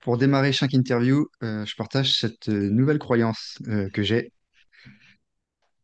Pour 0.00 0.18
démarrer 0.18 0.52
chaque 0.52 0.72
interview, 0.74 1.26
euh, 1.42 1.64
je 1.66 1.74
partage 1.76 2.18
cette 2.18 2.48
euh, 2.48 2.70
nouvelle 2.70 2.98
croyance 2.98 3.58
euh, 3.68 3.88
que 3.90 4.02
j'ai, 4.02 4.32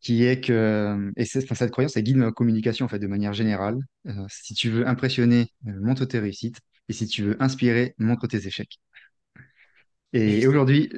qui 0.01 0.23
est 0.23 0.39
que, 0.41 1.11
et 1.17 1.23
enfin, 1.37 1.55
cette 1.55 1.71
croyance, 1.71 1.97
elle 1.97 2.03
guide 2.03 2.17
ma 2.17 2.31
communication 2.31 2.85
en 2.85 2.89
fait, 2.89 2.99
de 2.99 3.07
manière 3.07 3.33
générale. 3.33 3.77
Euh, 4.07 4.25
si 4.29 4.53
tu 4.53 4.69
veux 4.69 4.87
impressionner, 4.87 5.47
montre 5.63 6.05
tes 6.05 6.19
réussites, 6.19 6.59
et 6.89 6.93
si 6.93 7.07
tu 7.07 7.23
veux 7.23 7.41
inspirer, 7.41 7.95
montre 7.97 8.27
tes 8.27 8.45
échecs. 8.47 8.79
Et 10.13 10.47
aujourd'hui, 10.47 10.89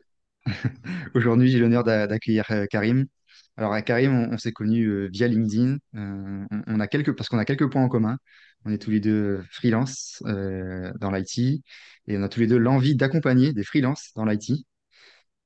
aujourd'hui, 1.16 1.50
j'ai 1.50 1.60
l'honneur 1.60 1.84
d'a- 1.84 2.08
d'accueillir 2.08 2.46
Karim. 2.70 3.06
Alors, 3.58 3.74
à 3.74 3.82
Karim, 3.82 4.14
on, 4.14 4.34
on 4.34 4.38
s'est 4.38 4.52
connus 4.52 5.10
via 5.10 5.28
LinkedIn. 5.28 5.78
On, 5.94 6.48
on 6.68 6.80
a 6.80 6.88
quelques, 6.88 7.16
parce 7.16 7.30
qu'on 7.30 7.38
a 7.40 7.46
quelques 7.46 7.70
points 7.72 7.84
en 7.84 7.90
commun. 7.90 8.18
On 8.68 8.72
est 8.72 8.78
tous 8.78 8.92
les 8.92 9.00
deux 9.00 9.44
freelance 9.52 10.22
euh, 10.26 10.92
dans 11.00 11.12
l'IT, 11.12 11.64
et 12.08 12.18
on 12.18 12.24
a 12.24 12.30
tous 12.30 12.42
les 12.42 12.48
deux 12.48 12.58
l'envie 12.58 12.96
d'accompagner 12.96 13.54
des 13.54 13.64
freelances 13.64 14.12
dans 14.16 14.26
l'IT. 14.26 14.66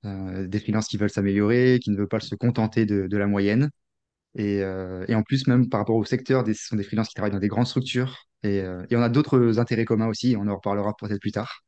euh, 0.06 0.48
des 0.48 0.60
freelances 0.60 0.88
qui 0.88 0.98
veulent 0.98 1.12
s'améliorer, 1.12 1.80
qui 1.82 1.92
ne 1.92 1.98
veulent 1.98 2.08
pas 2.08 2.20
se 2.20 2.36
contenter 2.36 2.86
de, 2.86 3.18
la 3.18 3.28
moyenne. 3.28 3.70
Et, 4.36 4.64
euh, 4.64 5.06
en 5.10 5.24
plus, 5.24 5.48
même 5.48 5.70
par 5.70 5.82
rapport 5.82 5.96
au 5.96 6.06
secteur, 6.06 6.46
ce 6.48 6.54
sont 6.54 6.76
des 6.76 6.84
freelances 6.84 7.10
qui 7.10 7.16
travaillent 7.16 7.32
dans 7.32 7.40
des 7.40 7.48
grandes 7.48 7.68
structures. 7.68 8.26
Et, 8.44 8.62
euh, 8.62 8.86
on 8.92 9.02
a 9.02 9.10
d'autres 9.10 9.60
intérêts 9.60 9.86
communs 9.86 10.08
aussi, 10.08 10.36
on 10.38 10.48
en 10.48 10.56
reparlera 10.56 10.96
peut-être 11.00 11.22
plus 11.22 11.32
tard. 11.32 11.62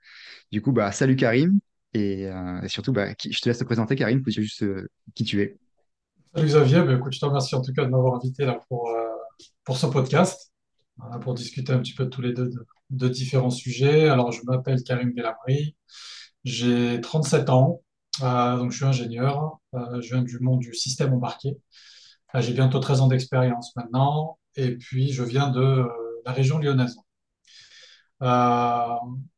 Du 0.51 0.61
coup, 0.61 0.71
bah, 0.71 0.91
salut 0.91 1.15
Karim. 1.15 1.59
Et, 1.93 2.27
euh, 2.27 2.67
surtout, 2.67 2.91
bah, 2.91 3.09
je 3.23 3.39
te 3.39 3.49
laisse 3.49 3.59
te 3.59 3.63
présenter, 3.63 3.95
Karim, 3.95 4.21
dire 4.21 4.41
juste 4.41 4.63
euh, 4.63 4.87
qui 5.13 5.23
tu 5.23 5.41
es. 5.41 5.57
Salut 6.33 6.47
Xavier, 6.47 6.81
Ben, 6.81 6.97
écoute, 6.97 7.13
je 7.13 7.19
te 7.19 7.25
remercie 7.25 7.53
en 7.53 7.61
tout 7.61 7.73
cas 7.73 7.85
de 7.85 7.89
m'avoir 7.89 8.15
invité 8.15 8.45
là 8.45 8.59
pour, 8.67 8.89
euh, 8.89 9.03
pour 9.63 9.77
ce 9.77 9.85
podcast, 9.85 10.52
pour 11.21 11.33
discuter 11.33 11.73
un 11.73 11.79
petit 11.79 11.93
peu 11.93 12.09
tous 12.09 12.21
les 12.21 12.33
deux 12.33 12.49
de, 12.89 13.07
différents 13.07 13.49
sujets. 13.49 14.09
Alors, 14.09 14.31
je 14.31 14.41
m'appelle 14.45 14.83
Karim 14.83 15.13
Bellamri, 15.13 15.75
j'ai 16.43 17.01
37 17.01 17.49
ans, 17.49 17.81
euh, 18.21 18.57
donc 18.57 18.71
je 18.71 18.77
suis 18.77 18.85
ingénieur, 18.85 19.59
euh, 19.73 20.01
je 20.01 20.13
viens 20.13 20.23
du 20.23 20.39
monde 20.39 20.59
du 20.59 20.73
système 20.73 21.13
embarqué. 21.13 21.57
Euh, 22.35 22.41
j'ai 22.41 22.53
bientôt 22.53 22.79
13 22.79 23.01
ans 23.01 23.07
d'expérience 23.07 23.75
maintenant, 23.75 24.39
et 24.55 24.75
puis 24.77 25.11
je 25.11 25.23
viens 25.23 25.49
de 25.49 25.85
la 26.25 26.31
région 26.31 26.59
lyonnaise. 26.59 26.95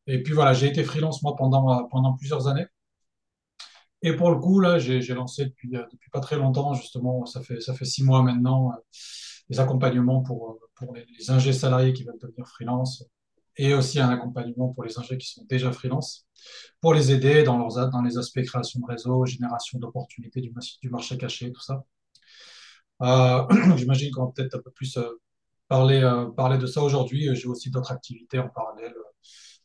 Et 0.08 0.22
puis 0.24 0.34
voilà, 0.34 0.54
j'ai 0.54 0.68
été 0.68 0.84
freelance 0.84 1.22
moi 1.24 1.36
pendant, 1.36 1.88
pendant 1.88 2.14
plusieurs 2.14 2.48
années. 2.48 2.68
Et 4.02 4.16
pour 4.16 4.30
le 4.30 4.38
coup, 4.38 4.60
là, 4.60 4.78
j'ai 4.78 5.02
lancé 5.14 5.46
depuis, 5.46 5.70
depuis 5.70 6.10
pas 6.12 6.20
très 6.20 6.38
longtemps, 6.38 6.74
justement, 6.76 7.26
ça 7.26 7.42
fait, 7.42 7.60
ça 7.60 7.74
fait 7.74 7.86
six 7.86 8.04
mois 8.04 8.22
maintenant, 8.22 8.72
des 9.50 9.60
accompagnements 9.60 10.22
pour, 10.22 10.60
pour 10.76 10.94
les, 10.94 11.06
les 11.18 11.32
ingés 11.32 11.54
salariés 11.54 11.94
qui 11.94 12.04
veulent 12.04 12.20
devenir 12.22 12.48
freelance 12.48 13.04
et 13.58 13.74
aussi 13.74 14.00
un 14.00 14.10
accompagnement 14.10 14.70
pour 14.70 14.84
les 14.84 14.98
ingés 15.00 15.18
qui 15.18 15.28
sont 15.28 15.46
déjà 15.50 15.72
freelance, 15.72 16.28
pour 16.82 16.94
les 16.94 17.12
aider 17.12 17.44
dans, 17.44 17.58
leurs, 17.58 17.90
dans 17.90 18.02
les 18.02 18.18
aspects 18.18 18.42
création 18.42 18.80
de 18.82 18.86
réseau, 18.86 19.26
génération 19.26 19.80
d'opportunités 19.80 20.42
du, 20.42 20.52
marché 20.90 21.18
caché, 21.18 21.52
tout 21.52 21.62
ça. 21.62 21.84
Euh, 23.02 23.46
j'imagine 23.78 24.12
qu'on 24.12 24.26
va 24.26 24.32
peut-être 24.36 24.56
un 24.56 24.62
peu 24.62 24.72
plus 24.72 24.98
euh, 24.98 25.10
parler, 25.68 26.02
euh, 26.02 26.30
parler 26.32 26.58
de 26.58 26.66
ça 26.66 26.82
aujourd'hui. 26.82 27.34
J'ai 27.34 27.48
aussi 27.48 27.70
d'autres 27.70 27.92
activités 27.92 28.40
en 28.40 28.50
parallèle, 28.50 28.94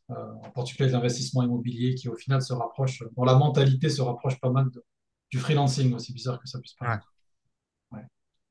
en 0.09 0.51
particulier 0.51 0.89
l'investissement 0.89 1.45
immobilier 1.45 1.95
qui, 1.95 2.09
au 2.09 2.17
final, 2.17 2.43
se 2.43 2.53
rapproche, 2.53 3.05
dont 3.17 3.25
la 3.25 3.37
mentalité 3.37 3.89
se 3.89 4.03
rapproche 4.03 4.41
pas 4.41 4.51
mal 4.51 4.69
du 5.31 5.39
freelancing, 5.39 5.95
aussi 5.95 6.13
bizarre 6.13 6.41
que 6.41 6.49
ça 6.49 6.59
puisse 6.59 6.75
paraître. 6.75 7.13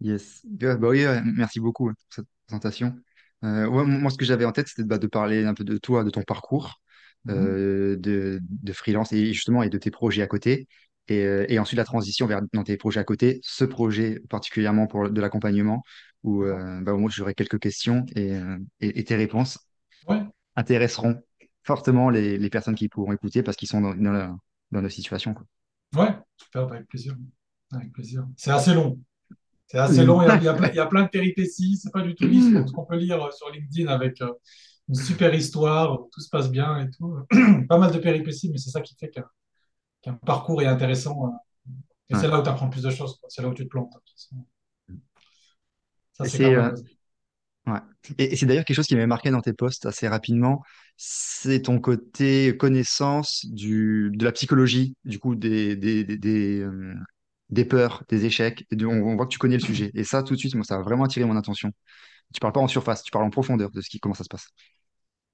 Yes. 0.01 0.45
Ouais, 0.61 0.77
bah 0.77 0.89
oui, 0.89 1.05
ouais, 1.05 1.21
merci 1.25 1.59
beaucoup 1.59 1.85
pour 1.87 1.95
cette 2.09 2.25
présentation. 2.47 2.95
Euh, 3.43 3.67
ouais, 3.67 3.83
moi, 3.85 4.09
ce 4.11 4.17
que 4.17 4.25
j'avais 4.25 4.45
en 4.45 4.51
tête, 4.51 4.67
c'était 4.67 4.83
bah, 4.85 4.97
de 4.97 5.07
parler 5.07 5.43
un 5.45 5.53
peu 5.53 5.63
de 5.63 5.77
toi, 5.77 6.03
de 6.03 6.09
ton 6.09 6.23
parcours 6.23 6.81
Mhm. 7.25 7.29
euh, 7.29 7.97
de, 7.97 8.39
de 8.43 8.73
freelance 8.73 9.11
et 9.13 9.33
justement 9.33 9.61
et 9.63 9.69
de 9.69 9.77
tes 9.77 9.91
projets 9.91 10.21
à 10.21 10.27
côté. 10.27 10.67
Et, 11.09 11.23
euh, 11.25 11.45
et 11.49 11.59
ensuite 11.59 11.77
la 11.77 11.83
transition 11.85 12.27
vers 12.27 12.41
dans 12.53 12.63
tes 12.63 12.77
projets 12.77 12.99
à 12.99 13.03
côté, 13.03 13.39
ce 13.43 13.65
projet 13.65 14.21
particulièrement 14.29 14.87
pour 14.87 15.09
de 15.09 15.21
l'accompagnement, 15.21 15.83
où 16.23 16.43
euh, 16.43 16.79
bah, 16.81 16.93
moi 16.93 17.09
j'aurai 17.13 17.33
quelques 17.33 17.59
questions 17.59 18.05
et, 18.15 18.33
euh, 18.35 18.57
et, 18.79 18.99
et 18.99 19.03
tes 19.03 19.15
réponses 19.15 19.57
Ouais, 20.07 20.25
intéresseront 20.55 21.21
fortement 21.63 22.09
les, 22.11 22.37
les 22.37 22.49
personnes 22.51 22.75
qui 22.75 22.89
pourront 22.89 23.13
écouter 23.13 23.43
parce 23.43 23.57
qu'ils 23.57 23.69
sont 23.69 23.81
dans, 23.81 23.95
dans, 23.95 24.11
la- 24.11 24.35
dans 24.71 24.81
nos 24.83 24.89
situations, 24.89 25.33
quoi. 25.33 25.45
ouais, 25.95 26.15
super, 26.37 26.63
avec 26.71 26.87
plaisir. 26.87 27.15
Avec 27.71 27.91
plaisir. 27.93 28.27
C'est 28.37 28.51
assez 28.51 28.73
long. 28.73 28.99
C'est 29.69 29.77
assez 29.77 30.03
long, 30.03 30.19
il 30.23 30.25
y 30.25 30.31
a, 30.31 30.37
il 30.37 30.75
y 30.75 30.79
a 30.79 30.87
plein, 30.87 31.03
de 31.03 31.09
péripéties. 31.09 31.77
C'est 31.77 31.91
pas 31.91 32.01
du 32.01 32.15
tout 32.15 32.25
lisse 32.25 32.51
comme 32.51 32.67
ce 32.67 32.73
qu'on 32.73 32.85
peut 32.85 32.97
lire 32.97 33.31
sur 33.33 33.51
LinkedIn 33.51 33.87
avec 33.87 34.19
euh, 34.21 34.31
une 34.87 34.95
super 34.95 35.31
histoire, 35.33 35.99
tout 36.11 36.21
se 36.21 36.29
passe 36.29 36.49
bien 36.49 36.79
et 36.79 36.89
tout. 36.89 37.15
Pas 37.69 37.77
mal 37.77 37.91
de 37.91 37.99
péripéties, 37.99 38.49
mais 38.49 38.57
c'est 38.57 38.71
ça 38.71 38.81
qui 38.81 38.95
fait 38.99 39.11
qu'un 40.01 40.13
parcours 40.25 40.63
est 40.63 40.65
intéressant. 40.65 41.27
euh, 41.27 41.71
Et 42.09 42.15
Ouais. 42.15 42.19
c'est 42.19 42.27
là 42.27 42.39
où 42.39 42.43
tu 42.43 42.49
apprends 42.49 42.69
plus 42.69 42.81
de 42.81 42.89
choses. 42.89 43.19
C'est 43.27 43.43
là 43.43 43.49
où 43.49 43.53
tu 43.53 43.63
te 43.65 43.69
plantes. 43.69 43.93
façon. 44.11 44.43
Ça, 46.13 46.25
c'est 46.25 46.43
euh, 46.43 46.71
Ouais. 47.67 47.79
Et, 48.17 48.35
c'est 48.35 48.47
d'ailleurs 48.47 48.65
quelque 48.65 48.75
chose 48.75 48.87
qui 48.87 48.95
m'avait 48.95 49.05
marqué 49.05 49.29
dans 49.29 49.41
tes 49.41 49.53
posts 49.53 49.85
assez 49.85 50.07
rapidement, 50.07 50.63
c'est 50.97 51.61
ton 51.61 51.79
côté 51.79 52.57
connaissance 52.57 53.45
du, 53.45 54.09
de 54.15 54.25
la 54.25 54.31
psychologie, 54.31 54.95
du 55.05 55.19
coup, 55.19 55.35
des, 55.35 55.75
des, 55.75 56.03
des, 56.03 56.17
des, 56.17 56.65
des 57.49 57.65
peurs, 57.65 58.03
des 58.09 58.25
échecs. 58.25 58.65
Et 58.71 58.85
on, 58.85 59.15
voit 59.15 59.25
que 59.25 59.31
tu 59.31 59.39
connais 59.39 59.57
le 59.57 59.63
sujet. 59.63 59.91
Et 59.93 60.03
ça, 60.03 60.23
tout 60.23 60.33
de 60.33 60.39
suite, 60.39 60.55
ça 60.63 60.75
a 60.75 60.81
vraiment 60.81 61.05
attiré 61.05 61.25
mon 61.25 61.35
attention. 61.35 61.71
Tu 62.33 62.39
parles 62.39 62.53
pas 62.53 62.59
en 62.59 62.67
surface, 62.67 63.03
tu 63.03 63.11
parles 63.11 63.25
en 63.25 63.29
profondeur 63.29 63.71
de 63.71 63.81
ce 63.81 63.89
qui, 63.89 63.99
comment 63.99 64.15
ça 64.15 64.23
se 64.23 64.29
passe. 64.29 64.49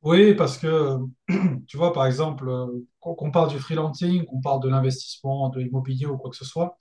Oui, 0.04 0.36
parce 0.36 0.58
que, 0.58 0.98
tu 1.68 1.78
vois, 1.78 1.92
par 1.92 2.06
exemple, 2.06 2.48
euh, 2.48 2.68
qu'on 3.00 3.32
parle 3.32 3.50
du 3.50 3.60
freelancing, 3.60 4.24
qu'on 4.26 4.40
parle 4.40 4.62
de 4.62 4.70
l'investissement, 4.70 5.50
de 5.50 5.60
l'immobilier 5.60 6.06
ou 6.06 6.18
quoi 6.18 6.30
que 6.30 6.38
ce 6.38 6.46
soit, 6.46 6.78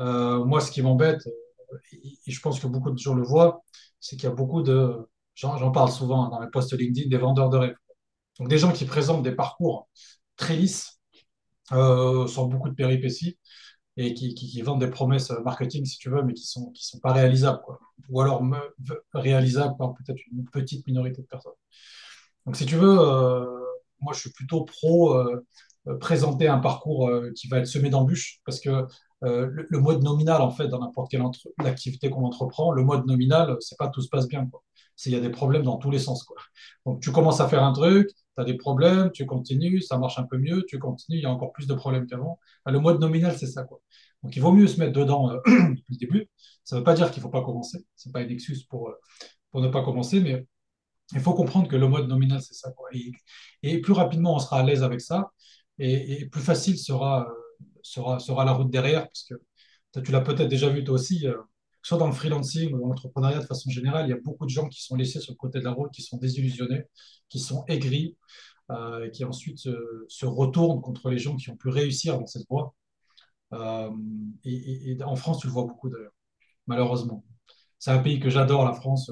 euh, 0.00 0.44
moi, 0.44 0.60
ce 0.60 0.70
qui 0.70 0.82
m'embête, 0.82 1.26
euh, 1.26 1.78
et 2.26 2.30
je 2.30 2.40
pense 2.40 2.60
que 2.60 2.66
beaucoup 2.66 2.90
de 2.90 2.98
gens 2.98 3.14
le 3.14 3.22
voient, 3.22 3.62
c'est 4.00 4.16
qu'il 4.16 4.28
y 4.28 4.32
a 4.32 4.34
beaucoup 4.34 4.62
de, 4.62 5.08
j'en 5.34 5.56
j'en 5.58 5.72
parle 5.72 5.90
souvent 5.90 6.28
dans 6.28 6.40
mes 6.40 6.50
posts 6.50 6.72
LinkedIn, 6.74 7.08
des 7.08 7.18
vendeurs 7.18 7.50
de 7.50 7.58
rêves. 7.58 7.76
Donc, 8.38 8.48
des 8.48 8.58
gens 8.58 8.72
qui 8.72 8.84
présentent 8.84 9.22
des 9.22 9.34
parcours 9.34 9.88
très 10.36 10.56
lisses, 10.56 11.00
sans 11.70 12.46
beaucoup 12.46 12.68
de 12.68 12.74
péripéties, 12.74 13.38
et 14.06 14.14
qui, 14.14 14.62
vendent 14.62 14.80
des 14.80 14.90
promesses 14.90 15.30
marketing, 15.44 15.84
si 15.84 15.98
tu 15.98 16.10
veux, 16.10 16.22
mais 16.22 16.34
qui 16.34 16.46
sont, 16.46 16.70
qui 16.70 16.86
sont 16.86 16.98
pas 16.98 17.12
réalisables. 17.12 17.60
Ou 18.08 18.20
alors 18.20 18.42
réalisables 19.14 19.76
par 19.76 19.94
peut-être 19.94 20.18
une 20.32 20.44
petite 20.46 20.86
minorité 20.86 21.22
de 21.22 21.26
personnes. 21.26 21.52
Donc, 22.46 22.56
si 22.56 22.66
tu 22.66 22.76
veux, 22.76 22.98
euh, 22.98 23.44
moi, 24.00 24.12
je 24.12 24.20
suis 24.20 24.30
plutôt 24.30 24.64
pro 24.64 25.14
euh, 25.14 25.44
euh, 25.88 25.96
présenter 25.96 26.46
un 26.48 26.58
parcours 26.58 27.08
euh, 27.08 27.30
qui 27.34 27.48
va 27.48 27.58
être 27.58 27.66
semé 27.66 27.88
d'embûches, 27.88 28.40
parce 28.44 28.60
que 28.60 28.86
euh, 29.24 29.46
le, 29.46 29.66
le 29.68 29.78
mode 29.80 30.02
nominal, 30.02 30.42
en 30.42 30.50
fait, 30.50 30.68
dans 30.68 30.78
n'importe 30.78 31.10
quelle 31.10 31.22
activité 31.66 32.10
qu'on 32.10 32.24
entreprend, 32.24 32.72
le 32.72 32.82
mode 32.82 33.06
nominal, 33.06 33.56
c'est 33.60 33.78
pas 33.78 33.88
tout 33.88 34.02
se 34.02 34.08
passe 34.08 34.28
bien. 34.28 34.48
C'est 35.00 35.08
il 35.08 35.14
y 35.14 35.16
a 35.16 35.20
des 35.20 35.30
problèmes 35.30 35.62
dans 35.62 35.78
tous 35.78 35.90
les 35.90 35.98
sens, 35.98 36.24
quoi. 36.24 36.36
Donc, 36.84 37.00
tu 37.00 37.10
commences 37.10 37.40
à 37.40 37.48
faire 37.48 37.64
un 37.64 37.72
truc, 37.72 38.08
tu 38.10 38.14
as 38.36 38.44
des 38.44 38.58
problèmes, 38.58 39.10
tu 39.12 39.24
continues, 39.24 39.80
ça 39.80 39.96
marche 39.96 40.18
un 40.18 40.24
peu 40.24 40.36
mieux, 40.36 40.62
tu 40.68 40.78
continues, 40.78 41.16
il 41.16 41.22
y 41.22 41.26
a 41.26 41.30
encore 41.30 41.52
plus 41.52 41.66
de 41.66 41.72
problèmes 41.72 42.06
qu'avant. 42.06 42.38
Enfin, 42.64 42.72
le 42.74 42.80
mode 42.80 43.00
nominal, 43.00 43.34
c'est 43.38 43.46
ça, 43.46 43.64
quoi. 43.64 43.80
Donc, 44.22 44.36
il 44.36 44.42
vaut 44.42 44.52
mieux 44.52 44.66
se 44.66 44.78
mettre 44.78 44.92
dedans 44.92 45.30
euh, 45.30 45.38
depuis 45.46 45.84
le 45.88 45.96
début. 45.96 46.28
Ça 46.64 46.76
ne 46.76 46.80
veut 46.80 46.84
pas 46.84 46.92
dire 46.92 47.10
qu'il 47.10 47.20
ne 47.20 47.22
faut 47.22 47.30
pas 47.30 47.42
commencer. 47.42 47.78
C'est 47.96 48.12
pas 48.12 48.20
une 48.20 48.30
excuse 48.30 48.64
pour, 48.64 48.90
euh, 48.90 48.94
pour 49.50 49.62
ne 49.62 49.68
pas 49.68 49.82
commencer, 49.82 50.20
mais 50.20 50.46
il 51.14 51.20
faut 51.20 51.32
comprendre 51.32 51.66
que 51.66 51.76
le 51.76 51.88
mode 51.88 52.06
nominal, 52.06 52.42
c'est 52.42 52.54
ça. 52.54 52.70
quoi. 52.72 52.90
Et, 53.62 53.80
plus 53.80 53.94
rapidement 53.94 54.34
on 54.36 54.38
sera 54.38 54.60
à 54.60 54.62
l'aise 54.62 54.82
avec 54.82 55.00
ça, 55.00 55.30
et, 55.78 56.26
plus 56.28 56.42
facile 56.42 56.78
sera, 56.78 57.26
euh, 57.26 57.32
sera, 57.82 58.18
sera 58.18 58.44
la 58.44 58.52
route 58.52 58.70
derrière, 58.70 59.04
parce 59.04 59.24
que 59.24 60.00
tu 60.00 60.12
l'as 60.12 60.20
peut-être 60.20 60.48
déjà 60.48 60.68
vu 60.68 60.84
toi 60.84 60.96
aussi, 60.96 61.26
soit 61.82 61.98
dans 61.98 62.06
le 62.06 62.12
freelancing 62.12 62.72
ou 62.74 62.80
dans 62.80 62.88
l'entrepreneuriat 62.88 63.40
de 63.40 63.46
façon 63.46 63.70
générale, 63.70 64.06
il 64.06 64.10
y 64.10 64.12
a 64.12 64.20
beaucoup 64.22 64.44
de 64.46 64.50
gens 64.50 64.68
qui 64.68 64.82
sont 64.82 64.96
laissés 64.96 65.20
sur 65.20 65.32
le 65.32 65.36
côté 65.36 65.58
de 65.60 65.64
la 65.64 65.72
route, 65.72 65.90
qui 65.92 66.02
sont 66.02 66.18
désillusionnés, 66.18 66.84
qui 67.28 67.38
sont 67.40 67.64
aigris, 67.68 68.16
euh, 68.70 69.06
et 69.06 69.10
qui 69.12 69.24
ensuite 69.24 69.58
se, 69.58 69.70
se 70.08 70.26
retournent 70.26 70.80
contre 70.82 71.10
les 71.10 71.18
gens 71.18 71.36
qui 71.36 71.50
ont 71.50 71.56
pu 71.56 71.68
réussir 71.70 72.18
dans 72.18 72.26
cette 72.26 72.46
voie. 72.50 72.74
Euh, 73.52 73.90
et, 74.44 74.92
et- 74.92 75.02
en 75.04 75.16
France, 75.16 75.40
tu 75.40 75.46
le 75.46 75.52
vois 75.52 75.64
beaucoup 75.64 75.88
d'ailleurs, 75.90 76.12
malheureusement. 76.66 77.24
C'est 77.78 77.92
un 77.92 78.00
pays 78.00 78.20
que 78.20 78.30
j'adore, 78.30 78.64
la 78.66 78.74
France. 78.74 79.10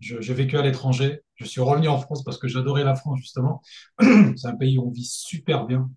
J'ai 0.00 0.34
vécu 0.34 0.58
à 0.58 0.62
l'étranger. 0.62 1.22
Je 1.36 1.44
suis 1.46 1.60
revenu 1.62 1.88
en 1.88 1.98
France 1.98 2.24
parce 2.24 2.38
que 2.38 2.48
j'adorais 2.48 2.84
la 2.84 2.96
France, 2.96 3.20
justement. 3.20 3.62
C'est 4.36 4.48
un 4.48 4.56
pays 4.56 4.78
où 4.78 4.88
on 4.88 4.90
vit 4.90 5.04
super 5.06 5.66
bien. 5.66 5.90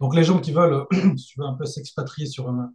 Donc, 0.00 0.14
les 0.14 0.24
gens 0.24 0.40
qui 0.40 0.52
veulent, 0.52 0.84
si 1.16 1.26
tu 1.26 1.40
veux, 1.40 1.46
un 1.46 1.54
peu 1.54 1.64
s'expatrier 1.66 2.26
sur 2.26 2.48
un, 2.48 2.72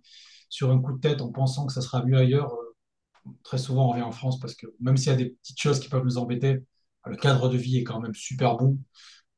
sur 0.49 0.71
un 0.71 0.79
coup 0.81 0.93
de 0.93 0.99
tête 0.99 1.21
en 1.21 1.31
pensant 1.31 1.65
que 1.65 1.73
ça 1.73 1.81
sera 1.81 2.03
mieux 2.05 2.17
ailleurs, 2.17 2.53
euh, 2.53 3.31
très 3.43 3.57
souvent, 3.57 3.87
on 3.87 3.91
revient 3.91 4.03
en 4.03 4.11
France 4.11 4.39
parce 4.39 4.55
que 4.55 4.67
même 4.79 4.97
s'il 4.97 5.07
y 5.11 5.15
a 5.15 5.17
des 5.17 5.29
petites 5.31 5.59
choses 5.59 5.79
qui 5.79 5.89
peuvent 5.89 6.03
nous 6.03 6.17
embêter, 6.17 6.63
le 7.05 7.15
cadre 7.17 7.49
de 7.49 7.57
vie 7.57 7.77
est 7.77 7.83
quand 7.83 7.99
même 8.01 8.13
super 8.15 8.55
bon. 8.57 8.77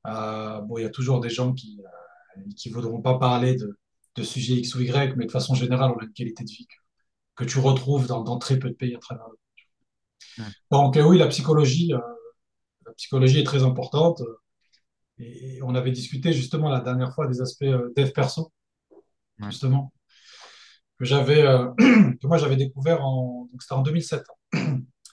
Euh, 0.08 0.62
bon, 0.62 0.78
il 0.78 0.84
y 0.84 0.86
a 0.86 0.90
toujours 0.90 1.20
des 1.20 1.30
gens 1.30 1.54
qui 1.54 1.80
euh, 1.86 2.42
qui 2.58 2.70
voudront 2.70 3.02
pas 3.02 3.18
parler 3.18 3.56
de, 3.56 3.78
de 4.16 4.24
sujets 4.24 4.56
X 4.56 4.76
ou 4.76 4.82
Y, 4.82 5.16
mais 5.18 5.26
de 5.26 5.32
façon 5.32 5.56
générale, 5.56 5.92
on 5.96 6.00
a 6.00 6.06
une 6.06 6.14
qualité 6.14 6.44
de 6.44 6.50
vie 6.50 6.68
que, 6.68 7.44
que 7.44 7.50
tu 7.50 7.60
retrouves 7.60 8.08
dans, 8.08 8.24
dans 8.24 8.38
très 8.38 8.58
peu 8.60 8.70
de 8.70 8.76
pays 8.76 8.96
à 8.96 9.00
travers 9.00 9.26
le 9.26 9.30
monde. 9.32 10.48
Ouais. 10.48 10.54
Donc, 10.72 10.98
euh, 10.98 11.04
oui, 11.04 11.18
la 11.18 11.28
psychologie, 11.28 11.94
euh, 11.94 12.00
la 12.86 12.94
psychologie 12.94 13.40
est 13.40 13.44
très 13.46 13.64
importante. 13.64 14.22
Et, 15.18 15.60
on 15.64 15.76
avait 15.76 15.92
discuté 15.92 16.34
justement 16.34 16.70
la 16.70 16.80
dernière 16.80 17.14
fois 17.14 17.28
des 17.28 17.42
aspects 17.42 17.64
euh, 17.64 17.94
dev 17.96 18.12
perso, 18.12 18.52
Ouais. 19.40 19.52
justement, 19.52 19.94
que 21.00 21.06
j'avais, 21.06 21.42
euh, 21.44 21.69
que 21.78 22.28
moi 22.28 22.38
j'avais 22.38 22.56
découvert 22.57 23.06
en, 23.06 23.48
donc 23.51 23.62
c'était 23.62 23.75
en 23.75 23.81
2007, 23.81 24.24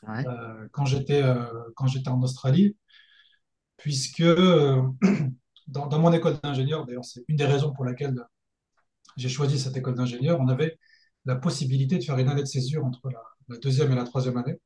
Ouais. 0.07 0.25
euh, 0.27 0.69
quand 0.73 0.85
j'étais 0.87 1.23
euh, 1.23 1.47
quand 1.77 1.87
j'étais 1.87 2.09
en 2.11 2.23
Australie, 2.23 2.77
puisque 3.77 4.23
dans, 5.69 5.87
dans 5.87 5.99
mon 5.99 6.13
école 6.13 6.39
d'ingénieur, 6.43 6.87
d'ailleurs 6.87 7.05
c'est 7.05 7.25
une 7.29 7.37
des 7.37 7.47
raisons 7.47 7.73
pour 7.73 7.85
laquelle 7.85 8.15
j'ai 9.17 9.29
choisi 9.29 9.59
cette 9.59 9.77
école 9.77 9.95
d'ingénieur, 9.97 10.41
on 10.41 10.49
avait 10.49 10.79
la 11.27 11.37
possibilité 11.37 11.99
de 11.99 12.05
faire 12.05 12.19
une 12.19 12.29
année 12.29 12.43
de 12.43 12.47
césure 12.49 12.85
entre 12.85 13.11
la, 13.11 13.23
la 13.49 13.59
deuxième 13.59 13.93
et 13.93 13.97
la 13.97 14.05
troisième 14.05 14.37
année 14.39 14.59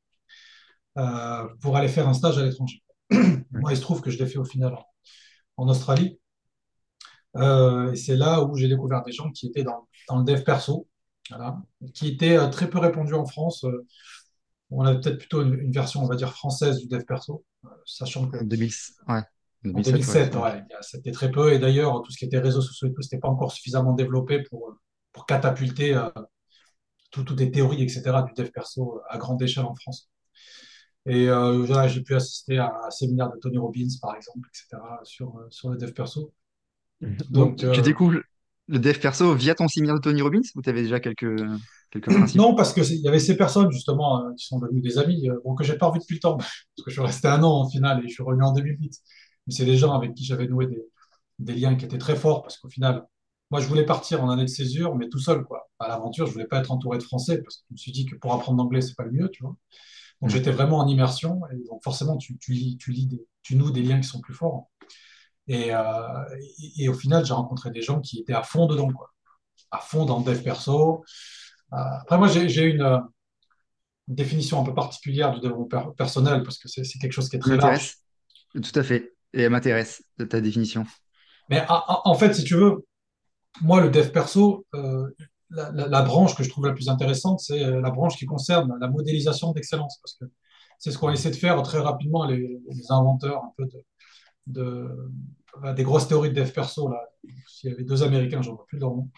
pour 1.61 1.77
aller 1.77 1.87
faire 1.87 2.07
un 2.07 2.13
stage 2.13 2.37
à 2.37 2.43
l'étranger. 2.43 2.81
Moi, 3.51 3.71
il 3.71 3.77
se 3.77 3.81
trouve 3.81 4.01
que 4.01 4.11
je 4.11 4.17
l'ai 4.17 4.27
fait 4.27 4.37
au 4.37 4.45
final 4.45 4.73
en, 4.73 4.85
en 5.57 5.67
Australie. 5.69 6.19
Euh, 7.37 7.91
et 7.91 7.95
c'est 7.95 8.15
là 8.15 8.43
où 8.43 8.55
j'ai 8.57 8.67
découvert 8.67 9.03
des 9.03 9.11
gens 9.11 9.31
qui 9.31 9.47
étaient 9.47 9.63
dans, 9.63 9.87
dans 10.09 10.17
le 10.19 10.25
dev 10.25 10.43
perso, 10.43 10.87
voilà, 11.31 11.61
qui 11.95 12.09
étaient 12.09 12.37
euh, 12.37 12.49
très 12.49 12.69
peu 12.69 12.79
répandus 12.79 13.15
en 13.15 13.25
France. 13.25 13.65
Euh, 13.65 13.85
on 14.71 14.85
avait 14.85 14.99
peut-être 15.01 15.19
plutôt 15.19 15.43
une, 15.43 15.55
une 15.59 15.71
version, 15.73 16.03
on 16.03 16.07
va 16.07 16.15
dire, 16.15 16.33
française 16.33 16.79
du 16.79 16.87
dev 16.87 17.03
perso, 17.05 17.45
euh, 17.65 17.69
sachant 17.85 18.29
que 18.29 18.37
En 18.39 18.43
2000, 18.45 18.71
ouais. 19.07 19.21
en 19.73 19.81
2007, 19.81 20.35
ouais. 20.35 20.35
2007, 20.35 20.35
ouais, 20.35 20.63
c'était 20.81 21.11
très 21.11 21.31
peu. 21.31 21.53
Et 21.53 21.59
d'ailleurs, 21.59 22.01
tout 22.03 22.11
ce 22.11 22.17
qui 22.17 22.25
était 22.25 22.39
réseaux 22.39 22.61
sociaux 22.61 22.89
et 22.89 22.93
tout, 22.93 23.01
c'était 23.01 23.19
pas 23.19 23.29
encore 23.29 23.51
suffisamment 23.51 23.93
développé 23.93 24.43
pour, 24.43 24.75
pour 25.13 25.25
catapulter 25.25 25.95
euh, 25.95 26.09
tout- 27.11 27.23
toutes 27.23 27.39
les 27.39 27.51
théories, 27.51 27.83
etc., 27.83 28.23
du 28.23 28.33
dev 28.33 28.49
perso 28.51 29.01
à 29.09 29.17
grande 29.17 29.41
échelle 29.41 29.65
en 29.65 29.75
France. 29.75 30.09
Et 31.05 31.29
euh, 31.29 31.63
voilà, 31.65 31.87
j'ai 31.87 32.01
pu 32.03 32.15
assister 32.15 32.59
à 32.59 32.73
un 32.85 32.91
séminaire 32.91 33.31
de 33.31 33.37
Tony 33.39 33.57
Robbins, 33.57 33.87
par 34.01 34.15
exemple, 34.15 34.49
etc., 34.49 35.01
sur, 35.03 35.33
sur 35.49 35.69
le 35.69 35.77
dev 35.77 35.93
perso. 35.93 36.33
Donc, 37.01 37.55
Donc, 37.55 37.57
tu 37.57 37.69
tu 37.71 37.81
euh, 37.81 37.81
découvres 37.81 38.21
le 38.67 38.79
dev 38.79 38.99
perso 38.99 39.35
via 39.35 39.55
ton 39.55 39.67
séminaire 39.67 39.95
de 39.95 40.01
Tony 40.01 40.21
Robbins 40.21 40.41
ou 40.55 40.61
tu 40.61 40.69
avais 40.69 40.83
déjà 40.83 40.99
quelques, 40.99 41.35
quelques 41.91 42.11
principes? 42.13 42.45
non, 42.45 42.55
parce 42.55 42.73
que 42.73 42.83
c'est- 42.83 42.95
il 42.95 43.01
y 43.01 43.07
avait 43.07 43.19
ces 43.19 43.37
personnes, 43.37 43.71
justement, 43.71 44.25
euh, 44.25 44.33
qui 44.35 44.45
sont 44.45 44.59
devenues 44.59 44.81
des 44.81 44.97
amis, 44.97 45.29
euh, 45.29 45.39
bon, 45.43 45.55
que 45.55 45.63
j'ai 45.63 45.77
pas 45.77 45.87
revues 45.87 45.99
depuis 45.99 46.15
le 46.15 46.19
temps, 46.19 46.37
parce 46.37 46.85
que 46.85 46.89
je 46.91 46.91
suis 46.91 47.01
resté 47.01 47.27
un 47.27 47.43
an 47.43 47.61
en 47.61 47.69
finale 47.69 47.99
et 48.03 48.07
je 48.09 48.13
suis 48.13 48.23
revenu 48.23 48.43
en 48.43 48.53
2008. 48.53 48.97
Mais 49.47 49.53
c'est 49.53 49.65
des 49.65 49.77
gens 49.77 49.93
avec 49.93 50.13
qui 50.13 50.25
j'avais 50.25 50.47
noué 50.47 50.67
des, 50.67 50.83
des 51.39 51.53
liens 51.53 51.75
qui 51.75 51.85
étaient 51.85 51.97
très 51.97 52.15
forts, 52.15 52.41
parce 52.43 52.57
qu'au 52.57 52.69
final, 52.69 53.05
moi, 53.51 53.59
je 53.61 53.67
voulais 53.67 53.85
partir 53.85 54.23
en 54.23 54.29
année 54.29 54.43
de 54.45 54.49
césure, 54.49 54.95
mais 54.95 55.09
tout 55.09 55.19
seul, 55.19 55.43
quoi. 55.43 55.69
À 55.79 55.87
l'aventure, 55.89 56.27
je 56.27 56.33
voulais 56.33 56.47
pas 56.47 56.59
être 56.59 56.71
entouré 56.71 56.97
de 56.97 57.03
Français, 57.03 57.41
parce 57.41 57.57
que 57.57 57.63
je 57.69 57.73
me 57.73 57.77
suis 57.77 57.91
dit 57.91 58.05
que 58.05 58.15
pour 58.15 58.33
apprendre 58.33 58.57
l'anglais, 58.59 58.81
c'est 58.81 58.95
pas 58.95 59.03
le 59.03 59.11
mieux, 59.11 59.29
tu 59.29 59.43
vois. 59.43 59.55
Donc, 60.21 60.29
Mm. 60.29 60.31
j'étais 60.31 60.51
vraiment 60.51 60.79
en 60.79 60.87
immersion, 60.87 61.41
et 61.51 61.57
donc 61.69 61.83
forcément, 61.83 62.17
tu, 62.17 62.37
tu 62.39 62.53
lis, 62.53 62.77
tu 62.77 62.91
lis 62.91 63.07
des- 63.07 63.25
tu 63.43 63.55
noues 63.57 63.71
des 63.71 63.83
liens 63.83 63.99
qui 64.01 64.07
sont 64.07 64.21
plus 64.21 64.33
forts. 64.35 64.69
Et, 65.53 65.73
euh, 65.75 65.81
et, 66.63 66.83
et 66.83 66.89
au 66.89 66.93
final, 66.93 67.25
j'ai 67.25 67.33
rencontré 67.33 67.71
des 67.71 67.81
gens 67.81 67.99
qui 67.99 68.19
étaient 68.21 68.33
à 68.33 68.43
fond 68.43 68.67
dedans, 68.67 68.91
quoi. 68.97 69.07
À 69.69 69.79
fond 69.79 70.05
dans 70.05 70.19
le 70.19 70.25
dev 70.25 70.41
perso. 70.41 71.03
Euh, 71.73 71.77
après, 72.01 72.17
moi, 72.17 72.27
j'ai 72.29 72.63
une, 72.63 72.81
une 74.07 74.15
définition 74.15 74.61
un 74.61 74.63
peu 74.63 74.73
particulière 74.73 75.33
du 75.33 75.39
développement 75.41 75.65
per- 75.65 75.91
personnel 75.97 76.43
parce 76.43 76.57
que 76.57 76.67
c'est 76.69 76.99
quelque 76.99 77.11
chose 77.11 77.27
qui 77.29 77.35
est 77.35 77.39
très 77.39 77.57
large. 77.57 77.95
Tout 78.53 78.75
à 78.75 78.83
fait. 78.83 79.13
Et 79.33 79.41
elle 79.43 79.49
m'intéresse, 79.49 80.03
ta 80.29 80.39
définition. 80.41 80.85
Mais 81.49 81.65
en, 81.69 82.15
fait, 82.15 82.33
si 82.33 82.43
tu 82.45 82.55
veux, 82.55 82.85
moi, 83.61 83.81
le 83.81 83.89
dev 83.89 84.09
perso, 84.11 84.65
euh, 84.73 85.09
la, 85.49 85.71
la- 85.71 85.87
la 85.87 86.01
branche 86.01 86.33
que 86.35 86.43
je 86.43 86.49
trouve 86.49 86.65
la 86.65 86.73
plus 86.73 86.87
intéressante, 86.87 87.41
c'est 87.41 87.59
la 87.59 87.91
branche 87.91 88.15
qui 88.17 88.25
concerne 88.25 88.69
la 88.79 88.87
modélisation 88.87 89.51
d'excellence 89.51 89.99
parce 90.01 90.15
que 90.17 90.25
c'est 90.79 90.91
ce 90.91 90.97
qu'ont 90.97 91.11
essayé 91.11 91.31
de 91.35 91.39
faire 91.39 91.61
très 91.61 91.79
rapidement 91.79 92.25
les, 92.25 92.59
les 92.69 92.91
inventeurs 92.91 93.43
un 93.43 93.53
peu 93.57 93.65
de, 93.65 93.83
de- 94.51 95.11
des 95.75 95.83
grosses 95.83 96.07
théories 96.07 96.29
de 96.29 96.35
dev 96.35 96.51
perso. 96.51 96.89
Là. 96.89 97.01
Il 97.63 97.69
y 97.69 97.73
avait 97.73 97.83
deux 97.83 98.03
Américains, 98.03 98.41
j'en 98.41 98.55
vois 98.55 98.65
plus 98.65 98.79
leur 98.79 98.91
nom. 98.91 99.09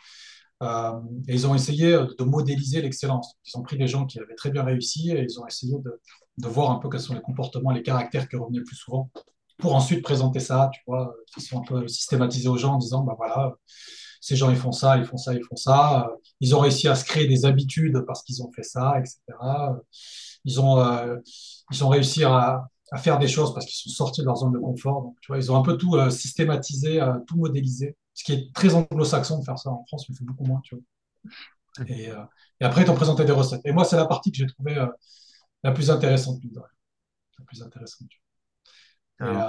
Euh, 0.62 0.94
et 1.28 1.34
ils 1.34 1.48
ont 1.48 1.56
essayé 1.56 1.92
de, 1.92 2.16
de 2.18 2.24
modéliser 2.24 2.82
l'excellence. 2.82 3.36
Ils 3.46 3.58
ont 3.58 3.64
pris 3.64 3.78
des 3.78 3.88
gens 3.88 4.06
qui 4.06 4.20
avaient 4.20 4.36
très 4.36 4.50
bien 4.50 4.64
réussi 4.64 5.12
et 5.12 5.22
ils 5.24 5.40
ont 5.40 5.46
essayé 5.48 5.74
de, 5.80 6.02
de 6.38 6.48
voir 6.48 6.72
un 6.72 6.80
peu 6.80 6.90
quels 6.90 7.02
sont 7.02 7.14
les 7.14 7.22
comportements, 7.22 7.72
les 7.72 7.84
caractères 7.84 8.30
qui 8.30 8.36
revenaient 8.38 8.60
le 8.60 8.64
plus 8.64 8.76
souvent, 8.78 9.10
pour 9.58 9.76
ensuite 9.76 10.04
présenter 10.04 10.40
ça, 10.40 10.70
tu 10.74 10.82
vois, 10.88 11.14
qui 11.34 11.42
sont 11.42 11.60
un 11.60 11.64
peu 11.64 11.88
systématisés 11.88 12.48
aux 12.50 12.58
gens 12.58 12.74
en 12.76 12.78
disant, 12.78 13.04
bah 13.04 13.16
voilà, 13.18 13.54
ces 14.22 14.36
gens 14.36 14.50
ils 14.50 14.56
font 14.58 14.72
ça, 14.72 14.98
ils 14.98 15.06
font 15.06 15.18
ça, 15.18 15.34
ils 15.34 15.44
font 15.44 15.56
ça. 15.56 16.10
Ils 16.40 16.56
ont 16.56 16.60
réussi 16.60 16.88
à 16.88 16.96
se 16.96 17.04
créer 17.06 17.28
des 17.28 17.46
habitudes 17.46 18.04
parce 18.08 18.24
qu'ils 18.24 18.42
ont 18.44 18.52
fait 18.52 18.64
ça, 18.64 18.96
etc. 19.00 19.82
Ils 20.46 20.60
ont, 20.62 20.80
euh, 20.80 21.18
ils 21.72 21.84
ont 21.84 21.90
réussi 21.90 22.24
à, 22.24 22.68
à 22.94 23.00
faire 23.00 23.20
des 23.20 23.28
choses 23.30 23.54
parce 23.54 23.66
qu'ils 23.68 23.92
sont 23.92 24.06
sortis 24.06 24.22
de 24.22 24.28
leur 24.28 24.38
zone 24.38 24.54
de 24.54 24.60
confort. 24.60 25.04
Donc, 25.04 25.18
tu 25.22 25.30
vois, 25.30 25.38
ils 25.40 25.52
ont 25.52 25.58
un 25.58 25.64
peu 25.64 25.78
tout 25.78 25.98
euh, 25.98 26.12
systématisé, 26.12 27.02
euh, 27.02 27.20
tout 27.28 27.38
modélisé. 27.38 27.98
Ce 28.16 28.24
qui 28.26 28.34
est 28.34 28.54
très 28.54 28.76
anglo-saxon 28.76 29.40
de 29.40 29.46
faire 29.46 29.60
ça 29.60 29.72
en 29.72 29.86
France, 29.88 30.08
mais 30.10 30.16
fait 30.16 30.26
beaucoup 30.26 30.46
moins, 30.46 30.62
tu 30.64 30.76
vois. 30.76 31.88
Et, 31.88 32.10
euh, 32.10 32.24
et 32.62 32.66
après, 32.66 32.82
ils 32.82 32.86
t'ont 32.86 32.96
présenté 32.96 33.26
des 33.26 33.32
recettes. 33.32 33.62
Et 33.66 33.72
moi, 33.72 33.86
c'est 33.86 33.96
la 33.96 34.06
partie 34.06 34.32
que 34.32 34.38
j'ai 34.38 34.48
trouvée 34.48 34.76
la 35.64 35.72
plus 35.74 35.92
intéressante, 35.92 36.40
de 36.42 36.50
la 36.60 37.46
plus 37.46 37.64
intéressante. 37.64 38.10
tu 38.10 38.20
vois. 39.20 39.32
Et 39.34 39.38
Alors, 39.38 39.48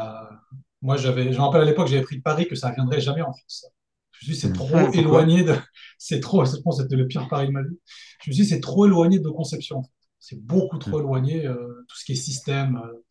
moi, 0.82 0.96
j'avais, 0.96 1.32
je 1.32 1.38
me 1.38 1.42
rappelle 1.42 1.62
à 1.62 1.64
l'époque, 1.64 1.88
j'avais 1.88 2.02
pris 2.02 2.16
le 2.16 2.22
pari 2.22 2.48
que 2.48 2.54
ça 2.56 2.70
ne 2.70 2.74
viendrait 2.74 3.00
jamais 3.00 3.22
en 3.22 3.32
France. 3.32 3.66
Je 4.12 4.26
me 4.30 4.34
suis 4.34 4.34
dit, 4.34 4.40
c'est 4.40 4.50
mm. 4.50 4.52
trop 4.52 4.88
Pourquoi? 4.90 4.92
éloigné 4.92 5.44
de. 5.44 5.54
C'est 5.98 6.20
trop. 6.20 6.44
Je 6.44 6.56
pense 6.58 6.78
C'était 6.80 6.96
le 6.96 7.06
pire 7.08 7.28
pari 7.28 7.46
de 7.48 7.52
ma 7.52 7.62
vie. 7.62 7.78
Je 8.22 8.30
me 8.30 8.34
suis 8.34 8.44
dit, 8.44 8.48
c'est 8.48 8.60
trop 8.60 8.86
éloigné 8.86 9.18
de 9.18 9.24
nos 9.24 9.34
conceptions. 9.34 9.82
C'est 10.20 10.40
beaucoup 10.40 10.78
trop 10.78 10.98
Mm. 10.98 11.00
éloigné. 11.00 11.46
euh, 11.46 11.84
tout 11.88 11.96
ce 11.96 12.04
qui 12.04 12.12
est 12.12 12.14
système 12.16 12.76
euh, 12.84 13.04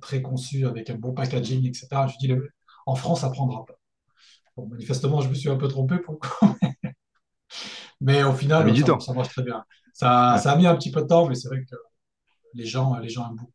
préconçu 0.00 0.66
avec 0.66 0.90
un 0.90 0.96
bon 0.96 1.12
packaging, 1.12 1.66
etc. 1.66 2.06
Je 2.20 2.28
le- 2.28 2.50
en 2.86 2.94
France, 2.94 3.20
ça 3.22 3.30
prendra 3.30 3.64
pas. 3.64 3.74
Bon, 4.56 4.66
manifestement, 4.66 5.20
je 5.20 5.28
me 5.28 5.34
suis 5.34 5.48
un 5.50 5.56
peu 5.56 5.68
trompé 5.68 5.98
pour 5.98 6.14
le. 6.14 6.20
Mais 8.00 8.22
au 8.22 8.32
final, 8.32 8.74
ça, 9.00 9.12
marche 9.12 9.28
très 9.30 9.42
bien. 9.42 9.64
Ça, 9.92 10.34
Ouais. 10.34 10.40
ça 10.40 10.52
a 10.52 10.56
mis 10.56 10.66
un 10.66 10.76
petit 10.76 10.90
peu 10.90 11.02
de 11.02 11.06
temps, 11.06 11.28
mais 11.28 11.34
c'est 11.34 11.48
vrai 11.48 11.60
que 11.62 11.76
les 12.54 12.64
gens, 12.64 12.96
les 12.98 13.08
gens 13.08 13.28
aiment 13.28 13.36
beaucoup. 13.36 13.52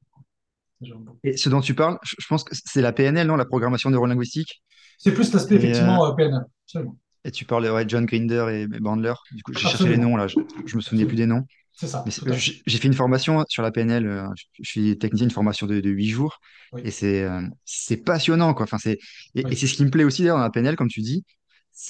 Et 1.24 1.38
ce 1.38 1.50
dont 1.50 1.62
tu 1.62 1.74
parles, 1.74 1.98
je 2.04 2.28
pense 2.28 2.44
que 2.44 2.54
c'est 2.54 2.82
la 2.82 2.92
PNL, 2.94 3.28
non? 3.28 3.36
La 3.38 3.46
programmation 3.46 3.90
neurolinguistique? 3.90 4.62
C'est 4.98 5.14
plus 5.14 5.34
l'aspect, 5.34 5.56
Et, 5.56 5.58
euh, 5.58 5.62
effectivement, 5.62 6.06
euh, 6.06 6.12
PNL. 6.14 6.44
Absolument. 6.66 6.98
et 7.24 7.32
tu 7.32 7.46
parles, 7.46 7.68
ouais, 7.70 7.86
John 7.88 8.06
Grinder 8.06 8.46
et 8.52 8.68
Bandler. 8.68 9.14
Du 9.32 9.42
coup, 9.42 9.54
j'ai 9.54 9.60
cherché 9.62 9.88
les 9.90 9.98
noms, 9.98 10.16
là. 10.16 10.28
Je, 10.28 10.36
je 10.66 10.76
me 10.76 10.82
souvenais 10.82 11.06
plus 11.06 11.16
des 11.16 11.26
noms. 11.26 11.46
C'est 11.78 11.88
ça, 11.88 12.04
fait. 12.10 12.38
j'ai 12.66 12.78
fait 12.78 12.88
une 12.88 12.94
formation 12.94 13.44
sur 13.50 13.62
la 13.62 13.72
PNL. 13.72 14.08
euh, 14.08 14.28
Je 14.62 14.70
suis 14.70 14.98
technicien, 14.98 15.26
une 15.26 15.32
formation 15.32 15.68
de, 15.68 15.82
de 15.82 15.90
8 15.90 16.08
jours. 16.10 16.40
Et 16.84 16.92
c'est 16.92 17.24
euh, 17.24 17.42
c'est 17.66 17.98
passionnant, 17.98 18.54
quoi. 18.54 18.64
Enfin, 18.64 18.78
c'est, 18.78 18.98
et, 19.36 19.56
c'est 19.56 19.68
ce 19.68 19.74
qui 19.76 19.84
me 19.84 19.90
plaît 19.90 20.04
aussi 20.06 20.22
d'ailleurs 20.22 20.38
dans 20.38 20.44
la 20.44 20.50
PNL, 20.50 20.76
comme 20.76 20.88
tu 20.88 21.02
dis. 21.02 21.26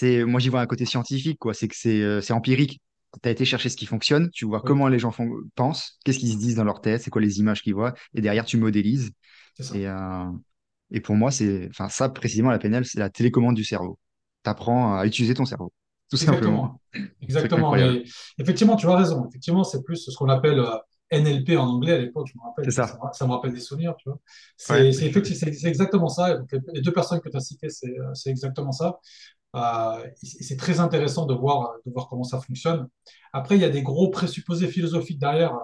Moi, 0.01 0.39
j'y 0.39 0.49
vois 0.49 0.61
un 0.61 0.65
côté 0.65 0.85
scientifique. 0.85 1.39
C'est 1.53 1.67
que 1.67 1.75
c'est 1.75 2.01
euh, 2.01 2.21
empirique. 2.31 2.81
Tu 3.21 3.29
as 3.29 3.31
été 3.31 3.45
chercher 3.45 3.69
ce 3.69 3.77
qui 3.77 3.85
fonctionne, 3.85 4.29
tu 4.31 4.45
vois 4.45 4.61
oui, 4.61 4.65
comment 4.67 4.87
les 4.89 4.99
gens 4.99 5.11
font, 5.11 5.29
pensent, 5.55 5.99
qu'est-ce 6.03 6.19
qu'ils 6.19 6.33
se 6.33 6.37
disent 6.37 6.55
dans 6.55 6.65
leur 6.65 6.81
tête, 6.81 7.01
c'est 7.01 7.09
quoi 7.09 7.21
les 7.21 7.39
images 7.39 7.61
qu'ils 7.61 7.73
voient. 7.73 7.93
Et 8.13 8.19
derrière, 8.21 8.43
tu 8.43 8.57
modélises. 8.57 9.11
ça. 9.59 9.75
Et, 9.77 9.87
euh, 9.87 10.25
et 10.91 10.99
pour 11.01 11.15
moi, 11.15 11.31
c'est, 11.31 11.67
enfin, 11.69 11.89
ça, 11.89 12.09
précisément, 12.09 12.51
la 12.51 12.59
PNL, 12.59 12.85
c'est 12.85 12.99
la 12.99 13.09
télécommande 13.09 13.55
du 13.55 13.63
cerveau. 13.63 13.99
Tu 14.43 14.49
apprends 14.49 14.97
à 14.97 15.05
utiliser 15.05 15.33
ton 15.33 15.45
cerveau, 15.45 15.71
tout 16.09 16.17
simplement. 16.17 16.79
Exactement. 17.21 17.75
Effectivement, 18.37 18.75
tu 18.75 18.87
as 18.87 18.95
raison. 18.95 19.27
Effectivement, 19.27 19.63
c'est 19.63 19.83
plus 19.83 19.97
ce 19.97 20.15
qu'on 20.15 20.29
appelle 20.29 20.59
euh, 20.59 20.77
NLP 21.11 21.57
en 21.57 21.67
anglais 21.67 21.93
à 21.93 21.97
l'époque, 21.99 22.27
je 22.27 22.37
me 22.37 22.43
rappelle, 22.43 22.71
ça, 22.71 22.87
ça. 22.87 22.95
me 22.95 23.13
ça 23.13 23.27
me 23.27 23.31
rappelle 23.31 23.53
des 23.53 23.59
souvenirs, 23.59 23.95
tu 23.97 24.09
vois. 24.09 24.19
C'est 24.57 25.67
exactement 25.67 26.09
ça. 26.09 26.37
Donc, 26.37 26.49
les 26.73 26.81
deux 26.81 26.93
personnes 26.93 27.19
que 27.21 27.29
tu 27.29 27.37
as 27.37 27.41
citées, 27.41 27.69
c'est 27.69 27.97
euh, 27.99 28.13
exactement 28.25 28.71
ça. 28.71 28.99
Euh, 29.55 30.05
c'est 30.21 30.57
très 30.57 30.79
intéressant 30.79 31.25
de 31.25 31.33
voir, 31.33 31.75
de 31.85 31.91
voir 31.91 32.09
comment 32.09 32.23
ça 32.23 32.41
fonctionne. 32.41 32.87
Après, 33.31 33.55
il 33.55 33.61
y 33.61 33.65
a 33.65 33.69
des 33.69 33.83
gros 33.83 34.09
présupposés 34.09 34.67
philosophiques 34.67 35.19
derrière 35.19 35.57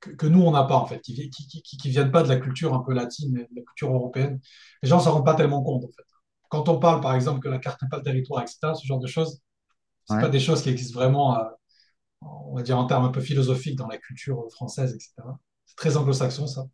que, 0.00 0.10
que 0.10 0.26
nous, 0.26 0.42
on 0.42 0.52
n'a 0.52 0.64
pas, 0.64 0.76
en 0.76 0.86
fait, 0.86 1.00
qui, 1.00 1.28
qui, 1.30 1.46
qui, 1.46 1.62
qui 1.62 1.90
viennent 1.90 2.10
pas 2.10 2.22
de 2.22 2.28
la 2.28 2.36
culture 2.36 2.74
un 2.74 2.80
peu 2.80 2.94
latine, 2.94 3.32
de 3.34 3.48
la 3.54 3.62
culture 3.62 3.92
européenne. 3.92 4.40
Les 4.82 4.88
gens 4.88 4.98
ne 4.98 5.02
s'en 5.02 5.12
rendent 5.12 5.24
pas 5.26 5.34
tellement 5.34 5.62
compte, 5.62 5.84
en 5.84 5.88
fait. 5.88 6.13
Quand 6.54 6.68
on 6.68 6.78
parle, 6.78 7.00
par 7.00 7.14
exemple, 7.14 7.40
que 7.40 7.48
la 7.48 7.58
carte 7.58 7.82
n'est 7.82 7.88
pas 7.88 7.98
le 7.98 8.02
territoire, 8.04 8.42
etc., 8.42 8.74
ce 8.74 8.86
genre 8.86 9.00
de 9.00 9.06
choses, 9.08 9.40
pas 10.08 10.16
Ouais. 10.16 10.30
des 10.30 10.40
choses 10.40 10.62
qui 10.62 10.70
existent 10.70 10.98
vraiment, 10.98 11.38
euh, 11.38 11.44
on 12.22 12.56
va 12.56 12.62
dire, 12.62 12.78
en 12.78 12.86
termes 12.86 13.04
un 13.04 13.10
peu 13.10 13.20
philosophiques 13.20 13.76
dans 13.76 13.88
la 13.88 13.98
culture 13.98 14.44
française, 14.52 14.94
etc. 14.94 15.38
C'est 15.66 15.76
très 15.76 15.96
anglo-saxon, 15.96 16.46
ça. 16.46 16.66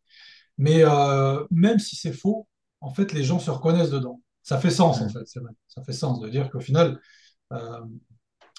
Mais 0.58 0.84
euh, 0.84 1.44
même 1.50 1.78
si 1.80 1.96
c'est 1.96 2.12
faux, 2.12 2.48
en 2.80 2.94
fait, 2.94 3.12
les 3.12 3.24
gens 3.24 3.40
se 3.40 3.50
reconnaissent 3.50 3.90
dedans. 3.90 4.20
Ça 4.42 4.58
fait 4.58 4.70
sens, 4.70 5.00
en 5.02 5.08
fait, 5.08 5.26
c'est 5.26 5.40
vrai. 5.40 5.52
Ça 5.68 5.82
fait 5.84 5.92
sens 5.94 6.20
de 6.20 6.28
dire 6.30 6.50
qu'au 6.50 6.60
final, 6.60 7.00
euh, 7.52 7.80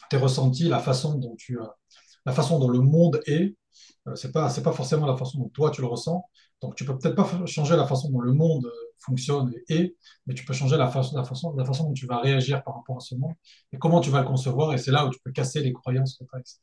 tes 0.10 0.18
ressentis, 0.18 0.68
la 0.70 0.80
façon 0.80 1.18
dont 1.18 1.36
tu, 1.38 1.60
euh, 1.60 1.66
la 2.26 2.34
façon 2.34 2.60
dont 2.60 2.70
le 2.70 2.80
monde 2.82 3.22
est, 3.28 3.56
c'est 4.16 4.32
pas, 4.32 4.50
c'est 4.50 4.64
pas 4.64 4.74
forcément 4.74 5.06
la 5.08 5.18
façon 5.18 5.40
dont 5.40 5.50
toi 5.50 5.72
tu 5.72 5.82
le 5.82 5.88
ressens. 5.88 6.26
Donc 6.62 6.76
tu 6.76 6.86
peux 6.86 6.98
peut-être 6.98 7.16
pas 7.16 7.30
changer 7.46 7.76
la 7.76 7.88
façon 7.88 8.10
dont 8.12 8.22
le 8.22 8.34
monde 8.34 8.70
fonctionne 9.02 9.54
et 9.70 9.96
mais 10.28 10.34
tu 10.34 10.46
peux 10.46 10.54
changer 10.54 10.78
la 10.78 10.88
façon, 10.90 11.16
la 11.18 11.24
façon, 11.24 11.54
la 11.56 11.66
façon 11.66 11.86
dont 11.86 11.94
tu 11.94 12.06
vas 12.08 12.20
réagir 12.20 12.64
par 12.64 12.76
rapport 12.76 12.98
à 12.98 13.00
ce 13.02 13.16
monde 13.16 13.34
et 13.74 13.78
comment 13.78 14.00
tu 14.02 14.10
vas 14.10 14.22
le 14.22 14.28
concevoir. 14.28 14.74
Et 14.74 14.78
c'est 14.78 14.92
là 14.92 15.06
où 15.06 15.10
tu 15.10 15.20
peux 15.24 15.32
casser 15.32 15.62
les 15.62 15.74
croyances 15.74 16.18
que 16.18 16.24
tu 16.26 16.30
as, 16.34 16.40
etc. 16.40 16.62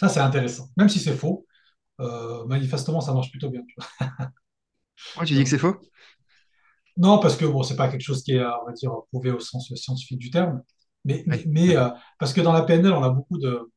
Ça, 0.00 0.08
c'est 0.08 0.20
intéressant. 0.20 0.68
Même 0.76 0.88
si 0.88 0.98
c'est 0.98 1.14
faux, 1.16 1.46
euh, 2.00 2.46
manifestement, 2.46 3.00
ça 3.02 3.14
marche 3.14 3.30
plutôt 3.30 3.50
bien. 3.50 3.62
tu 3.68 3.74
vois. 3.78 4.08
Ouais, 5.16 5.24
tu 5.26 5.34
dis 5.34 5.44
que 5.44 5.50
c'est 5.50 5.58
faux? 5.58 5.76
Non, 6.96 7.18
parce 7.18 7.36
que 7.36 7.44
bon, 7.46 7.62
c'est 7.62 7.76
pas 7.76 7.88
quelque 7.88 8.02
chose 8.02 8.22
qui 8.22 8.32
est, 8.32 8.44
on 8.44 8.66
va 8.66 8.72
dire, 8.72 8.92
prouvé 9.10 9.30
au 9.30 9.40
sens 9.40 9.72
scientifique 9.74 10.18
du 10.18 10.30
terme, 10.30 10.62
mais, 11.04 11.24
mais, 11.46 11.76
euh, 11.76 11.88
parce 12.18 12.32
que 12.32 12.40
dans 12.40 12.52
la 12.52 12.62
PNL, 12.62 12.92
on 12.92 13.02
a 13.02 13.10
beaucoup 13.10 13.38
de, 13.38 13.70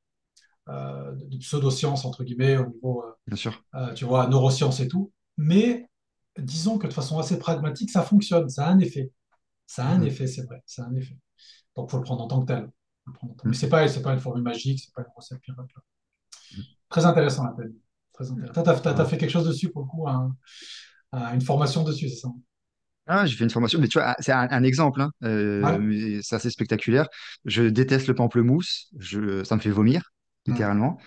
euh, 0.69 1.13
de 1.29 1.37
pseudo-sciences, 1.37 2.05
entre 2.05 2.23
guillemets, 2.23 2.57
au 2.57 2.67
niveau, 2.67 3.03
euh, 3.05 3.13
bien 3.27 3.35
sûr. 3.37 3.63
tu 3.95 4.05
vois, 4.05 4.27
neurosciences 4.27 4.79
et 4.81 4.87
tout. 4.87 5.11
Mais 5.37 5.87
disons 6.39 6.77
que 6.77 6.87
de 6.87 6.93
façon 6.93 7.19
assez 7.19 7.37
pragmatique, 7.39 7.89
ça 7.91 8.03
fonctionne, 8.03 8.49
ça 8.49 8.67
a 8.67 8.71
un 8.71 8.79
effet. 8.79 9.11
Ça 9.67 9.85
a 9.87 9.93
un 9.93 9.99
Mhm. 9.99 10.07
effet, 10.07 10.27
c'est 10.27 10.43
vrai, 10.43 10.63
ça 10.65 10.83
a 10.83 10.87
un 10.87 10.95
effet. 10.95 11.17
Donc, 11.75 11.91
faut 11.91 11.97
le 11.97 12.03
prendre 12.03 12.23
en 12.23 12.27
tant 12.27 12.41
que 12.41 12.47
tel. 12.47 12.69
Tant- 13.21 13.35
Mais 13.45 13.51
Mhm. 13.51 13.53
c'est 13.53 13.69
pas, 13.69 13.87
pas 14.03 14.13
une 14.13 14.19
formule 14.19 14.43
magique, 14.43 14.79
c'est 14.79 14.93
pas 14.93 15.01
une 15.03 15.13
recette 15.15 15.39
miracle. 15.47 15.75
Très 16.89 17.05
intéressant, 17.05 17.43
la 17.45 17.51
PNL. 17.51 17.73
Très 18.13 18.31
intéressant. 18.31 18.81
T'as 18.83 19.03
Ouais. 19.03 19.05
fait 19.05 19.17
quelque 19.17 19.31
chose 19.31 19.47
dessus, 19.47 19.69
pour 19.69 19.83
le 19.83 19.87
coup, 19.87 20.07
un- 20.07 20.35
un- 21.13 21.33
une 21.33 21.41
formation 21.41 21.83
dessus, 21.83 22.09
c'est 22.09 22.17
ça? 22.17 22.29
Ah, 23.05 23.25
j'ai 23.25 23.35
fait 23.35 23.43
une 23.43 23.49
formation, 23.49 23.79
mais 23.81 23.89
tu 23.89 23.99
vois, 23.99 24.15
c'est 24.19 24.31
un, 24.31 24.47
un 24.49 24.63
exemple, 24.63 25.01
hein, 25.01 25.11
euh, 25.23 25.61
Ouais. 25.61 25.77
mais 25.77 26.21
c'est 26.21 26.35
assez 26.35 26.49
spectaculaire. 26.49 27.07
Je 27.43 27.63
déteste 27.63 28.07
le 28.07 28.15
pamplemousse, 28.15 28.89
je, 28.97 29.43
ça 29.43 29.55
me 29.57 29.61
fait 29.61 29.71
vomir, 29.71 30.11
littéralement. 30.45 30.97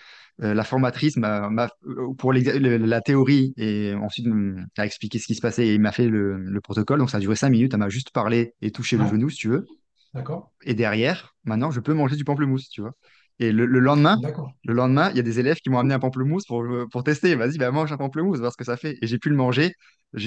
Euh, 0.42 0.52
la 0.54 0.64
formatrice 0.64 1.16
m'a, 1.16 1.48
euh, 1.86 2.12
pour 2.18 2.32
le- 2.32 2.76
la 2.78 3.00
théorie 3.00 3.54
et 3.56 3.94
ensuite 3.94 4.26
hum, 4.26 4.66
a 4.76 4.84
expliqué 4.86 5.18
ce 5.18 5.26
qui 5.26 5.34
se 5.34 5.40
passait 5.40 5.66
et 5.68 5.74
il 5.74 5.80
m'a 5.80 5.92
fait 5.92 6.08
le, 6.08 6.36
le 6.38 6.60
protocole. 6.60 6.98
Donc 6.98 7.10
ça 7.10 7.16
a 7.18 7.20
duré 7.20 7.36
cinq 7.36 7.50
minutes, 7.50 7.72
elle 7.74 7.80
m'a 7.80 7.88
juste 7.88 8.10
parlé 8.10 8.54
et 8.60 8.70
touché 8.70 8.98
le 8.98 9.06
genou, 9.06 9.30
si 9.30 9.38
tu 9.38 9.48
veux. 9.48 9.66
d'accord. 10.12 10.50
Et 10.62 10.74
derrière, 10.74 11.34
maintenant, 11.44 11.70
je 11.70 11.80
peux 11.80 11.94
manger 11.94 12.16
du 12.16 12.24
pamplemousse, 12.24 12.68
tu 12.68 12.80
vois. 12.80 12.92
Et 13.38 13.52
le, 13.52 13.66
le 13.66 13.78
lendemain, 13.80 14.18
le 14.64 14.74
lendemain, 14.74 15.10
il 15.10 15.16
y 15.16 15.20
a 15.20 15.22
des 15.22 15.38
élèves 15.38 15.56
qui 15.58 15.70
m'ont 15.70 15.78
amené 15.78 15.94
un 15.94 15.98
pamplemousse 15.98 16.46
pour, 16.46 16.64
pour 16.90 17.04
tester. 17.04 17.34
Vas-y, 17.34 17.58
bah, 17.58 17.70
mange 17.70 17.92
un 17.92 17.96
pamplemousse, 17.98 18.38
voir 18.38 18.52
ce 18.52 18.56
que 18.56 18.64
ça 18.64 18.76
fait. 18.76 18.98
Et 19.02 19.06
j'ai 19.06 19.18
pu 19.18 19.28
le 19.28 19.36
manger. 19.36 19.72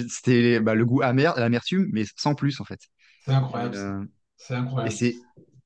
C'était 0.09 0.59
bah, 0.59 0.75
le 0.75 0.85
goût 0.85 1.01
amer, 1.01 1.33
l'amertume, 1.37 1.87
mais 1.91 2.03
sans 2.15 2.35
plus, 2.35 2.59
en 2.61 2.65
fait. 2.65 2.79
C'est 3.21 3.31
Et, 3.55 3.63
incroyable, 3.63 3.75
euh, 3.75 4.03
C'est 4.35 4.55
et 4.85 4.89
incroyable. 4.89 4.91
c'est 4.91 5.15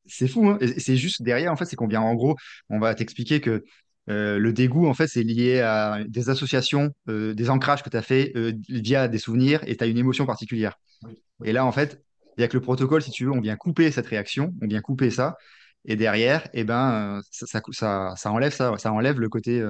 c'est 0.06 0.28
fou, 0.28 0.48
hein. 0.50 0.58
Et 0.62 0.80
c'est 0.82 0.98
juste 0.98 1.22
derrière, 1.24 1.52
en 1.52 1.56
fait, 1.56 1.66
c'est 1.66 1.76
qu'on 1.78 1.88
vient, 1.88 2.02
en 2.02 2.16
gros, 2.16 2.36
on 2.70 2.80
va 2.80 2.96
t'expliquer 2.96 3.42
que 3.42 3.64
euh, 4.10 4.38
le 4.38 4.54
dégoût, 4.54 4.88
en 4.88 4.94
fait, 4.94 5.08
c'est 5.08 5.24
lié 5.24 5.62
à 5.62 6.00
des 6.06 6.30
associations, 6.30 6.94
euh, 7.10 7.34
des 7.34 7.50
ancrages 7.50 7.84
que 7.84 7.90
tu 7.90 7.98
as 7.98 8.02
fait 8.02 8.34
euh, 8.36 8.54
via 8.70 9.08
des 9.08 9.18
souvenirs 9.18 9.62
et 9.66 9.78
tu 9.78 9.84
as 9.84 9.88
une 9.88 9.98
émotion 9.98 10.26
particulière. 10.26 10.78
Oui, 11.04 11.18
Et 11.46 11.54
là, 11.54 11.66
en 11.66 11.72
fait, 11.72 12.04
il 12.38 12.42
y 12.42 12.44
a 12.44 12.48
que 12.48 12.58
le 12.58 12.62
protocole, 12.62 13.02
si 13.02 13.12
tu 13.12 13.26
veux, 13.26 13.32
on 13.32 13.42
vient 13.42 13.56
couper 13.56 13.92
cette 13.92 14.08
réaction, 14.08 14.54
on 14.62 14.68
vient 14.68 14.82
couper 14.82 15.10
ça. 15.10 15.38
Et 15.86 15.96
derrière, 15.96 16.48
eh 16.54 16.64
ben, 16.64 17.22
ça, 17.30 17.46
ça, 17.46 17.62
ça, 17.72 18.14
ça 18.16 18.32
enlève 18.32 18.54
ça, 18.54 18.74
ça 18.78 18.92
enlève 18.94 19.20
le 19.20 19.28
côté, 19.30 19.62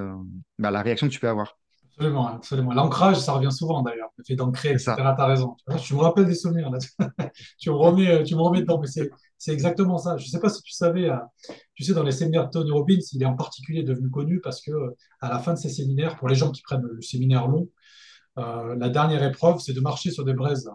bah, 0.60 0.70
la 0.70 0.84
réaction 0.84 1.08
que 1.08 1.12
tu 1.12 1.20
peux 1.20 1.28
avoir. 1.28 1.58
Absolument, 1.96 2.28
absolument. 2.28 2.74
L'ancrage, 2.74 3.20
ça 3.20 3.34
revient 3.34 3.52
souvent 3.52 3.82
d'ailleurs. 3.82 4.10
Le 4.18 4.24
fait 4.24 4.36
d'ancrer, 4.36 4.70
etc. 4.70 4.96
T'as 4.96 5.28
raison. 5.28 5.56
Tu 5.58 5.72
vois, 5.72 5.80
Tu 5.80 5.94
me 5.96 6.00
rappelles 6.00 6.26
des 6.26 6.36
souvenirs 6.36 6.70
là. 6.72 6.80
Tu 7.60 7.70
me 7.70 7.76
remets, 7.76 8.24
tu 8.24 8.36
me 8.36 8.42
remets 8.42 8.62
dedans. 8.62 8.80
Mais 8.80 8.88
c'est, 8.88 9.10
c'est 9.44 9.52
exactement 9.52 9.98
ça. 9.98 10.16
Je 10.16 10.24
ne 10.24 10.30
sais 10.30 10.40
pas 10.40 10.48
si 10.48 10.62
tu 10.62 10.72
savais, 10.72 11.10
euh, 11.10 11.18
tu 11.76 11.84
sais, 11.84 11.94
dans 11.94 12.04
les 12.04 12.14
séminaires 12.14 12.46
de 12.46 12.52
Tony 12.52 12.72
Robbins, 12.72 12.96
il 13.12 13.22
est 13.22 13.26
en 13.26 13.36
particulier 13.36 13.84
devenu 13.84 14.10
connu 14.10 14.40
parce 14.40 14.62
que 14.62 14.72
euh, 14.72 14.96
à 15.20 15.28
la 15.28 15.40
fin 15.40 15.54
de 15.54 15.58
ses 15.60 15.68
séminaires, 15.68 16.16
pour 16.16 16.30
les 16.30 16.36
gens 16.36 16.50
qui 16.50 16.62
prennent 16.62 16.86
le 16.90 17.02
séminaire 17.02 17.50
long, 17.50 17.70
euh, 18.38 18.74
la 18.78 18.88
dernière 18.88 19.22
épreuve, 19.22 19.60
c'est 19.60 19.74
de 19.74 19.82
marcher 19.82 20.12
sur 20.12 20.24
des 20.24 20.34
braises. 20.34 20.70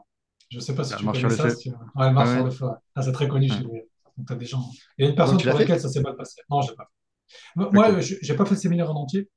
Je 0.50 0.56
ne 0.58 0.60
sais 0.60 0.75
pas 0.75 0.84
si 0.84 0.90
La 0.92 0.98
tu 0.98 1.04
sur 1.04 1.12
connais 1.12 1.22
le 1.25 1.30
ça. 1.30 1.42
feu. 1.44 1.50
Si 1.50 1.62
tu... 1.62 1.70
Ouais, 1.70 1.76
Ouais, 1.96 2.10
marche 2.12 2.28
sur 2.28 2.38
ouais, 2.40 2.44
le 2.44 2.50
feu. 2.50 2.66
Ah, 2.94 3.00
c'est 3.00 3.12
très 3.12 3.26
connu 3.26 3.48
ouais. 3.50 3.56
chez 3.56 3.62
lui. 3.64 3.80
Donc, 4.18 4.26
t'as 4.26 4.34
des 4.34 4.44
gens. 4.44 4.62
Il 4.98 5.04
y 5.04 5.08
a 5.08 5.10
une 5.10 5.16
personne 5.16 5.38
pour 5.42 5.58
laquelle 5.58 5.80
ça 5.80 5.88
s'est 5.88 6.02
mal 6.02 6.14
passé. 6.14 6.42
Non, 6.50 6.60
je 6.60 6.70
l'ai 6.70 6.76
pas 6.76 6.84
fait. 6.84 7.70
Moi, 7.72 8.00
je 8.00 8.30
n'ai 8.30 8.37
pas 8.37 8.44
fait 8.44 8.54
le 8.54 8.60
séminaire 8.60 8.90
en 8.90 9.00
entier. 9.00 9.30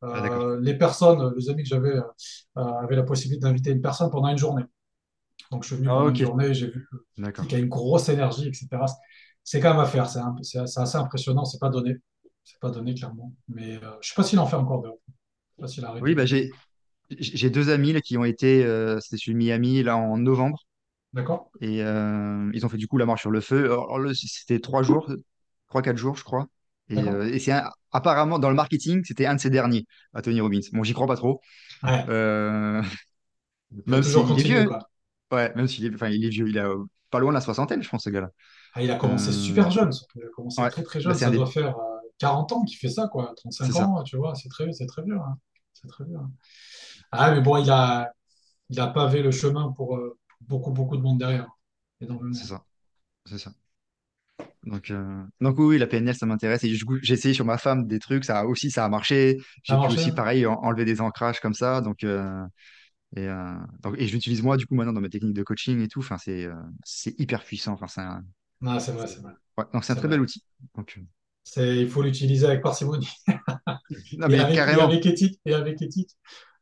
Ah, 0.00 0.54
les 0.62 0.78
personnes, 0.78 1.34
les 1.36 1.50
amis 1.50 1.62
que 1.64 1.68
j'avais 1.68 1.92
euh, 1.94 2.02
avaient 2.54 2.96
la 2.96 3.02
possibilité 3.02 3.42
d'inviter 3.42 3.70
une 3.70 3.82
personne 3.82 4.10
pendant 4.10 4.28
une 4.28 4.38
journée. 4.38 4.62
Donc, 5.50 5.62
je 5.62 5.68
suis 5.68 5.76
venu 5.76 5.88
Ah, 5.88 5.94
pendant 5.98 6.08
une 6.10 6.16
journée, 6.16 6.54
j'ai 6.54 6.66
vu 6.68 6.88
qu'il 7.16 7.52
y 7.52 7.54
a 7.54 7.58
une 7.58 7.68
grosse 7.68 8.08
énergie, 8.08 8.48
etc. 8.48 8.86
C'est 9.42 9.60
quand 9.60 9.70
même 9.70 9.80
à 9.80 9.86
faire, 9.86 10.08
c'est 10.08 10.58
assez 10.58 10.96
impressionnant, 10.96 11.44
c'est 11.44 11.58
pas 11.58 11.70
donné. 11.70 11.96
C'est 12.44 12.60
pas 12.60 12.70
donné, 12.70 12.94
clairement. 12.94 13.32
Mais 13.48 13.76
euh, 13.76 13.90
je 14.00 14.08
sais 14.08 14.14
pas 14.14 14.22
s'il 14.22 14.38
en 14.38 14.46
fait 14.46 14.56
encore 14.56 14.82
de. 14.82 14.90
Je 15.60 15.66
sais 15.66 15.80
pas 15.82 15.94
Oui, 16.00 16.14
bah, 16.14 16.26
j'ai, 16.26 16.50
deux 17.50 17.70
amis 17.70 17.92
là, 17.92 18.00
qui 18.00 18.16
ont 18.16 18.24
été, 18.24 18.64
euh, 18.64 19.00
c'était 19.00 19.32
de 19.32 19.36
Miami, 19.36 19.82
là, 19.82 19.96
en 19.96 20.18
novembre. 20.18 20.64
D'accord? 21.12 21.50
Et 21.60 21.82
euh, 21.82 22.50
ils 22.52 22.64
ont 22.66 22.68
fait 22.68 22.76
du 22.76 22.86
coup 22.86 22.98
la 22.98 23.06
marche 23.06 23.22
sur 23.22 23.30
le 23.30 23.40
feu. 23.40 23.74
C'était 24.14 24.60
trois 24.60 24.82
jours, 24.82 25.10
trois, 25.68 25.82
quatre 25.82 25.96
jours, 25.96 26.16
je 26.16 26.24
crois. 26.24 26.46
Et, 26.90 26.98
euh, 26.98 27.30
et 27.32 27.38
c'est 27.38 27.52
un- 27.52 27.70
apparemment 27.92 28.38
dans 28.38 28.48
le 28.48 28.54
marketing, 28.54 29.02
c'était 29.04 29.26
un 29.26 29.34
de 29.34 29.40
ces 29.40 29.50
derniers 29.50 29.86
à 30.14 30.22
Tony 30.22 30.40
Robbins. 30.40 30.60
Bon, 30.72 30.82
j'y 30.84 30.94
crois 30.94 31.06
pas 31.06 31.16
trop. 31.16 31.40
Ouais. 31.82 32.04
Euh, 32.08 32.82
même 33.86 34.02
est 34.02 34.42
vieux. 34.42 34.64
quoi. 34.66 34.87
Ouais, 35.30 35.52
même 35.54 35.68
s'il 35.68 35.84
est, 35.86 35.94
enfin, 35.94 36.08
il 36.08 36.24
est 36.24 36.28
vieux. 36.30 36.48
Il 36.48 36.58
a 36.58 36.66
euh, 36.68 36.84
pas 37.10 37.18
loin 37.20 37.30
de 37.30 37.34
la 37.34 37.40
soixantaine, 37.40 37.82
je 37.82 37.88
pense, 37.88 38.04
ce 38.04 38.10
gars-là. 38.10 38.30
Ah, 38.74 38.82
il 38.82 38.90
a 38.90 38.96
commencé 38.96 39.30
Euh, 39.30 39.32
super 39.32 39.70
jeune, 39.70 39.92
surtout. 39.92 40.18
Il 40.20 40.24
a 40.26 40.28
commencé 40.28 40.62
ouais, 40.62 40.70
très 40.70 40.82
très 40.82 41.00
bah, 41.04 41.04
jeune. 41.04 41.14
Ça 41.14 41.30
doit 41.30 41.46
des. 41.46 41.52
faire 41.52 41.76
euh, 41.78 41.98
40 42.18 42.52
ans 42.52 42.64
qu'il 42.64 42.76
fait 42.78 42.88
ça, 42.88 43.08
quoi. 43.08 43.32
C'est 43.36 43.42
35 43.42 43.72
ça, 43.72 43.86
ans, 43.86 44.02
tu 44.02 44.16
vois. 44.16 44.34
C'est 44.34 44.48
très, 44.48 44.72
c'est 44.72 44.86
très 44.86 45.02
vieux. 45.02 45.16
hein. 45.16 45.38
C'est 45.72 45.88
très 45.88 46.04
vieux. 46.04 46.16
hein. 46.16 46.30
Ah, 47.12 47.30
mais 47.32 47.40
bon, 47.40 47.56
il 47.58 47.70
a, 47.70 48.12
il 48.70 48.80
a 48.80 48.88
pavé 48.88 49.22
le 49.22 49.30
chemin 49.32 49.72
pour 49.72 49.96
euh, 49.96 50.18
beaucoup, 50.42 50.72
beaucoup 50.72 50.96
de 50.96 51.02
monde 51.02 51.18
derrière. 51.18 51.48
c'est 52.30 52.46
ça, 52.46 52.64
c'est 53.26 53.38
ça. 53.38 53.52
Donc, 54.64 54.90
euh, 54.90 55.22
donc 55.40 55.58
oui, 55.58 55.78
la 55.78 55.86
PNL, 55.86 56.14
ça 56.16 56.26
m'intéresse. 56.26 56.64
Et 56.64 56.74
j'ai 57.02 57.14
essayé 57.14 57.34
sur 57.34 57.44
ma 57.44 57.58
femme 57.58 57.86
des 57.86 57.98
trucs, 57.98 58.24
ça 58.24 58.40
a 58.40 58.44
aussi, 58.44 58.70
ça 58.70 58.84
a 58.84 58.88
marché. 58.88 59.38
J'ai 59.62 59.76
pu 59.76 59.86
aussi, 59.92 60.10
hein 60.10 60.14
pareil, 60.14 60.46
en- 60.46 60.54
enlever 60.62 60.84
des 60.84 61.00
ancrages 61.00 61.40
comme 61.40 61.54
ça. 61.54 61.80
Donc, 61.80 62.04
euh, 62.04 62.44
et, 63.16 63.26
euh, 63.28 63.54
donc, 63.82 63.96
et 63.98 64.06
je 64.06 64.12
l'utilise 64.14 64.42
moi, 64.42 64.56
du 64.56 64.66
coup, 64.66 64.74
maintenant 64.74 64.92
dans 64.92 65.00
mes 65.00 65.10
techniques 65.10 65.34
de 65.34 65.42
coaching 65.42 65.80
et 65.82 65.88
tout. 65.88 66.00
Enfin, 66.00 66.18
c'est 66.18 66.44
euh, 66.46 66.54
c'est 66.84 67.18
hyper 67.20 67.44
puissant. 67.44 67.72
Enfin, 67.74 67.88
c'est 67.88 68.00
un, 68.02 68.24
Non, 68.60 68.78
c'est 68.78 68.92
vrai, 68.92 69.06
c'est- 69.08 69.20
vrai. 69.20 69.32
ouais, 69.58 69.64
donc 69.72 69.84
c'est 69.84 69.92
un 69.92 69.96
très 69.96 70.08
bel 70.08 70.20
outil. 70.20 70.42
Donc, 70.74 70.94
euh, 70.98 71.02
C'est, 71.44 71.78
il 71.78 71.88
faut 71.88 72.02
l'utiliser 72.02 72.46
avec 72.46 72.62
parcimonie 72.62 73.08
non, 74.12 74.28
et 74.28 74.32
mais 74.32 74.38
avec, 74.38 74.54
et 74.54 74.56
carrément. 74.56 74.82
avec 74.82 75.06
éthique, 75.06 75.40
et 75.44 75.54
avec 75.54 75.80
éthique. 75.82 76.10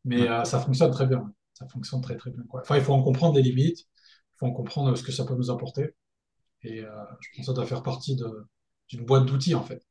Mais 0.05 0.21
Ouais, 0.21 0.29
euh, 0.29 0.45
ça 0.45 0.61
fonctionne 0.61 0.91
très 0.93 1.07
bien. 1.07 1.33
Ça 1.55 1.67
fonctionne 1.69 2.01
très, 2.03 2.17
très 2.17 2.31
bien, 2.31 2.43
quoi. 2.49 2.61
Enfin, 2.63 2.77
il 2.77 2.83
faut 2.83 2.93
en 2.93 3.03
comprendre 3.03 3.37
les 3.37 3.43
limites. 3.43 3.81
Il 3.81 4.39
faut 4.39 4.47
en 4.47 4.53
comprendre 4.53 4.95
ce 4.97 5.03
que 5.03 5.13
ça 5.13 5.25
peut 5.25 5.35
nous 5.35 5.51
apporter. 5.51 5.95
Et 6.63 6.81
je 6.81 6.85
pense 6.87 7.39
que 7.39 7.45
ça 7.45 7.53
doit 7.55 7.67
faire 7.67 7.83
partie 7.83 8.17
de, 8.17 8.27
d'une 8.91 9.05
boîte 9.07 9.27
d'outils, 9.27 9.55
en 9.57 9.63
fait. 9.65 9.83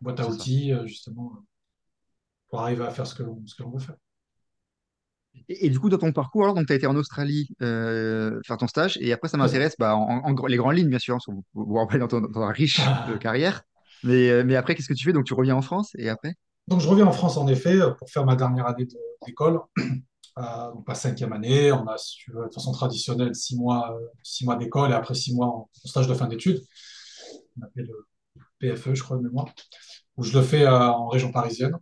Une 0.00 0.06
boîte 0.06 0.20
à 0.20 0.28
outils, 0.28 0.72
justement, 0.86 1.44
pour 2.48 2.60
arriver 2.60 2.84
à 2.84 2.90
faire 2.90 3.06
ce 3.06 3.14
que, 3.16 3.24
ce 3.46 3.54
que 3.56 3.62
l'on 3.64 3.70
veut 3.70 3.80
faire. 3.80 3.96
Et, 5.48 5.66
et 5.66 5.70
du 5.70 5.78
coup, 5.80 5.88
dans 5.88 5.98
ton 5.98 6.12
parcours, 6.12 6.42
alors, 6.44 6.54
donc, 6.54 6.66
tu 6.66 6.72
as 6.72 6.76
été 6.76 6.86
en 6.86 6.96
Australie 6.96 7.48
euh, 7.62 8.40
faire 8.46 8.56
ton 8.56 8.66
stage. 8.68 8.98
Et 9.00 9.12
après, 9.12 9.28
ça 9.28 9.36
m'intéresse, 9.36 9.74
bah, 9.78 9.96
en, 9.96 10.18
en 10.24 10.32
gr- 10.32 10.48
les 10.48 10.56
grandes 10.56 10.76
lignes, 10.76 10.88
bien 10.88 10.98
sûr, 10.98 11.18
voir 11.54 11.84
après 11.84 11.98
dans, 11.98 12.08
ton, 12.08 12.20
dans 12.20 12.40
ta 12.40 12.48
riche 12.48 12.80
euh, 13.08 13.18
carrière. 13.18 13.62
Mais, 14.04 14.30
euh, 14.30 14.44
mais 14.44 14.56
après, 14.56 14.74
qu'est-ce 14.74 14.88
que 14.88 14.94
tu 14.94 15.04
fais? 15.04 15.12
Donc, 15.12 15.24
tu 15.24 15.34
reviens 15.34 15.56
en 15.56 15.62
France 15.62 15.92
et 15.98 16.08
après? 16.08 16.34
Donc, 16.68 16.80
je 16.80 16.88
reviens 16.88 17.06
en 17.06 17.12
France, 17.12 17.36
en 17.36 17.46
effet, 17.48 17.78
pour 17.98 18.08
faire 18.08 18.24
ma 18.24 18.36
dernière 18.36 18.66
année 18.66 18.86
d'école. 19.26 19.60
Euh, 20.38 20.72
donc, 20.72 20.86
pas 20.86 20.94
cinquième 20.94 21.34
année. 21.34 21.72
On 21.72 21.86
a, 21.86 21.98
si 21.98 22.16
tu 22.16 22.32
veux, 22.32 22.46
de 22.46 22.54
façon 22.54 22.72
traditionnelle, 22.72 23.34
six 23.34 23.54
mois, 23.54 23.94
euh, 23.94 24.06
six 24.22 24.46
mois 24.46 24.56
d'école 24.56 24.90
et 24.90 24.94
après 24.94 25.12
six 25.12 25.34
mois 25.34 25.46
en, 25.48 25.68
en 25.84 25.88
stage 25.88 26.08
de 26.08 26.14
fin 26.14 26.26
d'études. 26.26 26.62
On 27.60 27.64
appelle 27.66 27.86
le 27.86 28.06
PFE, 28.58 28.94
je 28.94 29.02
crois, 29.02 29.18
de 29.18 29.22
mémoire, 29.24 29.46
où 30.16 30.22
je 30.24 30.36
le 30.38 30.42
fais 30.42 30.64
euh, 30.64 30.70
en 30.90 31.08
région 31.08 31.32
parisienne. 31.32 31.76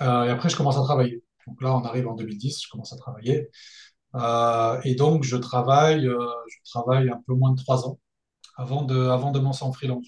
Euh, 0.00 0.24
et 0.24 0.30
après, 0.30 0.48
je 0.48 0.56
commence 0.56 0.76
à 0.78 0.82
travailler. 0.82 1.22
Donc 1.50 1.62
là, 1.62 1.76
on 1.76 1.84
arrive 1.84 2.08
en 2.08 2.14
2010, 2.16 2.62
je 2.64 2.70
commence 2.70 2.94
à 2.94 2.98
travailler. 2.98 3.50
Euh, 4.16 4.80
et 4.84 4.94
donc, 4.96 5.24
je 5.24 5.36
travaille, 5.36 6.06
euh, 6.08 6.18
je 6.48 6.58
travaille 6.70 7.10
un 7.10 7.22
peu 7.26 7.34
moins 7.34 7.52
de 7.52 7.56
trois 7.62 7.86
ans 7.88 8.00
avant 8.56 8.84
de, 8.84 8.96
avant 9.08 9.32
de 9.32 9.40
me 9.40 9.44
lancer 9.46 9.64
en 9.64 9.72
freelance. 9.72 10.06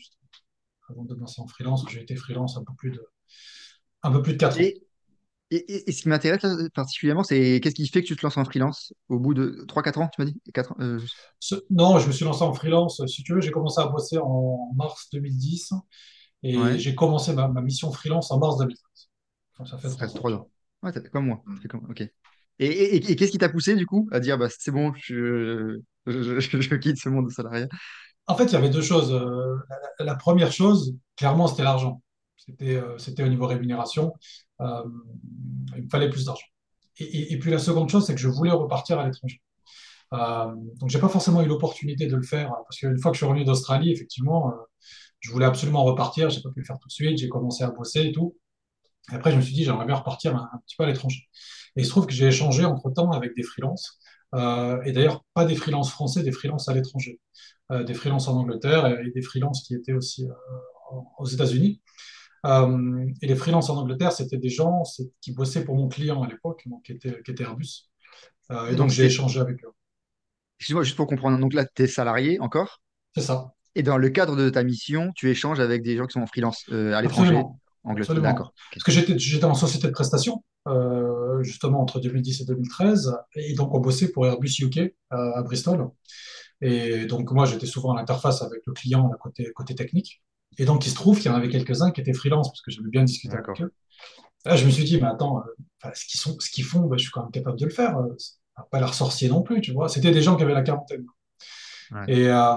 Avant 0.90 1.04
de 1.04 1.14
me 1.14 1.20
lancer 1.20 1.40
en 1.42 1.46
freelance, 1.48 1.84
j'ai 1.90 2.02
été 2.02 2.16
freelance 2.16 2.56
un 2.58 2.64
peu 2.64 2.74
plus 2.76 2.92
de, 2.92 3.04
un 4.02 4.12
peu 4.12 4.22
plus 4.22 4.34
de 4.34 4.38
quatre 4.38 4.60
ans. 4.60 4.66
Et, 4.66 4.82
et, 5.50 5.56
et- 5.74 5.90
et 5.90 5.92
ce 5.92 6.02
qui 6.02 6.08
m'intéresse 6.10 6.42
là, 6.44 6.56
particulièrement, 6.74 7.24
c'est 7.24 7.60
qu'est-ce 7.62 7.74
qui 7.76 7.88
fait 7.88 8.02
que 8.02 8.08
tu 8.08 8.16
te 8.16 8.26
lances 8.26 8.36
en 8.38 8.44
freelance 8.46 8.94
au 9.10 9.18
bout 9.20 9.34
de 9.34 9.64
trois 9.68 9.82
quatre 9.84 10.00
ans, 10.00 10.08
tu 10.08 10.22
m'as 10.22 10.26
dit? 10.30 10.40
4 10.54 10.72
ans, 10.72 10.76
euh, 10.80 10.98
juste- 11.00 11.20
Ce- 11.40 11.54
non, 11.70 11.98
je 11.98 12.06
me 12.08 12.12
suis 12.12 12.24
lancé 12.24 12.42
en 12.42 12.54
freelance. 12.54 13.04
Si 13.06 13.22
tu 13.22 13.34
veux, 13.34 13.40
j'ai 13.40 13.50
commencé 13.50 13.80
à 13.80 13.86
bosser 13.86 14.18
en 14.18 14.72
mars 14.74 15.08
2010 15.12 15.72
et 16.42 16.78
Ouais, 16.78 16.78
j'ai 16.78 16.94
commencé 16.94 17.32
ma, 17.34 17.48
ma 17.48 17.62
mission 17.62 17.92
freelance 17.92 18.30
en 18.30 18.38
mars 18.38 18.58
2013. 18.58 19.08
Donc, 19.58 19.68
ça 19.68 19.78
fait 19.78 19.88
ça 19.88 20.06
fait 20.08 20.08
trois 20.08 20.16
ans. 20.16 20.22
3 20.22 20.32
tu 20.32 20.34
ans. 20.34 20.50
Ouais, 20.82 20.92
t'as 20.92 21.00
fait 21.00 21.10
comme 21.10 21.26
moi. 21.26 21.42
fait 21.60 21.68
comme... 21.68 21.84
Ok. 21.88 22.00
Et, 22.00 22.10
et, 22.58 22.96
et- 22.96 23.10
et 23.12 23.16
qu'est-ce 23.16 23.32
qui 23.32 23.38
t'a 23.38 23.48
poussé 23.48 23.74
du 23.76 23.86
coup 23.86 24.08
à 24.12 24.20
dire 24.20 24.38
bah, 24.38 24.48
c'est 24.50 24.70
bon, 24.70 24.92
je, 24.96 25.78
je, 26.06 26.40
je- 26.40 26.60
je 26.60 26.74
quitte 26.76 26.98
ce 26.98 27.08
monde 27.08 27.26
de 27.28 27.32
salariat? 27.32 27.68
En 28.26 28.36
fait, 28.36 28.44
il 28.46 28.52
y 28.52 28.56
avait 28.56 28.70
deux 28.70 28.82
choses. 28.82 29.12
Euh, 29.12 29.56
La, 29.98 30.04
la 30.06 30.14
première 30.14 30.52
chose, 30.52 30.94
clairement, 31.16 31.46
c'était 31.48 31.64
l'argent. 31.64 32.02
C'était 32.36 32.76
euh, 32.76 32.98
c'était 32.98 33.22
au 33.24 33.28
niveau 33.28 33.46
rémunération. 33.46 34.12
Euh, 34.60 34.82
il 35.76 35.84
me 35.84 35.88
fallait 35.88 36.10
plus 36.10 36.24
d'argent. 36.26 36.46
Et, 36.98 37.38
puis 37.38 37.50
la 37.50 37.58
seconde 37.58 37.88
chose, 37.88 38.06
c'est 38.06 38.14
que 38.14 38.20
je 38.20 38.28
voulais 38.28 38.50
repartir 38.52 38.98
à 38.98 39.06
l'étranger. 39.06 39.40
Euh, 40.14 40.52
donc, 40.76 40.90
j'ai 40.90 41.00
pas 41.00 41.08
forcément 41.08 41.42
eu 41.42 41.46
l'opportunité 41.46 42.06
de 42.06 42.16
le 42.16 42.22
faire 42.22 42.50
parce 42.68 42.78
qu'une 42.78 42.98
fois 43.00 43.10
que 43.12 43.16
je 43.16 43.20
suis 43.20 43.26
revenu 43.26 43.44
d'Australie, 43.44 43.92
effectivement, 43.92 44.50
euh, 44.50 44.54
je 45.20 45.32
voulais 45.32 45.46
absolument 45.46 45.84
repartir. 45.84 46.30
J'ai 46.30 46.42
pas 46.42 46.50
pu 46.50 46.60
le 46.60 46.66
faire 46.66 46.78
tout 46.80 46.88
de 46.88 46.92
suite. 46.92 47.18
J'ai 47.18 47.28
commencé 47.28 47.64
à 47.64 47.70
bosser 47.70 48.02
et 48.06 48.12
tout. 48.12 48.36
Et 49.10 49.14
après, 49.14 49.32
je 49.32 49.36
me 49.36 49.42
suis 49.42 49.54
dit, 49.54 49.64
j'aimerais 49.64 49.86
bien 49.86 49.96
repartir 49.96 50.36
un, 50.36 50.48
un 50.52 50.58
petit 50.64 50.76
peu 50.76 50.84
à 50.84 50.86
l'étranger. 50.86 51.28
Et 51.76 51.80
il 51.80 51.84
se 51.84 51.90
trouve 51.90 52.06
que 52.06 52.12
j'ai 52.12 52.26
échangé 52.26 52.64
entre-temps 52.64 53.10
avec 53.12 53.34
des 53.36 53.42
freelances 53.42 53.98
Euh, 54.34 54.80
et 54.86 54.92
d'ailleurs, 54.92 55.24
pas 55.34 55.44
des 55.44 55.56
freelances 55.56 55.90
français, 55.90 56.22
des 56.22 56.32
freelances 56.32 56.68
à 56.68 56.74
l'étranger, 56.74 57.20
Euh, 57.72 57.84
des 57.84 57.94
freelances 57.94 58.28
en 58.28 58.36
Angleterre 58.36 58.86
et, 58.86 59.08
et 59.08 59.10
des 59.10 59.22
freelances 59.22 59.62
qui 59.64 59.74
étaient 59.74 59.92
aussi 59.92 60.26
euh, 60.26 60.32
aux 61.18 61.26
États-Unis. 61.26 61.80
Et 63.22 63.26
les 63.26 63.36
freelances 63.36 63.70
en 63.70 63.76
Angleterre, 63.76 64.12
c'était 64.12 64.36
des 64.36 64.48
gens 64.48 64.82
qui 65.20 65.32
bossaient 65.32 65.64
pour 65.64 65.76
mon 65.76 65.88
client 65.88 66.22
à 66.22 66.28
l'époque, 66.28 66.64
qui 66.84 66.92
était, 66.92 67.22
qui 67.22 67.30
était 67.30 67.44
Airbus. 67.44 67.90
Et 68.70 68.74
donc, 68.74 68.90
j'ai 68.90 69.06
échangé 69.06 69.40
avec 69.40 69.64
eux. 69.64 69.72
excuse-moi, 70.58 70.84
juste 70.84 70.96
pour 70.96 71.06
comprendre. 71.06 71.38
Donc 71.38 71.54
là, 71.54 71.64
tu 71.66 71.82
es 71.82 71.86
salarié 71.86 72.40
encore? 72.40 72.80
C'est 73.14 73.22
ça. 73.22 73.54
Et 73.74 73.82
dans 73.82 73.96
le 73.96 74.10
cadre 74.10 74.36
de 74.36 74.50
ta 74.50 74.62
mission, 74.64 75.12
tu 75.14 75.30
échanges 75.30 75.60
avec 75.60 75.82
des 75.82 75.96
gens 75.96 76.06
qui 76.06 76.12
sont 76.12 76.20
en 76.20 76.26
freelance 76.26 76.64
euh, 76.70 76.94
à 76.94 77.02
l'étranger, 77.02 77.30
Absolument. 77.30 77.58
Angleterre. 77.84 78.20
D'accord. 78.20 78.54
Parce 78.72 78.84
que 78.84 78.92
j'étais, 78.92 79.44
en 79.44 79.54
société 79.54 79.86
de 79.86 79.92
prestation, 79.92 80.44
euh, 80.68 81.42
justement, 81.42 81.80
entre 81.80 82.00
2010 82.00 82.42
et 82.42 82.44
2013. 82.44 83.16
Et 83.34 83.54
donc, 83.54 83.74
on 83.74 83.80
bossait 83.80 84.10
pour 84.12 84.26
Airbus 84.26 84.54
UK 84.60 84.78
euh, 84.78 84.92
à 85.10 85.42
Bristol. 85.42 85.88
Et 86.60 87.06
donc, 87.06 87.30
moi, 87.32 87.44
j'étais 87.44 87.66
souvent 87.66 87.92
à 87.92 87.96
l'interface 87.96 88.42
avec 88.42 88.62
le 88.66 88.72
client, 88.72 89.08
là, 89.08 89.16
côté, 89.20 89.50
côté 89.52 89.74
technique. 89.74 90.22
Et 90.58 90.64
donc, 90.64 90.86
il 90.86 90.90
se 90.90 90.94
trouve 90.94 91.18
qu'il 91.18 91.30
y 91.30 91.34
en 91.34 91.36
avait 91.36 91.48
quelques-uns 91.48 91.90
qui 91.90 92.00
étaient 92.00 92.12
freelance, 92.12 92.48
parce 92.50 92.62
que 92.62 92.70
j'aimais 92.70 92.90
bien 92.90 93.04
discuter 93.04 93.34
avec 93.36 93.60
eux. 93.60 93.72
Là, 94.44 94.56
je 94.56 94.64
me 94.64 94.70
suis 94.70 94.84
dit, 94.84 95.00
mais 95.00 95.08
attends, 95.08 95.42
euh, 95.84 95.90
ce 95.94 96.50
qu'ils 96.50 96.64
font, 96.64 96.86
ben, 96.86 96.98
je 96.98 97.04
suis 97.04 97.12
quand 97.12 97.22
même 97.22 97.30
capable 97.30 97.58
de 97.58 97.64
le 97.64 97.70
faire. 97.70 97.96
pas 98.70 98.78
l'air 98.78 98.94
sorcier 98.94 99.28
non 99.28 99.42
plus, 99.42 99.60
tu 99.60 99.72
vois. 99.72 99.88
C'était 99.88 100.10
des 100.10 100.22
gens 100.22 100.36
qui 100.36 100.42
avaient 100.42 100.54
la 100.54 100.62
quarantaine. 100.62 101.06
Ouais. 101.90 102.04
Et, 102.08 102.28
euh, 102.28 102.56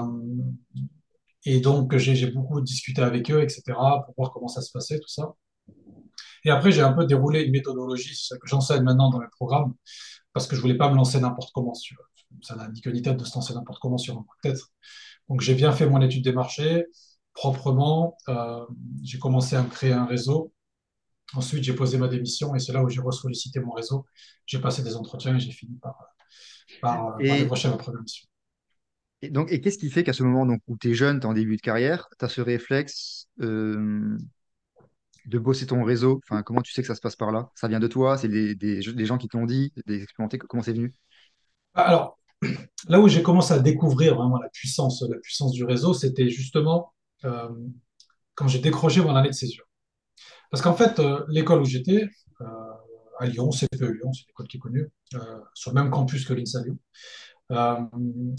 et 1.45 1.59
donc, 1.59 1.95
j'ai 1.97 2.27
beaucoup 2.31 2.61
discuté 2.61 3.01
avec 3.01 3.29
eux, 3.31 3.41
etc., 3.41 3.63
pour 4.05 4.15
voir 4.17 4.31
comment 4.31 4.47
ça 4.47 4.61
se 4.61 4.71
passait, 4.71 4.99
tout 4.99 5.07
ça. 5.07 5.35
Et 6.43 6.49
après, 6.51 6.71
j'ai 6.71 6.81
un 6.81 6.93
peu 6.93 7.05
déroulé 7.05 7.41
une 7.41 7.51
méthodologie, 7.51 8.15
c'est 8.15 8.35
ça 8.35 8.37
que 8.37 8.47
j'enseigne 8.47 8.83
maintenant 8.83 9.09
dans 9.09 9.19
mes 9.19 9.27
programmes, 9.31 9.73
parce 10.33 10.47
que 10.47 10.55
je 10.55 10.61
voulais 10.61 10.77
pas 10.77 10.89
me 10.89 10.95
lancer 10.95 11.19
n'importe 11.19 11.51
comment. 11.53 11.73
vois. 11.95 12.05
Ça 12.41 12.55
n'a 12.55 12.67
ni 12.69 12.81
queue 12.81 12.91
ni 12.91 13.01
tête 13.01 13.17
de 13.17 13.25
se 13.25 13.35
lancer 13.35 13.53
n'importe 13.53 13.79
comment 13.79 13.97
sur 13.97 14.15
un 14.17 14.23
coup 14.23 14.35
de 14.43 14.49
tête. 14.51 14.61
Donc, 15.29 15.41
j'ai 15.41 15.55
bien 15.55 15.71
fait 15.71 15.87
mon 15.87 16.01
étude 16.01 16.23
des 16.23 16.33
marchés, 16.33 16.85
proprement. 17.33 18.17
Euh, 18.29 18.65
j'ai 19.03 19.19
commencé 19.19 19.55
à 19.55 19.63
me 19.63 19.69
créer 19.69 19.93
un 19.93 20.05
réseau. 20.05 20.53
Ensuite, 21.33 21.63
j'ai 21.63 21.73
posé 21.73 21.97
ma 21.97 22.07
démission 22.07 22.55
et 22.55 22.59
c'est 22.59 22.73
là 22.73 22.83
où 22.83 22.89
j'ai 22.89 23.01
ressollicité 23.01 23.59
mon 23.59 23.71
réseau. 23.71 24.05
J'ai 24.45 24.59
passé 24.59 24.83
des 24.83 24.95
entretiens 24.95 25.35
et 25.35 25.39
j'ai 25.39 25.51
fini 25.51 25.77
par, 25.77 25.97
par, 26.81 27.17
par 27.17 27.17
décrocher 27.17 27.69
ma 27.69 27.77
première 27.77 28.01
mission. 28.01 28.27
Et 29.21 29.29
donc, 29.29 29.51
et 29.51 29.61
qu'est-ce 29.61 29.77
qui 29.77 29.89
fait 29.89 30.03
qu'à 30.03 30.13
ce 30.13 30.23
moment 30.23 30.45
donc, 30.45 30.61
où 30.67 30.77
tu 30.77 30.91
es 30.91 30.93
jeune, 30.93 31.19
tu 31.19 31.25
es 31.25 31.29
en 31.29 31.33
début 31.33 31.55
de 31.55 31.61
carrière, 31.61 32.07
tu 32.19 32.25
as 32.25 32.29
ce 32.29 32.41
réflexe 32.41 33.27
euh, 33.41 34.17
de 35.25 35.39
bosser 35.39 35.65
ton 35.65 35.83
réseau? 35.83 36.21
Comment 36.45 36.61
tu 36.61 36.73
sais 36.73 36.81
que 36.81 36.87
ça 36.87 36.95
se 36.95 37.01
passe 37.01 37.15
par 37.15 37.31
là? 37.31 37.49
Ça 37.55 37.67
vient 37.67 37.79
de 37.79 37.87
toi? 37.87 38.17
C'est 38.17 38.27
des, 38.27 38.81
gens 38.81 39.17
qui 39.17 39.27
te 39.27 39.37
l'ont 39.37 39.45
dit, 39.45 39.73
des 39.85 40.03
expérimentés? 40.03 40.37
Comment 40.37 40.63
c'est 40.63 40.73
venu? 40.73 40.93
Alors, 41.73 42.19
là 42.87 42.99
où 42.99 43.07
j'ai 43.07 43.23
commencé 43.23 43.53
à 43.53 43.59
découvrir 43.59 44.15
vraiment 44.15 44.39
la 44.39 44.49
puissance, 44.49 45.03
la 45.09 45.17
puissance 45.17 45.53
du 45.53 45.63
réseau, 45.63 45.93
c'était 45.93 46.29
justement 46.29 46.93
euh, 47.23 47.49
quand 48.35 48.47
j'ai 48.47 48.59
décroché 48.59 49.01
mon 49.01 49.15
année 49.15 49.29
de 49.29 49.33
césure. 49.33 49.65
Parce 50.51 50.61
qu'en 50.61 50.75
fait, 50.75 50.99
euh, 50.99 51.25
l'école 51.29 51.61
où 51.61 51.65
j'étais, 51.65 52.07
à 53.17 53.25
Lyon, 53.25 53.49
Lyon, 53.49 53.51
c'est 53.51 53.67
une 53.79 54.47
qui 54.47 54.57
est 54.57 54.59
connue, 54.59 54.89
sur 55.53 55.71
le 55.71 55.81
même 55.81 55.89
campus 55.89 56.25
que 56.25 56.33
l'INSA 56.33 56.63
Lyon, 56.63 56.77
euh, 57.51 57.75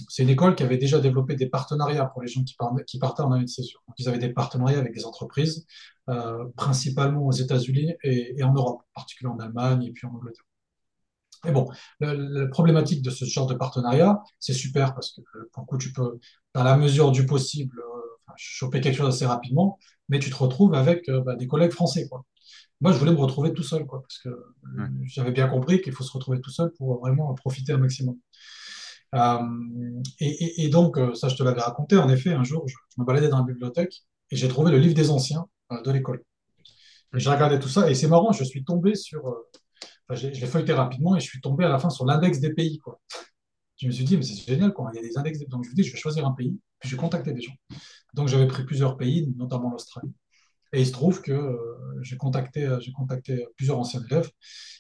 c'est 0.08 0.22
une 0.25 0.30
école 0.30 0.54
qui 0.56 0.62
avait 0.64 0.78
déjà 0.78 0.98
développé 1.00 1.36
des 1.36 1.48
partenariats 1.48 2.06
pour 2.06 2.22
les 2.22 2.28
gens 2.28 2.42
qui, 2.44 2.56
qui 2.86 2.98
partaient 2.98 3.22
en 3.22 3.32
année 3.32 3.44
de 3.44 3.48
césure. 3.50 3.80
Donc, 3.88 3.94
ils 3.98 4.08
avaient 4.08 4.18
des 4.18 4.32
partenariats 4.32 4.78
avec 4.78 4.94
des 4.94 5.04
entreprises, 5.06 5.66
euh, 6.08 6.44
principalement 6.56 7.25
aux 7.26 7.32
États-Unis 7.32 7.94
et, 8.02 8.34
et 8.38 8.42
en 8.44 8.52
Europe, 8.54 8.82
particulièrement 8.94 9.38
en 9.38 9.46
Allemagne 9.46 9.84
et 9.84 9.92
puis 9.92 10.06
en 10.06 10.10
Angleterre. 10.14 10.44
Et 11.46 11.52
bon, 11.52 11.70
le- 12.00 12.14
la 12.14 12.46
problématique 12.48 13.02
de 13.02 13.10
ce 13.10 13.25
genre 13.25 13.46
de 13.46 13.54
partenariat, 13.54 14.22
c'est 14.40 14.52
super 14.52 14.94
parce 14.94 15.12
que 15.12 15.20
euh, 15.20 15.48
pour 15.52 15.62
le 15.62 15.66
coup, 15.66 15.78
tu 15.78 15.92
peux, 15.92 16.18
dans 16.54 16.64
la 16.64 16.76
mesure 16.76 17.12
du 17.12 17.26
possible, 17.26 17.78
euh, 17.81 18.33
choper 18.37 18.81
quelque 18.81 18.96
chose 18.96 19.14
assez 19.14 19.26
rapidement, 19.26 19.78
mais 20.09 20.18
tu 20.18 20.31
te 20.31 20.37
retrouves 20.37 20.74
avec 20.74 21.09
bah, 21.11 21.37
des 21.37 21.46
collègues 21.46 21.72
français, 21.72 22.09
quoi. 22.09 22.24
Moi, 22.81 22.92
je 22.92 22.98
voulais 22.98 23.12
me 23.12 23.18
retrouver 23.18 23.52
tout 23.54 23.62
seul, 23.64 23.87
quoi, 23.87 24.02
parce 24.02 24.18
que 24.20 24.31
Ouais. 24.78 24.85
j'avais 25.07 25.33
bien 25.33 25.48
compris 25.48 25.81
qu'il 25.83 25.92
faut 25.92 26.04
se 26.04 26.12
retrouver 26.12 26.40
tout 26.40 26.50
seul 26.50 26.72
pour 26.78 27.00
vraiment 27.00 27.35
profiter 27.35 27.72
un 27.72 27.78
maximum. 27.78 28.16
Euh, 29.16 29.38
et, 30.20 30.68
donc, 30.68 30.98
euh, 30.98 31.14
ça, 31.14 31.29
je 31.29 31.37
te 31.37 31.42
l'avais 31.42 31.61
raconté, 31.61 31.96
en 31.96 32.09
effet, 32.09 32.33
un 32.33 32.44
jour, 32.44 32.66
je, 32.68 32.74
me 32.98 33.05
baladais 33.05 33.29
dans 33.29 33.38
la 33.38 33.44
bibliothèque 33.44 34.02
et 34.31 34.37
j'ai 34.37 34.48
trouvé 34.48 34.70
le 34.72 34.79
livre 34.79 34.94
des 34.94 35.11
anciens 35.11 35.46
euh, 35.72 35.83
de 35.83 35.90
l'école. 35.90 36.22
J'ai 37.14 37.31
regardé 37.31 37.59
tout 37.59 37.68
ça, 37.68 37.90
et 37.90 37.94
c'est 37.94 38.09
marrant, 38.09 38.33
je 38.33 38.44
suis 38.44 38.64
tombé 38.64 38.94
sur, 38.94 39.24
enfin, 39.26 40.20
j'ai- 40.20 40.35
je 40.35 40.40
l'ai 40.40 40.46
feuilleté 40.46 40.72
rapidement 40.74 41.16
et 41.16 41.20
je 41.20 41.26
suis 41.26 41.40
tombé 41.40 41.64
à 41.64 41.68
la 41.68 41.79
fin 41.79 41.90
sur 41.90 42.05
l'index 42.07 42.40
des 42.40 42.55
pays. 42.55 42.81
Je 43.79 43.87
me 43.87 43.92
suis 43.92 44.05
dit, 44.05 44.16
mais 44.16 44.22
c'est 44.22 44.35
génial, 44.37 44.72
quoi. 44.72 44.90
Il 44.94 44.96
y 44.96 45.00
a 45.00 45.02
des 45.02 45.18
index. 45.18 45.38
des- 45.38 45.46
Donc, 45.46 45.64
je 45.64 45.70
me 45.70 45.74
dit, 45.74 45.83
je 45.85 45.92
vais 45.92 45.98
choisir 45.98 46.26
un 46.26 46.33
pays, 46.33 46.59
puis 46.81 46.90
je 46.90 46.96
vais 46.96 47.00
contacter 47.00 47.33
des 47.33 47.42
gens. 47.42 47.55
Donc, 48.14 48.29
j'avais 48.29 48.46
pris 48.48 48.64
plusieurs 48.64 48.96
pays, 48.96 49.33
notamment 49.37 49.70
l'Australie. 49.70 50.12
Et 50.72 50.81
il 50.83 50.87
se 50.87 50.92
trouve 50.92 51.22
que 51.22 51.33
euh, 51.33 51.59
j'ai 52.02 52.16
contacté, 52.18 52.68
j'ai 52.81 52.92
contacté 52.92 53.46
plusieurs 53.57 53.79
anciens 53.79 54.02
élèves. 54.11 54.31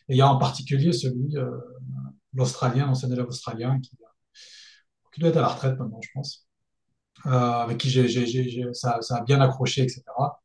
Et 0.08 0.14
il 0.14 0.18
y 0.18 0.22
a 0.22 0.28
en 0.28 0.38
particulier 0.38 0.92
celui, 0.92 1.34
l'Australien, 2.34 2.86
l'ancien 2.86 3.10
élève 3.10 3.26
australien, 3.26 3.80
qui, 3.80 3.90
qui 5.16 5.20
doit 5.22 5.30
être 5.30 5.38
à 5.38 5.42
la 5.42 5.48
retraite 5.48 5.78
maintenant, 5.80 6.00
je 6.02 6.10
pense, 6.14 6.46
euh, 7.26 7.30
avec 7.30 7.78
qui 7.78 7.90
j'ai- 7.90 8.74
ça, 8.74 9.00
ça 9.02 9.16
a 9.18 9.22
bien 9.24 9.40
accroché, 9.40 9.82
etc. 9.84 10.38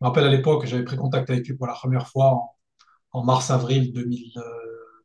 Je 0.00 0.04
me 0.04 0.08
rappelle 0.08 0.24
à 0.26 0.30
l'époque, 0.30 0.66
j'avais 0.66 0.84
pris 0.84 0.96
contact 0.96 1.30
avec 1.30 1.46
lui 1.48 1.56
pour 1.56 1.66
la 1.68 1.74
première 1.74 2.08
fois 2.08 2.32
en, 2.34 2.56
en 3.12 3.24
mars-avril 3.24 3.92
2000, 3.92 4.32
euh, 4.38 4.42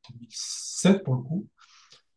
2007, 0.09 1.03
pour 1.03 1.15
le 1.15 1.21
coup. 1.23 1.47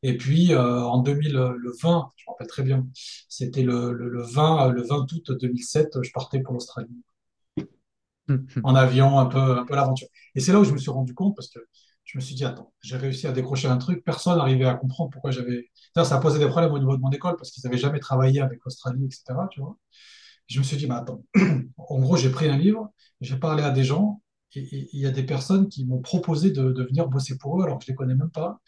Et 0.03 0.17
puis 0.19 0.53
euh, 0.55 0.83
en 0.85 0.99
2020, 1.03 2.13
je 2.17 2.25
me 2.27 2.33
rappelle 2.33 2.47
très 2.49 2.63
bien, 2.65 2.87
c'était 3.29 3.63
le, 3.63 3.93
le, 3.93 4.09
le 4.11 4.23
20, 4.23 4.69
le 4.71 4.83
20 4.83 5.13
août 5.13 5.33
2007, 5.41 6.03
je 6.03 6.13
partais 6.13 6.41
pour 6.41 6.55
l'Australie 6.55 7.03
en 8.63 8.75
avion, 8.75 9.19
un 9.19 9.27
peu, 9.27 9.39
un 9.59 9.65
peu 9.65 9.75
l'aventure. 9.75 10.09
Et 10.35 10.41
c'est 10.41 10.53
là 10.53 10.61
où 10.61 10.65
je 10.65 10.73
me 10.73 10.79
suis 10.79 10.91
rendu 10.91 11.15
compte 11.15 11.35
parce 11.37 11.49
que 11.49 11.61
je 12.09 12.17
me 12.17 12.23
suis 12.23 12.35
dit, 12.35 12.45
attends, 12.47 12.73
j'ai 12.81 12.97
réussi 12.97 13.27
à 13.27 13.33
décrocher 13.33 13.69
un 13.69 13.77
truc, 13.77 14.03
personne 14.03 14.39
n'arrivait 14.39 14.65
à 14.65 14.75
comprendre 14.75 15.11
pourquoi 15.11 15.31
j'avais. 15.31 15.71
Ça 15.95 16.17
a 16.17 16.19
posé 16.21 16.39
des 16.39 16.49
problèmes 16.49 16.73
au 16.73 16.79
niveau 16.79 16.97
de 16.97 17.03
mon 17.03 17.11
école 17.11 17.37
parce 17.37 17.51
qu'ils 17.51 17.63
n'avaient 17.65 17.77
jamais 17.77 18.01
travaillé 18.01 18.41
avec 18.41 18.61
l'Australie, 18.65 19.05
etc. 19.05 19.35
Je 20.47 20.59
me 20.59 20.65
suis 20.65 20.79
dit, 20.79 20.87
mais 20.87 20.95
attends, 20.95 21.23
en 21.77 21.99
gros, 21.99 22.17
j'ai 22.17 22.31
pris 22.31 22.49
un 22.49 22.57
livre, 22.57 22.91
j'ai 23.21 23.37
parlé 23.37 23.63
à 23.63 23.71
des 23.71 23.85
gens 23.85 24.23
et 24.55 24.89
il 24.95 25.01
y 25.01 25.05
a 25.07 25.11
des 25.11 25.23
personnes 25.23 25.69
qui 25.69 25.85
m'ont 25.85 26.01
proposé 26.01 26.51
de, 26.51 26.83
venir 26.83 27.09
bosser 27.09 27.37
pour 27.37 27.61
eux 27.61 27.65
alors 27.65 27.79
que 27.79 27.85
je 27.85 27.91
les 27.91 27.95
connais 27.95 28.15
même 28.15 28.31
pas. 28.31 28.59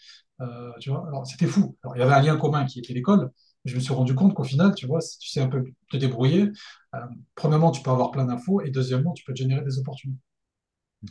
Euh, 0.42 0.72
alors 0.86 1.26
c'était 1.26 1.46
fou. 1.46 1.78
Il 1.94 1.98
y 1.98 2.02
avait 2.02 2.12
un 2.12 2.20
lien 2.20 2.36
commun 2.36 2.66
qui 2.66 2.78
était 2.80 2.92
l'école. 2.92 3.30
Je 3.64 3.74
me 3.74 3.80
suis 3.80 3.94
rendu 3.94 4.14
compte 4.14 4.34
qu'au 4.34 4.44
final, 4.44 4.74
tu 4.74 4.86
vois, 4.86 5.00
si 5.00 5.18
tu 5.18 5.30
sais 5.30 5.40
un 5.40 5.48
peu 5.48 5.64
te 5.90 5.96
débrouiller, 5.96 6.50
euh, 6.94 6.98
premièrement, 7.34 7.70
tu 7.70 7.82
peux 7.82 7.90
avoir 7.90 8.10
plein 8.10 8.26
d'infos 8.26 8.60
et 8.60 8.70
deuxièmement, 8.70 9.14
tu 9.14 9.24
peux 9.24 9.34
générer 9.34 9.62
des 9.62 9.78
opportunités. 9.78 10.20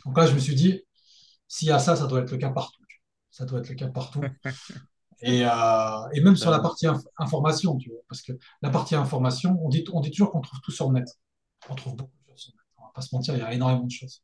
Donc 0.04 0.16
là, 0.16 0.26
je 0.26 0.34
me 0.34 0.38
suis 0.38 0.54
dit, 0.54 0.82
s'il 1.50 1.68
y 1.68 1.72
a 1.72 1.80
ça, 1.80 1.96
ça 1.96 2.08
doit 2.08 2.22
être 2.22 2.32
le 2.32 2.38
cas 2.38 2.50
partout. 2.50 2.82
Ça 3.30 3.46
doit 3.46 3.60
être 3.60 3.70
le 3.70 3.76
cas 3.76 3.88
partout. 3.88 4.32
Et, 5.22 5.44
euh, 5.44 6.08
et 6.14 6.20
même 6.22 6.36
sur 6.36 6.50
la 6.50 6.60
Carrément. 6.60 6.60
partie 6.60 6.86
inf- 6.86 7.04
information, 7.18 7.76
tu 7.76 7.90
vois, 7.90 8.00
parce 8.08 8.22
que 8.22 8.32
la 8.62 8.70
partie 8.70 8.94
information, 8.94 9.58
on 9.64 9.68
dit, 9.68 9.84
on 9.92 10.00
dit 10.00 10.10
toujours 10.10 10.30
qu'on 10.32 10.40
trouve 10.40 10.60
tout 10.62 10.70
sur 10.72 10.90
le 10.90 10.98
net. 11.00 11.08
On 11.68 11.74
trouve 11.74 11.96
beaucoup 11.96 12.12
de 12.26 12.30
choses 12.32 12.40
sur 12.42 12.52
le 12.52 12.56
net. 12.58 12.66
On 12.78 12.84
va 12.86 12.92
pas 12.94 13.02
se 13.02 13.14
mentir, 13.14 13.34
il 13.34 13.40
y 13.40 13.42
a 13.42 13.52
énormément 13.52 13.84
de 13.84 13.90
choses. 13.90 14.22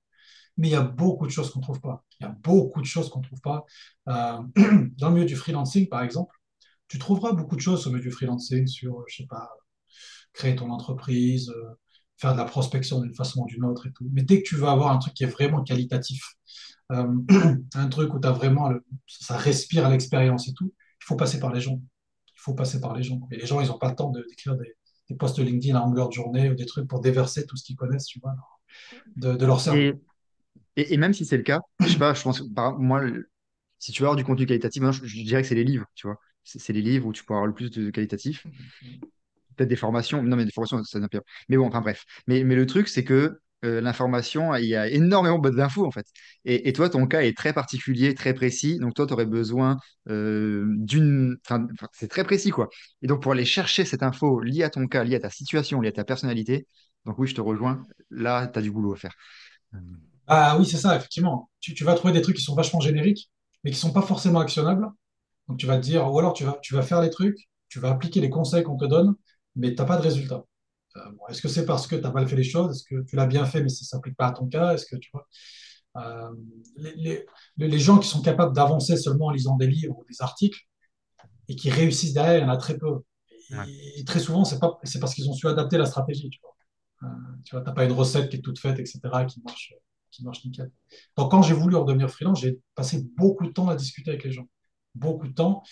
Mais 0.58 0.68
il 0.68 0.72
y 0.72 0.76
a 0.76 0.82
beaucoup 0.82 1.26
de 1.26 1.32
choses 1.32 1.50
qu'on 1.52 1.60
ne 1.60 1.64
trouve 1.64 1.80
pas. 1.80 2.04
Il 2.20 2.24
y 2.24 2.26
a 2.26 2.30
beaucoup 2.30 2.80
de 2.82 2.86
choses 2.86 3.10
qu'on 3.10 3.20
ne 3.20 3.24
trouve 3.26 3.40
pas. 3.42 3.64
Euh, 4.08 4.38
dans 4.98 5.08
le 5.10 5.14
milieu 5.14 5.26
du 5.26 5.36
freelancing, 5.36 5.88
par 5.88 6.02
exemple, 6.02 6.36
tu 6.88 6.98
trouveras 6.98 7.32
beaucoup 7.32 7.56
de 7.56 7.62
choses 7.62 7.86
au 7.86 7.90
milieu 7.90 8.02
du 8.02 8.12
freelancing 8.12 8.66
sur, 8.66 9.04
je 9.08 9.16
sais 9.18 9.26
pas, 9.26 9.50
créer 10.32 10.56
ton 10.56 10.70
entreprise, 10.70 11.50
euh, 11.50 11.74
faire 12.18 12.32
de 12.32 12.38
la 12.38 12.44
prospection 12.44 13.00
d'une 13.00 13.14
façon 13.14 13.42
ou 13.42 13.46
d'une 13.46 13.64
autre 13.64 13.86
et 13.86 13.92
tout. 13.92 14.06
Mais 14.12 14.22
dès 14.22 14.42
que 14.42 14.48
tu 14.48 14.56
veux 14.56 14.68
avoir 14.68 14.92
un 14.92 14.98
truc 14.98 15.14
qui 15.14 15.24
est 15.24 15.28
vraiment 15.28 15.62
qualitatif, 15.62 16.22
euh, 16.92 17.06
un 17.74 17.88
truc 17.88 18.14
où 18.14 18.20
tu 18.20 18.28
as 18.28 18.32
vraiment, 18.32 18.68
le- 18.70 18.84
ça 19.06 19.36
respire 19.36 19.86
à 19.86 19.90
l'expérience 19.90 20.48
et 20.48 20.54
tout, 20.54 20.72
il 21.02 21.04
faut 21.04 21.16
passer 21.16 21.40
par 21.40 21.52
les 21.52 21.60
gens. 21.60 21.80
Il 22.28 22.40
faut 22.40 22.54
passer 22.54 22.80
par 22.80 22.94
les 22.96 23.02
gens. 23.02 23.20
Et 23.32 23.36
les 23.38 23.46
gens, 23.46 23.60
ils 23.60 23.68
n'ont 23.68 23.78
pas 23.78 23.90
le 23.90 23.96
temps 23.96 24.10
de- 24.10 24.24
d'écrire 24.28 24.56
des, 24.56 24.74
des 25.08 25.16
posts 25.16 25.38
LinkedIn 25.38 25.76
à 25.76 25.80
longueur 25.84 26.08
de 26.08 26.14
journée 26.14 26.50
ou 26.50 26.54
des 26.54 26.66
trucs 26.66 26.88
pour 26.88 27.00
déverser 27.00 27.46
tout 27.46 27.56
ce 27.56 27.64
qu'ils 27.64 27.76
connaissent, 27.76 28.06
tu 28.06 28.20
vois, 28.20 28.34
de, 29.16 29.34
de 29.36 29.46
leur 29.46 29.60
cerveau. 29.60 30.00
et, 30.76 30.94
et 30.94 30.96
même 30.96 31.12
si 31.14 31.24
c'est 31.24 31.36
le 31.36 31.42
cas, 31.42 31.60
je 31.80 31.88
sais 31.88 31.98
pas, 31.98 32.14
je 32.14 32.22
pense, 32.22 32.42
par, 32.54 32.78
moi, 32.78 33.02
si 33.78 33.92
tu 33.92 34.02
veux 34.02 34.06
avoir 34.08 34.16
du 34.16 34.24
contenu 34.24 34.46
qualitatif, 34.46 34.82
je, 34.92 35.06
je 35.06 35.22
dirais 35.24 35.42
que 35.42 35.48
c'est 35.48 35.54
les 35.54 35.64
livres, 35.64 35.86
tu 35.94 36.06
vois. 36.06 36.20
C'est 36.44 36.60
c'est 36.60 36.72
les 36.72 36.82
livres 36.82 37.06
où 37.06 37.12
tu 37.12 37.24
peux 37.24 37.34
avoir 37.34 37.46
le 37.46 37.54
plus 37.54 37.70
de 37.70 37.90
qualitatif. 37.90 38.48
Peut-être 39.56 39.68
des 39.68 39.76
formations. 39.76 40.22
Non, 40.22 40.36
mais 40.36 40.44
des 40.44 40.50
formations, 40.52 40.82
ça 40.84 40.98
n'a. 41.00 41.08
Mais 41.48 41.56
bon, 41.56 41.66
enfin 41.66 41.80
bref. 41.80 42.04
Mais, 42.26 42.44
mais 42.44 42.54
le 42.56 42.66
truc, 42.66 42.88
c'est 42.88 43.04
que 43.04 43.38
euh, 43.64 43.80
l'information, 43.80 44.54
il 44.56 44.66
y 44.66 44.76
a 44.76 44.88
énormément 44.88 45.38
d'infos, 45.38 45.86
en 45.86 45.90
fait. 45.90 46.06
Et, 46.44 46.68
et 46.68 46.72
toi, 46.72 46.90
ton 46.90 47.06
cas 47.06 47.22
est 47.22 47.36
très 47.36 47.52
particulier, 47.52 48.14
très 48.14 48.34
précis. 48.34 48.78
Donc, 48.78 48.94
toi, 48.94 49.06
tu 49.06 49.12
aurais 49.14 49.26
besoin 49.26 49.78
euh, 50.08 50.66
d'une. 50.78 51.36
Enfin, 51.46 51.66
c'est 51.92 52.08
très 52.08 52.24
précis, 52.24 52.50
quoi. 52.50 52.68
Et 53.02 53.06
donc, 53.06 53.22
pour 53.22 53.32
aller 53.32 53.44
chercher 53.44 53.84
cette 53.84 54.02
info 54.02 54.40
liée 54.40 54.62
à 54.62 54.70
ton 54.70 54.86
cas, 54.86 55.04
liée 55.04 55.16
à 55.16 55.20
ta 55.20 55.30
situation, 55.30 55.80
liée 55.80 55.88
à 55.88 55.92
ta 55.92 56.04
personnalité, 56.04 56.66
donc 57.04 57.18
oui, 57.18 57.28
je 57.28 57.34
te 57.34 57.40
rejoins. 57.40 57.82
Là, 58.10 58.46
tu 58.48 58.58
as 58.58 58.62
du 58.62 58.70
boulot 58.70 58.92
à 58.94 58.96
faire. 58.96 59.14
Ah 60.26 60.56
oui, 60.58 60.66
c'est 60.66 60.76
ça, 60.76 60.96
effectivement. 60.96 61.50
Tu, 61.60 61.74
tu 61.74 61.84
vas 61.84 61.94
trouver 61.94 62.12
des 62.12 62.22
trucs 62.22 62.36
qui 62.36 62.42
sont 62.42 62.54
vachement 62.54 62.80
génériques, 62.80 63.30
mais 63.64 63.70
qui 63.70 63.76
sont 63.78 63.92
pas 63.92 64.02
forcément 64.02 64.40
actionnables. 64.40 64.88
Donc 65.48 65.58
tu 65.58 65.66
vas 65.66 65.76
te 65.78 65.82
dire, 65.82 66.12
ou 66.12 66.18
alors 66.18 66.34
tu 66.34 66.44
vas, 66.44 66.58
tu 66.62 66.74
vas 66.74 66.82
faire 66.82 67.02
les 67.02 67.10
trucs, 67.10 67.48
tu 67.68 67.80
vas 67.80 67.90
appliquer 67.90 68.20
les 68.20 68.30
conseils 68.30 68.64
qu'on 68.64 68.76
te 68.76 68.84
donne, 68.86 69.14
mais 69.56 69.74
tu 69.74 69.76
n'as 69.76 69.84
pas 69.86 69.96
de 69.96 70.02
résultat. 70.02 70.44
Euh, 70.96 71.10
bon, 71.12 71.26
est-ce 71.28 71.42
que 71.42 71.48
c'est 71.48 71.66
parce 71.66 71.86
que 71.86 71.96
tu 71.96 72.02
n'as 72.02 72.12
mal 72.12 72.28
fait 72.28 72.36
les 72.36 72.44
choses? 72.44 72.76
Est-ce 72.76 72.84
que 72.84 73.02
tu 73.04 73.16
l'as 73.16 73.26
bien 73.26 73.44
fait, 73.46 73.62
mais 73.62 73.68
ça 73.68 73.82
ne 73.82 73.86
s'applique 73.86 74.16
pas 74.16 74.28
à 74.28 74.32
ton 74.32 74.46
cas? 74.46 74.74
Est-ce 74.74 74.86
que 74.86 74.96
tu 74.96 75.10
vois 75.12 75.26
euh, 75.96 76.30
les, 76.76 77.24
les, 77.56 77.68
les, 77.68 77.78
gens 77.78 77.98
qui 77.98 78.08
sont 78.08 78.20
capables 78.20 78.54
d'avancer 78.54 78.96
seulement 78.98 79.26
en 79.26 79.30
lisant 79.30 79.56
des 79.56 79.66
livres 79.66 79.96
ou 79.98 80.04
des 80.10 80.20
articles 80.20 80.60
et 81.48 81.56
qui 81.56 81.70
réussissent 81.70 82.12
derrière, 82.12 82.38
il 82.38 82.42
y 82.42 82.44
en 82.44 82.50
a 82.50 82.56
très 82.56 82.76
peu. 82.76 83.00
Et, 83.30 83.56
Ouais. 83.56 83.64
et 83.96 84.04
très 84.04 84.18
souvent, 84.18 84.44
c'est 84.44 84.58
parce 84.58 85.14
qu'ils 85.14 85.30
ont 85.30 85.32
su 85.32 85.46
adapter 85.46 85.78
la 85.78 85.86
stratégie. 85.86 86.28
Tu 86.30 86.40
vois, 86.42 87.08
euh, 87.08 87.14
tu 87.44 87.56
t'as 87.64 87.72
pas 87.72 87.84
une 87.84 87.92
recette 87.92 88.28
qui 88.28 88.36
est 88.36 88.40
toute 88.40 88.58
faite, 88.58 88.78
etc., 88.78 88.98
qui 89.26 89.40
marche, 89.44 89.72
qui 90.10 90.24
marche 90.24 90.44
nickel. 90.44 90.70
Donc, 91.16 91.30
quand 91.30 91.42
j'ai 91.42 91.54
voulu 91.54 91.76
redevenir 91.76 92.10
freelance, 92.10 92.40
j'ai 92.40 92.58
passé 92.74 93.06
beaucoup 93.16 93.46
de 93.46 93.52
temps 93.52 93.68
à 93.68 93.76
discuter 93.76 94.10
avec 94.10 94.24
les 94.24 94.32
gens, 94.32 94.48
beaucoup 94.94 95.28
de 95.28 95.32
temps, 95.32 95.62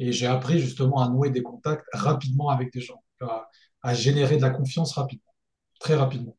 et 0.00 0.12
j'ai 0.12 0.26
appris 0.26 0.58
justement 0.60 1.02
à 1.02 1.08
nouer 1.08 1.30
des 1.30 1.42
contacts 1.42 1.86
rapidement 1.92 2.48
avec 2.48 2.72
des 2.72 2.80
gens, 2.80 3.02
à, 3.20 3.48
à 3.82 3.94
générer 3.94 4.36
de 4.38 4.42
la 4.42 4.50
confiance 4.50 4.94
rapidement, 4.94 5.34
très 5.78 5.94
rapidement. 5.94 6.36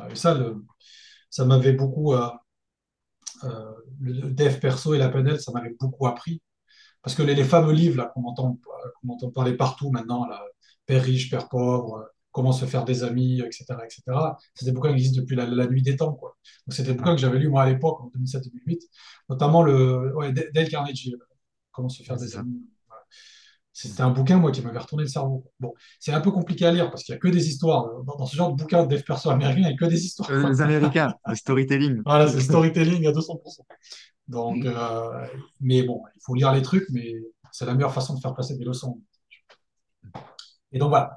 Euh, 0.00 0.10
Et 0.10 0.16
ça, 0.16 0.34
le, 0.34 0.64
ça 1.30 1.44
m'avait 1.46 1.72
beaucoup, 1.72 2.14
euh, 2.14 2.28
euh, 3.44 3.72
le 4.00 4.30
dev 4.30 4.58
perso 4.60 4.94
et 4.94 4.98
la 4.98 5.08
PNL, 5.08 5.40
ça 5.40 5.52
m'avait 5.52 5.74
beaucoup 5.80 6.06
appris. 6.06 6.42
Parce 7.02 7.16
que 7.16 7.22
les, 7.22 7.34
les 7.34 7.44
fameux 7.44 7.72
livres 7.72 8.10
qu'on 8.14 8.24
entend, 8.24 8.58
parler 9.34 9.54
partout 9.56 9.90
maintenant, 9.90 10.26
là, 10.26 10.42
Père 10.86 11.02
riche, 11.02 11.30
Père 11.30 11.48
pauvre, 11.48 12.10
comment 12.32 12.52
se 12.52 12.66
faire 12.66 12.84
des 12.84 13.02
amis, 13.04 13.40
etc., 13.40 13.64
etc., 13.84 14.02
c'est 14.54 14.66
des 14.66 14.72
bouquins 14.72 14.90
qui 14.90 14.96
existent 14.96 15.20
depuis 15.22 15.36
la, 15.36 15.46
la 15.46 15.66
nuit 15.66 15.82
des 15.82 15.96
temps. 15.96 16.12
Quoi. 16.12 16.36
Donc, 16.66 16.74
c'est 16.74 16.82
des 16.82 16.92
bouquins 16.94 17.14
que 17.14 17.20
j'avais 17.20 17.38
lus 17.38 17.48
moi 17.48 17.62
à 17.62 17.70
l'époque, 17.70 18.00
en 18.02 18.10
2007-2008, 18.18 18.80
notamment 19.30 19.62
le 19.62 20.14
ouais, 20.16 20.32
Dale 20.32 20.68
Carnegie, 20.68 21.14
Comment 21.72 21.88
se 21.88 22.02
faire 22.02 22.16
des 22.16 22.36
amis. 22.36 22.60
C'était 23.82 24.02
un 24.02 24.10
bouquin, 24.10 24.36
moi, 24.36 24.52
qui 24.52 24.60
m'avait 24.60 24.78
retourné 24.78 25.04
le 25.04 25.08
cerveau. 25.08 25.50
Bon, 25.58 25.72
c'est 25.98 26.12
un 26.12 26.20
peu 26.20 26.30
compliqué 26.30 26.66
à 26.66 26.72
lire 26.72 26.90
parce 26.90 27.02
qu'il 27.02 27.14
n'y 27.14 27.16
a 27.16 27.20
que 27.20 27.28
des 27.28 27.48
histoires. 27.48 28.02
Dans, 28.04 28.26
ce 28.26 28.36
genre 28.36 28.52
de 28.52 28.62
bouquin 28.62 28.84
de 28.84 28.94
dev 28.94 29.02
perso 29.02 29.30
américain, 29.30 29.60
il 29.60 29.66
n'y 29.66 29.72
a 29.72 29.76
que 29.76 29.86
des 29.86 30.04
histoires. 30.04 30.30
Euh, 30.30 30.50
les 30.50 30.60
Américains, 30.60 31.14
le 31.26 31.34
storytelling. 31.34 32.02
Voilà, 32.04 32.28
c'est 32.28 32.40
storytelling 32.40 33.06
à 33.06 33.12
200%. 33.12 33.60
Donc, 34.28 34.66
euh, 34.66 35.26
mais 35.60 35.82
bon, 35.82 36.02
il 36.14 36.20
faut 36.22 36.34
lire 36.34 36.52
les 36.52 36.60
trucs, 36.60 36.86
mais 36.90 37.14
c'est 37.52 37.64
la 37.64 37.74
meilleure 37.74 37.94
façon 37.94 38.14
de 38.14 38.20
faire 38.20 38.34
passer 38.34 38.56
des 38.56 38.64
leçons. 38.64 39.00
Et 40.72 40.78
donc 40.78 40.90
voilà, 40.90 41.16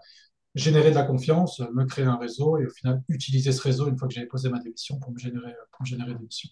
générer 0.56 0.90
de 0.90 0.96
la 0.96 1.04
confiance, 1.04 1.60
me 1.74 1.84
créer 1.84 2.06
un 2.06 2.18
réseau 2.18 2.58
et 2.58 2.66
au 2.66 2.70
final 2.70 3.04
utiliser 3.10 3.52
ce 3.52 3.62
réseau 3.62 3.90
une 3.90 3.98
fois 3.98 4.08
que 4.08 4.14
j'avais 4.14 4.28
posé 4.28 4.50
ma 4.50 4.60
démission 4.60 5.00
pour 5.00 5.12
me 5.12 5.20
générer, 5.20 5.54
pour 5.72 5.82
me 5.82 5.86
générer 5.86 6.14
des 6.14 6.24
missions. 6.24 6.50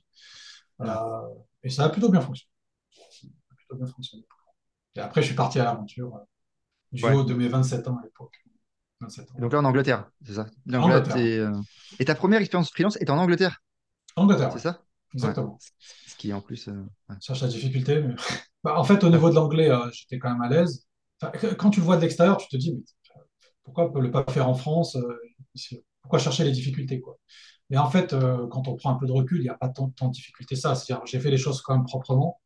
Euh, 0.81 1.21
et 1.63 1.69
ça 1.69 1.85
a 1.85 1.89
plutôt 1.89 2.09
bien 2.09 2.21
fonctionné. 2.21 2.51
Ça 2.91 3.27
a 3.51 3.55
plutôt 3.55 3.75
bien 3.75 3.87
fonctionné. 3.87 4.25
Et 4.95 4.99
après, 4.99 5.21
je 5.21 5.27
suis 5.27 5.35
parti 5.35 5.59
à 5.59 5.63
l'aventure 5.65 6.15
euh, 6.15 6.19
du 6.91 7.03
Ouais. 7.03 7.13
haut 7.13 7.23
de 7.23 7.33
mes 7.33 7.47
27 7.47 7.87
ans 7.87 7.97
à 7.97 8.03
l'époque. 8.03 8.35
27 9.01 9.29
ans. 9.31 9.39
Donc 9.39 9.53
là, 9.53 9.59
en 9.59 9.65
Angleterre, 9.65 10.09
c'est 10.25 10.33
ça? 10.33 10.47
Angleterre. 10.73 11.17
euh, 11.17 11.51
Et 11.99 12.05
ta 12.05 12.15
première 12.15 12.39
expérience 12.41 12.69
freelance 12.71 12.97
est 12.97 13.09
en 13.09 13.17
Angleterre, 13.17 13.61
Angleterre, 14.15 14.51
c'est 14.53 14.59
ça? 14.59 14.81
Ouais. 15.13 15.19
exactement. 15.19 15.59
Ce 16.07 16.15
qui 16.15 16.29
est 16.29 16.33
en 16.33 16.41
plus. 16.41 16.67
euh, 16.67 16.83
ouais. 17.09 17.15
Je 17.19 17.25
cherche 17.27 17.41
la 17.41 17.47
difficulté. 17.47 18.01
Mais... 18.01 18.15
Bah, 18.63 18.77
en 18.77 18.83
fait, 18.83 19.03
au 19.03 19.09
niveau 19.09 19.31
de 19.31 19.33
l'anglais, 19.35 19.71
euh, 19.71 19.89
j'étais 19.91 20.19
quand 20.19 20.29
même 20.29 20.41
à 20.43 20.47
l'aise. 20.47 20.85
Enfin, 21.19 21.31
quand 21.57 21.71
tu 21.71 21.79
le 21.79 21.85
vois 21.87 21.95
de 21.95 22.01
l'extérieur, 22.01 22.37
tu 22.37 22.47
te 22.47 22.57
dis, 22.57 22.73
mais 22.75 22.83
pourquoi 23.63 23.91
ne 23.95 23.99
le 24.01 24.11
pas 24.11 24.23
faire 24.31 24.47
en 24.49 24.53
France 24.55 24.95
euh, 24.97 25.17
Pourquoi 26.01 26.19
chercher 26.19 26.43
les 26.43 26.51
difficultés 26.51 27.01
quoi? 27.01 27.17
Mais 27.69 27.77
en 27.77 27.89
fait, 27.89 28.13
euh, 28.13 28.47
quand 28.49 28.67
on 28.67 28.75
prend 28.75 28.91
un 28.91 28.95
peu 28.95 29.07
de 29.07 29.11
recul, 29.13 29.39
il 29.39 29.43
n'y 29.43 29.49
a 29.49 29.55
pas 29.55 29.69
tant, 29.69 29.89
tant 29.91 30.07
de 30.09 30.13
difficultés 30.13 30.55
ça. 30.55 30.75
C'est-à-dire, 30.75 31.05
j'ai 31.07 31.19
fait 31.19 31.31
les 31.31 31.37
choses 31.37 31.61
quand 31.61 31.75
même 31.75 31.85
proprement. 31.85 32.41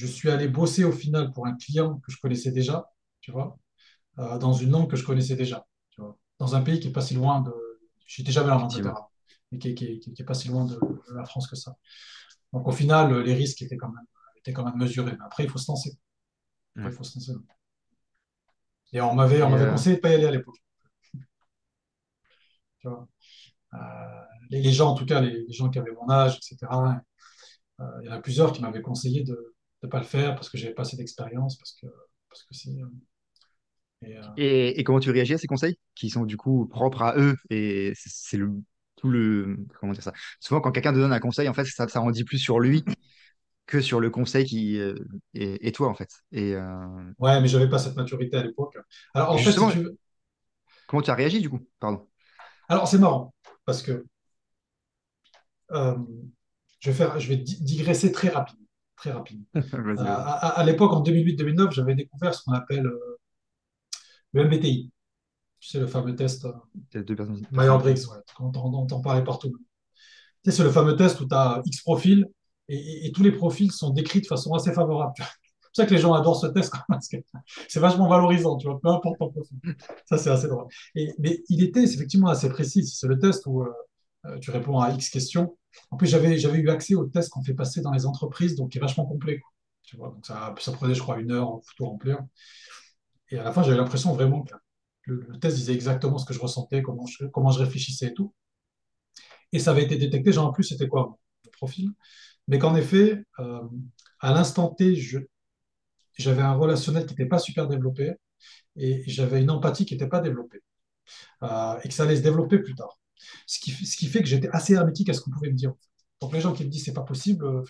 Je 0.00 0.06
suis 0.06 0.30
allé 0.30 0.48
bosser 0.48 0.84
au 0.84 0.92
final 0.92 1.30
pour 1.32 1.46
un 1.46 1.54
client 1.56 1.98
que 2.02 2.10
je 2.10 2.18
connaissais 2.22 2.52
déjà, 2.52 2.90
tu 3.20 3.32
vois, 3.32 3.58
euh, 4.18 4.38
dans 4.38 4.54
une 4.54 4.70
langue 4.70 4.90
que 4.90 4.96
je 4.96 5.04
connaissais 5.04 5.36
déjà, 5.36 5.66
tu 5.90 6.00
vois, 6.00 6.16
dans 6.38 6.54
un 6.54 6.62
pays 6.62 6.80
qui 6.80 6.88
est 6.88 6.92
pas 6.92 7.02
si 7.02 7.12
loin 7.14 7.42
de. 7.42 7.52
J'étais 8.06 8.32
jamais 8.32 8.50
en 8.50 8.62
Angleterre, 8.62 8.92
Effectivement. 8.92 8.98
hein, 8.98 9.08
mais 9.52 9.58
qui 9.58 9.74
qui, 9.74 10.00
qui 10.00 10.22
est, 10.22 10.24
pas 10.24 10.32
si 10.32 10.48
loin 10.48 10.64
de, 10.64 10.74
de, 10.76 11.14
la 11.14 11.24
France 11.26 11.46
que 11.48 11.56
ça. 11.56 11.76
Donc 12.54 12.66
au 12.66 12.72
final, 12.72 13.20
les 13.28 13.34
risques 13.34 13.60
étaient 13.60 13.76
quand 13.76 13.90
même, 13.96 14.06
étaient 14.38 14.54
quand 14.54 14.64
même 14.64 14.78
mesurés. 14.78 15.12
Mais 15.18 15.24
après, 15.26 15.44
il 15.44 15.50
faut 15.50 15.58
se 15.58 15.70
lancer. 15.70 15.90
Après, 16.76 16.86
Ouais. 16.86 16.92
il 16.92 16.96
faut 16.96 17.04
se 17.04 17.18
lancer. 17.18 17.32
Et 18.94 19.00
on 19.02 19.14
m'avait, 19.14 19.42
euh, 19.42 19.70
conseillé 19.70 19.96
de 19.96 20.00
pas 20.00 20.10
y 20.10 20.14
aller 20.14 20.26
à 20.26 20.30
l'époque. 20.30 20.56
Tu 22.80 22.88
vois. 22.88 23.06
Euh, 23.74 23.78
les, 24.50 24.62
les 24.62 24.72
gens, 24.72 24.90
en 24.90 24.94
tout 24.94 25.06
cas, 25.06 25.20
les, 25.20 25.44
les 25.46 25.52
gens 25.52 25.68
qui 25.70 25.78
avaient 25.78 25.92
mon 25.92 26.08
âge, 26.10 26.38
etc. 26.38 26.56
euh, 27.80 27.84
il 28.02 28.06
y 28.06 28.08
en 28.10 28.12
a 28.14 28.20
plusieurs 28.20 28.52
qui 28.52 28.62
m'avaient 28.62 28.82
conseillé 28.82 29.22
de 29.24 29.49
ne 29.82 29.88
pas 29.88 29.98
le 29.98 30.04
faire 30.04 30.34
parce 30.34 30.50
que 30.50 30.58
j'avais 30.58 30.74
pas 30.74 30.82
assez 30.82 30.96
d'expérience, 30.96 31.56
parce 31.56 31.72
que 31.72 31.86
parce 32.28 32.44
que 32.44 32.54
si. 32.54 32.78
et, 34.02 34.16
euh... 34.16 34.22
et, 34.36 34.80
et, 34.80 34.84
comment 34.84 35.00
tu 35.00 35.10
réagis 35.10 35.34
à 35.34 35.38
ces 35.38 35.46
conseils 35.46 35.78
qui 35.94 36.10
sont 36.10 36.24
du 36.24 36.36
coup 36.36 36.66
propres 36.66 37.02
à 37.02 37.16
eux 37.18 37.36
et 37.50 37.92
c'est 37.96 38.36
le 38.36 38.52
tout 38.96 39.08
le 39.08 39.56
comment 39.78 39.92
dire 39.92 40.02
ça? 40.02 40.12
Souvent, 40.40 40.60
quand 40.60 40.72
quelqu'un 40.72 40.92
te 40.92 40.98
donne 40.98 41.12
un 41.12 41.20
conseil, 41.20 41.48
en 41.48 41.54
fait, 41.54 41.64
ça, 41.64 41.88
ça 41.88 42.00
en 42.00 42.10
dit 42.10 42.24
plus 42.24 42.38
sur 42.38 42.60
lui 42.60 42.84
que 43.66 43.80
sur 43.80 44.00
le 44.00 44.10
conseil 44.10 44.44
qui 44.44 44.78
euh, 44.78 44.94
est, 45.34 45.74
toi 45.74 45.88
en 45.88 45.94
fait. 45.94 46.10
Et 46.32 46.54
euh... 46.54 47.12
ouais, 47.18 47.40
mais 47.40 47.48
j'avais 47.48 47.68
pas 47.68 47.78
cette 47.78 47.96
maturité 47.96 48.36
à 48.36 48.42
l'époque. 48.42 48.76
Alors 49.14 49.32
en 49.32 49.38
fait, 49.38 49.52
si 49.52 49.58
tu 49.72 49.88
comment 50.86 51.02
tu 51.02 51.10
as 51.10 51.14
réagi 51.14 51.40
du 51.40 51.48
coup? 51.48 51.60
Pardon. 51.78 52.06
Alors 52.68 52.88
c'est 52.88 52.98
marrant 52.98 53.34
parce 53.64 53.82
que 53.82 54.04
je 56.80 56.90
vais 56.90 56.96
faire, 56.96 57.20
je 57.20 57.28
vais 57.28 57.36
digresser 57.36 58.10
très 58.10 58.28
rapidement, 58.28 58.59
très 59.00 59.12
vas-y, 59.72 59.96
vas-y. 59.96 60.06
à, 60.06 60.62
l'époque, 60.64 60.92
en 60.92 61.02
2008-2009, 61.02 61.72
j'avais 61.72 61.94
découvert 61.94 62.34
ce 62.34 62.44
qu'on 62.44 62.52
appelle 62.52 62.86
euh, 62.86 63.18
le 64.32 64.44
MBTI. 64.44 64.90
Sais, 65.60 65.78
le 65.78 65.86
fameux 65.86 66.14
test 66.14 66.46
euh, 66.46 66.52
Myers-Briggs, 67.52 68.08
ouais, 68.08 68.18
on 68.38 68.46
entend 68.46 69.00
parler 69.00 69.22
partout. 69.22 69.50
Tu 69.50 70.50
sais, 70.50 70.56
c'est 70.56 70.62
le 70.62 70.70
fameux 70.70 70.96
test 70.96 71.20
où 71.20 71.28
tu 71.28 71.34
as 71.34 71.60
X 71.66 71.82
profils 71.82 72.26
et, 72.68 72.76
et, 72.76 73.06
et, 73.06 73.12
tous 73.12 73.22
les 73.22 73.32
profils 73.32 73.70
sont 73.70 73.90
décrits 73.90 74.22
de 74.22 74.26
façon 74.26 74.54
assez 74.54 74.72
favorable. 74.72 75.12
C'est 75.18 75.24
pour 75.24 75.70
ça 75.74 75.86
que 75.86 75.94
les 75.94 76.00
gens 76.00 76.14
adorent 76.14 76.40
ce 76.40 76.46
test 76.46 76.72
parce 76.88 77.08
que 77.08 77.18
c'est 77.68 77.80
vachement 77.80 78.08
valorisant, 78.08 78.56
tu 78.56 78.68
vois, 78.68 78.80
peu 78.80 78.88
importe 78.88 79.18
ton 79.18 79.30
profil. 79.30 79.58
Ça, 80.06 80.16
c'est 80.16 80.30
assez 80.30 80.48
drôle. 80.48 80.66
Et, 80.94 81.12
mais 81.18 81.42
il 81.50 81.62
était 81.62 81.82
effectivement 81.82 82.28
assez 82.28 82.48
précis. 82.48 82.86
C'est 82.86 83.06
le 83.06 83.18
test 83.18 83.44
où 83.46 83.62
euh, 83.62 83.70
tu 84.40 84.50
réponds 84.50 84.78
à 84.78 84.90
X 84.92 85.10
questions. 85.10 85.56
En 85.90 85.96
plus, 85.96 86.08
j'avais 86.08 86.40
eu 86.40 86.68
accès 86.70 86.94
au 86.94 87.06
test 87.06 87.30
qu'on 87.30 87.42
fait 87.42 87.54
passer 87.54 87.80
dans 87.80 87.92
les 87.92 88.06
entreprises, 88.06 88.56
donc 88.56 88.70
qui 88.70 88.78
est 88.78 88.80
vachement 88.80 89.06
complet. 89.06 89.40
Tu 89.82 89.96
vois, 89.96 90.08
donc 90.10 90.26
ça, 90.26 90.54
ça 90.58 90.72
prenait, 90.72 90.94
je 90.94 91.00
crois, 91.00 91.18
une 91.18 91.32
heure 91.32 91.48
en 91.48 91.62
tout 91.76 91.86
remplir. 91.86 92.20
Et 93.30 93.38
à 93.38 93.44
la 93.44 93.52
fin, 93.52 93.62
j'avais 93.62 93.76
l'impression 93.76 94.12
vraiment 94.12 94.42
que 94.42 94.54
le, 95.04 95.26
le, 95.28 95.38
test 95.38 95.56
disait 95.56 95.74
exactement 95.74 96.18
ce 96.18 96.26
que 96.26 96.34
je 96.34 96.40
ressentais, 96.40 96.82
comment 96.82 97.06
je, 97.06 97.26
comment 97.26 97.50
je 97.50 97.60
réfléchissais 97.60 98.08
et 98.08 98.14
tout. 98.14 98.34
Et 99.52 99.58
ça 99.58 99.72
avait 99.72 99.84
été 99.84 99.96
détecté, 99.96 100.32
genre 100.32 100.48
en 100.48 100.52
plus, 100.52 100.64
c'était 100.64 100.88
quoi 100.88 101.18
mon 101.44 101.50
profil? 101.52 101.90
Mais 102.48 102.58
qu'en 102.58 102.76
effet, 102.76 103.24
euh, 103.38 103.62
à 104.20 104.32
l'instant 104.32 104.68
T, 104.68 104.94
j'avais 106.18 106.42
un 106.42 106.54
relationnel 106.54 107.06
qui 107.06 107.12
n'était 107.14 107.26
pas 107.26 107.38
super 107.38 107.68
développé 107.68 108.12
et 108.76 109.02
j'avais 109.08 109.42
une 109.42 109.50
empathie 109.50 109.86
qui 109.86 109.94
n'était 109.94 110.08
pas 110.08 110.20
développée. 110.20 110.62
Euh, 111.42 111.78
et 111.82 111.88
que 111.88 111.94
ça 111.94 112.04
allait 112.04 112.16
se 112.16 112.22
développer 112.22 112.58
plus 112.60 112.74
tard. 112.74 112.99
Ce 113.46 113.58
qui, 113.58 113.72
ce 113.72 113.96
qui 113.96 114.06
fait 114.06 114.20
que 114.20 114.28
j'étais 114.28 114.48
assez 114.50 114.74
hermétique 114.74 115.08
à 115.08 115.14
ce 115.14 115.20
qu'on 115.20 115.30
pouvait 115.30 115.50
me 115.50 115.56
dire. 115.56 115.72
Donc 116.20 116.32
les 116.32 116.40
gens 116.40 116.52
qui 116.52 116.64
me 116.64 116.68
disent 116.70 116.84
c'est 116.84 116.92
pas 116.92 117.02
possible, 117.02 117.44
euh, 117.44 117.62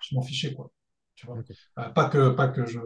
je 0.00 0.14
m'en 0.14 0.22
fichais 0.22 0.54
quoi. 0.54 0.70
Tu 1.14 1.26
vois 1.26 1.38
okay. 1.38 1.54
euh, 1.78 1.88
pas 1.90 2.08
que 2.08 2.30
pas 2.30 2.48
que 2.48 2.66
je 2.66 2.80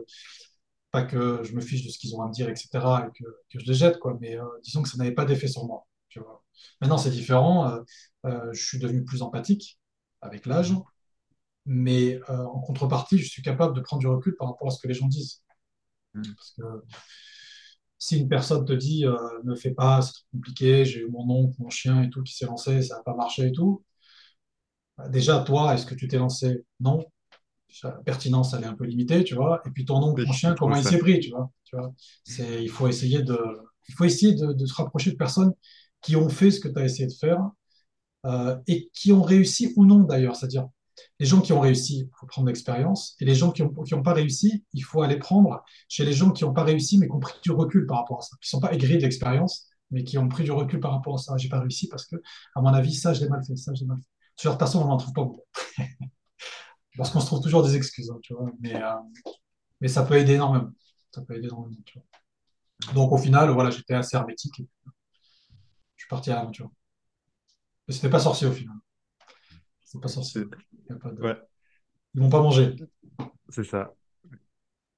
pas 0.91 1.05
que 1.05 1.43
je 1.45 1.53
me 1.55 1.61
fiche 1.61 1.85
de 1.85 1.91
ce 1.91 1.99
qu'ils 1.99 2.15
ont 2.17 2.23
à 2.23 2.29
me 2.29 2.33
dire, 2.33 2.49
etc. 2.49 3.07
et 3.09 3.19
que, 3.19 3.25
que 3.51 3.59
je 3.59 3.67
les 3.67 3.75
jette 3.75 3.99
quoi. 3.99 4.17
Mais 4.21 4.39
euh, 4.39 4.45
disons 4.63 4.83
que 4.83 4.89
ça 4.89 4.97
n'avait 4.97 5.13
pas 5.13 5.25
d'effet 5.25 5.49
sur 5.49 5.67
moi. 5.67 5.87
Tu 6.09 6.21
vois. 6.21 6.43
Maintenant 6.81 6.99
c'est 6.99 7.11
différent. 7.11 7.83
euh, 8.27 8.53
je 8.53 8.65
suis 8.65 8.79
devenu 8.79 9.05
plus 9.05 9.23
empathique 9.23 9.79
avec 10.21 10.47
l'âge, 10.47 10.73
mais 11.67 12.21
en 12.29 12.61
contrepartie, 12.61 13.19
je 13.19 13.29
suis 13.29 13.43
capable 13.43 13.75
de 13.75 13.81
prendre 13.81 14.01
du 14.01 14.07
recul 14.09 14.35
par 14.37 14.49
rapport 14.49 14.69
à 14.69 14.71
ce 14.71 14.81
que 14.81 14.89
les 14.89 14.95
gens 14.95 15.07
disent. 15.07 15.43
Parce 16.15 16.55
que 16.57 16.63
si 17.99 18.19
une 18.19 18.29
personne 18.29 18.65
te 18.65 18.73
dit 18.73 19.05
euh, 19.07 19.17
ne 19.45 19.55
fais 19.55 19.73
pas, 19.73 20.03
c'est 20.03 20.13
trop 20.13 20.25
compliqué, 20.33 20.85
j'ai 20.85 21.01
eu 21.01 21.09
mon 21.11 21.29
oncle, 21.29 21.57
mon 21.59 21.71
chien 21.71 22.03
et 22.03 22.11
tout 22.11 22.23
qui 22.23 22.35
s'est 22.35 22.47
lancé, 22.47 22.83
ça 22.83 22.97
n'a 22.97 23.03
pas 23.03 23.15
marché 23.15 23.49
et 23.49 23.53
tout. 23.53 23.85
Bah, 24.97 25.09
déjà, 25.09 25.41
toi, 25.41 25.75
est-ce 25.75 25.87
que 25.87 25.95
tu 25.95 26.09
t'es 26.09 26.19
lancé? 26.19 26.65
Non. 26.81 27.05
La 27.83 27.91
pertinence, 27.91 28.55
elle 28.55 28.65
est 28.65 28.67
un 28.67 28.75
peu 28.75 28.85
limitée, 28.85 29.25
tu 29.25 29.35
vois. 29.35 29.61
Et 29.67 29.71
puis 29.71 29.85
ton 29.85 30.03
oncle, 30.03 30.25
ton 30.25 30.33
chien, 30.33 30.55
comment 30.55 30.77
il 30.77 30.85
s'est 30.85 30.99
pris, 30.99 31.21
tu 31.21 31.31
vois, 31.31 31.51
tu 31.65 31.77
vois 31.77 31.93
c'est, 32.25 32.63
Il 32.63 32.71
faut 32.71 32.89
essayer, 32.89 33.23
de, 33.23 33.39
il 33.89 33.95
faut 33.95 34.05
essayer 34.05 34.35
de, 34.35 34.53
de, 34.53 34.67
se 34.67 34.75
rapprocher 34.75 35.11
de 35.11 35.17
personnes 35.17 35.53
qui 36.01 36.17
ont 36.17 36.29
fait 36.29 36.51
ce 36.51 36.61
que 36.61 36.69
tu 36.69 36.79
as 36.79 36.85
essayé 36.85 37.07
de 37.07 37.13
faire 37.13 37.51
euh, 38.27 38.57
et 38.67 38.89
qui 38.95 39.13
ont 39.13 39.23
réussi 39.23 39.73
ou 39.77 39.85
non 39.85 40.01
d'ailleurs. 40.01 40.35
C'est-à-dire, 40.35 40.69
les 41.19 41.27
gens 41.27 41.41
qui 41.41 41.53
ont 41.53 41.61
réussi, 41.61 42.01
il 42.01 42.11
faut 42.19 42.27
prendre 42.27 42.49
l'expérience. 42.49 43.17
Et 43.21 43.25
les 43.25 43.35
gens 43.35 43.51
qui 43.53 43.63
n'ont 43.63 44.03
pas 44.03 44.13
réussi, 44.13 44.65
il 44.73 44.81
faut 44.81 45.03
aller 45.03 45.19
prendre 45.19 45.63
chez 45.89 46.05
les 46.05 46.13
gens 46.13 46.31
qui 46.31 46.45
n'ont 46.45 46.53
pas 46.53 46.65
réussi, 46.65 46.99
mais 46.99 47.07
qui 47.07 47.13
ont 47.13 47.21
pris 47.21 47.39
du 47.43 47.51
recul 47.51 47.87
par 47.87 47.99
rapport 47.99 48.19
à 48.19 48.23
ça. 48.23 48.37
Qui 48.41 48.49
ne 48.49 48.59
sont 48.59 48.61
pas 48.61 48.73
aigris 48.73 48.97
de 48.97 49.03
l'expérience, 49.03 49.69
mais 49.91 50.05
qui 50.05 50.19
ont 50.19 50.29
pris 50.29 50.45
du 50.45 50.53
recul 50.53 50.81
par 50.81 50.93
rapport 50.93 51.15
à 51.15 51.19
ça. 51.19 51.37
J'ai 51.37 51.49
pas 51.49 51.61
réussi 51.61 51.89
parce 51.89 52.07
que, 52.07 52.17
à 52.55 52.61
mon 52.61 52.73
avis, 52.73 52.95
ça, 52.95 53.13
je 53.15 53.21
l'ai 53.21 53.29
mal 53.29 53.45
fait, 53.45 53.57
ça, 53.57 53.73
je 53.75 53.81
l'ai 53.81 53.87
mal 53.87 53.99
fait. 53.99 54.09
Ce 54.37 54.45
genre 54.45 54.57
de 54.57 54.77
on 54.77 54.85
n'en 54.87 54.97
trouve 54.97 55.13
pas 55.13 55.25
beaucoup. 55.25 55.43
Parce 56.97 57.11
qu'on 57.11 57.21
se 57.21 57.27
trouve 57.27 57.41
toujours 57.41 57.63
des 57.63 57.77
excuses, 57.77 58.11
hein, 58.11 58.19
tu 58.23 58.35
vois. 58.35 58.51
Mais, 58.61 58.75
euh, 58.75 58.95
mais 59.81 59.89
ça 59.89 60.05
peut 60.05 60.17
aider 60.17 60.35
énormément. 60.35 60.71
Ça 61.13 61.23
peut 61.23 61.37
aider 61.37 61.47
énormément. 61.47 61.77
Donc 62.95 63.13
au 63.13 63.19
final, 63.19 63.51
voilà, 63.51 63.71
j'étais 63.71 63.95
assez 63.95 64.17
hermétique. 64.17 64.55
je 64.59 64.63
suis 65.97 66.09
parti 66.09 66.31
à 66.31 66.37
l'aventure. 66.37 66.71
Mais 67.87 67.95
c'était 67.95 68.11
pas 68.11 68.21
sorcier 68.21 68.47
au 68.47 68.53
final. 68.53 68.77
C'était 69.89 70.03
pas 70.03 70.09
sorcier. 70.09 70.43
C'est 70.87 70.99
pas 70.99 71.11
de- 71.11 71.23
ouais, 71.23 71.37
Ils 72.15 72.21
m'ont 72.21 72.29
pas 72.31 72.43
mangé. 72.43 72.77
c'est 73.49 73.65
ça. 73.65 73.95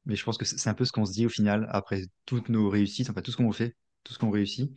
Mais 0.06 0.16
je 0.16 0.24
pense 0.24 0.38
que 0.38 0.44
c'est 0.44 0.68
un 0.68 0.74
peu 0.74 0.84
ce 0.84 0.92
qu'on 0.92 1.04
se 1.04 1.12
dit 1.12 1.26
au 1.26 1.28
final, 1.28 1.66
après 1.70 2.02
toutes 2.26 2.48
nos 2.48 2.68
réussites, 2.70 3.10
enfin 3.10 3.22
tout 3.22 3.30
ce 3.30 3.36
qu'on 3.36 3.52
fait, 3.52 3.76
tout 4.04 4.12
ce 4.14 4.18
qu'on 4.18 4.30
réussit, 4.30 4.72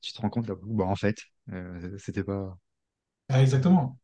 tu 0.00 0.12
te 0.12 0.20
rends 0.20 0.30
compte, 0.30 0.48
là, 0.48 0.54
bah, 0.62 0.84
en 0.84 0.96
fait, 0.96 1.18
euh, 1.52 1.96
c'était 1.98 2.24
pas. 2.24 2.58
Ah, 3.28 3.40
exactement. 3.42 3.98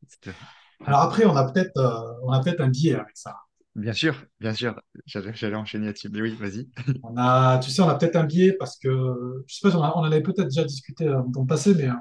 Alors 0.87 1.03
après, 1.03 1.27
on 1.27 1.37
a 1.37 1.51
peut-être 1.53 1.77
euh, 1.79 2.43
peut-être 2.43 2.61
un 2.63 2.69
biais 2.69 2.95
avec 2.97 3.17
ça. 3.17 3.37
Bien 3.75 3.93
sûr, 3.93 4.25
bien 4.41 4.55
sûr, 4.55 4.81
j'allais 5.05 5.55
enchaîner 5.57 5.87
là-dessus. 5.87 6.09
Mais 6.11 6.23
oui, 6.23 6.35
vas-y. 6.35 6.69
On 7.03 7.17
a, 7.17 7.59
tu 7.59 7.71
sais, 7.71 7.83
on 7.83 7.89
a 7.89 7.95
peut-être 7.97 8.17
un 8.17 8.25
biais 8.25 8.53
parce 8.53 8.79
que, 8.79 9.45
je 9.47 9.55
sais 9.55 9.61
pas, 9.71 9.77
on, 9.77 9.83
a- 9.83 9.93
on 9.97 10.01
en 10.01 10.05
avait 10.05 10.23
peut-être 10.23 10.49
déjà 10.49 10.65
discuté 10.65 11.07
euh, 11.07 11.23
dans 11.29 11.43
le 11.43 11.47
passé, 11.47 11.75
mais 11.75 11.89
euh, 11.89 11.95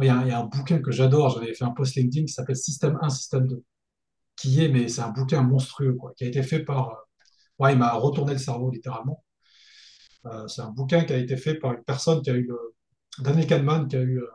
il 0.00 0.06
y 0.06 0.08
a, 0.08 0.16
un 0.16 0.22
il 0.22 0.28
y 0.28 0.32
a 0.32 0.40
un 0.40 0.44
bouquin 0.46 0.80
que 0.80 0.90
j'adore, 0.90 1.30
j'avais 1.30 1.54
fait 1.54 1.64
un 1.64 1.70
post 1.70 1.94
LinkedIn 1.96 2.26
qui 2.26 2.32
s'appelle 2.32 2.56
Système 2.56 2.98
1, 3.02 3.10
Système 3.10 3.46
2, 3.46 3.62
qui 4.36 4.64
est, 4.64 4.68
mais 4.68 4.88
c'est 4.88 5.02
un 5.02 5.10
bouquin 5.10 5.42
monstrueux, 5.42 5.94
quoi, 5.94 6.12
qui 6.16 6.24
a 6.24 6.28
été 6.28 6.42
fait 6.42 6.60
par, 6.60 6.90
euh, 6.90 6.94
ouais, 7.58 7.72
il 7.74 7.78
m'a 7.78 7.92
retourné 7.92 8.32
le 8.32 8.38
cerveau, 8.38 8.70
littéralement. 8.70 9.24
Euh, 10.26 10.46
c'est 10.48 10.62
un 10.62 10.70
bouquin 10.70 11.04
qui 11.04 11.12
a 11.12 11.18
été 11.18 11.36
fait 11.36 11.54
par 11.56 11.72
une 11.72 11.82
personne 11.84 12.22
qui 12.22 12.30
a 12.30 12.34
eu, 12.34 12.46
le, 12.46 12.56
Daniel 13.18 13.46
Kahneman, 13.46 13.88
qui 13.88 13.96
a 13.96 14.00
eu, 14.00 14.18
euh, 14.20 14.26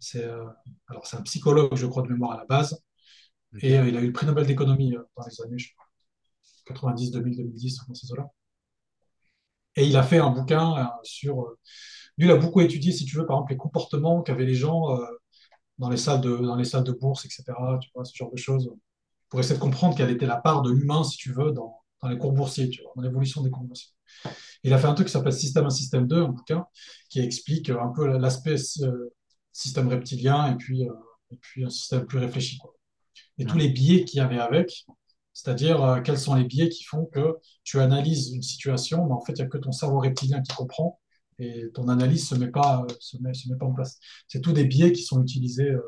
c'est, 0.00 0.24
euh, 0.24 0.44
alors 0.88 1.06
c'est 1.06 1.16
un 1.16 1.22
psychologue, 1.22 1.74
je 1.74 1.86
crois, 1.86 2.02
de 2.02 2.08
mémoire 2.08 2.32
à 2.32 2.36
la 2.38 2.44
base, 2.46 2.80
et 3.60 3.78
euh, 3.78 3.88
il 3.88 3.96
a 3.96 4.00
eu 4.00 4.06
le 4.06 4.12
prix 4.12 4.26
Nobel 4.26 4.46
d'économie 4.46 4.92
dans 4.92 5.24
les 5.26 5.40
années, 5.42 5.58
je 5.58 5.70
pas, 5.76 5.84
90, 6.66 7.10
2000, 7.12 7.36
2010, 7.36 7.80
dans 7.88 7.94
ces 7.94 8.12
eaux-là. 8.12 8.28
Et 9.76 9.86
il 9.86 9.96
a 9.96 10.02
fait 10.02 10.18
un 10.18 10.30
bouquin 10.30 10.90
sur. 11.02 11.56
Lui, 12.18 12.26
il 12.26 12.30
a 12.30 12.36
beaucoup 12.36 12.60
étudié, 12.60 12.92
si 12.92 13.04
tu 13.04 13.16
veux, 13.16 13.26
par 13.26 13.36
exemple, 13.36 13.52
les 13.52 13.58
comportements 13.58 14.22
qu'avaient 14.22 14.46
les 14.46 14.54
gens 14.54 14.96
euh, 14.96 15.04
dans 15.78 15.88
les 15.88 15.96
salles 15.96 16.20
de, 16.20 16.36
dans 16.36 16.56
les 16.56 16.64
salles 16.64 16.84
de 16.84 16.92
bourse, 16.92 17.24
etc. 17.24 17.44
Tu 17.80 17.90
vois, 17.94 18.04
ce 18.04 18.14
genre 18.14 18.30
de 18.30 18.36
choses, 18.36 18.70
pour 19.28 19.40
essayer 19.40 19.56
de 19.56 19.60
comprendre 19.60 19.96
quelle 19.96 20.10
était 20.10 20.26
la 20.26 20.36
part 20.36 20.62
de 20.62 20.70
l'humain, 20.70 21.02
si 21.02 21.16
tu 21.16 21.32
veux, 21.32 21.50
dans, 21.50 21.80
dans 22.02 22.08
les 22.08 22.18
cours 22.18 22.32
boursiers, 22.32 22.70
dans 22.94 23.02
l'évolution 23.02 23.42
des 23.42 23.50
cours 23.50 23.64
boursiers. 23.64 23.92
Il 24.62 24.72
a 24.72 24.78
fait 24.78 24.86
un 24.86 24.94
truc 24.94 25.08
qui 25.08 25.12
s'appelle 25.12 25.32
Système 25.32 25.66
1, 25.66 25.70
Système 25.70 26.06
2, 26.06 26.22
un 26.22 26.28
bouquin, 26.28 26.66
qui 27.10 27.20
explique 27.20 27.70
euh, 27.70 27.82
un 27.82 27.88
peu 27.88 28.06
l'aspect 28.18 28.56
euh, 28.82 29.12
système 29.52 29.88
reptilien 29.88 30.52
et 30.52 30.56
puis, 30.56 30.82
et 30.82 31.36
puis 31.40 31.64
un 31.64 31.70
système 31.70 32.06
plus 32.06 32.18
réfléchi. 32.18 32.58
Et 33.38 33.44
tous 33.44 33.58
les 33.58 33.68
biais 33.68 34.04
qu'il 34.04 34.18
y 34.18 34.20
avait 34.20 34.38
avec, 34.38 34.84
c'est-à-dire 35.32 36.00
quels 36.04 36.18
sont 36.18 36.34
les 36.34 36.44
biais 36.44 36.68
qui 36.68 36.84
font 36.84 37.06
que 37.06 37.36
tu 37.62 37.80
analyses 37.80 38.32
une 38.32 38.42
situation, 38.42 39.06
mais 39.06 39.12
en 39.12 39.20
fait, 39.20 39.32
il 39.32 39.36
n'y 39.36 39.42
a 39.42 39.46
que 39.46 39.58
ton 39.58 39.72
cerveau 39.72 40.00
reptilien 40.00 40.42
qui 40.42 40.54
comprend 40.54 41.00
et 41.38 41.70
ton 41.74 41.88
analyse 41.88 42.30
ne 42.32 42.36
se 42.38 42.44
met 42.44 42.50
pas, 42.50 42.82
euh, 42.90 42.94
se 43.00 43.16
met, 43.18 43.34
se 43.34 43.48
met 43.50 43.56
pas 43.56 43.66
en 43.66 43.72
place. 43.74 43.98
C'est 44.28 44.40
tous 44.40 44.52
des 44.52 44.64
biais 44.64 44.92
qui 44.92 45.02
sont 45.02 45.22
utilisés 45.22 45.70
euh, 45.70 45.82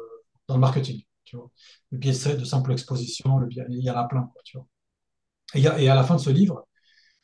dans 0.49 0.55
le 0.57 0.61
marketing. 0.61 1.03
Tu 1.25 1.37
vois. 1.37 1.51
Le 1.91 1.99
biais 1.99 2.13
c'est 2.13 2.37
de 2.37 2.45
simple 2.45 2.73
exposition, 2.73 3.39
le 3.39 3.47
biais, 3.47 3.67
il 3.71 3.83
y 3.83 3.91
en 3.91 3.97
a 3.97 4.05
plein. 4.09 4.23
Quoi, 4.33 4.43
tu 4.45 4.59
vois. 4.59 4.67
Et, 5.55 5.59
il 5.59 5.65
y 5.65 5.69
a- 5.69 5.81
et 5.81 5.89
à 5.89 5.95
la 5.95 6.05
fin 6.05 6.17
de 6.17 6.21
ce 6.21 6.31
livre, 6.31 6.67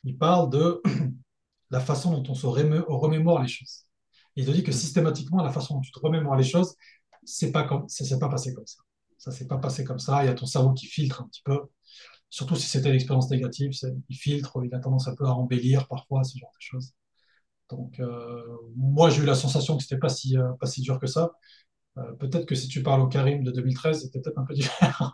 il 0.05 0.17
parle 0.17 0.49
de 0.51 0.81
la 1.71 1.79
façon 1.79 2.11
dont 2.19 2.31
on 2.31 2.35
se 2.35 2.47
remé- 2.47 2.83
remémore 2.87 3.41
les 3.41 3.47
choses. 3.47 3.85
Il 4.35 4.45
te 4.45 4.51
dit 4.51 4.63
que 4.63 4.71
Mm. 4.71 4.73
systématiquement, 4.73 5.43
la 5.43 5.51
façon 5.51 5.75
dont 5.75 5.81
tu 5.81 5.91
te 5.91 5.99
remémores 5.99 6.35
les 6.37 6.43
choses, 6.43 6.75
c'est 7.23 7.51
pas 7.51 7.63
comme, 7.65 7.87
ça 7.89 8.05
s'est 8.05 8.19
pas 8.19 8.29
passé 8.29 8.53
comme 8.53 8.67
ça. 8.67 8.81
Ça 9.17 9.31
s'est 9.31 9.47
pas 9.47 9.57
passé 9.57 9.83
comme 9.83 9.99
ça. 9.99 10.23
Il 10.23 10.27
y 10.27 10.29
a 10.29 10.33
ton 10.35 10.45
cerveau 10.45 10.73
qui 10.73 10.87
filtre 10.87 11.21
un 11.23 11.27
petit 11.27 11.41
peu. 11.43 11.59
Surtout 12.29 12.55
si 12.55 12.67
c'était 12.67 12.91
l'expérience 12.91 13.29
négative, 13.31 13.73
c'est- 13.73 13.95
il 14.09 14.17
filtre, 14.17 14.61
il 14.65 14.73
a 14.75 14.79
tendance 14.79 15.07
un 15.07 15.15
peu 15.15 15.25
à 15.25 15.33
embellir 15.33 15.87
parfois, 15.87 16.23
ce 16.23 16.37
genre 16.37 16.51
de 16.51 16.61
choses. 16.61 16.93
Donc, 17.77 17.99
euh, 17.99 18.41
moi, 18.75 19.09
j'ai 19.09 19.21
eu 19.23 19.25
la 19.25 19.35
sensation 19.35 19.77
que 19.77 19.83
c'était 19.83 19.97
pas 19.99 20.09
si, 20.09 20.37
euh, 20.37 20.51
pas 20.59 20.67
si 20.67 20.81
dur 20.81 20.99
que 20.99 21.07
ça. 21.07 21.31
Euh, 21.97 22.13
peut-être 22.19 22.45
que 22.47 22.55
si 22.55 22.67
tu 22.69 22.83
parles 22.83 23.01
au 23.01 23.07
Karim 23.07 23.43
de 23.43 23.51
2013, 23.51 24.03
c'était 24.03 24.21
peut-être 24.21 24.39
un 24.39 24.45
peu 24.45 24.53
différent. 24.55 25.11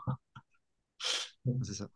c'est 1.62 1.74
ça. 1.74 1.90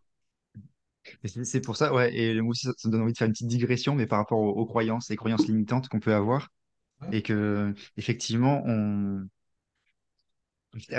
C'est 1.26 1.44
c'est 1.46 1.62
pour 1.62 1.76
ça, 1.78 1.94
ouais, 1.94 2.16
et 2.16 2.40
moi 2.42 2.52
aussi, 2.52 2.66
ça, 2.68 2.74
ça 2.78 2.88
me 2.88 2.94
donne 2.94 3.02
envie 3.02 3.14
de 3.14 3.18
faire 3.18 3.26
une 3.28 3.34
petite 3.34 3.48
digression, 3.48 3.96
mais 3.96 4.08
par 4.08 4.20
rapport 4.20 4.40
aux, 4.40 4.50
aux 4.52 4.66
croyances, 4.66 5.10
les 5.10 5.16
croyances 5.16 5.48
limitantes 5.48 5.90
qu'on 5.90 6.00
peut 6.00 6.14
avoir, 6.14 6.50
Ouais. 7.02 7.16
et 7.18 7.24
que, 7.24 7.74
effectivement, 7.98 8.64
on, 8.66 9.28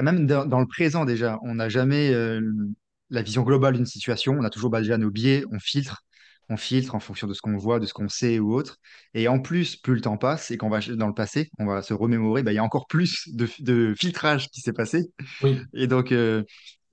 même 0.02 0.26
dans, 0.26 0.46
dans 0.46 0.60
le 0.60 0.66
présent 0.66 1.04
déjà, 1.04 1.38
on 1.42 1.56
n'a 1.56 1.68
jamais 1.68 2.10
euh, 2.12 2.40
la 3.10 3.22
vision 3.22 3.42
globale 3.42 3.74
d'une 3.74 3.86
situation, 3.86 4.34
on 4.38 4.44
a 4.44 4.50
toujours 4.50 4.70
bah, 4.70 4.80
déjà 4.80 4.98
nos 4.98 5.10
biais, 5.10 5.44
on 5.52 5.58
filtre, 5.58 6.02
on 6.48 6.56
filtre 6.56 6.94
en 6.94 7.00
fonction 7.00 7.26
de 7.26 7.34
ce 7.34 7.40
qu'on 7.40 7.56
voit, 7.56 7.80
de 7.80 7.86
ce 7.86 7.94
qu'on 7.94 8.08
sait 8.08 8.38
ou 8.38 8.54
autre, 8.54 8.78
et 9.14 9.28
en 9.28 9.40
plus, 9.40 9.76
plus 9.76 9.94
le 9.94 10.00
temps 10.00 10.16
passe, 10.18 10.50
et 10.50 10.56
qu'on 10.56 10.68
va 10.70 10.80
dans 10.80 11.08
le 11.08 11.14
passé, 11.14 11.50
on 11.58 11.66
va 11.66 11.82
se 11.82 11.94
remémorer, 11.94 12.42
bah, 12.42 12.52
il 12.52 12.56
y 12.56 12.58
a 12.58 12.64
encore 12.64 12.86
plus 12.86 13.28
de, 13.32 13.48
de 13.60 13.94
filtrage 13.98 14.48
qui 14.50 14.60
s'est 14.60 14.72
passé, 14.72 15.10
Oui, 15.40 15.68
et 15.74 15.86
donc, 15.86 16.12
euh, 16.12 16.44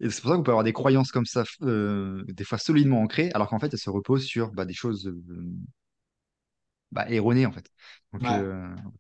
c'est 0.02 0.22
pour 0.22 0.32
ça 0.32 0.38
qu'on 0.38 0.44
peut 0.44 0.52
avoir 0.52 0.64
des 0.64 0.74
croyances 0.74 1.12
comme 1.12 1.26
ça, 1.26 1.44
euh, 1.64 2.24
des 2.28 2.44
fois 2.44 2.58
solidement 2.58 3.02
ancrées, 3.02 3.32
alors 3.34 3.50
qu'en 3.50 3.60
fait, 3.60 3.74
elles 3.74 3.80
se 3.80 3.90
reposent 3.90 4.26
sur 4.26 4.52
bah, 4.52 4.66
des 4.66 4.74
choses 4.74 5.08
euh, 5.08 5.22
bah, 6.92 7.06
erronées, 7.10 7.46
en 7.46 7.52
fait. 7.52 7.66
Ouais. 8.14 8.44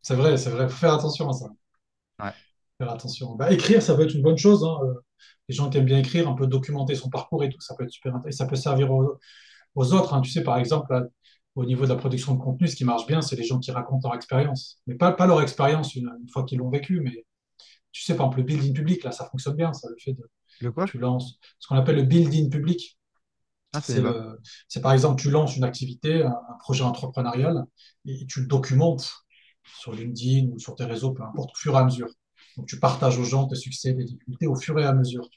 C'est 0.02 0.16
vrai, 0.16 0.38
c'est 0.38 0.50
vrai. 0.50 0.68
Faut 0.70 0.76
faire 0.78 0.94
attention 0.94 1.30
à 1.30 1.34
ça. 1.34 1.48
ouais, 2.20 2.34
Faire 2.78 2.92
attention. 2.92 3.38
Écrire, 3.50 3.82
ça 3.82 3.96
peut 3.96 4.04
être 4.04 4.16
une 4.16 4.24
bonne 4.24 4.38
chose. 4.38 4.64
hein. 4.64 4.80
Les 5.48 5.56
gens 5.56 5.70
qui 5.70 5.78
aiment 5.78 5.86
bien 5.86 6.00
écrire, 6.00 6.28
un 6.30 6.34
peu 6.34 6.48
documenter 6.48 6.96
son 6.96 7.10
parcours 7.10 7.44
et 7.44 7.50
tout, 7.50 7.60
ça 7.62 7.76
peut 7.76 7.84
être 7.84 7.92
super 7.92 8.16
intéressant. 8.16 8.30
Et 8.30 8.38
ça 8.38 8.48
peut 8.48 8.56
servir 8.56 8.92
aux, 8.92 9.18
aux 9.76 9.94
autres. 9.94 10.14
hein. 10.14 10.22
Tu 10.22 10.32
sais, 10.32 10.44
par 10.44 10.58
exemple, 10.58 10.92
là, 10.94 11.04
au 11.56 11.66
niveau 11.66 11.84
de 11.84 11.90
la 11.90 11.96
production 11.96 12.36
de 12.36 12.40
contenu, 12.42 12.68
ce 12.68 12.76
qui 12.76 12.86
marche 12.86 13.06
bien, 13.08 13.22
c'est 13.22 13.36
les 13.36 13.44
gens 13.44 13.60
qui 13.60 13.72
racontent 13.72 14.08
leur 14.08 14.16
expérience. 14.16 14.82
Mais 14.88 14.96
pas, 14.96 15.12
pas 15.12 15.28
leur 15.28 15.42
expérience 15.42 15.96
une, 15.96 16.10
une 16.22 16.30
fois 16.30 16.44
qu'ils 16.46 16.60
l'ont 16.60 16.70
vécu, 16.70 17.02
mais 17.02 17.26
tu 17.92 18.04
sais, 18.04 18.16
par 18.16 18.28
exemple, 18.28 18.40
le 18.40 18.44
building 18.46 18.74
public, 18.74 19.04
là, 19.04 19.12
ça 19.12 19.26
fonctionne 19.30 19.56
bien, 19.56 19.74
ça, 19.74 19.90
le 19.90 19.96
fait 20.04 20.14
de, 20.14 20.30
le 20.62 20.72
quoi? 20.72 20.86
tu 20.86 20.98
lances 21.00 21.40
ce 21.60 21.68
qu'on 21.68 21.76
appelle 21.78 21.98
le 21.98 22.04
building 22.04 22.50
public. 22.50 22.98
Ah, 23.74 23.82
C'est 24.68 24.82
par 24.82 24.94
exemple, 24.94 25.22
tu 25.22 25.30
lances 25.32 25.56
une 25.56 25.64
activité, 25.64 26.24
un, 26.24 26.30
un 26.32 26.58
projet 26.60 26.84
entrepreneurial, 26.84 27.64
et 28.06 28.26
tu 28.28 28.42
le 28.42 28.48
documentes 28.48 29.10
sur 29.80 29.94
LinkedIn 29.94 30.50
ou 30.54 30.60
sur 30.60 30.76
tes 30.76 30.86
réseaux, 30.86 31.12
peu 31.14 31.24
importe, 31.24 31.52
au 31.52 31.58
fur 31.58 31.74
et 31.76 31.78
à 31.78 31.84
mesure. 31.86 32.10
Donc, 32.58 32.68
tu 32.68 32.80
partages 32.80 33.18
aux 33.18 33.24
gens 33.24 33.48
tes 33.48 33.56
succès, 33.56 33.96
tes 33.96 34.04
difficultés 34.04 34.48
au 34.48 34.56
fur 34.56 34.78
et 34.80 34.84
à 34.86 34.94
mesure, 34.94 35.28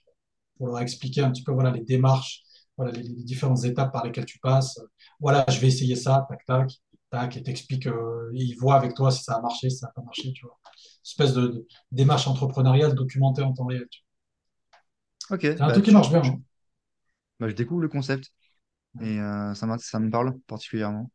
pour 0.59 0.69
leur 0.69 0.81
expliquer 0.81 1.23
un 1.23 1.33
petit 1.33 1.45
peu 1.45 1.53
voilà, 1.53 1.73
les 1.73 1.83
démarches, 1.83 2.44
voilà, 2.77 2.93
les, 2.93 3.03
les 3.03 3.25
différentes 3.25 3.65
étapes 3.65 3.93
par 3.93 4.05
lesquelles 4.05 4.27
tu 4.27 4.39
passes. 4.41 4.81
Voilà, 5.21 5.45
je 5.49 5.61
vais 5.61 5.69
essayer 5.69 5.97
ça, 5.97 6.27
tac, 6.29 6.45
tac, 6.47 6.71
tac, 7.11 7.37
et 7.37 7.43
t'expliques, 7.43 7.87
euh, 7.87 8.31
et 8.35 8.43
ils 8.43 8.57
voient 8.59 8.77
avec 8.77 8.95
toi 8.95 9.11
si 9.11 9.23
ça 9.25 9.35
a 9.37 9.41
marché, 9.43 9.71
si 9.71 9.79
ça 9.79 9.87
n'a 9.89 9.93
pas 9.93 10.03
marché, 10.03 10.33
tu 10.33 10.45
vois. 10.47 10.59
Une 10.67 11.09
espèce 11.11 11.35
de, 11.35 11.49
de 11.49 11.67
démarche 11.93 12.27
entrepreneuriale 12.29 12.95
documentée 12.95 13.43
en 13.43 13.53
temps 13.53 13.67
réel. 13.67 13.87
tu 13.91 14.01
Ok, 15.31 15.45
vois. 15.57 15.57
C'est 15.57 15.63
un 15.65 15.71
bah, 15.71 15.73
truc 15.73 15.85
qui 15.87 15.91
marche 15.93 16.11
bien. 16.11 16.23
je- 16.23 16.33
bah, 17.41 17.49
je 17.49 17.55
découvre 17.55 17.81
le 17.83 17.89
concept. 17.89 18.33
Et 19.01 19.21
euh, 19.21 19.55
ça, 19.55 19.67
ça 19.81 20.01
me 20.01 20.11
parle 20.11 20.39
particulièrement. 20.49 21.11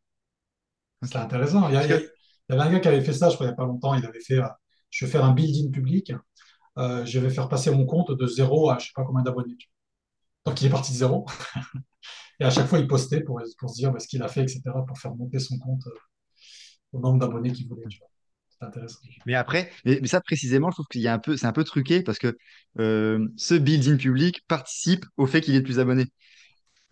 Ok. 1.02 1.12
C'était 1.12 1.18
intéressant. 1.18 1.68
Il 1.68 1.74
y, 1.74 1.76
a- 1.76 1.86
il 1.86 1.92
y 1.92 2.08
il 2.48 2.54
avait 2.54 2.62
un 2.62 2.72
gars 2.72 2.80
qui 2.80 2.88
avait 2.88 3.00
fait 3.02 3.12
ça, 3.12 3.28
je 3.30 3.34
crois, 3.34 3.46
il 3.46 3.50
n'y 3.50 3.52
a 3.52 3.56
pas 3.56 3.64
longtemps. 3.66 3.94
Il 3.94 4.04
avait 4.04 4.20
fait, 4.20 4.38
euh, 4.38 4.48
je 4.90 5.04
vais 5.04 5.10
faire 5.10 5.24
un 5.24 5.32
building 5.32 5.70
public. 5.70 6.12
Euh, 6.78 7.04
je 7.06 7.18
vais 7.20 7.30
faire 7.30 7.48
passer 7.48 7.70
mon 7.72 7.86
compte 7.86 8.12
de 8.12 8.26
zéro 8.26 8.70
à 8.70 8.78
je 8.78 8.86
sais 8.86 8.92
pas 8.94 9.04
combien 9.04 9.22
d'abonnés. 9.24 9.56
Donc 10.44 10.60
il 10.60 10.66
est 10.66 10.70
parti 10.70 10.92
de 10.92 10.98
zéro. 10.98 11.26
Et 12.40 12.44
à 12.44 12.50
chaque 12.50 12.66
fois, 12.66 12.78
il 12.78 12.86
postait 12.86 13.20
pour, 13.20 13.40
pour 13.58 13.70
se 13.70 13.74
dire 13.74 13.92
bah, 13.92 13.98
ce 13.98 14.08
qu'il 14.08 14.22
a 14.22 14.28
fait, 14.28 14.42
etc., 14.42 14.62
pour 14.86 14.98
faire 14.98 15.14
monter 15.14 15.38
son 15.38 15.58
compte 15.58 15.86
euh, 15.86 15.98
au 16.92 17.00
nombre 17.00 17.18
d'abonnés 17.18 17.52
qu'il 17.52 17.68
voulait. 17.68 17.86
tu 17.88 17.98
vois. 17.98 18.08
C'était 18.48 18.64
intéressant. 18.64 18.98
mais 19.26 19.34
après, 19.34 19.70
mais, 19.84 19.98
mais 20.00 20.08
ça 20.08 20.20
précisément, 20.20 20.70
je 20.70 20.76
trouve 20.76 20.86
qu'il 20.86 21.02
y 21.02 21.08
a 21.08 21.14
un 21.14 21.18
peu, 21.18 21.36
c'est 21.36 21.46
un 21.46 21.52
peu 21.52 21.64
truqué 21.64 22.02
parce 22.02 22.18
que 22.18 22.36
euh, 22.78 23.28
ce 23.36 23.54
build-in 23.54 23.96
public 23.96 24.42
participe 24.48 25.04
au 25.16 25.26
fait 25.26 25.40
qu'il 25.42 25.54
ait 25.54 25.62
plus 25.62 25.76
d'abonnés. 25.76 26.06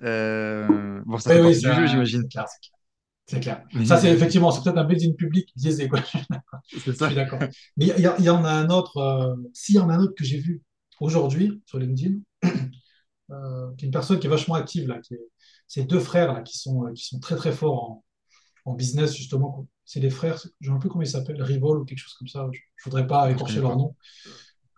Euh, 0.03 1.01
bon, 1.07 1.19
ça 1.19 1.31
fait 1.31 1.41
oui, 1.41 1.55
c'est 1.55 1.69
du 1.69 1.75
jeu, 1.75 1.87
j'imagine. 1.87 2.23
c'est 2.23 2.29
clair. 2.29 2.47
C'est 2.47 3.41
clair. 3.41 3.63
C'est 3.71 3.77
clair. 3.77 3.87
Ça, 3.87 3.99
c'est 3.99 4.11
effectivement, 4.11 4.51
c'est 4.51 4.63
peut-être 4.63 4.79
un 4.79 4.85
building 4.85 5.15
public 5.15 5.51
biaisé. 5.57 5.89
Quoi. 5.89 6.01
c'est 6.71 6.87
Je 6.87 6.93
suis 6.93 7.15
d'accord. 7.15 7.41
Mais 7.77 7.87
il 7.97 8.25
y, 8.25 8.31
en 8.31 8.45
a 8.45 8.51
un 8.51 8.69
autre, 8.71 8.97
euh, 8.99 9.35
s'il 9.53 9.75
y 9.75 9.79
en 9.79 9.89
a 9.91 9.95
un 9.95 10.01
autre 10.01 10.15
que 10.17 10.25
j'ai 10.25 10.39
vu 10.39 10.63
aujourd'hui 11.01 11.61
sur 11.67 11.79
LinkedIn, 11.79 12.19
euh, 13.31 13.71
une 13.83 13.91
personne 13.91 14.19
qui 14.19 14.27
est 14.27 14.31
vachement 14.31 14.55
active, 14.55 14.89
là, 14.89 15.01
qui 15.01 15.85
deux 15.85 16.01
frères 16.01 16.33
là, 16.33 16.43
qui 16.43 16.59
sont, 16.59 16.87
euh, 16.87 16.93
qui 16.93 17.05
sont 17.05 17.21
très 17.21 17.37
très 17.37 17.53
forts 17.53 18.03
en, 18.65 18.75
business, 18.75 19.15
justement. 19.17 19.67
C'est 19.87 20.01
les 20.01 20.11
frères, 20.11 20.39
je 20.61 20.71
ne 20.71 20.77
sais 20.77 20.81
peu 20.81 20.91
comment 20.91 21.03
ils 21.03 21.09
s'appellent, 21.09 21.43
Rivol 21.43 21.81
ou 21.81 21.85
quelque 21.87 21.99
chose 21.99 22.13
comme 22.15 22.29
ça. 22.29 22.47
Je 22.53 22.59
ne 22.59 22.85
voudrais 22.85 23.07
pas 23.07 23.31
écorcher 23.31 23.61
leur 23.61 23.77
nom, 23.77 23.97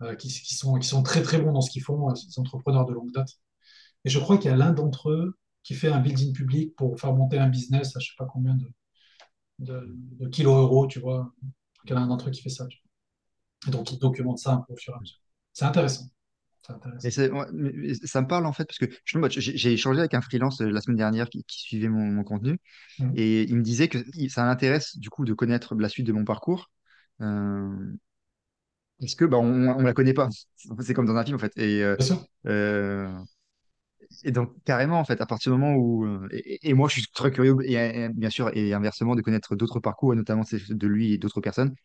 euh, 0.01 0.15
qui, 0.15 0.29
sont, 0.29 1.03
très 1.03 1.21
très 1.21 1.41
bons 1.41 1.51
dans 1.51 1.59
ce 1.61 1.69
qu'ils 1.69 1.83
font, 1.83 2.09
des 2.13 2.39
entrepreneurs 2.39 2.85
de 2.85 2.93
longue 2.93 3.11
date. 3.11 3.29
Et 4.05 4.09
je 4.09 4.17
crois 4.19 4.37
qu'il 4.37 4.49
y 4.49 4.53
a 4.53 4.57
l'un 4.57 4.71
d'entre 4.71 5.09
eux 5.09 5.37
qui 5.63 5.73
fait 5.73 5.89
un 5.89 5.99
building 5.99 6.33
public 6.33 6.75
pour 6.75 6.99
faire 6.99 7.13
monter 7.13 7.37
un 7.37 7.49
business 7.49 7.95
à 7.97 7.99
je 7.99 8.07
sais 8.07 8.15
pas 8.17 8.25
combien 8.25 8.55
de, 8.55 8.71
de, 9.59 10.27
kilos 10.29 10.55
euros, 10.55 10.87
tu 10.87 10.99
vois. 10.99 11.33
Il 11.85 11.91
y 11.91 11.93
a 11.93 11.99
un 11.99 12.07
d'entre 12.07 12.29
eux 12.29 12.31
qui 12.31 12.41
fait 12.41 12.49
ça. 12.49 12.67
Et 13.67 13.71
donc, 13.71 13.91
il 13.91 13.99
documente 13.99 14.39
ça 14.39 14.53
un 14.53 14.61
peu 14.61 14.73
au 14.73 14.77
fur 14.77 14.93
et 14.93 14.97
à 14.97 14.99
mesure. 14.99 15.19
C'est 15.53 15.65
intéressant. 15.65 16.05
Et 17.03 17.09
ça 17.11 18.21
me 18.21 18.27
parle 18.27 18.45
en 18.45 18.53
fait 18.53 18.65
parce 18.65 18.77
que 18.77 18.85
j'ai 19.39 19.73
échangé 19.73 19.99
avec 19.99 20.13
un 20.13 20.21
freelance 20.21 20.61
euh, 20.61 20.69
la 20.69 20.81
semaine 20.81 20.97
dernière 20.97 21.29
qui, 21.29 21.43
qui 21.45 21.61
suivait 21.61 21.89
mon, 21.89 22.05
mon 22.05 22.23
contenu 22.23 22.59
Mm. 22.99 23.11
et 23.15 23.43
il 23.43 23.55
me 23.57 23.63
disait 23.63 23.87
que 23.89 23.99
ça 24.29 24.45
l'intéresse 24.45 24.97
du 24.97 25.09
coup 25.09 25.25
de 25.25 25.33
connaître 25.33 25.75
la 25.75 25.89
suite 25.89 26.07
de 26.07 26.13
mon 26.13 26.25
parcours 26.25 26.71
euh, 27.21 27.69
parce 28.99 29.15
que 29.15 29.25
bah, 29.25 29.37
on, 29.37 29.67
on 29.69 29.81
la 29.81 29.93
connaît 29.93 30.13
pas. 30.13 30.29
C'est 30.81 30.93
comme 30.93 31.05
dans 31.07 31.15
un 31.15 31.23
film 31.23 31.35
en 31.35 31.39
fait. 31.39 31.53
Et, 31.57 31.83
euh, 31.83 31.95
euh, 32.47 33.09
et 34.23 34.31
donc 34.31 34.53
carrément 34.65 34.99
en 34.99 35.05
fait, 35.05 35.21
à 35.21 35.25
partir 35.25 35.51
du 35.51 35.57
moment 35.57 35.75
où 35.75 36.05
et, 36.31 36.69
et 36.69 36.73
moi 36.73 36.87
je 36.89 36.93
suis 36.99 37.07
très 37.13 37.31
curieux 37.31 37.55
et, 37.63 37.73
et 37.75 38.09
bien 38.09 38.29
sûr 38.29 38.49
et 38.55 38.73
inversement 38.73 39.15
de 39.15 39.21
connaître 39.21 39.55
d'autres 39.55 39.79
parcours, 39.79 40.13
et 40.13 40.15
notamment 40.15 40.43
de 40.51 40.87
lui 40.87 41.13
et 41.13 41.17
d'autres 41.17 41.41
personnes. 41.41 41.75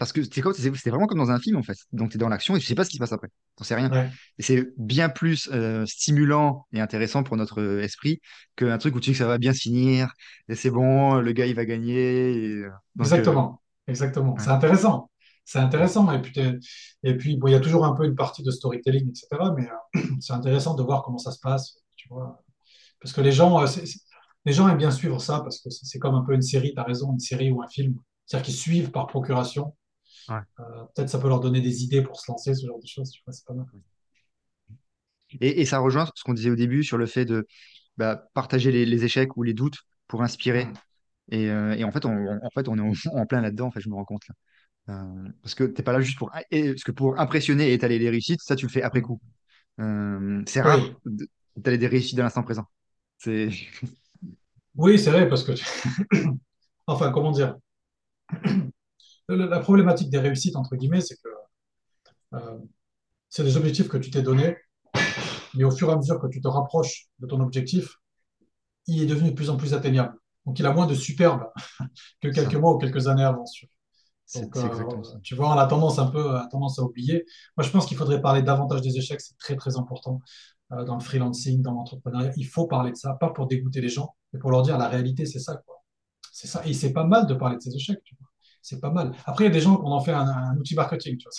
Parce 0.00 0.14
que 0.14 0.22
c'est 0.22 0.42
c'est 0.76 0.88
vraiment 0.88 1.06
comme 1.06 1.18
dans 1.18 1.30
un 1.30 1.38
film 1.38 1.58
en 1.58 1.62
fait. 1.62 1.76
Donc 1.92 2.08
tu 2.08 2.16
es 2.16 2.18
dans 2.18 2.30
l'action 2.30 2.56
et 2.56 2.58
tu 2.58 2.64
sais 2.64 2.74
pas 2.74 2.84
ce 2.84 2.88
qui 2.88 2.96
se 2.96 3.00
passe 3.00 3.12
après. 3.12 3.28
T'en 3.56 3.64
sais 3.64 3.74
rien. 3.74 3.90
Ouais. 3.90 4.08
Et 4.38 4.42
c'est 4.42 4.72
bien 4.78 5.10
plus 5.10 5.50
euh, 5.52 5.84
stimulant 5.84 6.66
et 6.72 6.80
intéressant 6.80 7.22
pour 7.22 7.36
notre 7.36 7.60
euh, 7.60 7.82
esprit 7.82 8.22
qu'un 8.56 8.78
truc 8.78 8.96
où 8.96 9.00
tu 9.00 9.08
sais 9.08 9.12
que 9.12 9.18
ça 9.18 9.26
va 9.26 9.36
bien 9.36 9.52
finir 9.52 10.10
et 10.48 10.54
c'est 10.54 10.70
bon, 10.70 11.16
le 11.16 11.32
gars 11.32 11.44
il 11.44 11.54
va 11.54 11.66
gagner. 11.66 12.32
et, 12.32 12.48
euh, 12.48 12.68
euh, 12.68 13.00
Exactement. 13.00 13.60
Exactement. 13.88 14.32
ouais, 14.32 14.40
C'est 14.42 14.48
intéressant. 14.48 15.10
C'est 15.44 15.58
intéressant. 15.58 16.10
Et 16.12 16.22
puis, 16.22 16.40
et 17.02 17.16
puis 17.18 17.36
bon, 17.36 17.48
il 17.48 17.52
y 17.52 17.54
a 17.54 17.60
toujours 17.60 17.84
un 17.84 17.94
peu 17.94 18.06
une 18.06 18.14
partie 18.14 18.42
de 18.42 18.50
storytelling, 18.50 19.06
etc. 19.06 19.28
Mais 19.54 19.68
euh, 19.68 20.00
c'est 20.20 20.32
intéressant 20.32 20.76
de 20.76 20.82
voir 20.82 21.02
comment 21.02 21.18
ça 21.18 21.30
se 21.30 21.40
passe. 21.40 21.76
Tu 21.96 22.08
vois. 22.08 22.42
Parce 23.02 23.12
que 23.12 23.20
les 23.20 23.32
gens, 23.32 23.62
les 24.46 24.52
gens 24.54 24.66
aiment 24.66 24.78
bien 24.78 24.92
suivre 24.92 25.20
ça 25.20 25.40
parce 25.40 25.60
que 25.60 25.68
c'est 25.68 25.84
c'est 25.84 25.98
comme 25.98 26.14
un 26.14 26.22
peu 26.22 26.32
une 26.32 26.40
série, 26.40 26.72
tu 26.72 26.80
as 26.80 26.84
raison, 26.84 27.12
une 27.12 27.20
série 27.20 27.50
ou 27.50 27.60
un 27.60 27.68
film. 27.68 27.96
C'est-à-dire 28.24 28.46
qu'ils 28.46 28.54
suivent 28.54 28.90
par 28.92 29.06
procuration. 29.06 29.74
Ouais. 30.30 30.40
Euh, 30.60 30.84
peut-être 30.94 31.10
ça 31.10 31.18
peut 31.18 31.28
leur 31.28 31.40
donner 31.40 31.60
des 31.60 31.84
idées 31.84 32.02
pour 32.02 32.20
se 32.20 32.30
lancer, 32.30 32.54
ce 32.54 32.66
genre 32.66 32.80
de 32.80 32.86
choses. 32.86 33.10
Tu 33.10 33.22
vois, 33.26 33.32
c'est 33.34 33.44
pas 33.46 33.54
mal. 33.54 33.66
Et, 35.40 35.60
et 35.60 35.66
ça 35.66 35.78
rejoint 35.78 36.08
ce 36.14 36.24
qu'on 36.24 36.34
disait 36.34 36.50
au 36.50 36.56
début 36.56 36.82
sur 36.84 36.98
le 36.98 37.06
fait 37.06 37.24
de 37.24 37.46
bah, 37.96 38.28
partager 38.34 38.72
les, 38.72 38.84
les 38.86 39.04
échecs 39.04 39.36
ou 39.36 39.42
les 39.42 39.54
doutes 39.54 39.78
pour 40.08 40.22
inspirer. 40.22 40.68
Et, 41.30 41.50
euh, 41.50 41.74
et 41.76 41.84
en 41.84 41.92
fait, 41.92 42.04
on, 42.06 42.12
on- 42.12 42.40
en 42.46 42.50
fait, 42.50 42.68
on 42.68 42.78
est 42.78 42.80
en, 42.82 42.92
en 43.20 43.26
plein 43.26 43.40
là-dedans. 43.42 43.68
En 43.68 43.70
fait, 43.72 43.80
je 43.80 43.88
me 43.90 43.94
rends 43.94 44.04
compte 44.04 44.24
là. 44.28 44.34
Euh, 44.90 45.30
parce 45.42 45.54
que 45.56 45.64
t'es 45.64 45.82
pas 45.82 45.92
là 45.92 46.00
juste 46.02 46.18
pour 46.18 46.32
et, 46.50 46.70
parce 46.72 46.84
que 46.84 46.92
pour 46.92 47.18
impressionner 47.20 47.70
et 47.70 47.74
étaler 47.74 47.98
les 47.98 48.10
réussites, 48.10 48.42
ça 48.42 48.56
tu 48.56 48.66
le 48.66 48.72
fais 48.72 48.82
après 48.82 49.02
coup. 49.02 49.20
Euh, 49.80 50.42
c'est 50.46 50.62
rare 50.62 50.80
Oui, 50.80 51.00
d'étaler 51.56 51.78
des 51.78 51.88
réussites 51.88 52.18
à 52.20 52.22
l'instant 52.24 52.42
présent. 52.44 52.66
C'est 53.18 53.50
oui, 54.76 54.98
c'est 54.98 55.10
vrai 55.10 55.28
parce 55.28 55.42
que, 55.44 55.52
tu- 55.52 55.64
enfin, 56.86 57.10
comment 57.12 57.32
dire, 57.32 57.56
la 59.34 59.60
problématique 59.60 60.10
des 60.10 60.18
réussites 60.18 60.56
entre 60.56 60.76
guillemets, 60.76 61.00
c'est 61.00 61.16
que 61.16 61.28
euh, 62.34 62.58
c'est 63.28 63.44
des 63.44 63.56
objectifs 63.56 63.88
que 63.88 63.96
tu 63.96 64.10
t'es 64.10 64.22
donnés, 64.22 64.56
mais 65.54 65.64
au 65.64 65.70
fur 65.70 65.88
et 65.88 65.92
à 65.92 65.96
mesure 65.96 66.20
que 66.20 66.26
tu 66.26 66.40
te 66.40 66.48
rapproches 66.48 67.08
de 67.18 67.26
ton 67.26 67.40
objectif, 67.40 67.96
il 68.86 69.02
est 69.02 69.06
devenu 69.06 69.30
de 69.30 69.34
plus 69.34 69.50
en 69.50 69.56
plus 69.56 69.74
atteignable. 69.74 70.14
Donc, 70.46 70.58
il 70.58 70.66
a 70.66 70.72
moins 70.72 70.86
de 70.86 70.94
superbe 70.94 71.44
que 72.20 72.28
quelques 72.28 72.54
mois 72.54 72.74
ou 72.74 72.78
quelques 72.78 73.06
années 73.08 73.24
avant. 73.24 73.44
Donc, 74.34 74.56
euh, 74.56 75.18
tu 75.22 75.34
vois, 75.34 75.54
on 75.54 75.58
a 75.58 75.66
tendance 75.66 75.98
un 75.98 76.06
peu 76.06 76.36
a 76.36 76.46
tendance 76.46 76.78
à 76.78 76.82
oublier. 76.82 77.24
Moi, 77.56 77.64
je 77.64 77.70
pense 77.70 77.86
qu'il 77.86 77.96
faudrait 77.96 78.20
parler 78.20 78.42
davantage 78.42 78.80
des 78.80 78.96
échecs. 78.96 79.20
C'est 79.20 79.36
très, 79.38 79.56
très 79.56 79.76
important 79.76 80.20
euh, 80.72 80.84
dans 80.84 80.94
le 80.94 81.00
freelancing, 81.00 81.62
dans 81.62 81.72
l'entrepreneuriat. 81.72 82.32
Il 82.36 82.46
faut 82.46 82.66
parler 82.66 82.92
de 82.92 82.96
ça, 82.96 83.14
pas 83.14 83.30
pour 83.30 83.46
dégoûter 83.48 83.80
les 83.80 83.88
gens, 83.88 84.14
mais 84.32 84.38
pour 84.38 84.50
leur 84.50 84.62
dire 84.62 84.78
la 84.78 84.88
réalité, 84.88 85.26
c'est 85.26 85.40
ça, 85.40 85.56
quoi. 85.56 85.82
C'est 86.32 86.46
ça. 86.46 86.64
Et 86.64 86.72
c'est 86.72 86.92
pas 86.92 87.04
mal 87.04 87.26
de 87.26 87.34
parler 87.34 87.56
de 87.56 87.60
ces 87.60 87.74
échecs, 87.74 88.02
tu 88.04 88.14
vois. 88.18 88.29
C'est 88.62 88.80
pas 88.80 88.90
mal. 88.90 89.12
Après, 89.26 89.44
il 89.44 89.48
y 89.48 89.50
a 89.50 89.52
des 89.54 89.60
gens 89.60 89.76
qui 89.76 89.82
en 89.86 90.00
fait 90.00 90.12
un, 90.12 90.56
outil 90.58 90.74
marketing, 90.74 91.16
tu 91.16 91.24
vois. 91.24 91.32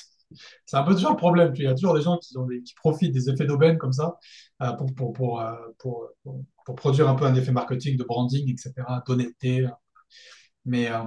C'est 0.66 0.78
un 0.78 0.84
peu 0.84 0.94
toujours 0.96 1.12
le 1.12 1.18
problème. 1.18 1.52
Il 1.56 1.64
y 1.64 1.68
a 1.68 1.74
toujours 1.76 1.96
des 1.96 2.02
gens 2.02 2.18
qui, 2.18 2.38
ont 2.38 2.46
des- 2.46 2.64
qui 2.64 2.74
profitent 2.76 3.12
des 3.14 3.30
effets 3.30 3.46
d'aubaine 3.46 3.78
comme 3.78 3.92
ça 3.94 4.18
euh, 4.64 4.74
pour, 4.74 5.42
euh, 5.42 5.54
pour, 5.80 6.08
pour- 6.24 6.44
pour 6.66 6.76
produire 6.76 7.10
un 7.10 7.16
peu 7.16 7.26
un 7.26 7.36
effet 7.36 7.52
marketing, 7.52 7.98
de 7.98 8.04
branding, 8.04 8.50
etc., 8.52 9.04
d'honnêteté. 9.08 9.68
Mais, 10.66 10.90
euh, 10.92 11.04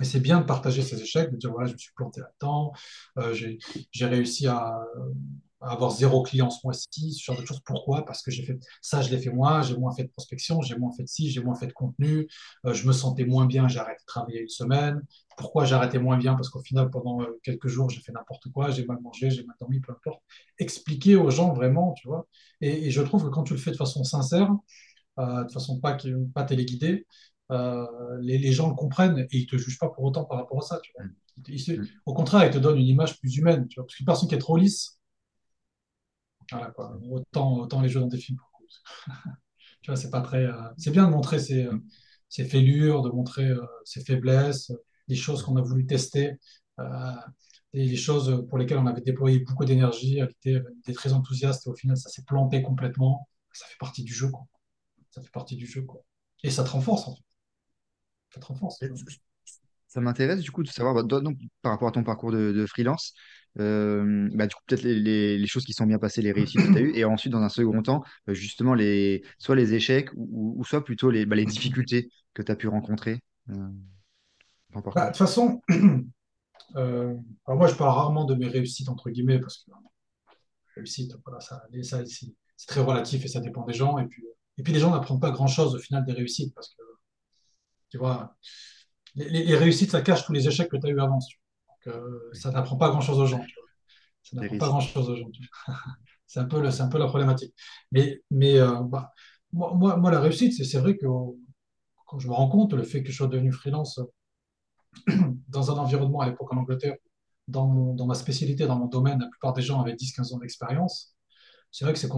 mais 0.00 0.06
c'est 0.06 0.20
bien 0.20 0.40
de 0.40 0.46
partager 0.46 0.82
ses 0.82 1.00
échecs, 1.02 1.30
de 1.32 1.36
dire 1.38 1.52
voilà, 1.52 1.68
je 1.68 1.74
me 1.74 1.78
suis 1.78 1.92
planté 1.94 2.20
là-dedans, 2.22 2.72
j'ai 3.32 4.06
réussi 4.06 4.46
à 4.48 4.80
avoir 5.64 5.90
zéro 5.90 6.22
client 6.22 6.50
ce 6.50 6.58
mois-ci, 6.64 7.12
ce 7.12 7.24
genre 7.24 7.40
de 7.40 7.46
choses. 7.46 7.60
Pourquoi? 7.64 8.04
Parce 8.04 8.22
que 8.22 8.30
j'ai 8.30 8.44
fait 8.44 8.58
ça, 8.82 9.02
je 9.02 9.10
l'ai 9.10 9.18
fait 9.18 9.30
moi, 9.30 9.62
j'ai 9.62 9.76
moins 9.76 9.92
fait 9.94 10.04
de 10.04 10.08
prospection, 10.10 10.60
j'ai 10.62 10.76
moins 10.76 10.92
fait 10.92 11.04
de 11.04 11.08
ci, 11.08 11.30
j'ai 11.30 11.42
moins 11.42 11.54
fait 11.54 11.66
de 11.66 11.72
contenu, 11.72 12.28
euh, 12.66 12.74
je 12.74 12.86
me 12.86 12.92
sentais 12.92 13.24
moins 13.24 13.46
bien, 13.46 13.68
j'ai 13.68 13.78
arrêté 13.78 14.00
de 14.02 14.06
travailler 14.06 14.40
une 14.42 14.48
semaine. 14.48 15.02
Pourquoi 15.36 15.64
j'ai 15.64 15.74
arrêté 15.74 15.98
moins 15.98 16.16
bien? 16.16 16.34
Parce 16.34 16.48
qu'au 16.48 16.60
final, 16.62 16.90
pendant 16.90 17.22
euh, 17.22 17.40
quelques 17.42 17.68
jours, 17.68 17.90
j'ai 17.90 18.00
fait 18.00 18.12
n'importe 18.12 18.50
quoi, 18.52 18.70
j'ai 18.70 18.84
mal 18.86 18.98
mangé, 19.00 19.30
j'ai 19.30 19.44
mal 19.44 19.56
dormi, 19.60 19.80
peu 19.80 19.92
importe. 19.92 20.22
Expliquer 20.58 21.16
aux 21.16 21.30
gens 21.30 21.52
vraiment, 21.52 21.92
tu 21.94 22.08
vois. 22.08 22.26
Et, 22.60 22.86
et 22.86 22.90
je 22.90 23.02
trouve 23.02 23.24
que 23.24 23.28
quand 23.30 23.44
tu 23.44 23.54
le 23.54 23.58
fais 23.58 23.70
de 23.72 23.76
façon 23.76 24.04
sincère, 24.04 24.50
euh, 25.18 25.44
de 25.44 25.52
façon 25.52 25.80
pas, 25.80 25.96
pas 26.34 26.44
téléguidée, 26.44 27.06
euh, 27.52 27.86
les, 28.22 28.38
les 28.38 28.52
gens 28.52 28.68
le 28.68 28.74
comprennent 28.74 29.18
et 29.18 29.28
ils 29.38 29.46
te 29.46 29.56
jugent 29.56 29.78
pas 29.78 29.88
pour 29.88 30.04
autant 30.04 30.24
par 30.24 30.38
rapport 30.38 30.58
à 30.58 30.62
ça. 30.66 30.80
Tu 30.82 30.92
vois. 30.96 31.04
Mm, 31.04 31.14
Ils 31.36 31.64
te- 31.64 31.72
ils 31.72 31.80
mm. 31.80 31.88
au 32.06 32.14
contraire, 32.14 32.44
ils 32.46 32.52
te 32.52 32.58
donnent 32.58 32.78
une 32.78 32.86
image 32.86 33.18
plus 33.20 33.36
humaine. 33.36 33.66
Tu 33.68 33.76
vois, 33.76 33.86
parce 33.86 33.96
qu'une 33.96 34.06
personne 34.06 34.28
qui 34.28 34.34
est 34.34 34.38
trop 34.38 34.56
lisse, 34.56 34.98
voilà, 36.50 36.70
quoi, 36.72 36.98
autant, 37.10 37.58
autant 37.58 37.80
les 37.80 37.88
jeux 37.88 38.00
dans 38.00 38.06
des 38.08 38.18
films. 38.18 38.38
Tu 39.82 39.90
vois, 39.90 39.96
c'est 39.96 40.10
pas 40.10 40.20
très. 40.20 40.44
euh, 40.44 40.52
c'est 40.78 40.90
bien 40.90 41.06
de 41.06 41.10
montrer 41.12 41.38
ses, 41.38 41.64
euh, 41.66 41.78
ses 42.28 42.44
fêlures, 42.44 43.02
de 43.02 43.10
montrer 43.10 43.48
euh, 43.48 43.64
ses 43.84 44.02
faiblesses, 44.04 44.70
euh, 44.70 44.76
les 45.08 45.16
choses 45.16 45.42
qu'on 45.42 45.56
a 45.56 45.62
voulu 45.62 45.86
tester, 45.86 46.34
euh, 46.80 47.12
et 47.72 47.84
les 47.86 47.96
choses 47.96 48.46
pour 48.48 48.58
lesquelles 48.58 48.78
on 48.78 48.86
avait 48.86 49.00
déployé 49.02 49.40
beaucoup 49.40 49.64
d'énergie, 49.64 50.20
on 50.22 50.26
était, 50.26 50.62
très 50.94 51.12
enthousiaste 51.12 51.66
et 51.66 51.70
au 51.70 51.74
final, 51.74 51.96
ça 51.96 52.08
s'est 52.08 52.24
planté 52.24 52.62
complètement. 52.62 53.28
Ça 53.52 53.66
fait 53.66 53.76
partie 53.78 54.04
du 54.04 54.12
jeu, 54.14 54.28
quoi. 54.30 54.46
Ça 55.10 55.22
fait 55.22 55.30
partie 55.32 55.56
du 55.56 55.66
jeu, 55.66 55.82
quoi. 55.82 56.02
Et 56.44 56.50
ça 56.50 56.64
te 56.64 56.70
renforce, 56.70 57.08
en 57.08 57.16
fait. 57.16 57.22
Ça 58.34 58.40
te 58.40 58.46
renforce, 58.46 58.82
Et 58.82 58.86
tu 58.86 58.92
vois. 58.92 58.98
c- 59.06 59.18
Ça 59.94 60.00
m'intéresse 60.00 60.40
du 60.40 60.50
coup 60.50 60.62
de 60.64 60.68
savoir, 60.68 60.94
bah, 60.94 61.02
donc, 61.20 61.38
par 61.62 61.72
rapport 61.72 61.88
à 61.88 61.92
ton 61.92 62.02
parcours 62.02 62.32
de, 62.32 62.50
de 62.52 62.66
freelance, 62.66 63.14
euh, 63.60 64.28
bah, 64.34 64.46
du 64.48 64.54
coup, 64.54 64.62
peut-être 64.66 64.82
les, 64.82 64.98
les- 64.98 65.38
les 65.38 65.46
choses 65.46 65.64
qui 65.64 65.72
sont 65.72 65.86
bien 65.86 65.98
passées, 65.98 66.20
les 66.22 66.32
réussites 66.32 66.62
que 66.62 66.68
tu 66.68 66.78
as 66.78 66.80
eues, 66.80 66.92
et 66.96 67.04
ensuite, 67.04 67.32
dans 67.32 67.42
un 67.42 67.48
second 67.48 67.80
temps, 67.82 68.02
euh, 68.28 68.34
justement, 68.34 68.74
les, 68.74 69.22
soit 69.38 69.54
les 69.54 69.74
échecs, 69.74 70.10
ou, 70.16 70.54
ou 70.58 70.64
soit 70.64 70.84
plutôt 70.84 71.10
les, 71.10 71.26
bah, 71.26 71.36
les 71.36 71.46
difficultés 71.46 72.08
que 72.34 72.42
tu 72.42 72.50
as 72.50 72.56
pu 72.56 72.66
rencontrer 72.68 73.20
euh, 73.50 73.54
Bah, 74.94 75.02
de 75.06 75.06
toute 75.08 75.16
façon, 75.18 75.60
euh, 76.76 77.16
alors 77.46 77.58
moi, 77.58 77.68
je 77.68 77.74
parle 77.74 77.90
rarement 77.96 78.24
de 78.24 78.34
mes 78.34 78.48
réussites, 78.48 78.88
entre 78.88 79.10
guillemets, 79.10 79.40
parce 79.40 79.58
que 79.64 79.70
réussite, 80.76 81.12
voilà, 81.24 81.40
ça, 81.40 81.62
c'est 82.06 82.66
très 82.68 82.80
relatif 82.80 83.24
et 83.24 83.28
ça 83.28 83.40
dépend 83.40 83.64
des 83.64 83.74
gens. 83.74 83.98
Et 83.98 84.06
puis, 84.06 84.24
et 84.58 84.62
puis 84.62 84.72
les 84.72 84.78
gens 84.80 84.90
n'apprennent 84.90 85.20
pas 85.20 85.30
grand-chose 85.30 85.74
au 85.74 85.78
final 85.78 86.04
des 86.04 86.12
réussites, 86.12 86.54
parce 86.54 86.68
que, 86.74 86.82
tu 87.90 87.98
vois, 87.98 88.36
les, 89.16 89.56
réussites, 89.56 89.90
ça 89.92 90.02
cache 90.02 90.24
tous 90.26 90.32
les 90.32 90.46
échecs 90.48 90.68
que 90.70 90.76
tu 90.76 90.86
as 90.86 90.90
eu 90.90 91.00
avant. 91.00 91.18
Donc, 91.18 91.94
euh, 91.94 92.30
ça 92.32 92.50
n'apprend 92.50 92.76
pas 92.76 92.90
grand-chose 92.90 93.18
aux 93.20 93.26
gens. 93.26 93.44
Ça 94.22 94.36
n'apprend 94.36 94.56
pas 94.56 94.68
grand-chose 94.68 95.10
aux 95.10 95.16
gens. 95.16 95.28
C'est 96.26 96.40
un 96.40 96.46
peu, 96.46 96.60
le- 96.60 96.70
c'est 96.72 96.82
un 96.82 96.88
peu 96.88 96.98
la 96.98 97.06
problématique. 97.06 97.54
Mais, 97.92 98.22
mais 98.30 98.58
euh, 98.58 98.82
bah, 98.82 99.12
moi, 99.52 99.72
moi, 99.74 99.96
moi, 99.96 100.10
la 100.10 100.20
réussite, 100.20 100.52
c'est 100.64 100.78
vrai 100.78 100.96
que 100.96 101.06
quand 102.06 102.18
je 102.18 102.28
me 102.28 102.32
rends 102.32 102.48
compte, 102.48 102.72
le 102.72 102.82
fait 102.82 103.02
que 103.02 103.10
je 103.10 103.16
sois 103.16 103.26
devenu 103.26 103.52
freelance 103.52 104.00
dans 105.48 105.70
un 105.70 105.74
environnement 105.78 106.20
à 106.20 106.26
l'époque 106.28 106.52
en 106.52 106.58
Angleterre, 106.58 106.96
dans, 107.48 107.66
mon- 107.66 107.94
dans 107.94 108.06
ma 108.06 108.14
spécialité, 108.14 108.66
dans 108.66 108.78
mon 108.78 108.86
domaine, 108.86 109.20
la 109.20 109.28
plupart 109.28 109.52
des 109.52 109.62
gens 109.62 109.80
avaient 109.80 109.94
10-15 109.94 110.32
ans 110.32 110.38
d'expérience. 110.38 111.14
C'est 111.70 111.84
vrai 111.84 111.92
que 111.94 111.98
c'est 112.00 112.08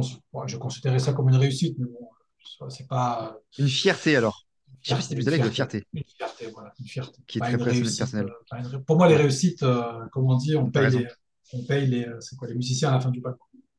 je 0.47 0.57
considérais 0.59 0.99
ça 0.99 1.13
comme 1.13 1.29
une 1.29 1.37
réussite, 1.37 1.77
mais 1.79 1.87
bon, 1.87 2.71
c'est 2.71 2.87
pas 2.89 3.37
Une 3.59 3.69
fierté 3.69 4.17
alors. 4.17 4.46
Je 4.87 4.91
sais 4.91 4.95
pas 4.95 5.03
si 5.03 5.15
plus 5.15 5.25
de 5.25 5.31
fierté, 5.51 5.85
une 5.95 6.05
fierté, 6.17 6.47
voilà, 6.53 6.73
une 6.81 6.87
fierté. 6.87 7.23
qui 7.27 7.39
est 7.39 7.41
Pas 7.41 7.51
très 7.51 7.57
réussite. 7.57 8.01
euh, 8.21 8.29
personnelle. 8.31 8.31
une 8.59 8.67
ré- 8.67 8.83
Pour 8.85 8.97
moi, 8.97 9.09
les 9.09 9.17
réussites, 9.17 9.63
euh, 9.63 10.07
comme 10.13 10.31
on 10.31 10.37
dit, 10.37 10.57
on 10.57 10.71
paye 10.71 10.91
les, 10.91 11.07
on 11.53 11.65
paye 11.65 11.87
les, 11.87 12.07
euh, 12.07 12.21
c'est 12.21 12.37
quoi, 12.37 12.49
les 12.49 12.55
musiciens 12.55 12.91
à 12.91 12.93
la 12.93 13.01
fin 13.01 13.11
du 13.11 13.21
bac. 13.21 13.37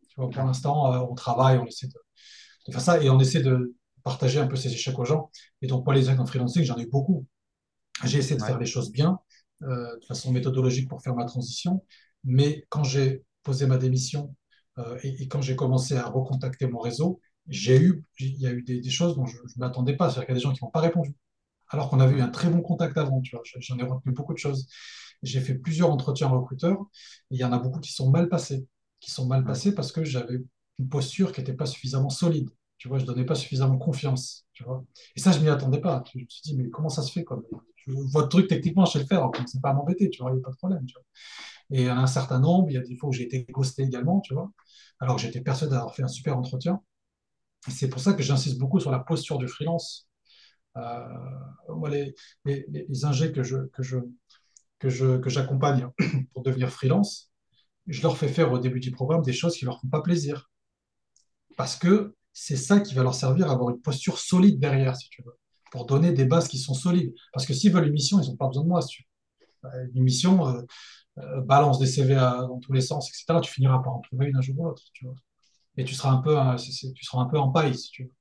Tu 0.09 0.15
vois, 0.17 0.29
pour 0.29 0.43
l'instant, 0.43 0.93
euh, 0.93 0.99
on 1.09 1.15
travaille, 1.15 1.57
on 1.59 1.65
essaie 1.65 1.87
de, 1.87 1.93
de 2.67 2.71
faire 2.73 2.81
ça 2.81 3.01
et 3.03 3.09
on 3.09 3.19
essaie 3.19 3.41
de 3.41 3.75
partager 4.03 4.39
un 4.39 4.47
peu 4.47 4.55
ces 4.57 4.73
échecs 4.73 4.97
aux 4.99 5.05
gens. 5.05 5.31
Et 5.61 5.67
donc, 5.67 5.85
moi, 5.85 5.95
les 5.95 6.03
échecs 6.09 6.19
en 6.19 6.25
freelancing, 6.25 6.63
j'en 6.63 6.77
ai 6.77 6.83
eu 6.83 6.87
beaucoup. 6.89 7.25
J'ai 8.03 8.19
essayé 8.19 8.35
de 8.39 8.41
ouais, 8.41 8.45
faire 8.45 8.59
les 8.59 8.65
choses 8.65 8.91
bien, 8.91 9.19
euh, 9.63 9.97
de 9.99 10.05
façon 10.05 10.31
méthodologique 10.31 10.87
pour 10.89 11.01
faire 11.01 11.15
ma 11.15 11.25
transition, 11.25 11.83
mais 12.23 12.65
quand 12.69 12.83
j'ai 12.83 13.23
posé 13.43 13.65
ma 13.65 13.77
démission 13.77 14.35
euh, 14.77 14.99
et, 15.03 15.23
et 15.23 15.27
quand 15.27 15.41
j'ai 15.41 15.55
commencé 15.55 15.95
à 15.95 16.05
recontacter 16.07 16.67
mon 16.67 16.79
réseau, 16.79 17.19
j'ai 17.47 17.79
eu, 17.81 18.03
il 18.19 18.39
y 18.41 18.47
a 18.47 18.51
eu 18.51 18.61
des, 18.63 18.81
des 18.81 18.89
choses 18.89 19.15
dont 19.15 19.25
je 19.25 19.37
ne 19.37 19.43
m'attendais 19.57 19.95
pas. 19.95 20.09
C'est-à-dire 20.09 20.25
qu'il 20.27 20.35
y 20.35 20.37
a 20.37 20.39
des 20.39 20.43
gens 20.43 20.53
qui 20.53 20.63
m'ont 20.63 20.71
pas 20.71 20.81
répondu, 20.81 21.13
alors 21.69 21.89
qu'on 21.89 21.99
avait 21.99 22.17
eu 22.17 22.21
un 22.21 22.29
très 22.29 22.49
bon 22.49 22.61
contact 22.61 22.97
avant. 22.97 23.21
Tu 23.21 23.35
vois, 23.35 23.43
j'en 23.59 23.77
ai 23.79 23.83
retenu 23.83 24.13
beaucoup 24.13 24.33
de 24.33 24.39
choses. 24.39 24.67
J'ai 25.23 25.41
fait 25.41 25.55
plusieurs 25.55 25.89
entretiens 25.91 26.27
recruteurs, 26.27 26.79
et 27.31 27.35
il 27.35 27.39
y 27.39 27.43
en 27.43 27.51
a 27.53 27.59
beaucoup 27.59 27.79
qui 27.79 27.93
sont 27.93 28.09
mal 28.11 28.29
passés, 28.29 28.67
qui 28.99 29.11
sont 29.11 29.27
mal 29.27 29.43
passés 29.45 29.73
parce 29.75 29.91
que 29.91 30.03
j'avais 30.03 30.39
une 30.79 30.89
posture 30.89 31.31
qui 31.31 31.41
n'était 31.41 31.53
pas 31.53 31.65
suffisamment 31.65 32.09
solide. 32.09 32.49
Tu 32.77 32.87
vois, 32.87 32.99
je 32.99 33.05
donnais 33.05 33.25
pas 33.25 33.35
suffisamment 33.35 33.77
confiance. 33.77 34.45
Tu 34.53 34.63
vois. 34.63 34.85
Et 35.15 35.19
ça, 35.19 35.31
je 35.31 35.39
m'y 35.39 35.49
attendais 35.49 35.81
pas. 35.81 36.03
Je 36.13 36.19
me 36.19 36.25
suis 36.29 36.41
dit, 36.43 36.55
mais 36.57 36.69
comment 36.69 36.89
ça 36.89 37.01
se 37.01 37.11
fait 37.11 37.23
quoi? 37.23 37.41
Votre 37.87 38.29
truc, 38.29 38.47
techniquement, 38.47 38.85
je 38.85 38.93
sais 38.93 38.99
le 38.99 39.05
faire, 39.05 39.21
donc 39.21 39.37
c'est 39.47 39.61
pas 39.61 39.69
à 39.69 39.73
m'embêter, 39.73 40.09
tu 40.09 40.21
vois, 40.21 40.31
il 40.31 40.35
n'y 40.35 40.39
a 40.41 40.43
pas 40.43 40.51
de 40.51 40.57
problème. 40.57 40.85
Tu 40.85 40.93
vois. 40.93 41.03
Et 41.71 41.89
un 41.89 42.07
certain 42.07 42.39
nombre, 42.39 42.69
il 42.69 42.73
y 42.75 42.77
a 42.77 42.81
des 42.81 42.95
fois 42.97 43.09
où 43.09 43.13
j'ai 43.13 43.23
été 43.23 43.45
ghosté 43.49 43.83
également, 43.83 44.21
tu 44.21 44.33
vois, 44.33 44.51
alors 44.99 45.15
que 45.15 45.21
j'étais 45.21 45.41
persuadé 45.41 45.71
d'avoir 45.73 45.95
fait 45.95 46.03
un 46.03 46.07
super 46.07 46.37
entretien. 46.37 46.81
C'est 47.69 47.89
pour 47.89 47.99
ça 47.99 48.13
que 48.13 48.23
j'insiste 48.23 48.57
beaucoup 48.57 48.79
sur 48.79 48.91
la 48.91 48.99
posture 48.99 49.37
du 49.37 49.47
freelance. 49.47 50.07
Euh, 50.77 51.03
moi, 51.75 51.89
les, 51.89 52.15
les, 52.45 53.05
ingés 53.05 53.31
que 53.31 53.43
je, 53.43 53.57
que 53.73 53.83
je, 53.83 53.97
que 54.79 54.89
je, 54.89 55.17
que 55.17 55.29
j'accompagne 55.29 55.87
pour 56.33 56.43
devenir 56.43 56.69
freelance, 56.69 57.31
je 57.87 58.01
leur 58.01 58.17
fais 58.17 58.27
faire 58.27 58.51
au 58.51 58.59
début 58.59 58.79
du 58.79 58.91
programme 58.91 59.21
des 59.21 59.33
choses 59.33 59.55
qui 59.57 59.65
leur 59.65 59.79
font 59.81 59.87
pas 59.87 60.01
plaisir. 60.01 60.49
Parce 61.55 61.75
que 61.75 62.15
c'est 62.33 62.57
ça 62.57 62.79
qui 62.79 62.93
va 62.93 63.03
leur 63.03 63.15
servir 63.15 63.49
à 63.49 63.53
avoir 63.53 63.71
une 63.71 63.81
posture 63.81 64.19
solide 64.19 64.59
derrière, 64.59 64.95
si 64.95 65.09
tu 65.09 65.23
veux, 65.23 65.37
pour 65.71 65.85
donner 65.85 66.11
des 66.11 66.25
bases 66.25 66.47
qui 66.47 66.59
sont 66.59 66.75
solides. 66.75 67.13
Parce 67.33 67.45
que 67.45 67.53
s'ils 67.53 67.71
veulent 67.71 67.87
une 67.87 67.93
mission, 67.93 68.21
ils 68.21 68.29
n'ont 68.29 68.35
pas 68.35 68.47
besoin 68.47 68.63
de 68.63 68.69
moi. 68.69 68.81
Euh, 69.65 69.87
une 69.95 70.03
mission, 70.03 70.47
euh, 70.47 71.41
balance 71.41 71.79
des 71.79 71.87
CV 71.87 72.15
dans 72.15 72.59
tous 72.59 72.73
les 72.73 72.81
sens, 72.81 73.09
etc. 73.09 73.41
Tu 73.41 73.51
finiras 73.51 73.79
par 73.79 73.95
en 73.95 74.01
trouver 74.01 74.27
une 74.27 74.37
un 74.37 74.41
jour 74.41 74.59
ou 74.59 74.65
l'autre. 74.65 74.83
Et 75.77 75.85
tu 75.85 75.93
seras 75.93 76.11
un 76.11 76.17
peu, 76.17 76.35
tu 76.57 77.05
seras 77.05 77.21
un 77.21 77.27
peu 77.27 77.39
en 77.39 77.51
paille, 77.51 77.75
si 77.77 77.91
tu 77.91 78.03
veux. 78.03 78.13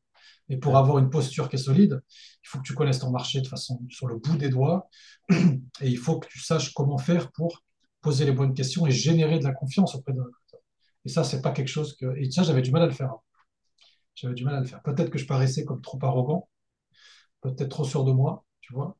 Et 0.48 0.58
pour 0.58 0.76
avoir 0.76 0.98
une 0.98 1.10
posture 1.10 1.48
qui 1.48 1.56
est 1.56 1.58
solide, 1.58 2.00
il 2.44 2.48
faut 2.48 2.58
que 2.58 2.62
tu 2.62 2.74
connaisses 2.74 3.00
ton 3.00 3.10
marché 3.10 3.40
de 3.40 3.48
façon 3.48 3.80
sur 3.88 4.06
le 4.06 4.16
bout 4.16 4.36
des 4.36 4.48
doigts. 4.48 4.88
Et 5.30 5.88
il 5.88 5.98
faut 5.98 6.18
que 6.20 6.28
tu 6.28 6.38
saches 6.38 6.72
comment 6.72 6.98
faire 6.98 7.32
pour 7.32 7.64
poser 8.00 8.24
les 8.24 8.32
bonnes 8.32 8.54
questions 8.54 8.86
et 8.86 8.92
générer 8.92 9.40
de 9.40 9.44
la 9.44 9.52
confiance 9.52 9.96
auprès 9.96 10.12
d'un 10.12 10.22
recruteur. 10.22 10.60
Et 11.04 11.08
ça, 11.08 11.24
c'est 11.24 11.42
pas 11.42 11.50
quelque 11.50 11.68
chose 11.68 11.96
que. 11.96 12.16
Et 12.16 12.30
ça, 12.30 12.44
j'avais 12.44 12.62
du 12.62 12.70
mal 12.70 12.82
à 12.82 12.86
le 12.86 12.92
faire. 12.92 13.14
J'avais 14.14 14.34
du 14.34 14.44
mal 14.44 14.54
à 14.54 14.60
le 14.60 14.66
faire. 14.66 14.82
Peut-être 14.82 15.10
que 15.10 15.18
je 15.18 15.26
paraissais 15.26 15.64
comme 15.64 15.82
trop 15.82 15.98
arrogant, 16.02 16.48
peut-être 17.42 17.68
trop 17.68 17.84
sûr 17.84 18.04
de 18.04 18.12
moi, 18.12 18.44
tu 18.60 18.72
vois. 18.74 18.96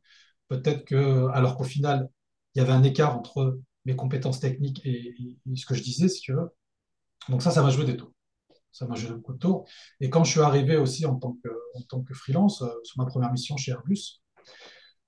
Peut-être 0.48 0.84
que, 0.84 1.28
alors 1.32 1.56
qu'au 1.56 1.64
final, 1.64 2.08
il 2.54 2.58
y 2.58 2.62
avait 2.62 2.72
un 2.72 2.82
écart 2.82 3.16
entre 3.16 3.60
mes 3.84 3.96
compétences 3.96 4.40
techniques 4.40 4.80
et, 4.84 5.14
ce 5.54 5.66
que 5.66 5.74
je 5.74 5.82
disais, 5.82 6.08
si 6.08 6.20
tu 6.20 6.32
veux. 6.32 6.50
Donc 7.28 7.42
ça, 7.42 7.50
ça 7.50 7.62
m'a 7.62 7.70
joué 7.70 7.84
des 7.84 7.96
tours. 7.96 8.12
Ça 8.72 8.86
m'a 8.86 8.94
joué 8.94 9.14
beaucoup 9.14 9.32
de 9.32 9.38
tours. 9.38 9.66
Et 10.00 10.10
quand 10.10 10.24
je 10.24 10.32
suis 10.32 10.40
arrivé 10.40 10.76
aussi 10.76 11.06
en 11.06 11.16
tant 11.16 11.36
que, 11.42 11.48
en 11.74 11.82
tant 11.82 12.02
que 12.02 12.14
freelance, 12.14 12.62
euh, 12.62 12.68
sur 12.84 12.98
ma 12.98 13.06
première 13.06 13.32
mission 13.32 13.56
chez 13.56 13.72
Airbus, 13.72 14.20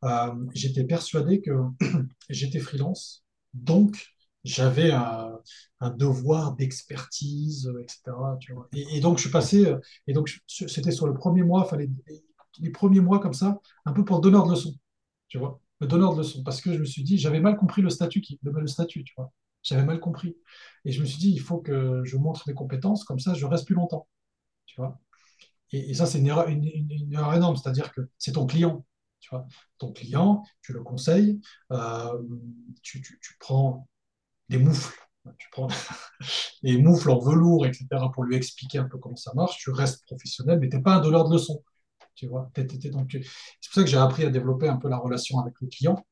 euh, 0.04 0.34
j'étais 0.54 0.84
persuadé 0.84 1.40
que 1.40 1.50
j'étais 2.30 2.61
freelance, 2.61 3.24
donc 3.52 4.14
j'avais 4.44 4.92
un, 4.92 5.40
devoir 5.96 6.54
d'expertise, 6.54 7.70
etc. 7.80 8.16
Et, 8.72 9.00
donc 9.00 9.18
je 9.18 9.22
suis 9.22 9.30
passé, 9.30 9.74
et 10.06 10.12
donc 10.12 10.30
c'était 10.46 10.92
sur 10.92 11.06
le 11.06 11.14
premier 11.14 11.42
mois, 11.42 11.64
fallait 11.64 11.90
les 12.61 12.70
premiers 12.70 13.00
mois 13.00 13.18
comme 13.18 13.34
ça, 13.34 13.61
un 13.84 13.92
peu 13.92 14.04
pour 14.04 14.16
le 14.16 14.22
donneur 14.22 14.46
de 14.46 14.50
leçons, 14.52 14.74
tu 15.28 15.38
vois, 15.38 15.61
le 15.80 15.86
de 15.86 15.96
leçons, 15.96 16.42
parce 16.42 16.61
que 16.61 16.72
je 16.72 16.78
me 16.78 16.84
suis 16.84 17.02
dit, 17.02 17.18
j'avais 17.18 17.40
mal 17.40 17.56
compris 17.56 17.82
le 17.82 17.90
statut, 17.90 18.20
qui, 18.20 18.38
le, 18.42 18.66
statut, 18.66 19.04
tu 19.04 19.14
vois, 19.16 19.32
j'avais 19.69 19.85
mal 19.85 20.01
compris. 20.01 20.37
Et 20.85 20.93
je 20.93 21.01
me 21.01 21.07
suis 21.07 21.19
dit, 21.19 21.31
il 21.31 21.41
faut 21.41 21.59
que 21.59 22.03
je 22.05 22.16
montre 22.16 22.45
mes 22.49 22.55
compétences, 22.55 23.05
comme 23.05 23.19
ça 23.19 23.35
je 23.35 23.47
reste 23.47 23.66
plus 23.66 23.75
longtemps, 23.75 24.09
tu 24.66 24.77
vois? 24.81 24.99
Et, 25.73 25.95
ça, 25.95 26.07
c'est 26.07 26.19
une 26.19 26.27
erreur, 26.27 26.49
une, 26.49 27.12
erreur 27.12 27.35
énorme, 27.35 27.57
c'est-à-dire 27.57 27.93
que 27.93 28.01
c'est 28.19 28.33
ton 28.33 28.47
client, 28.47 28.87
tu 29.21 29.31
vois? 29.31 29.47
Ton 29.79 29.93
client, 29.93 30.43
tu 30.62 30.73
le 30.73 30.83
conseilles, 30.83 31.41
euh, 31.73 32.19
tu, 32.83 33.03
tu, 33.03 33.37
prends 33.39 33.87
des 34.49 34.59
moufles. 34.59 34.99
Tu 35.37 35.49
prends 35.53 35.69
des 36.62 36.79
moufles 36.79 37.11
en 37.11 37.19
velours, 37.19 37.66
etc., 37.66 37.87
pour 38.14 38.25
lui 38.25 38.37
expliquer 38.37 38.79
un 38.79 38.89
peu 38.89 38.97
comment 38.99 39.16
ça 39.16 39.33
marche. 39.35 39.59
Tu 39.59 39.71
restes 39.71 40.07
professionnel, 40.07 40.59
mais 40.59 40.71
tu 40.71 40.77
n'es 40.77 40.83
pas 40.83 40.95
un 40.95 41.01
donneur 41.01 41.29
de 41.29 41.35
leçons. 41.35 41.62
Tu 42.14 42.27
vois, 42.27 42.51
c'est 42.57 42.66
pour 42.66 43.75
ça 43.75 43.83
que 43.83 43.87
j'ai 43.87 43.99
appris 43.99 44.25
à 44.25 44.31
développer 44.31 44.69
un 44.69 44.77
peu 44.77 44.89
la 44.89 44.97
relation 44.97 45.39
avec 45.39 45.55
le 45.61 45.69
client 45.69 46.05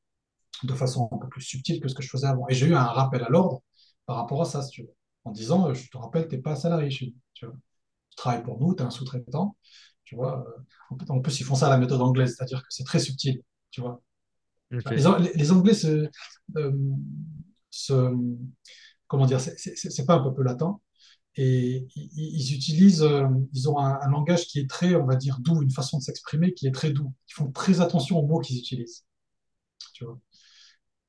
de 0.63 0.73
façon 0.73 1.09
un 1.11 1.17
peu 1.17 1.29
plus 1.29 1.41
subtile 1.41 1.79
que 1.79 1.87
ce 1.87 1.95
que 1.95 2.03
je 2.03 2.09
faisais 2.09 2.27
avant. 2.27 2.47
Et 2.49 2.53
j'ai 2.53 2.67
eu 2.67 2.75
un 2.75 2.83
rappel 2.83 3.23
à 3.23 3.29
l'ordre 3.29 3.61
par 4.05 4.17
rapport 4.17 4.41
à 4.41 4.45
ça, 4.45 4.61
si 4.61 4.71
tu 4.71 4.81
veux, 4.83 4.93
en 5.25 5.31
disant, 5.31 5.73
je 5.73 5.89
te 5.89 5.97
rappelle, 5.97 6.27
tu 6.27 6.35
n'es 6.35 6.41
pas 6.41 6.55
salarié 6.55 6.89
chez 6.89 7.07
nous. 7.07 7.15
Tu, 7.33 7.45
vois. 7.45 7.55
tu 8.09 8.15
travailles 8.15 8.43
pour 8.43 8.59
nous, 8.59 8.73
tu 8.73 8.83
es 8.83 8.85
un 8.85 8.89
sous-traitant. 8.89 9.55
Tu 10.03 10.15
vois, 10.15 10.45
en 11.09 11.19
plus, 11.19 11.39
ils 11.41 11.43
font 11.43 11.55
ça 11.55 11.67
à 11.67 11.69
la 11.69 11.77
méthode 11.77 12.01
anglaise, 12.01 12.35
c'est-à-dire 12.35 12.61
que 12.61 12.67
c'est 12.69 12.85
très 12.85 12.99
subtil. 12.99 13.41
Tu 13.71 13.81
vois. 13.81 14.01
Les, 14.71 15.51
Anglais 15.51 15.73
se, 15.73 16.09
euh, 16.55 18.15
comment 19.07 19.25
dire, 19.25 19.39
c'est 19.39 20.05
pas 20.05 20.15
un 20.15 20.23
peuple 20.23 20.43
latin. 20.43 20.79
Et 21.39 21.87
ils, 21.95 22.55
utilisent, 22.55 23.03
euh, 23.03 23.27
ils 23.53 23.69
ont 23.69 23.77
un, 23.77 24.09
langage 24.09 24.47
qui 24.47 24.59
est 24.59 24.69
très, 24.69 24.95
on 24.95 25.05
va 25.05 25.15
dire, 25.15 25.39
doux, 25.39 25.61
une 25.61 25.71
façon 25.71 25.99
de 25.99 26.03
s'exprimer 26.03 26.53
qui 26.53 26.67
est 26.67 26.71
très 26.71 26.89
doux. 26.91 27.13
Ils 27.29 27.33
font 27.33 27.51
très 27.51 27.79
attention 27.79 28.17
aux 28.17 28.25
mots 28.25 28.39
qu'ils 28.39 28.57
utilisent. 28.57 29.05
Tu 29.93 30.03
vois. 30.03 30.19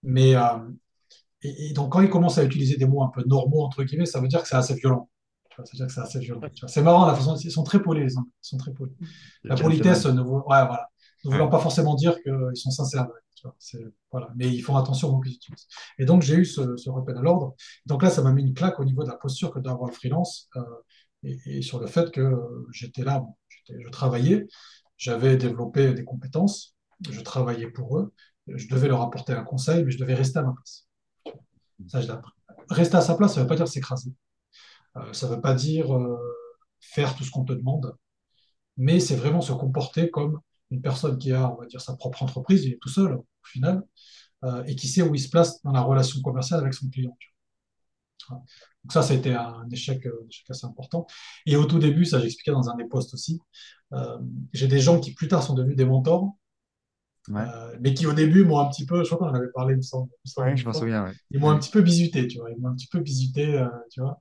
Mais, 0.02 0.34
euh, 0.34 0.58
et, 1.42 1.72
donc, 1.72 1.92
quand 1.92 2.00
ils 2.00 2.10
commencent 2.10 2.38
à 2.38 2.44
utiliser 2.44 2.76
des 2.76 2.86
mots 2.86 3.02
un 3.02 3.08
peu 3.08 3.22
normaux, 3.24 3.62
entre 3.62 3.84
guillemets, 3.84 4.06
ça 4.06 4.20
veut 4.20 4.28
dire 4.28 4.42
que 4.42 4.48
c'est 4.48 4.56
assez 4.56 4.74
violent. 4.74 5.08
C'est-à-dire 5.56 5.86
que 5.86 5.92
c'est 5.92 6.00
assez 6.00 6.20
violent. 6.20 6.40
C'est 6.68 6.82
marrant, 6.82 7.06
la 7.06 7.14
façon, 7.14 7.36
ils 7.36 7.50
sont 7.50 7.64
très 7.64 7.82
polis, 7.82 8.04
les 8.04 8.16
Anglais. 8.16 8.30
Ils 8.42 8.48
sont 8.48 8.58
très 8.58 8.72
polis. 8.72 8.94
La 9.42 9.56
politesse 9.56 10.06
ne, 10.06 10.20
ouais, 10.20 10.40
voilà, 10.46 10.88
ne 11.24 11.32
voulant 11.32 11.48
pas 11.48 11.58
forcément 11.58 11.94
dire 11.94 12.20
qu'ils 12.22 12.50
sont 12.54 12.70
sincères. 12.70 13.08
Voilà. 14.12 14.28
Mais 14.36 14.48
ils 14.48 14.60
font 14.60 14.76
attention 14.76 15.08
aux 15.08 15.12
mots 15.12 15.20
qu'ils 15.20 15.34
utilisent. 15.34 15.66
Et 15.98 16.04
donc, 16.04 16.22
j'ai 16.22 16.34
eu 16.34 16.44
ce, 16.44 16.76
ce 16.76 16.90
rappel 16.90 17.16
à 17.16 17.22
l'ordre. 17.22 17.54
Donc 17.86 18.02
là, 18.02 18.10
ça 18.10 18.22
m'a 18.22 18.32
mis 18.32 18.42
une 18.42 18.54
claque 18.54 18.78
au 18.78 18.84
niveau 18.84 19.02
de 19.02 19.08
la 19.08 19.16
posture 19.16 19.52
que 19.52 19.58
doit 19.58 19.72
avoir 19.72 19.88
le 19.88 19.94
freelance 19.94 20.48
euh, 20.56 20.62
et, 21.24 21.62
sur 21.62 21.80
le 21.80 21.86
fait 21.86 22.10
que 22.10 22.36
j'étais 22.72 23.02
là, 23.02 23.24
je 23.68 23.88
travaillais, 23.88 24.46
j'avais 24.96 25.36
développé 25.36 25.92
des 25.94 26.04
compétences, 26.04 26.76
je 27.08 27.20
travaillais 27.20 27.70
pour 27.70 27.98
eux, 27.98 28.12
je 28.54 28.68
devais 28.68 28.88
leur 28.88 29.02
apporter 29.02 29.32
un 29.32 29.44
conseil, 29.44 29.84
mais 29.84 29.90
je 29.90 29.98
devais 29.98 30.14
rester 30.14 30.38
à 30.38 30.42
ma 30.42 30.52
place. 30.52 30.86
Ça, 31.86 32.20
Rester 32.70 32.96
à 32.96 33.00
sa 33.00 33.14
place, 33.14 33.34
ça 33.34 33.40
ne 33.40 33.44
veut 33.44 33.48
pas 33.48 33.56
dire 33.56 33.68
s'écraser. 33.68 34.12
Euh, 34.96 35.12
ça 35.12 35.28
ne 35.28 35.34
veut 35.34 35.40
pas 35.40 35.54
dire 35.54 35.94
euh, 35.94 36.18
faire 36.80 37.14
tout 37.14 37.24
ce 37.24 37.30
qu'on 37.30 37.44
te 37.44 37.52
demande, 37.52 37.94
mais 38.76 39.00
c'est 39.00 39.16
vraiment 39.16 39.40
se 39.40 39.52
comporter 39.52 40.10
comme 40.10 40.40
une 40.70 40.82
personne 40.82 41.18
qui 41.18 41.32
a, 41.32 41.50
on 41.50 41.56
va 41.56 41.66
dire, 41.66 41.80
sa 41.80 41.96
propre 41.96 42.22
entreprise, 42.22 42.64
il 42.64 42.74
est 42.74 42.78
tout 42.80 42.90
seul 42.90 43.14
au 43.14 43.26
final, 43.42 43.82
euh, 44.44 44.62
et 44.64 44.76
qui 44.76 44.86
sait 44.88 45.02
où 45.02 45.14
il 45.14 45.20
se 45.20 45.30
place 45.30 45.62
dans 45.62 45.72
la 45.72 45.80
relation 45.80 46.20
commerciale 46.20 46.60
avec 46.60 46.74
son 46.74 46.88
client. 46.88 47.16
Donc 48.28 48.92
ça, 48.92 49.02
ça 49.02 49.14
a 49.14 49.16
été 49.16 49.34
un 49.34 49.66
échec, 49.70 50.06
assez 50.50 50.66
important. 50.66 51.06
Et 51.46 51.56
au 51.56 51.64
tout 51.64 51.78
début, 51.78 52.04
ça 52.04 52.20
j'expliquais 52.20 52.50
dans 52.50 52.68
un 52.68 52.76
des 52.76 52.84
posts 52.84 53.14
aussi, 53.14 53.40
j'ai 54.52 54.68
des 54.68 54.80
gens 54.80 55.00
qui 55.00 55.14
plus 55.14 55.28
tard 55.28 55.42
sont 55.42 55.54
devenus 55.54 55.76
des 55.76 55.86
mentors, 55.86 56.36
mais 57.80 57.94
qui 57.94 58.06
au 58.06 58.12
début 58.12 58.44
m'ont 58.44 58.58
un 58.58 58.68
petit 58.68 58.86
peu, 58.86 59.04
je 59.04 59.14
crois 59.14 59.18
qu'on 59.18 59.32
en 59.32 59.38
avait 59.38 59.52
parlé, 59.54 59.74
il 59.74 59.78
me 59.78 59.82
semble. 59.82 60.10
je 60.24 60.64
m'en 60.64 60.72
souviens. 60.72 61.12
Ils 61.30 61.40
m'ont 61.40 61.50
un 61.50 61.58
petit 61.58 61.70
peu 61.70 61.82
bisuté, 61.82 62.26
tu 62.26 62.38
vois. 62.38 62.50
Ils 62.50 62.60
m'ont 62.60 62.68
un 62.68 62.74
petit 62.74 62.88
peu 62.88 63.00
bisuté, 63.00 63.64
tu 63.90 64.00
vois. 64.00 64.20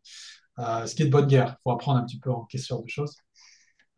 ce 0.57 0.93
qui 0.93 1.03
est 1.03 1.05
de 1.05 1.11
bonne 1.11 1.27
guerre. 1.27 1.55
Il 1.59 1.61
faut 1.63 1.71
apprendre 1.71 1.99
un 1.99 2.05
petit 2.05 2.19
peu 2.19 2.31
en 2.31 2.45
question 2.45 2.81
de 2.81 2.89
choses. 2.89 3.15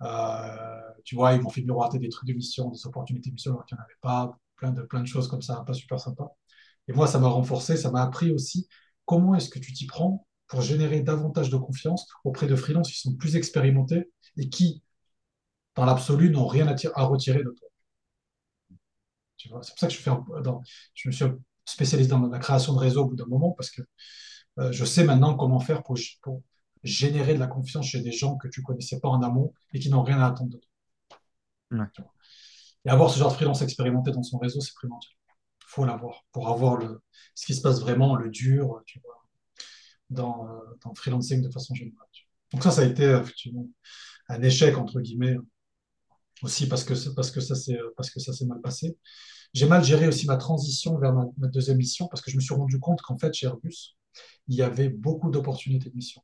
Euh, 0.01 0.82
tu 1.03 1.16
vois, 1.16 1.34
ils 1.34 1.41
m'ont 1.41 1.49
fait 1.49 1.62
miroiter 1.62 1.99
des 1.99 2.10
trucs 2.10 2.28
de 2.28 2.34
mission, 2.34 2.70
des 2.70 2.86
opportunités 2.86 3.30
de 3.30 3.34
mission 3.34 3.51
alors 3.53 3.66
qu'il 3.66 3.76
n'y 3.76 3.82
en 3.82 3.84
avait 3.84 3.93
pas, 4.01 4.38
plein 4.55 4.72
de, 4.72 4.82
plein 4.84 5.01
de 5.01 5.07
choses 5.07 5.28
comme 5.28 5.41
ça, 5.41 5.64
pas 5.66 5.74
super 5.74 5.99
sympa. 5.99 6.32
Et 6.88 6.93
moi, 6.93 7.07
ça 7.07 7.20
m'a 7.20 7.28
renforcé, 7.28 7.78
ça 7.78 7.91
m'a 7.91 8.01
appris 8.01 8.32
aussi 8.32 8.68
comment 9.05 9.36
est-ce 9.36 9.49
que 9.49 9.60
tu 9.60 9.74
t'y 9.74 9.86
prends 9.86 10.26
pour 10.47 10.62
générer 10.62 11.01
davantage 11.01 11.49
de 11.49 11.57
confiance 11.57 12.07
auprès 12.24 12.47
de 12.47 12.55
freelances 12.55 12.91
qui 12.91 12.99
sont 12.99 13.16
plus 13.16 13.36
expérimentés 13.36 14.12
et 14.38 14.49
qui, 14.49 14.84
dans 15.76 15.86
l'absolu, 15.86 16.30
n'ont 16.32 16.47
rien 16.47 16.68
à, 16.68 17.03
retirer 17.03 17.39
de 17.39 17.53
toi. 17.57 17.68
Tu 19.40 19.50
vois, 19.50 19.64
c'est 19.64 19.72
pour 19.72 19.80
ça 19.80 19.88
que 19.88 19.94
je, 19.94 20.00
fais 20.00 20.12
dans, 20.44 20.62
je 20.94 21.08
me 21.08 21.14
suis 21.14 21.26
spécialisé 21.66 22.10
dans 22.10 22.20
la 22.28 22.40
création 22.40 22.74
de 22.74 22.80
réseaux 22.80 23.06
au 23.06 23.08
bout 23.08 23.16
d'un 23.16 23.26
moment 23.26 23.52
parce 23.52 23.72
que 23.72 23.82
euh, 24.60 24.72
je 24.72 24.84
sais 24.86 25.06
maintenant 25.06 25.36
comment 25.36 25.60
faire 25.60 25.82
pour, 25.82 25.98
pour, 26.22 26.44
générer 26.82 27.34
de 27.34 27.40
la 27.40 27.48
confiance 27.48 27.88
chez 27.88 28.00
des 28.00 28.14
gens 28.14 28.38
que 28.38 28.48
tu 28.48 28.62
connaissais 28.62 29.02
pas 29.02 29.10
en 29.10 29.22
amont 29.22 29.54
et 29.74 29.80
qui 29.80 29.90
n'ont 29.90 30.02
rien 30.02 30.22
à 30.22 30.28
attendre 30.28 30.52
de 30.52 30.60
toi. 31.94 32.14
Et 32.86 32.90
avoir 32.90 33.10
ce 33.10 33.20
genre 33.20 33.32
de 33.32 33.36
freelance 33.36 33.62
expérimenté 33.62 34.12
dans 34.12 34.24
son 34.24 34.38
réseau, 34.38 34.62
c'est 34.62 34.74
primordial. 34.76 35.12
Il 35.62 35.66
faut 35.68 35.84
l'avoir 35.84 36.24
pour 36.32 36.48
avoir 36.48 36.78
le, 36.78 37.02
ce 37.36 37.46
qui 37.46 37.54
se 37.54 37.62
passe 37.62 37.82
vraiment, 37.82 38.16
le 38.16 38.30
dur, 38.30 38.82
tu 38.86 39.02
vois, 39.02 39.26
dans, 40.10 40.48
euh, 40.48 40.60
dans 40.82 40.92
le 40.92 40.96
freelancing 40.96 41.42
de 41.42 41.50
façon 41.50 41.76
générale. 41.76 42.08
Donc 42.54 42.64
ça, 42.64 42.72
ça 42.72 42.82
a 42.82 42.86
été 42.86 43.04
effectivement 43.04 43.68
un 44.30 44.42
échec, 44.42 44.78
entre 44.78 45.02
guillemets, 45.02 45.36
aussi 46.44 46.68
parce 46.68 46.84
que, 46.84 46.94
parce 47.16 47.32
que 47.32 47.42
ça 47.42 47.56
s'est 47.56 48.46
mal 48.46 48.62
passé. 48.62 48.98
J'ai 49.54 49.68
mal 49.68 49.84
géré 49.84 50.08
aussi 50.08 50.28
ma 50.28 50.38
transition 50.38 50.98
vers 51.00 51.14
ma, 51.14 51.26
ma, 51.38 51.48
deuxième 51.48 51.78
mission 51.78 52.08
parce 52.08 52.22
que 52.22 52.32
je 52.32 52.36
me 52.36 52.42
suis 52.42 52.54
rendu 52.54 52.80
compte 52.80 53.02
qu'en 53.02 53.18
fait, 53.18 53.34
chez 53.34 53.48
Airbus, 53.48 53.96
il 54.48 54.56
y 54.56 54.62
avait 54.62 54.90
beaucoup 54.90 55.32
d'opportunités 55.32 55.90
de 55.90 55.96
mission. 55.96 56.22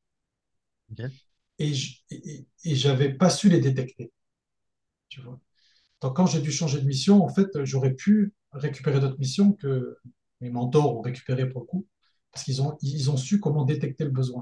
Et 1.57 1.73
je 1.73 2.87
n'avais 2.87 3.13
pas 3.13 3.29
su 3.29 3.49
les 3.49 3.59
détecter. 3.59 4.11
Tu 5.09 5.21
vois. 5.21 5.39
Donc, 6.01 6.15
quand 6.15 6.27
j'ai 6.27 6.41
dû 6.41 6.51
changer 6.51 6.81
de 6.81 6.85
mission, 6.85 7.23
en 7.23 7.29
fait, 7.29 7.47
j'aurais 7.63 7.93
pu 7.93 8.33
récupérer 8.51 8.99
d'autres 8.99 9.19
missions 9.19 9.53
que 9.53 9.97
mes 10.41 10.49
mentors 10.49 10.97
ont 10.97 11.01
récupéré 11.01 11.49
pour 11.49 11.61
le 11.61 11.67
coup, 11.67 11.87
parce 12.31 12.43
qu'ils 12.43 12.61
ont, 12.61 12.77
ils 12.81 13.09
ont 13.09 13.17
su 13.17 13.39
comment 13.39 13.63
détecter 13.63 14.03
le 14.03 14.11
besoin. 14.11 14.41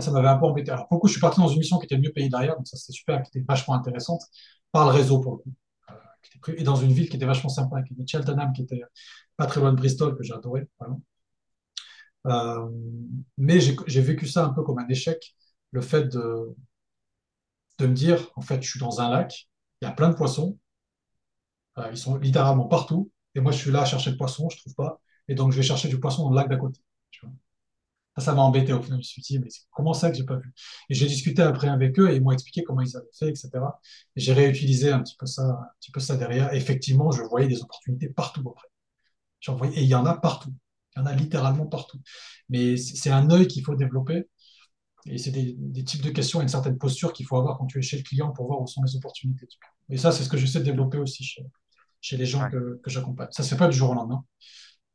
Ça 0.00 0.10
m'avait 0.10 0.28
un 0.28 0.36
peu 0.38 0.46
embêté. 0.46 0.70
Alors, 0.70 0.88
pour 0.88 0.96
le 0.96 1.00
coup, 1.00 1.06
je 1.08 1.12
suis 1.12 1.20
parti 1.20 1.40
dans 1.40 1.48
une 1.48 1.58
mission 1.58 1.78
qui 1.78 1.86
était 1.86 1.98
mieux 1.98 2.12
payée 2.12 2.28
derrière, 2.28 2.56
donc 2.56 2.66
ça, 2.66 2.76
c'était 2.76 2.92
super, 2.92 3.22
qui 3.22 3.30
était 3.38 3.44
vachement 3.48 3.74
intéressante, 3.74 4.22
par 4.72 4.86
le 4.86 4.92
réseau 4.92 5.20
pour 5.20 5.32
le 5.32 5.38
coup, 5.38 5.52
euh, 5.90 6.54
et 6.58 6.62
dans 6.64 6.76
une 6.76 6.92
ville 6.92 7.08
qui 7.08 7.16
était 7.16 7.26
vachement 7.26 7.50
sympa, 7.50 7.82
qui 7.82 7.94
était 7.94 8.06
Cheltenham, 8.06 8.52
qui 8.52 8.62
était 8.62 8.82
pas 9.36 9.46
très 9.46 9.60
loin 9.60 9.72
de 9.72 9.76
Bristol, 9.76 10.16
que 10.16 10.22
j'ai 10.22 10.34
adoré. 10.34 10.68
Euh, 12.26 12.68
mais 13.38 13.60
j'ai 13.60 14.00
vécu 14.02 14.26
ça 14.26 14.44
un 14.44 14.50
peu 14.50 14.62
comme 14.62 14.78
un 14.78 14.88
échec, 14.88 15.34
le 15.72 15.80
fait 15.80 16.04
de, 16.04 16.54
de 17.78 17.86
me 17.88 17.94
dire, 17.94 18.30
en 18.36 18.40
fait, 18.40 18.62
je 18.62 18.70
suis 18.70 18.78
dans 18.80 19.00
un 19.00 19.10
lac, 19.10 19.48
il 19.80 19.86
y 19.86 19.88
a 19.88 19.92
plein 19.92 20.10
de 20.10 20.14
poissons, 20.14 20.58
euh, 21.78 21.88
ils 21.90 21.98
sont 21.98 22.16
littéralement 22.16 22.66
partout, 22.66 23.10
et 23.34 23.40
moi, 23.40 23.52
je 23.52 23.58
suis 23.58 23.70
là 23.70 23.82
à 23.82 23.84
chercher 23.84 24.10
le 24.10 24.16
poisson, 24.16 24.48
je 24.50 24.56
ne 24.56 24.60
trouve 24.60 24.74
pas, 24.74 25.00
et 25.28 25.34
donc 25.34 25.52
je 25.52 25.56
vais 25.56 25.62
chercher 25.62 25.88
du 25.88 26.00
poisson 26.00 26.24
dans 26.24 26.30
le 26.30 26.36
lac 26.36 26.48
d'à 26.48 26.56
côté. 26.56 26.80
Ça, 28.18 28.24
ça 28.24 28.34
m'a 28.34 28.42
embêté 28.42 28.72
au 28.72 28.82
final. 28.82 28.98
Je 28.98 28.98
me 28.98 29.02
suis 29.02 29.22
dit, 29.22 29.38
mais 29.38 29.48
comment 29.70 29.92
ça 29.94 30.10
que 30.10 30.16
j'ai 30.16 30.24
pas 30.24 30.36
vu? 30.36 30.52
Et 30.90 30.94
j'ai 30.94 31.06
discuté 31.06 31.42
après 31.42 31.68
avec 31.68 31.98
eux 31.98 32.10
et 32.10 32.16
ils 32.16 32.22
m'ont 32.22 32.32
expliqué 32.32 32.62
comment 32.62 32.80
ils 32.80 32.96
avaient 32.96 33.06
fait, 33.18 33.28
etc. 33.28 33.50
Et 34.16 34.20
j'ai 34.20 34.32
réutilisé 34.32 34.90
un 34.92 35.00
petit 35.02 35.16
peu 35.18 35.26
ça, 35.26 35.42
un 35.42 35.68
petit 35.80 35.90
peu 35.90 36.00
ça 36.00 36.16
derrière. 36.16 36.52
effectivement, 36.54 37.10
je 37.12 37.22
voyais 37.22 37.48
des 37.48 37.62
opportunités 37.62 38.08
partout 38.08 38.42
après. 38.50 38.68
J'en 39.40 39.56
voyais, 39.56 39.78
et 39.78 39.82
il 39.82 39.88
y 39.88 39.94
en 39.94 40.06
a 40.06 40.16
partout. 40.16 40.54
Il 40.96 41.00
y 41.00 41.02
en 41.02 41.06
a 41.06 41.14
littéralement 41.14 41.66
partout. 41.66 42.00
Mais 42.48 42.76
c'est 42.76 43.10
un 43.10 43.30
œil 43.30 43.46
qu'il 43.48 43.64
faut 43.64 43.74
développer. 43.74 44.28
Et 45.06 45.18
c'est 45.18 45.30
des, 45.30 45.84
types 45.84 46.02
de 46.02 46.10
questions 46.10 46.40
et 46.40 46.42
une 46.42 46.48
certaine 46.48 46.78
posture 46.78 47.12
qu'il 47.12 47.26
faut 47.26 47.36
avoir 47.36 47.58
quand 47.58 47.66
tu 47.66 47.78
es 47.78 47.82
chez 47.82 47.96
le 47.98 48.02
client 48.02 48.30
pour 48.32 48.46
voir 48.46 48.60
où 48.60 48.66
sont 48.66 48.82
les 48.82 48.96
opportunités. 48.96 49.48
Et 49.90 49.96
ça, 49.96 50.12
c'est 50.12 50.24
ce 50.24 50.28
que 50.28 50.36
j'essaie 50.36 50.60
de 50.60 50.64
développer 50.64 50.98
aussi 50.98 51.24
chez, 51.24 51.42
chez 52.00 52.16
les 52.16 52.26
gens 52.26 52.48
que, 52.50 52.80
que 52.82 52.90
j'accompagne. 52.90 53.28
Ça 53.30 53.42
ne 53.42 53.44
se 53.44 53.54
fait 53.54 53.58
pas 53.58 53.68
du 53.68 53.76
jour 53.76 53.90
au 53.90 53.94
lendemain, 53.94 54.24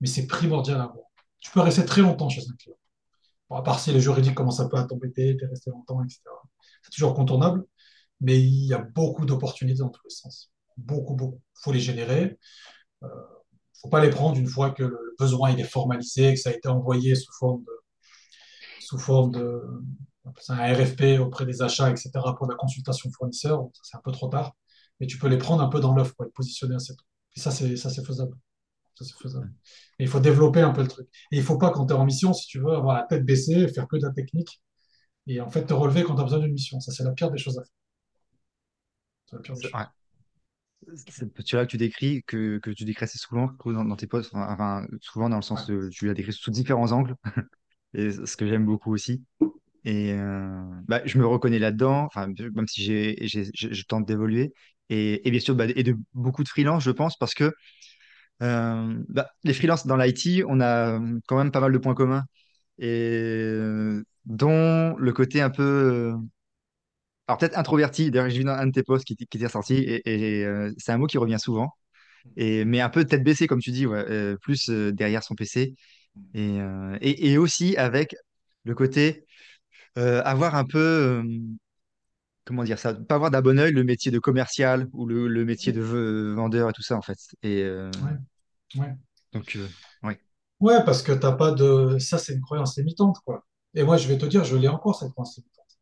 mais 0.01 0.07
c'est 0.07 0.27
primordial 0.27 0.79
à 0.81 0.83
avoir. 0.83 1.05
Tu 1.39 1.51
peux 1.51 1.61
rester 1.61 1.85
très 1.85 2.01
longtemps 2.01 2.29
chez 2.29 2.41
un 2.41 2.55
client. 2.55 2.77
À 3.55 3.61
part 3.63 3.79
si 3.79 3.91
les 3.91 4.01
juridiques 4.01 4.35
commencent 4.35 4.59
un 4.59 4.67
peu 4.67 4.77
à 4.77 4.83
t'embêter, 4.83 5.37
es 5.41 5.45
resté 5.45 5.71
longtemps, 5.71 6.03
etc. 6.03 6.21
C'est 6.81 6.91
toujours 6.91 7.13
contournable, 7.13 7.65
mais 8.21 8.39
il 8.39 8.65
y 8.65 8.73
a 8.73 8.79
beaucoup 8.79 9.25
d'opportunités 9.25 9.79
dans 9.79 9.89
tous 9.89 10.03
les 10.05 10.13
sens. 10.15 10.51
Beaucoup, 10.77 11.15
beaucoup. 11.15 11.41
Il 11.57 11.61
faut 11.63 11.71
les 11.71 11.79
générer. 11.79 12.37
Il 13.01 13.05
euh, 13.05 13.09
ne 13.09 13.79
faut 13.81 13.89
pas 13.89 14.03
les 14.03 14.09
prendre 14.09 14.37
une 14.37 14.47
fois 14.47 14.71
que 14.71 14.83
le 14.83 15.15
besoin 15.19 15.51
il 15.51 15.59
est 15.59 15.63
formalisé, 15.63 16.33
que 16.33 16.39
ça 16.39 16.49
a 16.49 16.53
été 16.53 16.67
envoyé 16.67 17.15
sous 17.15 17.31
forme 17.39 17.63
de, 17.63 17.71
sous 18.79 18.99
forme 18.99 19.31
de 19.31 19.61
un 20.49 20.73
RFP 20.73 21.19
auprès 21.19 21.45
des 21.45 21.61
achats, 21.61 21.89
etc. 21.89 22.11
pour 22.37 22.47
la 22.47 22.55
consultation 22.55 23.09
fournisseur. 23.11 23.67
C'est 23.83 23.97
un 23.97 24.01
peu 24.03 24.11
trop 24.11 24.29
tard, 24.29 24.55
mais 24.99 25.07
tu 25.07 25.17
peux 25.17 25.27
les 25.27 25.37
prendre 25.37 25.61
un 25.61 25.69
peu 25.69 25.79
dans 25.79 25.93
l'offre 25.93 26.15
pour 26.15 26.25
les 26.25 26.31
positionner 26.31 26.75
assez 26.75 26.95
tôt. 26.95 27.03
Et 27.35 27.39
ça, 27.39 27.51
c'est 27.51 28.05
faisable 28.05 28.37
c'est 28.99 29.17
faisable. 29.17 29.51
il 29.99 30.07
faut 30.07 30.19
développer 30.19 30.61
un 30.61 30.71
peu 30.71 30.81
le 30.81 30.87
truc. 30.87 31.07
Et 31.31 31.37
il 31.37 31.39
ne 31.39 31.43
faut 31.43 31.57
pas, 31.57 31.71
quand 31.71 31.85
tu 31.85 31.93
es 31.93 31.95
en 31.95 32.05
mission, 32.05 32.33
si 32.33 32.47
tu 32.47 32.59
veux, 32.59 32.71
avoir 32.71 32.95
la 32.95 33.03
tête 33.03 33.25
baissée, 33.25 33.67
faire 33.67 33.87
que 33.87 33.97
de 33.97 34.03
la 34.05 34.11
technique, 34.11 34.61
et 35.27 35.41
en 35.41 35.49
fait 35.49 35.65
te 35.65 35.73
relever 35.73 36.03
quand 36.03 36.15
tu 36.15 36.21
as 36.21 36.25
besoin 36.25 36.39
d'une 36.39 36.53
mission. 36.53 36.79
Ça, 36.79 36.91
c'est 36.91 37.03
la 37.03 37.11
pire 37.11 37.31
des 37.31 37.37
choses 37.37 37.57
à 37.57 37.63
faire. 37.63 37.71
C'est 39.25 39.35
la 39.35 39.41
pire 39.41 39.55
des 39.55 39.61
choses. 39.61 39.71
Cette 41.07 41.51
là 41.53 41.65
que 41.65 41.71
tu 41.71 41.77
décris, 41.77 42.23
que, 42.27 42.57
que 42.59 42.69
tu 42.69 42.83
décris 42.83 43.05
assez 43.05 43.17
souvent 43.17 43.55
dans, 43.65 43.95
tes 43.95 44.07
posts, 44.07 44.31
enfin, 44.33 44.85
souvent 45.01 45.29
dans 45.29 45.37
le 45.37 45.41
sens 45.41 45.65
de 45.67 45.89
tu 45.89 46.07
l'as 46.07 46.13
décrit 46.13 46.33
sous 46.33 46.51
différents 46.51 46.91
angles, 46.91 47.15
et 47.93 48.11
ce 48.11 48.35
que 48.35 48.47
j'aime 48.47 48.65
beaucoup 48.65 48.93
aussi. 48.93 49.23
Et 49.85 50.13
euh, 50.13 50.63
bah, 50.87 51.01
je 51.05 51.17
me 51.17 51.25
reconnais 51.25 51.59
là-dedans, 51.59 52.09
même 52.15 52.67
si 52.67 52.83
j'ai, 52.83 53.17
je 53.27 53.83
tente 53.83 54.05
d'évoluer. 54.05 54.53
Et, 54.89 55.27
et, 55.27 55.31
bien 55.31 55.39
sûr, 55.39 55.55
bah, 55.55 55.65
et 55.67 55.83
de 55.83 55.95
beaucoup 56.13 56.43
de 56.43 56.49
freelance, 56.49 56.83
je 56.83 56.91
pense, 56.91 57.17
parce 57.17 57.33
que 57.33 57.51
bah, 58.39 59.29
les 59.43 59.53
freelances 59.53 59.87
dans 59.87 59.97
l'IT, 59.97 60.43
on 60.47 60.61
a 60.61 60.99
quand 61.27 61.37
même 61.37 61.51
pas 61.51 61.59
mal 61.59 61.71
de 61.71 61.77
points 61.77 61.95
communs, 61.95 62.25
euh, 62.81 64.03
dont 64.25 64.95
le 64.97 65.13
côté 65.13 65.41
un 65.41 65.49
peu, 65.49 65.63
euh, 65.63 66.17
alors 67.27 67.37
peut-être 67.37 67.57
introverti. 67.57 68.11
D'ailleurs, 68.11 68.29
j'ai 68.29 68.39
vu 68.39 68.43
dans 68.43 68.51
un 68.53 68.67
de 68.67 68.71
tes 68.71 68.83
posts 68.83 69.05
qui, 69.05 69.15
qui 69.15 69.37
était 69.37 69.45
ressorti, 69.45 69.75
et, 70.05 70.45
c'est 70.77 70.91
un 70.91 70.97
mot 70.97 71.07
qui 71.07 71.17
revient 71.17 71.39
souvent, 71.39 71.73
mais 72.37 72.81
un 72.81 72.89
peu 72.89 73.05
tête 73.05 73.23
baissée, 73.23 73.47
comme 73.47 73.61
tu 73.61 73.71
dis, 73.71 73.85
plus 74.41 74.69
derrière 74.69 75.23
son 75.23 75.35
PC, 75.35 75.75
et, 76.33 77.37
aussi 77.37 77.77
avec 77.77 78.15
le 78.65 78.75
côté 78.75 79.25
avoir 79.95 80.55
un 80.55 80.65
peu 80.65 81.23
comment 82.45 82.63
dire 82.63 82.79
ça, 82.79 82.93
pas 82.93 83.15
avoir 83.15 83.31
d'un 83.31 83.41
bon 83.41 83.59
oeil 83.59 83.71
le 83.71 83.83
métier 83.83 84.11
de 84.11 84.19
commercial 84.19 84.87
ou 84.93 85.05
le, 85.05 85.27
le 85.27 85.45
métier 85.45 85.71
de 85.73 85.81
vendeur 86.35 86.69
et 86.69 86.73
tout 86.73 86.83
ça 86.83 86.95
en 86.97 87.01
fait. 87.01 87.17
Et 87.43 87.63
Ouais. 88.75 88.95
Donc, 89.33 89.55
euh, 89.55 89.67
ouais. 90.03 90.19
Ouais, 90.59 90.83
parce 90.85 91.01
que 91.01 91.11
t'as 91.11 91.33
pas 91.33 91.51
de. 91.51 91.97
Ça, 91.99 92.17
c'est 92.17 92.33
une 92.33 92.41
croyance 92.41 92.77
limitante, 92.77 93.17
quoi. 93.25 93.45
Et 93.73 93.83
moi, 93.83 93.97
je 93.97 94.07
vais 94.07 94.17
te 94.17 94.25
dire, 94.25 94.43
je 94.43 94.55
l'ai 94.55 94.67
encore, 94.67 94.95
cette 94.95 95.11
croyance 95.11 95.37
limitante. 95.37 95.77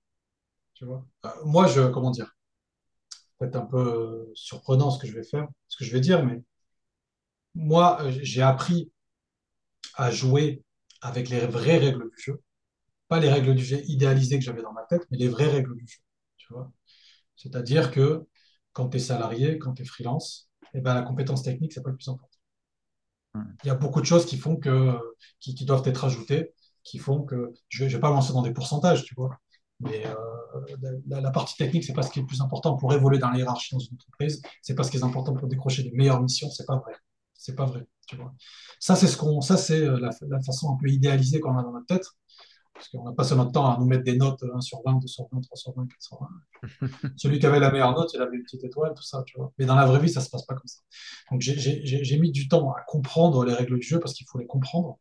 Tu 0.74 0.86
vois? 0.86 1.06
Euh, 1.26 1.30
moi, 1.46 1.68
je. 1.68 1.88
Comment 1.90 2.12
dire? 2.12 2.36
C'est 3.42 3.58
un 3.58 3.66
peu 3.66 3.78
euh, 3.78 4.32
surprenant 4.36 4.90
ce 4.90 4.98
que 4.98 5.06
je 5.06 5.12
vais 5.14 5.26
faire, 5.26 5.50
ce 5.68 5.76
que 5.78 5.84
je 5.84 5.92
vais 5.92 6.00
dire, 6.00 6.24
mais 6.26 6.42
moi, 7.56 8.00
j'ai 8.22 8.42
appris 8.42 8.92
à 9.96 10.12
jouer 10.12 10.64
avec 11.02 11.30
les 11.30 11.40
vraies 11.48 11.78
règles 11.78 12.10
du 12.10 12.22
jeu. 12.22 12.42
Pas 13.10 13.20
les 13.20 13.30
règles 13.30 13.56
du 13.56 13.66
jeu 13.66 13.82
idéalisées 13.88 14.40
que 14.40 14.46
j'avais 14.46 14.62
dans 14.64 14.74
ma 14.74 14.84
tête, 14.84 15.04
mais 15.12 15.18
les 15.18 15.30
vraies 15.30 15.50
règles 15.50 15.76
du 15.78 15.88
jeu. 15.88 16.00
Tu 16.52 16.58
vois? 16.58 16.72
C'est-à-dire 17.38 17.92
que 17.92 18.28
quand 18.74 18.90
tu 18.90 18.98
es 18.98 19.00
salarié, 19.00 19.58
quand 19.58 19.74
tu 19.74 19.84
es 19.84 19.86
freelance, 19.86 20.50
eh 20.74 20.82
ben, 20.82 20.94
la 20.94 21.02
compétence 21.02 21.44
technique, 21.44 21.72
c'est 21.74 21.82
pas 21.82 21.90
le 21.90 21.96
plus 21.96 22.10
important. 22.10 22.38
Il 23.64 23.68
y 23.68 23.70
a 23.70 23.76
beaucoup 23.76 24.02
de 24.02 24.06
choses 24.06 24.26
qui 24.26 24.38
font 24.38 24.58
que, 24.58 24.98
qui, 25.40 25.54
doivent 25.64 25.88
être 25.88 26.04
ajoutées, 26.04 26.54
qui 26.84 26.98
font 27.00 27.24
que, 27.24 27.54
je 27.70 27.86
ne 27.86 27.90
vais, 27.90 28.00
pas 28.00 28.10
lancer 28.10 28.34
dans 28.34 28.42
des 28.42 28.52
pourcentages, 28.52 29.06
tu 29.06 29.16
vois, 29.16 29.40
mais 29.80 30.06
euh, 30.06 30.92
la, 31.08 31.32
partie 31.32 31.56
technique, 31.56 31.86
c'est 31.86 31.94
pas 31.94 32.02
ce 32.04 32.12
qui 32.12 32.20
est 32.20 32.24
le 32.24 32.28
plus 32.28 32.42
important 32.42 32.76
pour 32.76 32.94
évoluer 32.94 33.20
dans 33.20 33.30
la 33.30 33.38
hiérarchie 33.38 33.74
dans 33.74 33.80
une 33.80 33.94
entreprise, 33.94 34.42
c'est 34.62 34.76
pas 34.76 34.84
ce 34.84 34.92
qui 34.92 34.98
est 34.98 35.04
important 35.04 35.34
pour 35.34 35.48
décrocher 35.48 35.84
les 35.84 35.92
meilleures 35.92 36.22
missions, 36.22 36.50
c'est 36.50 36.66
pas 36.66 36.78
vrai. 36.78 36.94
C'est 37.34 37.56
pas 37.56 37.66
vrai, 37.66 37.88
tu 38.08 38.18
vois. 38.18 38.34
Ça, 38.80 38.96
c'est 38.96 39.08
ce 39.08 39.18
qu'on, 39.18 39.40
ça, 39.42 39.56
c'est 39.58 39.80
euh, 39.80 39.98
la, 39.98 40.12
la, 40.28 40.42
façon 40.42 40.74
un 40.74 40.78
peu 40.78 40.90
idéalisée 40.90 41.40
qu'on 41.40 41.58
a 41.58 41.64
dans 41.64 41.72
notre 41.72 41.88
tête 41.88 42.06
parce 42.82 42.90
qu'on 42.90 43.08
a 43.08 43.14
passé 43.14 43.36
notre 43.36 43.52
temps 43.52 43.72
à 43.72 43.78
nous 43.78 43.86
mettre 43.86 44.04
des 44.04 44.18
notes 44.18 44.44
1 44.44 44.60
sur 44.62 44.82
20, 44.84 45.00
2 45.02 45.08
sur 45.08 45.28
20, 45.32 45.42
3 45.42 45.56
sur 45.56 45.74
20, 45.76 45.88
4 45.88 46.02
sur 46.02 46.20
20. 46.82 47.12
Celui 47.16 47.38
qui 47.38 47.46
avait 47.46 47.60
la 47.60 47.72
meilleure 47.72 47.94
note, 47.94 48.12
il 48.14 48.22
avait 48.22 48.36
une 48.36 48.44
petite 48.44 48.64
étoile, 48.64 48.94
tout 48.96 49.04
ça, 49.04 49.24
tu 49.28 49.38
vois. 49.38 49.54
Mais 49.60 49.66
dans 49.66 49.76
la 49.76 49.86
vraie 49.86 50.00
vie, 50.00 50.10
ça 50.10 50.20
ne 50.20 50.26
se 50.26 50.32
passe 50.32 50.46
pas 50.46 50.56
comme 50.56 50.68
ça. 50.68 50.80
Donc 51.30 51.42
j'ai 51.42 52.18
mis 52.18 52.32
du 52.32 52.48
temps 52.48 52.72
à 52.72 52.82
comprendre 52.88 53.46
les 53.46 53.54
règles 53.54 53.78
du 53.78 53.88
jeu 53.88 54.00
parce 54.00 54.14
qu'il 54.14 54.26
faut 54.28 54.40
les 54.40 54.48
comprendre, 54.48 54.98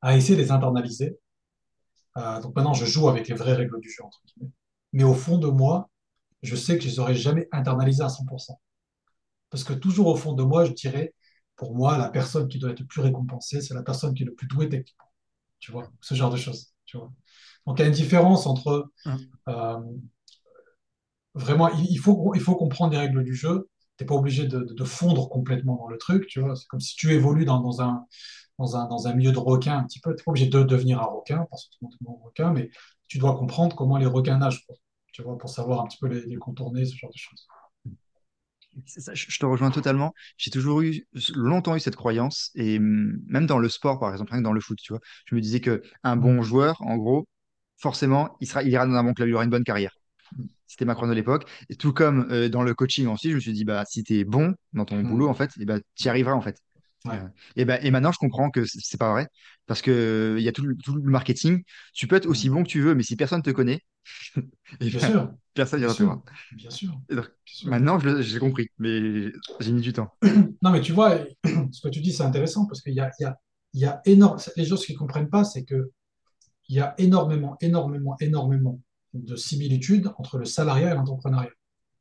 à 0.00 0.16
essayer 0.16 0.36
de 0.36 0.42
les 0.42 0.52
internaliser. 0.52 1.18
Euh, 2.16 2.40
donc 2.40 2.54
maintenant, 2.54 2.74
je 2.74 2.84
joue 2.84 3.08
avec 3.08 3.26
les 3.26 3.34
vraies 3.34 3.54
règles 3.54 3.80
du 3.80 3.90
jeu, 3.90 4.04
entre 4.04 4.20
guillemets. 4.24 4.52
Mais 4.92 5.02
au 5.02 5.14
fond 5.14 5.38
de 5.38 5.48
moi, 5.48 5.90
je 6.42 6.54
sais 6.54 6.78
que 6.78 6.84
je 6.84 6.88
les 6.88 6.98
aurais 7.00 7.16
jamais 7.16 7.48
internalisées 7.50 8.04
à 8.04 8.08
100%. 8.08 8.52
Parce 9.50 9.64
que 9.64 9.72
toujours 9.72 10.06
au 10.06 10.16
fond 10.16 10.34
de 10.34 10.44
moi, 10.44 10.64
je 10.64 10.72
dirais, 10.72 11.14
pour 11.56 11.74
moi, 11.74 11.98
la 11.98 12.10
personne 12.10 12.46
qui 12.46 12.58
doit 12.60 12.70
être 12.70 12.80
le 12.80 12.86
plus 12.86 13.00
récompensée, 13.00 13.60
c'est 13.60 13.74
la 13.74 13.82
personne 13.82 14.14
qui 14.14 14.22
est 14.22 14.26
le 14.26 14.34
plus 14.34 14.46
douée 14.46 14.68
techniquement 14.68 15.13
tu 15.64 15.72
vois, 15.72 15.90
ce 16.02 16.14
genre 16.14 16.30
de 16.30 16.36
choses. 16.36 16.74
Tu 16.84 16.98
vois. 16.98 17.10
Donc 17.66 17.78
il 17.78 17.82
y 17.82 17.84
a 17.86 17.88
une 17.88 17.94
différence 17.94 18.46
entre 18.46 18.90
hum. 19.06 19.18
euh, 19.48 19.80
vraiment, 21.34 21.70
il, 21.70 21.98
faut, 21.98 22.34
il 22.34 22.40
faut 22.42 22.54
comprendre 22.54 22.92
les 22.92 22.98
règles 22.98 23.24
du 23.24 23.34
jeu. 23.34 23.70
Tu 23.96 24.04
n'es 24.04 24.06
pas 24.06 24.14
obligé 24.14 24.46
de, 24.46 24.84
fondre 24.84 25.30
complètement 25.30 25.76
dans 25.76 25.88
le 25.88 25.96
truc, 25.96 26.26
tu 26.26 26.40
vois. 26.40 26.54
C'est 26.54 26.66
comme 26.66 26.80
si 26.80 26.96
tu 26.96 27.12
évolues 27.12 27.46
dans, 27.46 27.60
dans, 27.60 27.80
un, 27.80 28.04
dans, 28.58 28.76
un, 28.76 28.86
dans 28.88 29.08
un 29.08 29.14
milieu 29.14 29.32
de 29.32 29.38
requin 29.38 29.78
un 29.78 29.84
petit 29.84 30.00
peu. 30.00 30.10
Tu 30.10 30.16
n'es 30.18 30.24
pas 30.24 30.30
obligé 30.32 30.48
de 30.48 30.62
devenir 30.64 31.00
un 31.00 31.06
requin, 31.06 31.46
parce 31.50 31.64
que 31.64 31.76
tu 31.78 31.84
es 31.86 32.08
un 32.10 32.24
requin, 32.24 32.52
mais 32.52 32.68
tu 33.08 33.16
dois 33.16 33.34
comprendre 33.38 33.74
comment 33.74 33.96
les 33.96 34.06
requins 34.06 34.36
nagent, 34.36 34.66
tu 35.12 35.22
vois, 35.22 35.38
pour 35.38 35.48
savoir 35.48 35.80
un 35.80 35.86
petit 35.86 35.98
peu 35.98 36.08
les 36.08 36.36
contourner, 36.36 36.84
ce 36.84 36.94
genre 36.94 37.10
de 37.10 37.16
choses 37.16 37.46
je 38.86 39.38
te 39.38 39.46
rejoins 39.46 39.70
totalement. 39.70 40.14
J'ai 40.36 40.50
toujours 40.50 40.82
eu, 40.82 41.06
longtemps 41.34 41.76
eu 41.76 41.80
cette 41.80 41.96
croyance, 41.96 42.50
et 42.54 42.78
même 42.78 43.46
dans 43.46 43.58
le 43.58 43.68
sport, 43.68 43.98
par 43.98 44.12
exemple, 44.12 44.40
dans 44.40 44.52
le 44.52 44.60
foot, 44.60 44.78
tu 44.82 44.92
vois, 44.92 45.00
je 45.26 45.34
me 45.34 45.40
disais 45.40 45.60
que 45.60 45.82
un 46.02 46.16
bon 46.16 46.40
mm. 46.40 46.42
joueur, 46.42 46.82
en 46.82 46.96
gros, 46.96 47.26
forcément, 47.78 48.36
il, 48.40 48.48
sera, 48.48 48.62
il 48.62 48.70
ira 48.70 48.86
dans 48.86 48.94
un 48.94 49.04
bon 49.04 49.14
club, 49.14 49.28
il 49.28 49.34
aura 49.34 49.44
une 49.44 49.50
bonne 49.50 49.64
carrière. 49.64 49.96
C'était 50.66 50.84
ma 50.84 50.94
croyance 50.94 51.14
de 51.14 51.16
l'époque. 51.16 51.48
Et 51.68 51.76
tout 51.76 51.92
comme 51.92 52.26
euh, 52.30 52.48
dans 52.48 52.62
le 52.62 52.74
coaching 52.74 53.06
aussi, 53.06 53.30
je 53.30 53.36
me 53.36 53.40
suis 53.40 53.52
dit, 53.52 53.64
bah, 53.64 53.84
si 53.86 54.02
tu 54.02 54.18
es 54.18 54.24
bon 54.24 54.54
dans 54.72 54.84
ton 54.84 54.96
mm. 54.96 55.08
boulot, 55.08 55.28
en 55.28 55.34
fait, 55.34 55.50
et 55.60 55.64
bah, 55.64 55.78
tu 55.94 56.06
y 56.06 56.08
arriveras, 56.08 56.34
en 56.34 56.40
fait. 56.40 56.58
Euh, 57.06 57.28
et, 57.56 57.64
bah, 57.64 57.80
et 57.82 57.90
maintenant, 57.90 58.12
je 58.12 58.18
comprends 58.18 58.50
que 58.50 58.64
c'est 58.64 58.98
pas 58.98 59.12
vrai. 59.12 59.28
Parce 59.66 59.82
qu'il 59.82 60.36
il 60.38 60.42
y 60.42 60.48
a 60.48 60.52
tout 60.52 60.62
le, 60.62 60.76
tout 60.76 60.94
le, 60.94 61.02
marketing. 61.02 61.62
Tu 61.94 62.06
peux 62.06 62.16
être 62.16 62.26
aussi 62.26 62.50
bon 62.50 62.62
que 62.62 62.68
tu 62.68 62.80
veux, 62.80 62.94
mais 62.94 63.02
si 63.02 63.16
personne 63.16 63.42
te 63.42 63.50
connaît, 63.50 63.80
bien 64.80 64.98
sûr. 64.98 65.32
personne 65.54 65.80
n'ira 65.80 65.94
te 65.94 66.02
voir. 66.02 66.22
Bien 66.52 66.70
sûr. 66.70 66.98
Maintenant, 67.64 67.98
j'ai 67.98 68.38
compris, 68.38 68.68
mais 68.78 69.32
j'ai 69.60 69.72
mis 69.72 69.80
du 69.80 69.92
temps. 69.92 70.10
non, 70.62 70.70
mais 70.70 70.80
tu 70.80 70.92
vois, 70.92 71.18
ce 71.72 71.80
que 71.80 71.88
tu 71.88 72.00
dis, 72.00 72.12
c'est 72.12 72.22
intéressant 72.22 72.66
parce 72.66 72.82
qu'il 72.82 72.94
y 72.94 73.00
a, 73.00 73.10
il 73.18 73.22
y 73.22 73.26
a, 73.26 73.38
il 73.72 73.80
y 73.80 73.86
a 73.86 74.00
énorme... 74.04 74.38
Les 74.56 74.64
gens, 74.64 74.76
ce 74.76 74.86
qu'ils 74.86 74.94
ne 74.94 75.00
comprennent 75.00 75.30
pas, 75.30 75.44
c'est 75.44 75.64
qu'il 75.64 75.88
y 76.68 76.80
a 76.80 76.94
énormément, 76.98 77.56
énormément, 77.60 78.16
énormément 78.20 78.80
de 79.14 79.36
similitudes 79.36 80.10
entre 80.18 80.38
le 80.38 80.44
salariat 80.44 80.92
et 80.92 80.94
l'entrepreneuriat. 80.94 81.50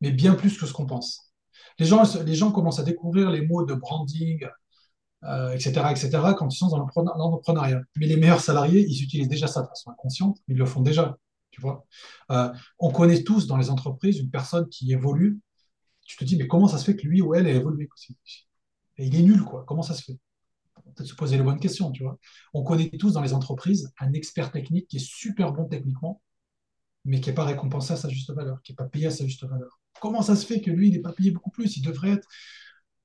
Mais 0.01 0.11
bien 0.11 0.33
plus 0.33 0.57
que 0.57 0.65
ce 0.65 0.73
qu'on 0.73 0.85
pense. 0.85 1.33
Les 1.79 1.85
gens, 1.85 2.03
les 2.25 2.35
gens 2.35 2.51
commencent 2.51 2.79
à 2.79 2.83
découvrir 2.83 3.31
les 3.31 3.45
mots 3.45 3.65
de 3.65 3.73
branding, 3.73 4.45
euh, 5.25 5.51
etc., 5.53 5.71
quand 6.37 6.49
ils 6.49 6.57
sont 6.57 6.69
dans 6.69 6.77
l'entrepreneuriat. 6.77 7.81
Mais 7.97 8.07
les 8.07 8.17
meilleurs 8.17 8.41
salariés, 8.41 8.85
ils 8.87 9.03
utilisent 9.03 9.29
déjà 9.29 9.47
ça 9.47 9.61
de 9.61 9.67
façon 9.67 9.91
inconsciente, 9.91 10.39
ils 10.47 10.57
le 10.57 10.65
font 10.65 10.81
déjà. 10.81 11.17
Tu 11.51 11.61
vois 11.61 11.85
euh, 12.31 12.51
on 12.79 12.91
connaît 12.91 13.23
tous 13.23 13.45
dans 13.47 13.57
les 13.57 13.69
entreprises 13.69 14.17
une 14.19 14.31
personne 14.31 14.67
qui 14.69 14.91
évolue 14.91 15.39
Tu 16.05 16.17
te 16.17 16.23
dis, 16.25 16.35
mais 16.35 16.47
comment 16.47 16.67
ça 16.67 16.77
se 16.77 16.85
fait 16.85 16.95
que 16.95 17.07
lui 17.07 17.21
ou 17.21 17.35
elle 17.35 17.47
ait 17.47 17.55
évolué 17.55 17.87
il 18.97 19.15
est 19.15 19.21
nul, 19.21 19.43
quoi. 19.43 19.63
Comment 19.67 19.81
ça 19.81 19.93
se 19.93 20.03
fait? 20.03 20.17
Peut-être 20.95 21.07
se 21.07 21.15
poser 21.15 21.37
les 21.37 21.43
bonnes 21.43 21.59
questions, 21.59 21.91
tu 21.91 22.03
vois. 22.03 22.19
On 22.53 22.63
connaît 22.63 22.89
tous 22.89 23.13
dans 23.13 23.21
les 23.21 23.33
entreprises 23.33 23.91
un 23.99 24.13
expert 24.13 24.51
technique 24.51 24.87
qui 24.87 24.97
est 24.97 25.05
super 25.05 25.51
bon 25.53 25.65
techniquement, 25.65 26.21
mais 27.05 27.19
qui 27.19 27.29
n'est 27.29 27.35
pas 27.35 27.45
récompensé 27.45 27.93
à 27.93 27.97
sa 27.97 28.09
juste 28.09 28.31
valeur, 28.31 28.61
qui 28.61 28.71
n'est 28.71 28.75
pas 28.75 28.85
payé 28.85 29.07
à 29.07 29.11
sa 29.11 29.25
juste 29.25 29.43
valeur. 29.45 29.79
Comment 30.01 30.21
ça 30.21 30.35
se 30.35 30.45
fait 30.45 30.61
que 30.61 30.69
lui, 30.69 30.89
il 30.89 30.93
n'est 30.93 30.99
pas 30.99 31.13
payé 31.13 31.31
beaucoup 31.31 31.49
plus? 31.49 31.77
Il 31.77 31.81
devrait 31.81 32.11
être 32.11 32.27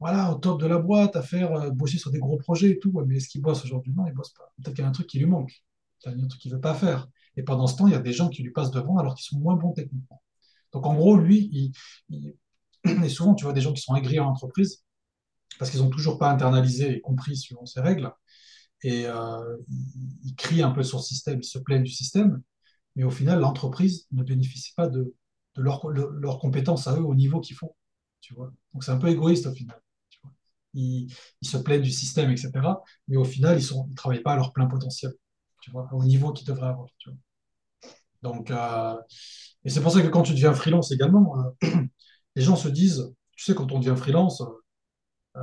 voilà, 0.01 0.33
au 0.33 0.37
top 0.37 0.61
de 0.61 0.67
la 0.67 0.79
boîte, 0.79 1.17
à 1.17 1.23
faire 1.23 1.53
euh, 1.53 1.71
bosser 1.71 1.99
sur 1.99 2.11
des 2.11 2.19
gros 2.19 2.37
projets 2.39 2.71
et 2.71 2.79
tout. 2.79 2.93
Mais 3.07 3.17
est-ce 3.17 3.29
qu'il 3.29 3.43
bosse 3.43 3.65
aujourd'hui? 3.65 3.93
Non, 3.97 4.07
il 4.07 4.13
bosse 4.13 4.33
pas. 4.33 4.53
Peut-être 4.57 4.75
qu'il 4.77 4.83
y 4.83 4.87
a 4.87 4.89
un 4.89 4.93
truc 4.93 5.07
qui 5.09 5.19
lui 5.19 5.27
manque. 5.27 5.53
Il 6.07 6.13
y 6.17 6.23
a 6.23 6.25
un 6.25 6.29
truc 6.29 6.41
qu'il 6.41 6.51
ne 6.53 6.57
veut 6.57 6.61
pas 6.61 6.75
faire. 6.75 7.09
Et 7.37 7.43
pendant 7.43 7.67
ce 7.67 7.77
temps, 7.77 7.87
il 7.89 7.93
y 7.93 7.97
a 7.97 8.01
des 8.01 8.13
gens 8.13 8.29
qui 8.29 8.43
lui 8.43 8.53
passent 8.53 8.71
devant 8.71 8.99
alors 8.99 9.15
qu'ils 9.15 9.27
sont 9.27 9.39
moins 9.39 9.57
bons 9.57 9.73
techniquement. 9.73 10.23
Donc 10.73 10.87
en 10.87 10.95
gros, 10.95 11.17
lui, 11.17 11.49
il, 11.53 11.73
il- 12.11 12.37
et 13.05 13.09
souvent, 13.09 13.35
tu 13.35 13.45
vois 13.45 13.53
des 13.53 13.61
gens 13.61 13.73
qui 13.73 13.83
sont 13.83 13.97
aigris 13.97 14.21
en 14.21 14.29
entreprise 14.29 14.85
parce 15.59 15.71
qu'ils 15.71 15.81
n'ont 15.81 15.91
toujours 15.91 16.19
pas 16.19 16.31
internalisé 16.31 16.97
et 16.97 17.01
compris 17.01 17.37
selon 17.37 17.67
ces 17.67 17.81
règles. 17.81 18.13
Et 18.83 19.07
euh, 19.07 19.57
ils, 20.25 20.35
crient 20.37 20.63
un 20.63 20.71
peu 20.71 20.83
sur 20.83 20.99
le 20.99 21.03
système, 21.03 21.41
ils 21.41 21.45
se 21.45 21.59
plaignent 21.59 21.83
du 21.85 21.91
système. 21.93 22.43
Mais 22.97 23.05
au 23.05 23.11
final, 23.11 23.41
l'entreprise 23.41 24.07
ne 24.13 24.23
bénéficie 24.23 24.75
pas 24.77 24.89
de, 24.89 25.15
leurs 25.57 25.89
leur 25.91 26.11
leurs 26.13 26.39
compétences 26.39 26.87
à 26.89 26.97
eux 26.99 27.05
au 27.05 27.15
niveau 27.15 27.41
qu'ils 27.41 27.57
font. 27.57 27.75
Tu 28.21 28.35
vois? 28.35 28.53
Donc 28.73 28.85
c'est 28.85 28.93
un 28.93 28.99
peu 28.99 29.09
égoïste 29.09 29.47
au 29.47 29.53
final. 29.53 29.81
Ils, 30.79 31.09
se 31.43 31.57
plaignent 31.57 31.83
du 31.83 31.91
système, 31.91 32.31
etc. 32.31 32.51
Mais 33.09 33.17
au 33.17 33.25
final, 33.25 33.59
ils 33.59 33.65
ils 33.65 33.95
travaillent 33.95 34.23
pas 34.23 34.33
à 34.33 34.37
leur 34.37 34.53
plein 34.53 34.67
potentiel, 34.67 35.13
au 35.93 36.05
niveau 36.05 36.33
qu'ils 36.33 36.47
devraient 36.47 36.69
avoir. 36.69 36.89
Donc, 38.23 38.51
euh, 38.51 38.97
et 39.65 39.71
c'est 39.71 39.81
pour 39.81 39.93
ça 39.93 40.03
que 40.03 40.09
quand 40.09 40.23
tu 40.23 40.33
deviens 40.33 40.55
freelance 40.55 40.93
également, 40.93 41.37
euh, 41.65 41.69
les 42.37 42.43
gens 42.43 42.57
se 42.57 42.69
disent, 42.69 43.15
tu 43.37 43.45
sais, 43.45 43.55
quand 43.55 43.71
on 43.73 43.79
devient 43.79 43.97
freelance, 43.97 44.43
euh, 45.37 45.41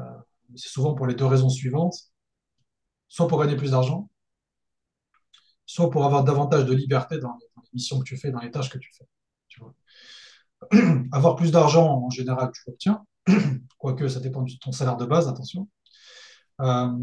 c'est 0.56 0.70
souvent 0.70 0.94
pour 0.94 1.08
les 1.08 1.16
deux 1.16 1.26
raisons 1.26 1.50
suivantes, 1.50 1.96
soit 3.08 3.28
pour 3.28 3.42
gagner 3.42 3.56
plus 3.56 3.72
d'argent, 3.72 4.10
soit 5.66 5.90
pour 5.90 6.06
avoir 6.06 6.24
davantage 6.24 6.66
de 6.66 6.74
liberté 6.74 7.20
dans 7.20 7.38
les, 7.40 7.46
missions 7.74 8.00
que 8.00 8.06
tu 8.06 8.16
fais, 8.16 8.32
dans 8.32 8.40
les 8.40 8.52
tâches 8.52 8.70
que 8.70 8.78
tu 8.78 8.92
fais. 8.94 9.06
Avoir 11.12 11.36
plus 11.36 11.52
d'argent, 11.52 12.06
en 12.06 12.10
général, 12.10 12.52
tu 12.54 12.62
l'obtiens, 12.68 13.06
quoique 13.78 14.08
ça 14.08 14.20
dépend 14.20 14.44
de 14.44 14.52
ton 14.62 14.72
salaire 14.72 14.98
de 14.98 15.06
base, 15.06 15.28
attention. 15.28 15.68
Euh, 16.62 16.98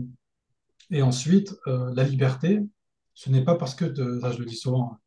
et 0.91 1.03
ensuite, 1.03 1.55
euh, 1.67 1.93
la 1.95 2.05
liberté, 2.05 2.61
ce 3.15 3.31
n'est 3.31 3.45
pas 3.45 3.57
parce 3.57 3.75
que, 3.75 3.95
ça, 4.21 4.33
je 4.33 4.39
le 4.39 4.47
dis 4.47 4.57
souvent, 4.57 4.99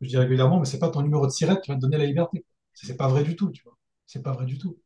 je 0.00 0.08
dis 0.08 0.16
régulièrement, 0.16 0.58
mais 0.60 0.66
c'est 0.66 0.78
pas 0.78 0.90
ton 0.90 1.02
numéro 1.02 1.26
de 1.26 1.32
SIRET 1.32 1.60
qui 1.60 1.70
va 1.70 1.76
te 1.76 1.80
donner 1.80 1.98
la 1.98 2.06
liberté. 2.06 2.44
C'est 2.74 2.96
pas 2.96 3.08
vrai 3.08 3.24
du 3.24 3.36
tout, 3.36 3.50
tu 3.50 3.62
vois. 3.64 3.76
C'est 4.06 4.22
pas 4.22 4.32
vrai 4.32 4.46
du 4.46 4.58
tout. 4.58 4.78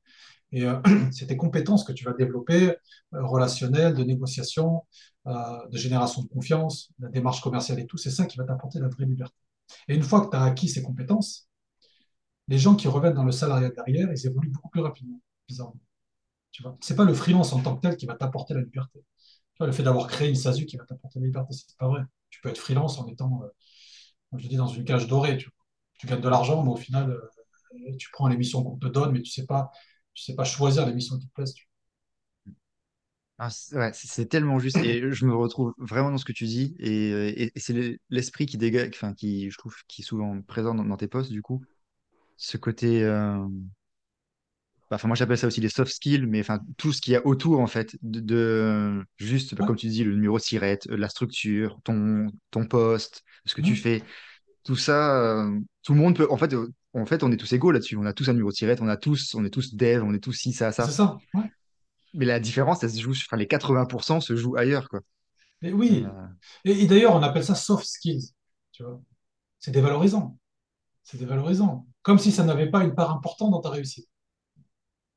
Et 0.53 0.65
euh, 0.65 0.81
c'est 1.13 1.27
tes 1.27 1.37
compétences 1.37 1.85
que 1.85 1.93
tu 1.93 2.05
vas 2.05 2.15
développer, 2.15 2.77
relationnelles, 3.13 3.95
de 3.95 4.05
négociation, 4.05 4.83
de 5.27 5.79
génération 5.79 6.23
de 6.23 6.29
confiance, 6.29 6.91
la 6.99 7.09
démarche 7.09 7.41
commerciale 7.41 7.81
et 7.81 7.87
tout. 7.87 7.97
C'est 7.99 8.11
ça 8.11 8.27
qui 8.27 8.39
va 8.39 8.45
t'apporter 8.45 8.81
la 8.81 8.89
vraie 8.89 9.07
liberté. 9.07 9.37
Et 9.89 9.95
une 9.95 10.03
fois 10.03 10.25
que 10.25 10.31
tu 10.31 10.37
as 10.37 10.43
acquis 10.43 10.69
ces 10.69 10.83
compétences, 10.83 11.49
les 12.49 12.59
gens 12.59 12.77
qui 12.77 12.89
reviennent 12.89 13.15
dans 13.15 13.25
le 13.25 13.33
salariat 13.33 13.71
derrière, 13.71 14.11
ils 14.13 14.27
évoluent 14.27 14.51
beaucoup 14.51 14.69
plus 14.71 14.81
rapidement, 14.83 15.21
bizarrement. 15.49 15.81
Tu 16.53 16.63
vois, 16.63 16.77
c'est 16.81 16.97
pas 16.97 17.05
le 17.05 17.15
freelance 17.15 17.53
en 17.53 17.63
tant 17.63 17.77
que 17.77 17.83
tel 17.83 17.97
qui 17.97 18.07
va 18.07 18.15
t'apporter 18.17 18.55
la 18.55 18.63
liberté. 18.63 19.01
Tu 19.01 19.59
vois, 19.59 19.67
le 19.69 19.73
fait 19.75 19.83
d'avoir 19.85 20.09
créé 20.09 20.29
une 20.29 20.37
SASU 20.37 20.67
qui 20.67 20.77
va 20.79 20.85
t'apporter 20.87 21.21
la 21.21 21.27
liberté, 21.27 21.55
c'est 21.55 21.77
pas 21.79 21.89
vrai. 21.89 22.03
Tu 22.31 22.41
peux 22.43 22.51
être 22.51 22.59
freelance 22.59 22.99
en 22.99 23.09
étant, 23.09 23.43
euh, 23.45 23.49
comme 24.31 24.41
je 24.41 24.49
dis, 24.49 24.57
dans 24.57 24.69
une 24.69 24.85
cage 24.85 25.07
dorée. 25.09 25.39
Tu, 25.39 25.51
gagnes 26.07 26.21
de 26.21 26.29
l'argent, 26.29 26.63
mais 26.65 26.71
au 26.73 26.77
final, 26.77 27.11
euh, 27.13 27.97
tu 27.99 28.11
prends 28.13 28.29
les 28.29 28.37
missions 28.37 28.63
qu'on 28.65 28.79
te 28.79 28.89
donne, 28.89 29.13
mais 29.13 29.23
tu 29.23 29.31
sais 29.31 29.47
pas, 29.47 29.71
tu 30.15 30.25
sais 30.25 30.35
pas 30.35 30.45
choisir 30.45 30.87
les 30.87 30.95
missions 30.95 31.19
qui 31.19 31.29
te 31.29 31.33
plaisent. 31.35 31.55
tu 31.55 31.69
Ah, 33.39 33.51
c'est 33.51 33.77
ouais, 33.77 33.93
c'est 33.93 34.07
c'est 34.09 34.27
tellement 34.27 34.59
juste 34.61 34.79
et 34.79 35.01
je 35.13 35.27
me 35.27 35.35
retrouve 35.35 35.75
vraiment 35.79 36.11
dans 36.11 36.19
ce 36.19 36.25
que 36.25 36.33
tu 36.33 36.45
dis 36.45 36.77
et, 36.79 37.11
euh, 37.13 37.29
et- 37.35 37.51
et 37.55 37.61
c'est 37.61 37.73
le- 37.73 37.99
l'esprit 38.11 38.47
qui 38.47 38.57
dégage, 38.59 38.91
enfin 38.95 39.15
qui 39.15 39.51
je 39.51 39.59
trouve 39.59 39.75
qui 39.89 40.03
est 40.03 40.05
souvent 40.05 40.41
présent 40.43 40.75
dans, 40.75 40.85
dans 40.85 40.97
tes 40.97 41.09
posts 41.09 41.33
du 41.33 41.43
coup, 41.43 41.65
ce 42.43 42.57
côté, 42.59 43.05
euh, 43.05 43.39
bah, 44.91 44.97
enfin 44.97 45.09
moi 45.09 45.15
j'appelle 45.17 45.39
ça 45.39 45.47
aussi 45.47 45.61
les 45.61 45.69
soft 45.71 45.93
skills, 45.93 46.27
mais 46.27 46.41
enfin 46.41 46.61
tout 46.77 46.93
ce 46.93 47.01
qu'il 47.01 47.13
y 47.15 47.17
a 47.17 47.27
autour 47.27 47.61
en 47.61 47.67
fait 47.67 47.97
de, 48.03 48.21
de- 48.21 49.05
juste 49.17 49.55
bah, 49.55 49.65
comme 49.65 49.77
tu 49.77 49.89
dis 49.89 50.05
le 50.05 50.15
numéro 50.15 50.37
de 50.39 50.43
siret, 50.43 50.79
euh, 50.91 50.97
la 50.97 51.09
structure, 51.09 51.81
ton 51.85 52.31
ton 52.51 52.67
poste, 52.67 53.23
ce 53.47 53.55
que 53.55 53.61
Ouais. 53.61 53.69
tu 53.69 53.75
fais, 53.77 54.05
tout 54.65 54.77
ça, 54.77 55.21
euh, 55.47 55.61
tout 55.85 55.95
le 55.95 56.01
monde 56.01 56.17
peut, 56.17 56.29
en 56.31 56.39
fait, 56.39 56.55
en 56.95 57.07
fait 57.07 57.23
on 57.25 57.33
est 57.33 57.39
tous 57.39 57.53
égaux 57.55 57.73
là-dessus, 57.73 57.97
on 57.97 58.07
a 58.07 58.15
tous 58.15 58.29
un 58.31 58.33
numéro 58.35 58.51
de 58.51 58.57
siret, 58.57 58.77
on 58.83 58.89
a 58.89 58.97
tous, 58.99 59.35
on 59.35 59.45
est 59.45 59.51
tous 59.51 59.75
dev, 59.77 60.03
on 60.05 60.15
est 60.15 60.21
tous 60.21 60.35
ci 60.35 60.53
ça 60.53 60.73
C'est 60.79 60.91
ça, 60.91 60.91
ça. 60.91 61.23
Ouais. 61.35 61.51
mais 62.15 62.25
la 62.25 62.41
différence 62.41 62.83
elle 62.83 62.91
se 62.91 63.01
joue, 63.01 63.11
enfin 63.13 63.37
les 63.37 63.47
80% 63.47 64.21
se 64.21 64.35
jouent 64.37 64.57
ailleurs 64.57 64.89
quoi. 64.89 65.01
Et, 65.63 65.73
oui. 65.73 66.05
euh, 66.05 66.27
Et, 66.65 66.73
et 66.83 66.87
d'ailleurs, 66.87 67.15
on 67.15 67.23
appelle 67.23 67.45
ça 67.45 67.55
soft 67.55 67.85
skills. 67.87 68.33
Tu 68.73 68.83
vois. 68.83 69.01
C'est 69.61 69.71
dévalorisant. 69.73 70.39
C'est 71.05 71.19
dévalorisant. 71.19 71.87
Comme 72.03 72.19
si 72.19 72.33
ça 72.33 72.45
n'avait 72.45 72.71
pas 72.71 72.85
une 72.85 72.95
part 72.95 73.11
importante 73.13 73.51
dans 73.53 73.61
ta 73.61 73.71
réussite. 73.71 74.09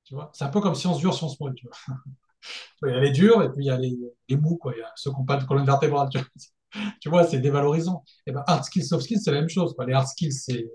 Tu 0.03 0.13
vois. 0.13 0.29
C'est 0.33 0.43
un 0.43 0.49
peu 0.49 0.61
comme 0.61 0.75
science 0.75 0.99
dure, 0.99 1.13
science 1.13 1.39
molle. 1.39 1.55
Tu 1.55 1.67
vois. 1.67 1.95
Il 2.83 2.89
y 2.89 2.97
a 2.97 2.99
les 2.99 3.11
durs 3.11 3.41
et 3.43 3.51
puis 3.51 3.63
il 3.65 3.67
y 3.67 3.71
a 3.71 3.77
les, 3.77 3.97
les 4.29 4.37
mous, 4.37 4.57
quoi. 4.57 4.73
Il 4.75 4.79
y 4.79 4.83
a 4.83 4.91
ceux 4.95 5.11
qui 5.11 5.17
n'ont 5.17 5.25
pas 5.25 5.37
de 5.37 5.45
colonne 5.45 5.65
vertébrale. 5.65 6.09
Tu 6.09 6.19
vois, 6.19 6.27
Tu 7.01 7.09
vois, 7.09 7.23
c'est 7.25 7.39
dévalorisant. 7.39 8.03
Et 8.27 8.31
ben, 8.31 8.43
hard 8.47 8.63
skills, 8.63 8.85
soft 8.85 9.03
skills, 9.03 9.21
c'est 9.21 9.31
la 9.31 9.39
même 9.39 9.49
chose. 9.49 9.73
quoi. 9.75 9.85
Les 9.85 9.93
hard 9.93 10.07
skills, 10.07 10.33
c'est 10.33 10.69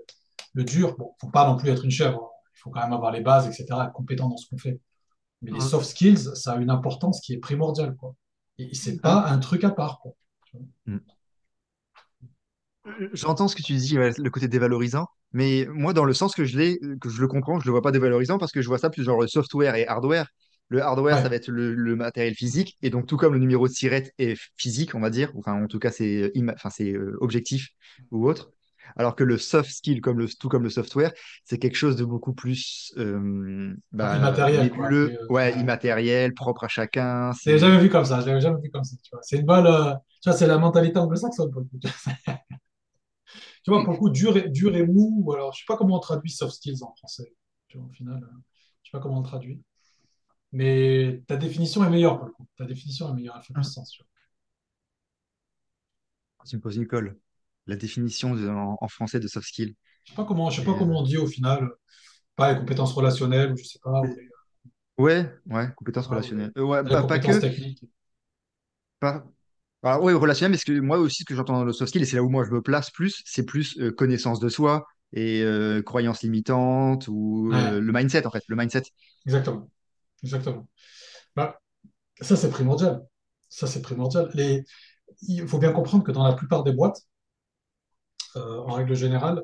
le 0.53 0.63
dur. 0.65 0.97
Bon, 0.97 1.13
faut 1.21 1.29
pas 1.29 1.47
non 1.47 1.57
plus 1.57 1.69
être 1.69 1.85
une 1.85 1.91
chèvre. 1.91 2.17
hein. 2.23 2.29
Il 2.55 2.59
faut 2.59 2.69
quand 2.71 2.81
même 2.81 2.93
avoir 2.93 3.11
les 3.11 3.21
bases, 3.21 3.47
etc., 3.47 3.85
être 3.87 3.93
compétent 3.93 4.29
dans 4.29 4.37
ce 4.37 4.47
qu'on 4.49 4.57
fait. 4.57 4.79
Mais 5.41 5.51
les 5.51 5.59
Mm. 5.59 5.61
soft 5.61 5.85
skills, 5.87 6.31
ça 6.35 6.53
a 6.53 6.57
une 6.57 6.69
importance 6.71 7.21
qui 7.21 7.33
est 7.33 7.39
primordiale, 7.39 7.95
quoi. 7.95 8.15
Et 8.59 8.75
c'est 8.75 8.99
Ah, 9.03 9.25
pas 9.25 9.29
un 9.29 9.39
truc 9.39 9.63
à 9.63 9.71
part, 9.71 9.99
quoi. 10.01 10.13
Tu 10.45 10.57
vois. 10.57 10.65
mm. 10.87 11.01
J'entends 13.13 13.47
ce 13.47 13.55
que 13.55 13.61
tu 13.61 13.75
dis, 13.75 13.97
ouais, 13.97 14.11
le 14.17 14.29
côté 14.29 14.47
dévalorisant, 14.47 15.07
mais 15.33 15.67
moi, 15.71 15.93
dans 15.93 16.05
le 16.05 16.13
sens 16.13 16.35
que 16.35 16.45
je 16.45 16.57
l'ai, 16.57 16.79
que 16.99 17.09
je 17.09 17.21
le 17.21 17.27
comprends, 17.27 17.59
je 17.59 17.65
le 17.65 17.71
vois 17.71 17.81
pas 17.81 17.91
dévalorisant 17.91 18.37
parce 18.37 18.51
que 18.51 18.61
je 18.61 18.67
vois 18.67 18.77
ça 18.77 18.89
plus 18.89 19.03
genre 19.03 19.21
le 19.21 19.27
software 19.27 19.75
et 19.75 19.87
hardware. 19.87 20.27
Le 20.69 20.81
hardware, 20.81 21.17
ça 21.21 21.27
va 21.27 21.35
être 21.35 21.49
le, 21.49 21.73
le 21.73 21.95
matériel 21.97 22.33
physique, 22.33 22.77
et 22.81 22.89
donc 22.89 23.05
tout 23.05 23.17
comme 23.17 23.33
le 23.33 23.39
numéro 23.39 23.67
de 23.67 23.73
SIRET 23.73 24.13
est 24.17 24.39
physique, 24.55 24.95
on 24.95 25.01
va 25.01 25.09
dire, 25.09 25.33
enfin 25.37 25.61
en 25.61 25.67
tout 25.67 25.79
cas 25.79 25.91
c'est 25.91 26.31
euh, 26.33 26.51
enfin, 26.55 26.69
c'est 26.69 26.93
euh, 26.93 27.17
objectif 27.19 27.67
ou 28.09 28.29
autre, 28.29 28.53
alors 28.95 29.15
que 29.15 29.23
le 29.23 29.37
soft 29.37 29.69
skill, 29.69 30.01
comme 30.01 30.19
le, 30.19 30.27
tout 30.27 30.49
comme 30.49 30.63
le 30.63 30.69
software, 30.69 31.11
c'est 31.45 31.57
quelque 31.57 31.75
chose 31.75 31.95
de 31.95 32.05
beaucoup 32.05 32.33
plus 32.33 32.93
euh, 32.97 33.73
bah, 33.91 34.17
immatériel, 34.17 34.63
nébuleux, 34.63 35.17
euh, 35.21 35.27
ouais, 35.29 35.53
immatériel, 35.59 36.33
propre 36.33 36.65
à 36.65 36.67
chacun. 36.67 37.31
C'est 37.33 37.57
jamais 37.57 37.79
vu 37.79 37.89
comme 37.89 38.05
ça. 38.05 38.21
Je 38.21 38.27
l'avais 38.27 38.41
jamais 38.41 38.61
vu 38.61 38.69
comme 38.69 38.83
ça. 38.83 38.95
C'est 39.21 39.37
une 39.37 39.49
euh, 39.49 39.93
tu 40.21 40.29
vois, 40.29 40.37
c'est 40.37 40.47
la 40.47 40.57
mentalité 40.57 40.99
anglo-saxonne. 40.99 41.51
Tu 43.63 43.71
vois, 43.71 43.83
pour 43.83 43.93
le 43.93 43.99
coup, 43.99 44.09
dur 44.09 44.37
et, 44.37 44.49
dur 44.49 44.75
et 44.75 44.85
mou, 44.85 45.21
ou 45.23 45.33
alors, 45.33 45.53
je 45.53 45.59
sais 45.59 45.65
pas 45.67 45.77
comment 45.77 45.97
on 45.97 45.99
traduit 45.99 46.31
soft 46.31 46.53
skills 46.55 46.83
en 46.83 46.93
français. 46.95 47.33
Tu 47.67 47.77
vois, 47.77 47.87
au 47.87 47.91
final, 47.91 48.23
euh, 48.23 48.27
je 48.83 48.89
sais 48.89 48.97
pas 48.97 48.99
comment 48.99 49.17
on 49.17 49.21
le 49.21 49.27
traduit. 49.27 49.61
Mais 50.53 51.23
ta 51.27 51.37
définition 51.37 51.83
est 51.85 51.89
meilleure, 51.89 52.17
pour 52.17 52.27
le 52.27 52.33
coup. 52.33 52.47
Ta 52.57 52.65
définition 52.65 53.09
est 53.11 53.15
meilleure, 53.15 53.35
elle 53.37 53.43
fait 53.43 53.53
plus 53.53 53.63
sens. 53.63 53.91
Tu 53.91 54.03
vois. 54.03 54.09
tu 56.45 56.55
me 56.55 56.61
poses 56.61 56.77
une 56.77 56.87
colle. 56.87 57.17
La 57.67 57.75
définition 57.75 58.35
de- 58.35 58.47
en, 58.49 58.77
en 58.81 58.87
français 58.87 59.19
de 59.19 59.27
soft 59.27 59.47
skill. 59.47 59.75
Je 60.03 60.11
sais 60.11 60.15
pas 60.15 60.25
comment, 60.25 60.49
je 60.49 60.57
sais 60.59 60.63
pas 60.65 60.73
Et, 60.73 60.77
euh, 60.77 60.77
comment 60.79 60.99
on 60.99 61.03
dit 61.03 61.17
au 61.17 61.27
final. 61.27 61.69
Pas 62.35 62.53
les 62.53 62.59
compétences 62.59 62.93
relationnelles, 62.93 63.53
ou 63.53 63.57
je 63.57 63.65
sais 63.65 63.79
pas, 63.83 64.03
les, 64.07 64.29
Ouais, 64.97 65.29
ouais, 65.47 65.69
compétences 65.75 66.07
relationnelles. 66.07 66.51
les- 66.55 66.61
Euh, 66.61 66.63
ouais, 66.63 66.83
les 66.83 66.89
pas, 66.89 67.03
que, 67.19 67.31
techniques. 67.39 67.83
pas. 68.99 69.23
Alors, 69.83 70.03
ouais, 70.03 70.13
relationnel, 70.13 70.51
mais 70.51 70.57
ce 70.57 70.65
que 70.65 70.79
moi 70.79 70.99
aussi, 70.99 71.23
ce 71.23 71.25
que 71.25 71.35
j'entends 71.35 71.53
dans 71.53 71.63
le 71.63 71.73
soft 71.73 71.89
skill, 71.89 72.03
et 72.03 72.05
c'est 72.05 72.15
là 72.15 72.23
où 72.23 72.29
moi 72.29 72.43
je 72.43 72.51
me 72.51 72.61
place 72.61 72.91
plus, 72.91 73.23
c'est 73.25 73.45
plus 73.45 73.79
euh, 73.79 73.91
connaissance 73.91 74.39
de 74.39 74.47
soi 74.47 74.85
et 75.13 75.41
euh, 75.41 75.81
croyances 75.81 76.21
limitantes 76.21 77.07
ou 77.07 77.51
euh, 77.51 77.79
le 77.79 77.91
mindset, 77.91 78.25
en 78.27 78.31
fait, 78.31 78.43
le 78.47 78.55
mindset. 78.55 78.83
exactement. 79.25 79.69
Exactement. 80.23 80.67
Bah, 81.35 81.59
ça, 82.21 82.35
c'est 82.35 82.51
primordial. 82.51 83.03
Ça, 83.49 83.67
c'est 83.67 83.81
primordial. 83.81 84.29
Les, 84.35 84.63
il 85.23 85.47
faut 85.47 85.57
bien 85.59 85.71
comprendre 85.71 86.03
que 86.03 86.11
dans 86.11 86.23
la 86.23 86.33
plupart 86.33 86.63
des 86.63 86.73
boîtes, 86.73 87.01
en 88.35 88.73
règle 88.73 88.95
générale, 88.95 89.43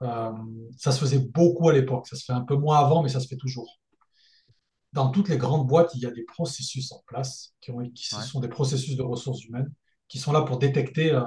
ça 0.00 0.92
se 0.92 1.00
faisait 1.00 1.18
beaucoup 1.18 1.68
à 1.68 1.72
l'époque. 1.72 2.06
Ça 2.08 2.16
se 2.16 2.24
fait 2.24 2.32
un 2.32 2.42
peu 2.42 2.56
moins 2.56 2.78
avant, 2.78 3.02
mais 3.02 3.08
ça 3.08 3.20
se 3.20 3.28
fait 3.28 3.36
toujours. 3.36 3.80
Dans 4.96 5.10
toutes 5.10 5.28
les 5.28 5.36
grandes 5.36 5.66
boîtes, 5.66 5.94
il 5.94 6.00
y 6.00 6.06
a 6.06 6.10
des 6.10 6.24
processus 6.24 6.90
en 6.90 7.02
place 7.06 7.54
qui, 7.60 7.70
ont, 7.70 7.78
qui 7.90 8.14
Ouais, 8.14 8.22
sont 8.22 8.40
des 8.40 8.48
processus 8.48 8.96
de 8.96 9.02
ressources 9.02 9.44
humaines 9.44 9.70
qui 10.08 10.18
sont 10.18 10.32
là 10.32 10.40
pour 10.40 10.58
détecter 10.58 11.12
euh, 11.12 11.22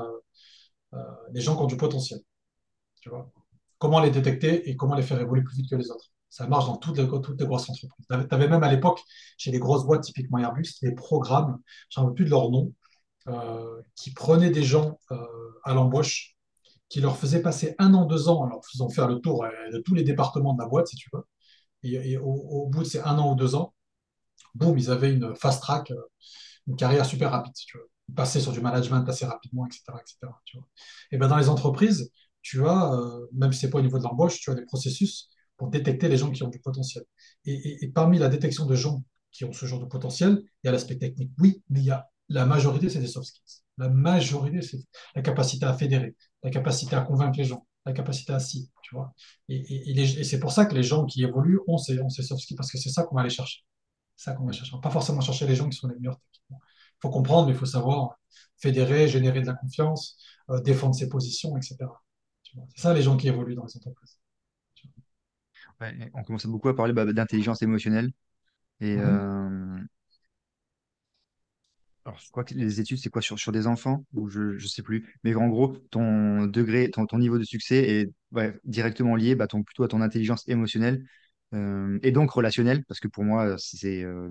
euh, 0.96 1.04
les 1.34 1.42
gens 1.42 1.56
qui 1.56 1.62
ont 1.62 1.68
du 1.68 1.78
potentiel. 1.78 2.20
Tu 3.00 3.10
vois? 3.10 3.32
Comment 3.78 4.00
les 4.00 4.10
détecter 4.10 4.68
et 4.68 4.76
comment 4.76 4.96
les 4.96 5.04
faire 5.04 5.22
évoluer 5.22 5.44
plus 5.44 5.56
vite 5.56 5.70
que 5.70 5.76
les 5.76 5.92
autres? 5.92 6.08
Ça 6.30 6.48
marche 6.48 6.66
dans 6.66 6.78
toutes 6.78 6.98
les, 6.98 7.08
toutes 7.08 7.40
les 7.40 7.46
grosses 7.46 7.70
entreprises. 7.70 8.08
Tu 8.10 8.16
avais 8.32 8.48
même 8.48 8.64
à 8.64 8.72
l'époque, 8.72 9.02
chez 9.38 9.52
les 9.52 9.60
grosses 9.60 9.86
boîtes, 9.86 10.04
typiquement 10.04 10.40
Airbus, 10.40 10.80
des 10.82 10.94
programmes, 10.94 11.60
j'en 11.92 12.08
veux 12.08 12.14
plus 12.16 12.26
de 12.26 12.32
leur 12.32 12.50
nom, 12.50 12.74
euh, 13.28 13.82
qui 13.96 14.12
prenaient 14.14 14.50
des 14.50 14.64
gens 14.64 15.00
à 15.64 15.76
l'embauche, 15.76 16.36
qui 16.88 17.02
leur 17.02 17.18
faisaient 17.18 17.44
passer 17.44 17.76
un 17.78 17.94
an, 17.94 18.06
deux 18.06 18.30
ans, 18.30 18.42
en 18.42 18.48
leur 18.48 18.66
faisant 18.66 18.90
faire 18.90 19.08
le 19.08 19.20
tour 19.20 19.46
de 19.72 19.78
tous 19.80 19.94
les 19.94 20.04
départements 20.04 20.54
de 20.56 20.60
la 20.60 20.68
boîte, 20.68 20.88
si 20.88 20.96
tu 20.96 21.10
veux, 21.14 21.24
Et, 21.84 22.18
au, 22.18 22.68
bout 22.68 22.80
de 22.84 22.88
ces 22.88 23.00
un 23.00 23.18
an 23.18 23.32
ou 23.34 23.36
deux 23.36 23.56
ans, 23.56 23.74
boum, 24.56 24.78
ils 24.78 24.92
avaient 24.92 25.14
une 25.14 25.36
fast 25.36 25.62
track, 25.62 25.92
euh, 25.92 25.96
une 26.68 26.76
carrière 26.76 27.06
super 27.06 27.32
rapide. 27.32 27.54
Ils 28.10 28.16
passaient 28.16 28.40
sur 28.42 28.52
du 28.52 28.62
management 28.62 29.06
assez 29.08 29.26
rapidement, 29.26 29.66
etc. 29.68 30.00
etc. 30.00 30.34
Et 31.12 31.18
ben 31.18 31.28
dans 31.28 31.38
les 31.38 31.50
entreprises, 31.50 32.12
tu 32.42 32.66
as, 32.68 32.94
euh, 32.94 33.28
même 33.34 33.52
si 33.54 33.60
c'est 33.62 33.70
pas 33.70 33.80
au 33.80 33.82
niveau 33.82 33.98
de 34.00 34.04
l'embauche, 34.04 34.40
tu 34.40 34.50
as 34.52 34.56
des 34.56 34.66
processus 34.66 35.30
pour 35.58 35.70
détecter 35.70 36.08
les 36.08 36.18
gens 36.18 36.32
qui 36.32 36.44
ont 36.44 36.48
du 36.50 36.60
potentiel. 36.60 37.04
Et, 37.46 37.54
et- 37.54 37.86
et 37.86 37.88
parmi 37.90 38.18
la 38.18 38.30
détection 38.30 38.66
de 38.66 38.76
gens 38.76 39.04
qui 39.32 39.46
ont 39.46 39.54
ce 39.54 39.66
genre 39.66 39.80
de 39.80 39.86
potentiel, 39.86 40.42
il 40.64 40.68
y 40.68 40.70
a 40.70 40.72
l'aspect 40.72 40.98
technique, 40.98 41.32
oui, 41.40 41.62
mais 41.70 41.82
il 41.82 41.86
y 41.86 41.92
a 41.92 42.08
la 42.30 42.46
majorité, 42.46 42.90
c'est 42.90 43.00
des 43.00 43.08
soft 43.08 43.28
skills. 43.28 43.64
La 43.78 43.90
majorité, 43.90 44.62
c'est 44.62 44.80
la 45.16 45.22
capacité 45.22 45.66
à 45.66 45.74
fédérer, 45.74 46.16
la 46.44 46.50
capacité 46.52 46.96
à 46.96 47.02
convaincre 47.02 47.38
les 47.38 47.46
gens, 47.46 47.66
la 47.90 47.94
capacité 47.96 48.34
à 48.34 48.40
si, 48.40 48.72
tu 48.84 48.96
vois. 48.96 49.14
Et, 49.50 49.58
et- 49.58 49.90
et 49.92 49.94
les- 49.94 50.20
et 50.22 50.24
c'est 50.24 50.40
pour 50.40 50.52
ça 50.52 50.66
que 50.66 50.76
les 50.76 50.84
gens 50.84 51.06
qui 51.06 51.24
évoluent 51.24 51.60
ont 51.68 51.78
ces, 51.78 52.00
ont 52.02 52.10
ces 52.10 52.24
soft 52.24 52.42
skills, 52.44 52.58
parce 52.58 52.72
que 52.72 52.78
c'est 52.78 52.90
ça 52.90 53.04
qu'on 53.04 53.16
va 53.16 53.22
aller 53.22 53.30
chercher. 53.30 53.62
Ça 54.16 54.34
qu'on 54.34 54.46
va 54.46 54.52
chercher. 54.54 54.74
Pas 54.82 54.92
forcément 54.92 55.22
chercher 55.22 55.48
les 55.48 55.56
gens 55.56 55.70
qui 55.70 55.78
sont 55.78 55.88
les 55.88 55.96
meilleurs 55.96 56.20
techniquement. 56.34 56.60
Il 56.98 57.02
faut 57.02 57.10
comprendre, 57.12 57.48
mais 57.48 57.54
il 57.54 57.60
faut 57.60 57.66
savoir 57.66 58.20
fédérer, 58.58 59.08
générer 59.08 59.42
de 59.42 59.48
la 59.48 59.54
confiance, 59.56 60.18
euh, 60.50 60.62
défendre 60.62 60.96
ses 60.96 61.10
positions, 61.10 61.58
etc. 61.58 62.04
C'est 62.76 62.82
ça 62.82 62.94
les 62.94 63.02
gens 63.04 63.18
qui 63.18 63.28
évoluent 63.30 63.56
dans 63.56 63.66
les 63.66 63.78
entreprises. 63.78 64.20
Ouais, 65.82 66.12
on 66.14 66.24
commence 66.24 66.46
beaucoup 66.46 66.70
à 66.70 66.76
parler 66.76 66.94
bah, 66.94 67.06
d'intelligence 67.06 67.62
émotionnelle. 67.62 68.12
Et. 68.82 68.98
Mhm. 68.98 69.00
euh, 69.00 69.49
alors, 72.06 72.18
je 72.20 72.30
crois 72.32 72.44
que 72.44 72.54
les 72.54 72.80
études, 72.80 72.98
c'est 72.98 73.10
quoi 73.10 73.22
sur, 73.22 73.38
sur 73.38 73.52
des 73.52 73.68
enfants? 73.68 74.06
Ou 74.14 74.30
je, 74.30 74.58
je 74.58 74.68
sais 74.68 74.82
plus. 74.82 75.14
Mais 75.24 75.36
en 75.36 75.48
gros, 75.48 75.68
ton 75.92 76.46
degré, 76.48 76.90
ton, 76.90 77.06
ton 77.06 77.20
niveau 77.20 77.38
de 77.38 77.44
succès 77.44 77.78
est 77.78 78.12
ouais, 78.32 78.58
directement 78.64 79.16
lié 79.16 79.36
bah, 79.36 79.48
ton, 79.48 79.64
plutôt 79.64 79.84
à 79.84 79.88
ton 79.88 80.02
intelligence 80.02 80.48
émotionnelle 80.48 81.04
euh, 81.54 82.00
et 82.02 82.12
donc 82.12 82.32
relationnelle. 82.32 82.84
Parce 82.86 83.00
que 83.00 83.08
pour 83.08 83.24
moi, 83.24 83.56
c'est, 83.58 84.04
euh, 84.04 84.30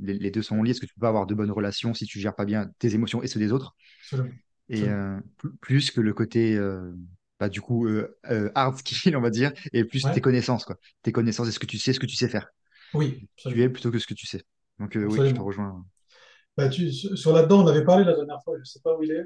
les, 0.00 0.14
les 0.14 0.30
deux 0.30 0.42
sont 0.42 0.62
liés. 0.62 0.72
Parce 0.72 0.80
que 0.80 0.86
tu 0.86 0.94
peux 0.94 1.00
pas 1.00 1.08
avoir 1.08 1.26
de 1.26 1.34
bonnes 1.34 1.50
relations 1.52 1.94
si 1.94 2.06
tu 2.06 2.18
gères 2.20 2.34
pas 2.34 2.44
bien 2.46 2.70
tes 2.78 2.94
émotions 2.94 3.22
et 3.22 3.26
ceux 3.28 3.38
des 3.40 3.52
autres. 3.52 3.74
Absolument. 4.02 4.34
Et 4.68 4.88
euh, 4.88 5.18
plus 5.60 5.90
que 5.90 6.00
le 6.00 6.14
côté, 6.14 6.56
euh, 6.56 6.92
bah, 7.38 7.48
du 7.48 7.60
coup, 7.60 7.86
euh, 7.86 8.16
euh, 8.30 8.50
hard 8.54 8.78
skill, 8.78 9.16
on 9.16 9.20
va 9.20 9.30
dire, 9.30 9.52
et 9.72 9.84
plus 9.84 10.02
tes 10.10 10.20
connaissances, 10.20 10.64
quoi. 10.64 10.76
Tes 11.02 11.12
connaissances 11.12 11.48
et 11.48 11.52
ce 11.52 11.58
que 11.58 11.66
tu 11.66 11.78
sais, 11.78 11.92
ce 11.92 12.00
que 12.00 12.06
tu 12.06 12.16
sais 12.16 12.28
faire. 12.28 12.48
Oui, 12.92 13.28
Tu 13.36 13.62
es 13.62 13.68
plutôt 13.68 13.90
que 13.90 13.98
ce 13.98 14.06
que 14.06 14.14
tu 14.14 14.26
sais. 14.26 14.42
Donc 14.78 14.96
euh, 14.96 15.04
oui, 15.06 15.18
je 15.24 15.34
te 15.34 15.40
rejoins. 15.40 15.84
Bah, 16.60 16.68
tu, 16.68 16.92
sur 16.92 17.32
là-dedans, 17.32 17.64
on 17.64 17.66
avait 17.68 17.84
parlé 17.84 18.04
la 18.04 18.14
dernière 18.14 18.42
fois, 18.44 18.54
je 18.56 18.60
ne 18.60 18.64
sais 18.64 18.80
pas 18.80 18.94
où 18.94 19.02
il 19.02 19.10
est. 19.10 19.24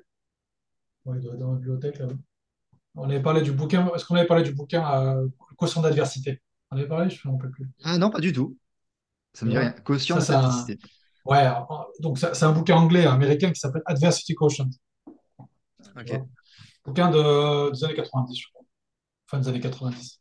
Ouais, 1.04 1.16
il 1.16 1.20
doit 1.20 1.32
être 1.32 1.40
dans 1.40 1.50
la 1.50 1.56
bibliothèque 1.56 1.98
là-bas. 1.98 2.14
On 2.94 3.10
avait 3.10 3.20
parlé 3.22 3.42
du 3.42 3.50
bouquin. 3.50 3.90
Est-ce 3.92 4.04
qu'on 4.04 4.14
avait 4.14 4.28
parlé 4.28 4.44
du 4.44 4.52
bouquin 4.54 4.88
euh, 5.00 5.26
Quotient 5.56 5.82
d'adversité? 5.82 6.40
On 6.70 6.76
avait 6.76 6.86
parlé, 6.86 7.10
je 7.10 7.26
ne 7.26 7.32
me 7.32 7.36
rappelle 7.36 7.50
plus. 7.50 7.68
Ah 7.82 7.98
non, 7.98 8.10
pas 8.10 8.20
du 8.20 8.32
tout. 8.32 8.56
Ça 9.32 9.46
me 9.46 9.50
dit 9.50 9.58
rien. 9.58 9.72
Quotient 9.72 10.16
un. 10.16 10.20
d'adversité. 10.20 10.78
Ouais, 11.24 11.44
donc 11.98 12.18
c'est 12.18 12.44
un 12.44 12.52
bouquin 12.52 12.76
anglais, 12.76 13.04
américain 13.04 13.50
qui 13.50 13.58
s'appelle 13.58 13.82
Adversity 13.84 14.36
Quotient. 14.36 14.70
Ok. 15.98 16.20
Bouquin 16.84 17.10
de, 17.10 17.72
des 17.72 17.84
années 17.84 17.94
90, 17.94 18.38
je 18.38 18.46
crois. 18.48 18.62
Fin 19.26 19.40
des 19.40 19.48
années 19.48 19.60
90. 19.60 20.20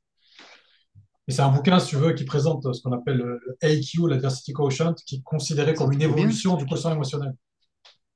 Et 1.27 1.31
c'est 1.31 1.41
un 1.41 1.49
bouquin, 1.49 1.79
si 1.79 1.89
tu 1.89 1.95
veux, 1.95 2.13
qui 2.13 2.25
présente 2.25 2.73
ce 2.73 2.81
qu'on 2.81 2.91
appelle 2.91 3.17
le 3.17 3.39
le 3.45 3.57
AQ, 3.61 4.07
l'Adversity 4.09 4.51
Quotient, 4.53 4.93
qui 5.05 5.15
est 5.17 5.21
considéré 5.23 5.71
C'est 5.71 5.77
comme 5.77 5.91
une 5.93 6.01
évolution 6.01 6.51
du 6.57 6.65
truc. 6.65 6.69
quotient 6.69 6.91
émotionnel. 6.91 7.33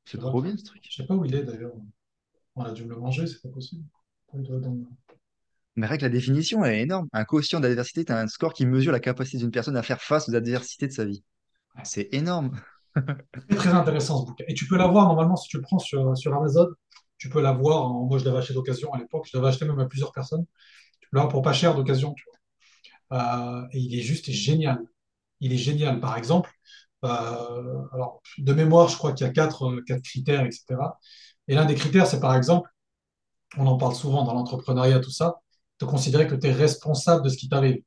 C'est 0.06 0.18
trop 0.18 0.42
bien 0.42 0.52
ce 0.58 0.58
Je 0.58 0.64
truc. 0.66 0.84
sais 0.96 1.06
pas 1.06 1.16
où 1.16 1.26
il 1.26 1.36
est 1.36 1.44
d'ailleurs. 1.44 1.74
On 2.56 2.64
a 2.64 2.72
dû 2.72 2.86
me 2.86 2.90
le 2.90 2.98
manger, 3.00 3.28
c'est 3.28 3.42
pas 3.42 3.50
possible. 3.50 3.84
Mais 5.76 5.88
que 5.98 6.02
la 6.04 6.10
définition, 6.10 6.66
elle 6.66 6.76
est 6.76 6.82
énorme. 6.82 7.08
Un 7.14 7.24
quotient 7.24 7.60
d'adversité, 7.60 8.04
as 8.12 8.20
un 8.20 8.28
score 8.28 8.54
qui 8.54 8.66
mesure 8.66 8.92
la 8.92 9.00
capacité 9.00 9.38
d'une 9.38 9.52
personne 9.52 9.78
à 9.78 9.84
faire 9.84 10.02
face 10.02 10.28
aux 10.28 10.36
adversités 10.36 10.88
de 10.88 10.92
sa 10.94 11.06
vie. 11.06 11.24
C'est 11.84 12.10
énorme. 12.14 12.60
Très, 13.50 13.58
très 13.58 13.70
intéressant 13.70 14.22
ce 14.22 14.26
bouquin. 14.26 14.44
Et 14.48 14.54
tu 14.54 14.68
peux 14.68 14.78
l'avoir 14.78 15.08
normalement 15.08 15.36
si 15.36 15.48
tu 15.50 15.58
le 15.58 15.64
prends 15.64 15.80
sur, 15.80 16.16
sur 16.18 16.34
Amazon. 16.36 16.68
Tu 17.18 17.30
peux 17.30 17.42
l'avoir. 17.42 17.90
Moi, 17.90 18.18
je 18.18 18.26
l'avais 18.26 18.38
acheté 18.38 18.54
d'occasion 18.54 18.92
à 18.94 18.98
l'époque. 19.00 19.28
Je 19.32 19.38
l'avais 19.38 19.50
acheté 19.50 19.66
même 19.66 19.80
à 19.80 19.86
plusieurs 19.86 20.12
personnes. 20.12 20.46
Tu 21.02 21.10
peux 21.12 21.18
l'avoir 21.18 21.32
pour 21.32 21.42
pas 21.42 21.54
cher 21.54 21.76
d'occasion. 21.76 22.14
tu 22.14 22.24
vois. 22.26 22.37
Euh, 23.14 23.66
et 23.72 23.80
il 23.80 23.98
est 23.98 24.02
juste 24.02 24.32
génial. 24.32 24.80
Il 25.40 25.54
est 25.54 25.58
génial. 25.58 26.00
Par 26.00 26.18
exemple, 26.18 26.52
euh, 27.06 27.84
alors, 27.94 28.22
de 28.38 28.54
mémoire, 28.54 28.90
je 28.90 28.98
crois 28.98 29.14
qu'il 29.14 29.26
y 29.26 29.30
a 29.30 29.34
quatre, 29.34 29.68
euh, 29.68 29.84
quatre 29.86 30.02
critères, 30.02 30.46
etc. 30.46 30.66
Et 31.48 31.56
l'un 31.56 31.66
des 31.66 31.76
critères, 31.76 32.08
c'est 32.08 32.20
par 32.20 32.36
exemple, 32.36 32.70
on 33.58 33.68
en 33.68 33.78
parle 33.78 33.96
souvent 33.96 34.24
dans 34.24 34.34
l'entrepreneuriat, 34.34 35.00
tout 35.00 35.12
ça, 35.12 35.42
de 35.80 35.86
considérer 35.86 36.28
que 36.28 36.36
tu 36.36 36.48
es 36.48 36.52
responsable 36.52 37.24
de 37.24 37.30
ce 37.30 37.38
qui 37.38 37.50
t'arrive. 37.50 37.82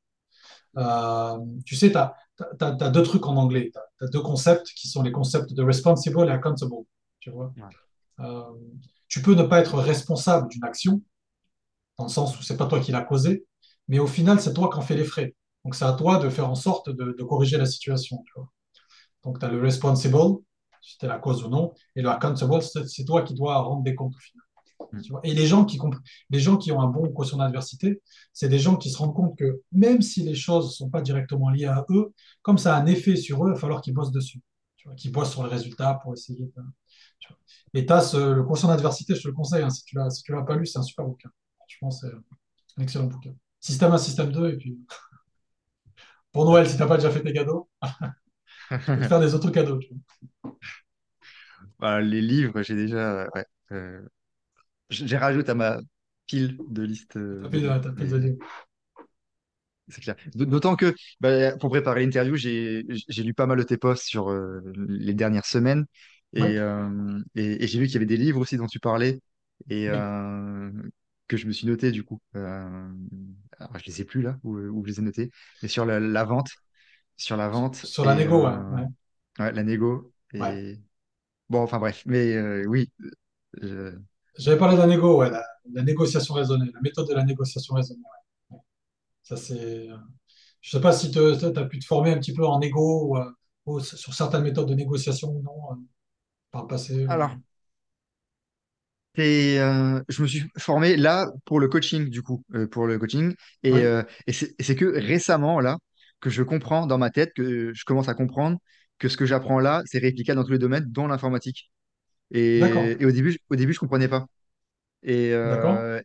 Euh, 0.76 1.38
tu 1.66 1.76
sais, 1.76 1.90
tu 1.92 1.98
as, 1.98 2.90
deux 2.90 3.02
trucs 3.02 3.26
en 3.26 3.36
anglais. 3.36 3.70
Tu 3.72 4.04
as, 4.04 4.08
deux 4.08 4.22
concepts 4.22 4.68
qui 4.68 4.88
sont 4.88 5.02
les 5.02 5.12
concepts 5.12 5.52
de 5.52 5.62
responsible 5.62 6.26
et 6.28 6.30
accountable. 6.30 6.74
Tu 7.18 7.30
vois? 7.30 7.52
Ouais. 7.56 8.24
Euh, 8.24 8.44
tu 9.08 9.22
peux 9.22 9.34
ne 9.34 9.42
pas 9.42 9.60
être 9.60 9.78
responsable 9.78 10.48
d'une 10.48 10.64
action, 10.64 11.02
dans 11.98 12.04
le 12.04 12.10
sens 12.10 12.38
où 12.38 12.42
c'est 12.42 12.56
pas 12.56 12.66
toi 12.66 12.80
qui 12.80 12.92
l'as 12.92 13.02
causée, 13.02 13.44
mais 13.90 13.98
au 13.98 14.06
final, 14.06 14.40
c'est 14.40 14.54
toi 14.54 14.70
qui 14.70 14.78
en 14.78 14.82
fais 14.82 14.94
les 14.94 15.04
frais. 15.04 15.34
Donc, 15.64 15.74
c'est 15.74 15.84
à 15.84 15.92
toi 15.92 16.18
de 16.18 16.30
faire 16.30 16.48
en 16.48 16.54
sorte 16.54 16.88
de, 16.90 17.16
de 17.18 17.24
corriger 17.24 17.58
la 17.58 17.66
situation. 17.66 18.22
Tu 18.24 18.32
vois? 18.36 18.48
Donc, 19.24 19.40
tu 19.40 19.44
as 19.44 19.48
le 19.50 19.60
responsible, 19.60 20.16
si 20.80 20.92
c'était 20.92 21.08
la 21.08 21.18
cause 21.18 21.44
ou 21.44 21.48
non, 21.48 21.74
et 21.96 22.00
le 22.00 22.08
accountable, 22.08 22.62
c'est 22.62 23.04
toi 23.04 23.22
qui 23.22 23.34
dois 23.34 23.58
rendre 23.58 23.82
des 23.82 23.96
comptes 23.96 24.14
au 24.14 24.18
final. 24.20 24.44
Mm. 24.92 25.02
Tu 25.02 25.10
vois 25.10 25.20
et 25.24 25.34
les 25.34 25.46
gens, 25.46 25.64
qui 25.64 25.78
les 26.30 26.38
gens 26.38 26.56
qui 26.56 26.70
ont 26.70 26.80
un 26.80 26.86
bon 26.86 27.12
quotient 27.12 27.38
d'adversité, 27.38 28.00
c'est 28.32 28.48
des 28.48 28.60
gens 28.60 28.76
qui 28.76 28.90
se 28.90 28.98
rendent 28.98 29.14
compte 29.14 29.36
que 29.36 29.60
même 29.72 30.02
si 30.02 30.22
les 30.22 30.36
choses 30.36 30.66
ne 30.66 30.70
sont 30.70 30.88
pas 30.88 31.02
directement 31.02 31.50
liées 31.50 31.66
à 31.66 31.84
eux, 31.90 32.14
comme 32.42 32.58
ça 32.58 32.76
a 32.76 32.80
un 32.80 32.86
effet 32.86 33.16
sur 33.16 33.44
eux, 33.44 33.50
il 33.50 33.54
va 33.54 33.58
falloir 33.58 33.82
qu'ils 33.82 33.92
bossent 33.92 34.12
dessus. 34.12 34.40
Tu 34.76 34.86
vois, 34.86 34.94
qu'ils 34.94 35.10
bossent 35.10 35.32
sur 35.32 35.42
le 35.42 35.48
résultat 35.48 35.98
pour 36.02 36.14
essayer. 36.14 36.46
De, 36.46 36.62
tu 37.18 37.28
vois. 37.28 37.38
Et 37.74 37.84
tu 37.84 37.92
as 37.92 38.02
ce, 38.02 38.16
le 38.34 38.44
quotient 38.44 38.68
d'adversité, 38.68 39.16
je 39.16 39.22
te 39.22 39.28
le 39.28 39.34
conseille, 39.34 39.64
hein, 39.64 39.70
si 39.70 39.84
tu 39.84 39.98
ne 39.98 40.08
si 40.10 40.22
l'as 40.30 40.42
pas 40.42 40.54
lu, 40.54 40.64
c'est 40.64 40.78
un 40.78 40.82
super 40.82 41.04
bouquin. 41.06 41.30
Je 41.66 41.76
pense 41.80 42.02
que 42.02 42.06
c'est 42.06 42.80
un 42.80 42.82
excellent 42.82 43.06
bouquin. 43.06 43.34
Système 43.60 43.92
1, 43.92 43.98
système 43.98 44.32
2, 44.32 44.50
et 44.52 44.56
puis 44.56 44.78
pour 46.32 46.44
Noël, 46.44 46.66
si 46.68 46.74
tu 46.76 46.80
n'as 46.80 46.86
pas 46.88 46.96
déjà 46.96 47.10
fait 47.10 47.22
tes 47.22 47.32
cadeaux, 47.32 47.68
tu 48.84 48.92
peux 48.94 49.02
faire 49.02 49.20
des 49.20 49.34
autres 49.34 49.50
cadeaux. 49.50 49.78
Tu 49.78 49.94
Voilà, 51.78 52.00
les 52.02 52.20
livres, 52.20 52.62
j'ai 52.62 52.74
déjà. 52.74 53.26
ouais, 53.34 53.44
euh, 53.72 54.02
j'ai 54.90 55.18
rajouté 55.18 55.50
à 55.52 55.54
ma 55.54 55.78
pile 56.26 56.58
de 56.70 56.82
liste 56.82 57.16
euh, 57.16 57.46
as 57.46 57.50
de 57.50 57.90
de 57.90 58.38
c'est 59.88 60.00
clair. 60.02 60.16
D'autant 60.34 60.76
que 60.76 60.94
bah, 61.20 61.56
pour 61.58 61.70
préparer 61.70 62.04
l'interview, 62.04 62.36
j'ai 62.36 62.84
lu 63.22 63.34
pas 63.34 63.46
mal 63.46 63.58
de 63.58 63.62
tes 63.64 63.76
posts 63.76 64.04
sur 64.06 64.30
euh, 64.30 64.60
les 64.88 65.14
dernières 65.14 65.46
semaines. 65.46 65.84
Et, 66.32 66.58
euh, 66.58 67.20
et, 67.34 67.64
et 67.64 67.66
j'ai 67.66 67.80
vu 67.80 67.86
qu'il 67.86 67.94
y 67.94 67.96
avait 67.96 68.06
des 68.06 68.16
livres 68.16 68.40
aussi 68.40 68.56
dont 68.56 68.66
tu 68.68 68.78
parlais. 68.78 69.20
Et 69.68 69.88
oui. 69.88 69.90
euh, 69.90 70.70
que 71.28 71.36
je 71.36 71.46
me 71.46 71.52
suis 71.52 71.66
noté 71.66 71.90
du 71.90 72.04
coup. 72.04 72.20
Alors, 73.60 73.78
je 73.78 73.86
les 73.86 74.00
ai 74.02 74.04
plus 74.04 74.22
là, 74.22 74.38
où, 74.44 74.56
où 74.58 74.84
je 74.86 74.90
les 74.92 74.98
ai 75.00 75.02
notés. 75.02 75.30
Mais 75.62 75.68
sur 75.68 75.86
la, 75.86 76.00
la 76.00 76.24
vente. 76.24 76.50
Sur 77.16 77.36
la 77.36 77.48
vente 77.48 77.84
Sur 77.84 78.04
la 78.06 78.14
négo, 78.14 78.46
ouais. 78.46 78.56
euh, 78.56 78.70
ouais. 78.70 78.86
ouais, 79.38 79.52
la 79.52 79.62
négo. 79.64 80.12
ouais. 80.38 80.56
Bon, 81.48 81.62
enfin 81.62 81.78
bref. 81.78 82.02
Mais 82.06 82.34
euh, 82.36 82.64
oui. 82.66 82.90
je- 83.62 83.98
J'avais 84.38 84.58
parlé 84.58 84.76
de 84.76 84.80
la 84.80 84.86
négo, 84.86 85.18
ouais, 85.18 85.30
la, 85.30 85.44
la 85.72 85.82
négociation 85.82 86.34
raisonnée, 86.34 86.70
la 86.72 86.80
méthode 86.80 87.08
de 87.08 87.14
la 87.14 87.24
négociation 87.24 87.74
raisonnée. 87.74 88.02
ouais. 88.50 88.58
Ça, 89.22 89.36
c'est. 89.36 89.88
euh, 89.90 89.96
Je 90.62 90.70
sais 90.70 90.80
pas 90.82 90.92
si 90.92 91.10
tu 91.12 91.18
as 91.20 91.64
pu 91.66 91.78
te 91.78 91.84
former 91.86 92.12
un 92.12 92.18
petit 92.18 92.34
peu 92.34 92.46
en 92.46 92.58
négo 92.60 93.16
ou, 93.16 93.72
ou 93.74 93.80
sur 93.80 94.14
certaines 94.14 94.42
méthodes 94.44 94.68
de 94.68 94.74
négociation 94.74 95.30
ou 95.30 95.42
non, 95.42 95.72
euh, 95.72 95.76
par 96.52 96.62
le 96.64 96.68
passé. 96.68 97.06
ou- 97.08 97.22
Alors, 97.22 97.38
Et, 99.16 99.58
euh, 99.60 100.00
je 100.08 100.22
me 100.22 100.26
suis 100.28 100.44
formé 100.58 100.96
là 100.96 101.26
pour 101.44 101.60
le 101.60 101.68
coaching, 101.68 102.08
du 102.08 102.22
coup, 102.22 102.44
euh, 102.54 102.66
pour 102.68 102.86
le 102.86 102.98
coaching. 102.98 103.34
Et, 103.62 103.84
euh, 103.84 104.02
et 104.26 104.32
c'est 104.32 104.76
que 104.76 104.84
récemment, 104.98 105.60
là, 105.60 105.78
que 106.20 106.30
je 106.30 106.42
comprends 106.42 106.86
dans 106.86 106.98
ma 106.98 107.10
tête, 107.10 107.32
que 107.34 107.72
je 107.74 107.84
commence 107.84 108.08
à 108.08 108.14
comprendre 108.14 108.58
que 108.98 109.08
ce 109.08 109.16
que 109.16 109.26
j'apprends 109.26 109.58
là, 109.60 109.82
c'est 109.86 109.98
réplicable 109.98 110.38
dans 110.38 110.44
tous 110.44 110.52
les 110.52 110.58
domaines, 110.58 110.84
dont 110.88 111.06
l'informatique. 111.08 111.70
Et, 112.32 112.96
et 113.00 113.06
au 113.06 113.12
début, 113.12 113.32
je- 113.32 113.38
au 113.50 113.56
début, 113.56 113.74
je 113.74 113.80
comprenais 113.80 114.08
pas. 114.08 114.26
Et, 115.04 115.30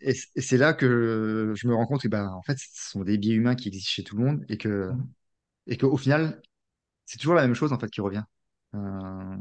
et 0.02 0.42
c'est 0.42 0.58
là 0.58 0.74
que 0.74 1.54
je 1.56 1.68
me 1.68 1.76
rends 1.76 1.86
compte 1.86 2.02
que, 2.02 2.08
ben, 2.08 2.28
en 2.30 2.42
fait, 2.44 2.58
ce 2.60 2.92
sont 2.92 3.04
des 3.04 3.18
biais 3.18 3.34
humains 3.36 3.56
qui 3.56 3.68
existent 3.70 3.90
chez 3.92 4.04
tout 4.04 4.18
le 4.18 4.24
monde 4.26 4.46
et 4.50 4.58
que, 4.58 4.92
et 5.68 5.78
qu'au 5.78 5.98
final, 5.98 6.42
c'est 7.06 7.20
toujours 7.20 7.36
la 7.36 7.44
même 7.44 7.56
chose 7.56 7.74
en 7.74 7.80
fait 7.80 7.90
qui 7.92 8.02
revient. 8.02 8.24
Euh, 8.76 9.36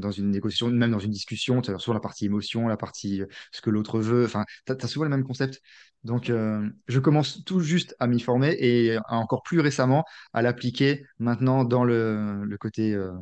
dans 0.00 0.10
une 0.10 0.30
négociation, 0.30 0.68
même 0.68 0.90
dans 0.90 0.98
une 0.98 1.10
discussion, 1.10 1.60
tu 1.62 1.70
as 1.70 1.78
souvent 1.78 1.94
la 1.94 2.00
partie 2.00 2.26
émotion, 2.26 2.68
la 2.68 2.76
partie 2.76 3.22
euh, 3.22 3.26
ce 3.52 3.60
que 3.60 3.70
l'autre 3.70 3.98
veut, 3.98 4.24
enfin, 4.24 4.44
tu 4.66 4.72
as, 4.72 4.88
souvent 4.88 5.04
le 5.04 5.10
même 5.10 5.24
concept. 5.24 5.60
Donc, 6.04 6.30
euh, 6.30 6.68
je 6.86 7.00
commence 7.00 7.44
tout 7.44 7.60
juste 7.60 7.96
à 7.98 8.06
m'y 8.06 8.20
former 8.20 8.56
et 8.60 8.98
encore 9.08 9.42
plus 9.42 9.60
récemment 9.60 10.04
à 10.32 10.42
l'appliquer 10.42 11.04
maintenant 11.18 11.64
dans 11.64 11.84
le, 11.84 12.44
le 12.44 12.58
côté 12.58 12.94
euh, 12.94 13.12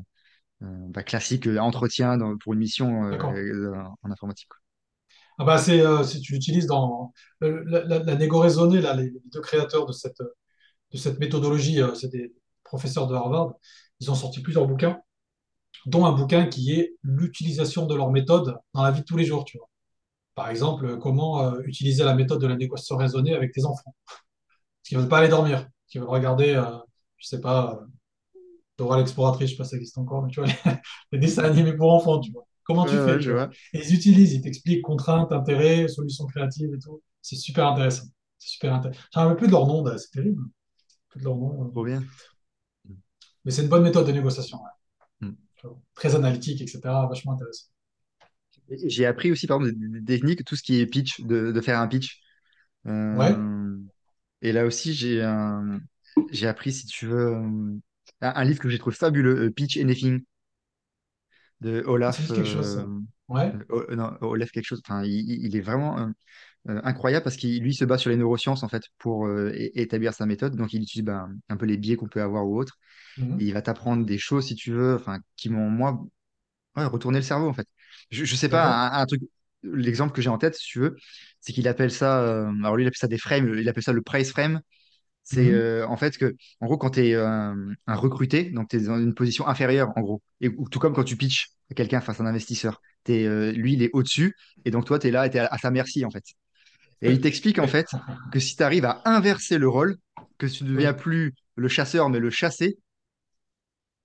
bah, 0.61 1.03
classique, 1.03 1.47
entretien 1.47 2.17
dans- 2.17 2.37
pour 2.37 2.53
une 2.53 2.59
mission 2.59 3.03
en 3.03 4.11
informatique. 4.11 4.49
Ah 5.39 5.45
bah 5.45 5.59
c'est, 5.59 5.83
si 6.05 6.21
tu 6.21 6.35
l'utilises 6.35 6.67
dans 6.67 7.13
la, 7.41 7.85
la, 7.85 7.99
la 8.01 8.15
négo 8.15 8.39
raisonnée, 8.39 8.81
là, 8.81 8.95
les, 8.95 9.13
deux 9.33 9.41
créateurs 9.41 9.87
de 9.87 9.93
cette, 9.93 10.21
de 10.93 10.97
cette 10.97 11.19
méthodologie, 11.19 11.81
c'est 11.95 12.11
des 12.11 12.35
professeurs 12.63 13.07
de 13.07 13.15
Harvard, 13.15 13.55
ils 14.01 14.11
ont 14.11 14.15
sorti 14.15 14.43
plusieurs 14.43 14.67
bouquins, 14.67 15.01
dont 15.87 16.07
un 16.07 16.13
bouquin 16.13 16.47
qui 16.47 16.73
est 16.73 16.95
l'utilisation 17.03 17.87
de 17.87 17.95
leur 17.95 18.11
méthode 18.11 18.57
dans 18.75 18.83
la 18.83 18.91
vie 18.91 19.01
de 19.01 19.05
tous 19.05 19.17
les 19.17 19.25
jours, 19.25 19.45
tu 19.45 19.59
vois. 19.59 19.69
Par 20.35 20.49
exemple, 20.51 20.99
comment 20.99 21.43
euh, 21.49 21.61
utiliser 21.65 22.05
la 22.05 22.15
méthode 22.15 22.41
de 22.41 22.47
la 22.47 22.57
négociation 22.57 22.97
raisonnée 22.97 23.35
avec 23.35 23.53
tes 23.53 23.65
enfants. 23.65 23.95
Parce 24.07 24.89
qu'ils 24.89 24.99
ne 24.99 25.03
veulent 25.03 25.11
pas 25.11 25.19
aller 25.19 25.29
dormir, 25.29 25.69
qu'ils 25.89 26.01
veulent 26.01 26.11
regarder, 26.11 26.55
euh, 26.55 26.65
je 27.19 27.29
sais 27.29 27.41
pas, 27.41 27.81
euh, 27.81 27.87
Dora 28.79 28.99
l'exploratrice, 28.99 29.51
je 29.51 29.55
sais 29.55 29.59
pas 29.59 29.65
si 29.65 29.71
ça 29.71 29.77
existe 29.77 29.99
encore, 29.99 30.23
mais 30.23 30.31
tu 30.31 30.41
vois, 30.41 30.49
les, 30.49 30.55
les 31.13 31.19
dessins 31.19 31.45
animés 31.45 31.75
pour 31.75 31.93
enfants, 31.93 32.19
tu 32.21 32.33
vois. 32.33 32.47
Comment 32.65 32.87
tu 32.87 32.97
fais, 32.97 33.19
tu 33.19 33.33
vois. 33.33 33.51
Et 33.75 33.81
ils 33.85 33.95
utilisent, 33.95 34.33
ils 34.33 34.41
t'expliquent 34.41 34.83
contraintes, 34.83 35.33
intérêts, 35.33 35.87
solutions 35.87 36.27
créatives 36.27 36.73
et 36.75 36.79
tout. 36.79 37.03
C'est 37.21 37.37
super 37.37 37.69
intéressant. 37.69 38.07
C'est 38.39 38.51
super 38.51 38.75
intéressant. 38.75 39.01
Je 39.13 39.19
ne 39.19 39.25
me 39.25 39.29
rappelle 39.29 39.39
plus 39.39 39.47
de 39.49 39.53
leur 39.53 39.67
nom, 39.67 39.85
là, 39.85 39.99
c'est 39.99 40.11
terrible. 40.11 40.43
Plus 41.11 41.21
de 41.21 41.25
leur 41.27 41.37
nom, 41.37 41.65
euh. 41.65 41.71
Trop 41.71 41.85
bien. 41.85 42.03
Mais 43.45 43.51
c'est 43.53 43.63
une 43.63 43.69
bonne 43.69 43.83
méthode 43.83 44.07
de 44.07 44.13
négociation, 44.13 44.59
ouais. 44.59 44.71
Très 45.95 46.15
analytique, 46.15 46.61
etc. 46.63 47.07
Vachement 47.09 47.33
intéressant. 47.33 47.67
J'ai 48.85 49.07
appris 49.07 49.31
aussi, 49.31 49.47
par 49.47 49.61
exemple, 49.61 49.79
des, 49.79 50.01
des 50.01 50.05
techniques, 50.05 50.45
tout 50.45 50.57
ce 50.57 50.63
qui 50.63 50.81
est 50.81 50.87
pitch, 50.87 51.21
de, 51.21 51.53
de 51.53 51.61
faire 51.61 51.81
un 51.81 51.89
pitch. 51.89 52.21
Ouais, 52.87 53.35
Euh, 53.37 53.79
et 54.43 54.53
là 54.53 54.67
aussi, 54.67 54.95
j'ai 54.95 55.23
un- 55.23 55.81
j'ai 56.33 56.47
appris, 56.49 56.73
si 56.73 56.87
tu 56.87 57.07
veux, 57.07 57.35
euh, 57.35 57.43
un, 58.23 58.33
un 58.37 58.45
livre 58.45 58.61
que 58.61 58.69
j'ai 58.71 58.79
trouvé 58.79 58.97
fabuleux, 58.97 59.47
euh, 59.47 59.51
Pitch 59.51 59.77
Anything, 59.79 60.23
de 61.61 61.83
Olaf. 61.87 62.17
quelque 62.29 62.45
chose. 62.45 62.87
Ouais. 63.29 63.53
O- 63.71 63.95
non, 63.95 64.17
Olaf 64.21 64.51
quelque 64.51 64.67
chose. 64.67 64.83
Enfin, 64.87 65.03
il- 65.05 65.45
il 65.45 65.57
est 65.57 65.61
vraiment 65.61 66.11
euh, 66.69 66.81
incroyable 66.85 67.25
parce 67.25 67.37
qu'il 67.37 67.63
lui 67.63 67.75
se 67.75 67.85
base 67.85 68.01
sur 68.01 68.11
les 68.11 68.17
neurosciences 68.17 68.63
en 68.63 68.69
fait 68.69 68.85
pour 68.99 69.27
euh, 69.27 69.53
établir 69.55 70.15
sa 70.15 70.27
méthode. 70.27 70.57
Donc, 70.57 70.73
il 70.73 70.83
utilise 70.83 71.05
ben, 71.05 71.29
un 71.49 71.57
peu 71.57 71.67
les 71.67 71.77
biais 71.77 71.97
qu'on 71.97 72.09
peut 72.09 72.23
avoir 72.23 72.47
ou 72.47 72.59
autres. 72.59 72.79
Et 73.39 73.45
Mhm. 73.45 73.47
il 73.47 73.53
va 73.55 73.63
t'apprendre 73.63 74.05
des 74.07 74.19
choses, 74.19 74.47
si 74.47 74.55
tu 74.57 74.73
veux, 74.73 74.95
enfin, 74.97 75.21
qui 75.37 75.51
m'ont 75.51 75.71
moi 75.71 76.05
ouais, 76.77 76.85
retourné 76.87 77.19
le 77.19 77.25
cerveau 77.25 77.49
en 77.49 77.53
fait. 77.55 77.69
Je, 78.11 78.25
je 78.25 78.37
sais 78.37 78.49
pas, 78.49 78.67
un, 78.91 79.01
un 79.03 79.07
truc. 79.07 79.23
L'exemple 79.63 80.13
que 80.15 80.21
j'ai 80.23 80.29
en 80.31 80.39
tête, 80.39 80.55
si 80.57 80.67
tu 80.67 80.79
veux, 80.81 80.97
c'est 81.41 81.53
qu'il 81.53 81.67
appelle 81.69 81.91
ça. 81.91 82.21
euh, 82.23 82.51
alors 82.63 82.77
lui, 82.77 82.85
il 82.85 82.87
appelle 82.87 82.99
ça 82.99 83.09
des 83.09 83.19
frames. 83.19 83.55
Il 83.59 83.69
appelle 83.69 83.83
ça 83.83 83.93
le 83.93 84.03
price 84.03 84.31
frame. 84.31 84.61
C'est 85.23 85.53
euh, 85.53 85.87
en 85.89 85.97
fait 85.97 86.19
que, 86.19 86.35
en 86.61 86.67
gros, 86.67 86.79
quand 86.79 86.91
tu 86.91 87.01
es 87.09 87.15
un, 87.15 87.57
recruté, 87.89 88.51
donc 88.51 88.69
tu 88.69 88.77
es 88.77 88.81
dans 88.81 88.99
une 88.99 89.15
position 89.15 89.47
inférieure, 89.49 89.91
en 89.97 90.03
gros, 90.03 90.23
et 90.41 90.49
ou 90.49 90.69
tout 90.69 90.79
comme 90.79 90.95
quand 90.95 91.05
tu 91.05 91.17
pitches 91.17 91.51
quelqu'un 91.77 92.01
face 92.03 92.21
à 92.21 92.25
un 92.25 92.27
investisseur, 92.27 92.81
euh, 93.11 93.53
lui, 93.53 93.75
il 93.75 93.83
est 93.83 93.91
au-dessus, 93.95 94.37
et 94.65 94.71
donc 94.71 94.85
toi, 94.87 94.99
tu 94.99 95.09
es 95.09 95.11
là, 95.11 95.29
tu 95.29 95.37
es 95.39 95.41
à, 95.41 95.47
à 95.47 95.59
sa 95.59 95.71
merci, 95.71 96.05
en 96.05 96.11
fait. 96.11 96.25
Et 97.03 97.13
il 97.13 97.21
t'explique, 97.21 97.59
en 97.59 97.67
fait, 97.69 97.87
que 98.31 98.41
si 98.41 98.57
tu 98.57 98.63
arrives 98.63 98.85
à 98.85 99.03
inverser 99.05 99.59
le 99.59 99.69
rôle, 99.69 99.97
que 100.39 100.47
tu 100.47 100.65
ne 100.65 100.71
deviens 100.71 100.95
plus 100.95 101.35
le 101.57 101.69
chasseur, 101.69 102.09
mais 102.11 102.19
le 102.19 102.31
chassé, 102.31 102.79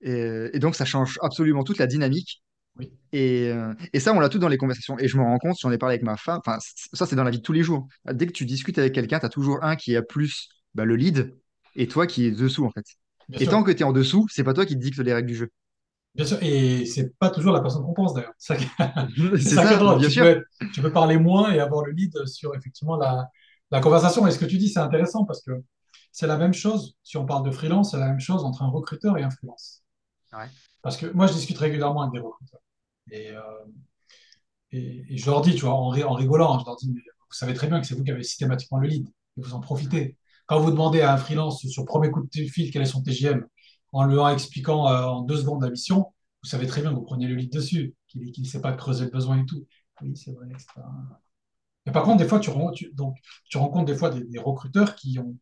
et, 0.02 0.50
et 0.52 0.58
donc 0.58 0.74
ça 0.74 0.84
change 0.84 1.18
absolument 1.22 1.64
toute 1.64 1.78
la 1.78 1.86
dynamique. 1.86 2.42
oui, 2.76 2.92
Et, 3.12 3.48
euh, 3.50 3.74
et 3.92 4.00
ça, 4.00 4.14
on 4.14 4.20
l'a 4.20 4.28
tout 4.28 4.38
dans 4.38 4.48
les 4.48 4.58
conversations. 4.58 4.98
Et 4.98 5.08
je 5.08 5.16
me 5.18 5.22
rends 5.22 5.38
compte, 5.38 5.56
j'en 5.60 5.72
ai 5.72 5.78
parlé 5.78 5.94
avec 5.94 6.04
ma 6.04 6.16
femme, 6.16 6.40
enfin, 6.46 6.58
ça, 6.94 7.06
c'est 7.06 7.16
dans 7.16 7.24
la 7.24 7.30
vie 7.30 7.38
de 7.38 7.42
tous 7.42 7.52
les 7.52 7.62
jours. 7.62 7.88
Dès 8.12 8.26
que 8.26 8.32
tu 8.32 8.46
discutes 8.46 8.78
avec 8.78 8.94
quelqu'un, 8.94 9.20
tu 9.20 9.26
as 9.26 9.30
toujours 9.30 9.64
un 9.64 9.76
qui 9.76 9.96
a 9.96 10.02
plus 10.02 10.48
bah, 10.74 10.84
le 10.84 10.96
lead 10.96 11.34
et 11.76 11.88
toi 11.88 12.06
qui 12.06 12.26
es 12.26 12.30
dessous, 12.32 12.64
en 12.66 12.70
fait. 12.70 12.84
bien 13.28 13.40
Et 13.40 13.48
tant 13.48 13.62
que 13.64 13.72
tu 13.72 13.80
es 13.80 13.84
en 13.84 13.92
dessous, 13.92 14.26
c'est 14.30 14.44
pas 14.44 14.54
toi 14.54 14.66
qui 14.66 14.76
te 14.76 14.80
dicte 14.82 14.98
les 15.00 15.14
règles 15.14 15.28
du 15.28 15.36
jeu. 15.36 15.50
Bien 16.20 16.26
sûr. 16.26 16.38
Et 16.42 16.84
c'est 16.86 17.16
pas 17.18 17.30
toujours 17.30 17.52
la 17.52 17.60
personne 17.60 17.82
qu'on 17.82 17.94
pense, 17.94 18.14
d'ailleurs. 18.14 18.32
C'est 18.38 18.58
ça, 19.40 19.64
ça 19.78 19.94
bien 19.96 19.98
Tu 19.98 20.04
peux 20.04 20.08
sûr. 20.10 20.24
être, 20.26 20.42
tu 20.72 20.82
peux 20.82 20.92
parler 20.92 21.16
moins 21.18 21.50
et 21.52 21.60
avoir 21.60 21.84
le 21.84 21.92
lead 21.92 22.26
sur, 22.26 22.54
effectivement, 22.54 22.96
la, 22.96 23.28
la 23.70 23.80
conversation. 23.80 24.26
Et 24.26 24.30
ce 24.30 24.38
que 24.38 24.44
tu 24.44 24.58
dis, 24.58 24.68
c'est 24.68 24.80
intéressant 24.80 25.24
parce 25.24 25.42
que 25.42 25.52
c'est 26.12 26.26
la 26.26 26.36
même 26.36 26.52
chose. 26.54 26.96
Si 27.02 27.16
on 27.16 27.24
parle 27.26 27.44
de 27.44 27.50
freelance, 27.50 27.92
c'est 27.92 27.98
la 27.98 28.08
même 28.08 28.20
chose 28.20 28.44
entre 28.44 28.62
un 28.62 28.68
recruteur 28.68 29.16
et 29.18 29.22
un 29.22 29.30
freelance. 29.30 29.82
Ouais. 30.32 30.48
Parce 30.82 30.96
que 30.96 31.06
moi, 31.06 31.26
je 31.26 31.32
discute 31.32 31.58
régulièrement 31.58 32.02
avec 32.02 32.12
des 32.12 32.20
recruteurs. 32.20 32.60
Et, 33.10 33.30
euh, 33.30 33.42
et, 34.72 35.04
et 35.08 35.16
je 35.16 35.26
leur 35.26 35.40
dis, 35.40 35.54
tu 35.54 35.62
vois, 35.62 35.74
en, 35.74 35.88
ri- 35.88 36.04
en 36.04 36.14
rigolant, 36.14 36.58
je 36.58 36.64
leur 36.64 36.76
dis, 36.76 36.90
mais 36.92 37.00
vous 37.00 37.34
savez 37.36 37.54
très 37.54 37.66
bien 37.68 37.80
que 37.80 37.86
c'est 37.86 37.94
vous 37.94 38.04
qui 38.04 38.10
avez 38.10 38.22
systématiquement 38.22 38.78
le 38.78 38.88
lead. 38.88 39.08
Et 39.08 39.40
vous 39.42 39.54
en 39.54 39.60
profitez. 39.60 40.16
Quand 40.46 40.60
vous 40.60 40.70
demandez 40.70 41.00
à 41.00 41.12
un 41.12 41.16
freelance 41.16 41.66
sur 41.66 41.82
le 41.82 41.86
premier 41.86 42.10
coup 42.10 42.22
de 42.22 42.28
fil 42.48 42.70
quel 42.72 42.82
est 42.82 42.86
son 42.86 43.02
TGM, 43.02 43.46
en 43.92 44.04
lui 44.04 44.18
expliquant 44.32 44.88
euh, 44.88 45.02
en 45.04 45.22
deux 45.22 45.38
secondes 45.38 45.62
la 45.62 45.70
mission, 45.70 46.12
vous 46.42 46.48
savez 46.48 46.66
très 46.66 46.80
bien 46.80 46.90
que 46.90 46.96
vous 46.96 47.04
prenez 47.04 47.26
le 47.26 47.34
lead 47.34 47.52
dessus, 47.52 47.94
qu'il 48.08 48.32
ne 48.38 48.46
sait 48.46 48.60
pas 48.60 48.72
creuser 48.72 49.04
le 49.04 49.10
besoin 49.10 49.38
et 49.38 49.46
tout. 49.46 49.66
Oui, 50.00 50.16
c'est 50.16 50.32
vrai. 50.32 50.46
Mais 51.86 51.92
par 51.92 52.04
contre, 52.04 52.18
des 52.18 52.28
fois, 52.28 52.40
tu, 52.40 52.50
rencontres 52.50 53.84
des 53.84 53.96
fois 53.96 54.10
des, 54.10 54.38
recruteurs 54.38 54.94
qui 54.94 55.18
ont 55.18 55.36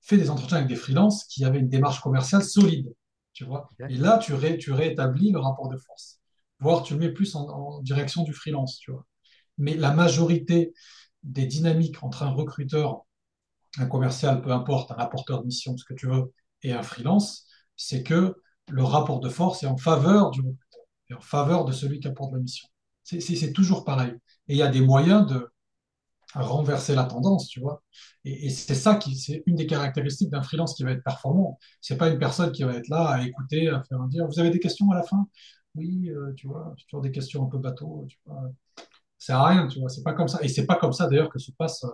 fait 0.00 0.16
des 0.16 0.30
entretiens 0.30 0.58
avec 0.58 0.68
des 0.68 0.76
freelances 0.76 1.24
qui 1.24 1.44
avaient 1.44 1.60
une 1.60 1.68
démarche 1.68 2.00
commerciale 2.00 2.42
solide, 2.42 2.92
tu 3.32 3.44
vois. 3.44 3.68
Et 3.88 3.96
là, 3.96 4.18
tu, 4.18 4.34
ré- 4.34 4.58
réétablis 4.68 5.30
le 5.30 5.38
rapport 5.38 5.68
de 5.68 5.76
force, 5.76 6.20
voire 6.58 6.82
tu 6.82 6.94
le 6.94 7.00
mets 7.00 7.12
plus 7.12 7.34
en, 7.34 7.48
en 7.48 7.80
direction 7.80 8.22
du 8.24 8.32
freelance, 8.32 8.78
tu 8.78 8.90
vois. 8.90 9.06
Mais 9.58 9.74
la 9.74 9.92
majorité 9.92 10.72
des 11.22 11.46
dynamiques 11.46 12.02
entre 12.02 12.22
un 12.22 12.30
recruteur, 12.30 13.04
un 13.78 13.86
commercial, 13.86 14.42
peu 14.42 14.50
importe, 14.50 14.90
un 14.90 14.96
apporteur 14.96 15.40
de 15.40 15.46
mission, 15.46 15.76
ce 15.76 15.84
que 15.84 15.94
tu 15.94 16.08
veux, 16.08 16.32
et 16.62 16.72
un 16.72 16.82
freelance, 16.82 17.46
c'est 17.82 18.02
que 18.02 18.36
le 18.70 18.84
rapport 18.84 19.20
de 19.20 19.28
force 19.28 19.62
est 19.62 19.66
en 19.66 19.76
faveur 19.76 20.30
du 20.30 20.40
recruteur, 20.40 20.86
et 21.10 21.14
en 21.14 21.20
faveur 21.20 21.64
de 21.64 21.72
celui 21.72 22.00
qui 22.00 22.08
apporte 22.08 22.32
la 22.32 22.38
mission. 22.38 22.68
C'est 23.02 23.52
toujours 23.52 23.84
pareil. 23.84 24.12
Et 24.48 24.54
il 24.54 24.56
y 24.56 24.62
a 24.62 24.68
des 24.68 24.80
moyens 24.80 25.26
de 25.26 25.50
renverser 26.34 26.94
la 26.94 27.04
tendance, 27.04 27.48
tu 27.48 27.60
vois. 27.60 27.82
Et, 28.24 28.48
c'est 28.50 28.74
ça 28.74 28.94
qui, 28.94 29.16
c'est 29.16 29.42
une 29.46 29.56
des 29.56 29.66
caractéristiques 29.66 30.30
d'un 30.30 30.42
freelance 30.42 30.74
qui 30.74 30.84
va 30.84 30.92
être 30.92 31.02
performant. 31.02 31.58
C'est 31.80 31.96
pas 31.96 32.08
une 32.08 32.18
personne 32.18 32.52
qui 32.52 32.62
va 32.62 32.74
être 32.74 32.88
là 32.88 33.08
à 33.08 33.22
écouter, 33.22 33.68
à 33.68 33.82
faire 33.82 34.00
dire, 34.08 34.26
vous 34.26 34.38
avez 34.38 34.50
des 34.50 34.60
questions 34.60 34.90
à 34.90 34.94
la 34.94 35.02
fin? 35.02 35.26
Oui, 35.74 36.10
euh, 36.10 36.32
tu 36.34 36.46
vois, 36.46 36.74
toujours 36.88 37.02
des 37.02 37.10
questions 37.10 37.44
un 37.44 37.48
peu 37.48 37.58
bateau, 37.58 38.06
tu. 38.08 38.18
Ça 39.18 39.34
sert 39.34 39.38
à 39.38 39.48
rien, 39.48 39.66
tu 39.68 39.80
vois. 39.80 39.88
C'est 39.88 40.02
pas 40.02 40.14
comme 40.14 40.28
ça. 40.28 40.38
Et 40.42 40.48
c'est 40.48 40.66
pas 40.66 40.76
comme 40.76 40.92
ça 40.92 41.06
d'ailleurs 41.08 41.30
que 41.30 41.38
se 41.38 41.52
passe 41.52 41.84
euh, 41.84 41.90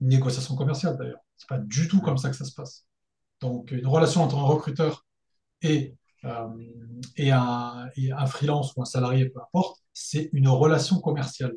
une 0.00 0.08
négociation 0.08 0.56
commerciale 0.56 0.96
d'ailleurs. 0.96 1.20
C'est 1.36 1.48
pas 1.48 1.58
du 1.58 1.88
tout 1.88 2.00
comme 2.00 2.18
ça 2.18 2.30
que 2.30 2.36
ça 2.36 2.44
se 2.44 2.54
passe. 2.54 2.86
Donc 3.40 3.70
une 3.72 3.86
relation 3.86 4.22
entre 4.22 4.38
un 4.38 4.44
recruteur 4.44 5.03
et, 5.64 5.96
euh, 6.24 6.48
et, 7.16 7.32
un, 7.32 7.90
freelance 8.26 8.74
ou 8.76 8.82
un 8.82 8.84
salarié, 8.84 9.28
peu 9.28 9.40
importe, 9.40 9.82
c'est 9.92 10.30
une 10.32 10.48
relation 10.48 11.00
commerciale, 11.00 11.54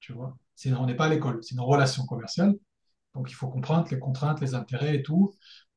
tu 0.00 0.12
vois. 0.12 0.36
On 0.66 0.86
n'est 0.86 0.96
pas 0.96 1.06
à 1.06 1.08
l'école, 1.08 1.40
c'est 1.42 1.54
une 1.54 1.60
relation 1.60 2.06
commerciale. 2.06 2.54
Donc, 3.14 3.30
il 3.30 3.34
faut 3.34 3.48
comprendre 3.48 3.88
les 3.90 3.98
contraintes, 3.98 4.40
les 4.40 4.54
intérêts 4.54 4.96
et 4.96 5.02
tout, 5.02 5.34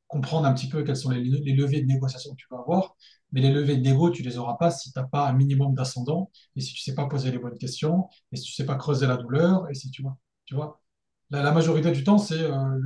comprendre 0.08 0.48
un 0.48 0.54
petit 0.54 0.70
peu 0.70 0.84
quels 0.84 0.98
sont 0.98 1.12
les, 1.12 1.24
leviers 1.24 1.82
de 1.82 1.88
négociation 1.88 2.32
que 2.32 2.38
tu 2.38 2.48
vas 2.52 2.60
avoir. 2.60 2.96
Mais 3.32 3.42
les 3.42 3.52
leviers 3.52 3.78
de 3.78 3.82
négo, 3.82 4.10
tu 4.10 4.24
les 4.24 4.38
auras 4.38 4.56
pas 4.56 4.72
si 4.72 4.92
tu 4.92 5.00
n'as 5.00 5.06
pas 5.06 5.30
un 5.30 5.34
minimum 5.34 5.76
d'ascendant 5.76 6.32
et 6.56 6.62
si 6.62 6.74
tu 6.74 6.82
sais 6.82 6.96
pas 6.96 7.06
poser 7.08 7.32
les 7.32 7.38
bonnes 7.40 7.58
questions 7.58 8.10
et 8.32 8.38
si 8.38 8.44
tu 8.46 8.54
sais 8.54 8.66
pas 8.66 8.76
creuser 8.76 9.08
la 9.08 9.18
douleur 9.18 9.70
et 9.70 9.76
si 9.76 9.92
tu 9.92 10.02
vois, 10.02 10.18
tu 10.46 10.56
vois. 10.56 10.82
La, 11.30 11.52
majorité 11.52 11.92
du 11.92 12.04
temps, 12.04 12.18
c'est 12.18 12.42
euh, 12.42 12.80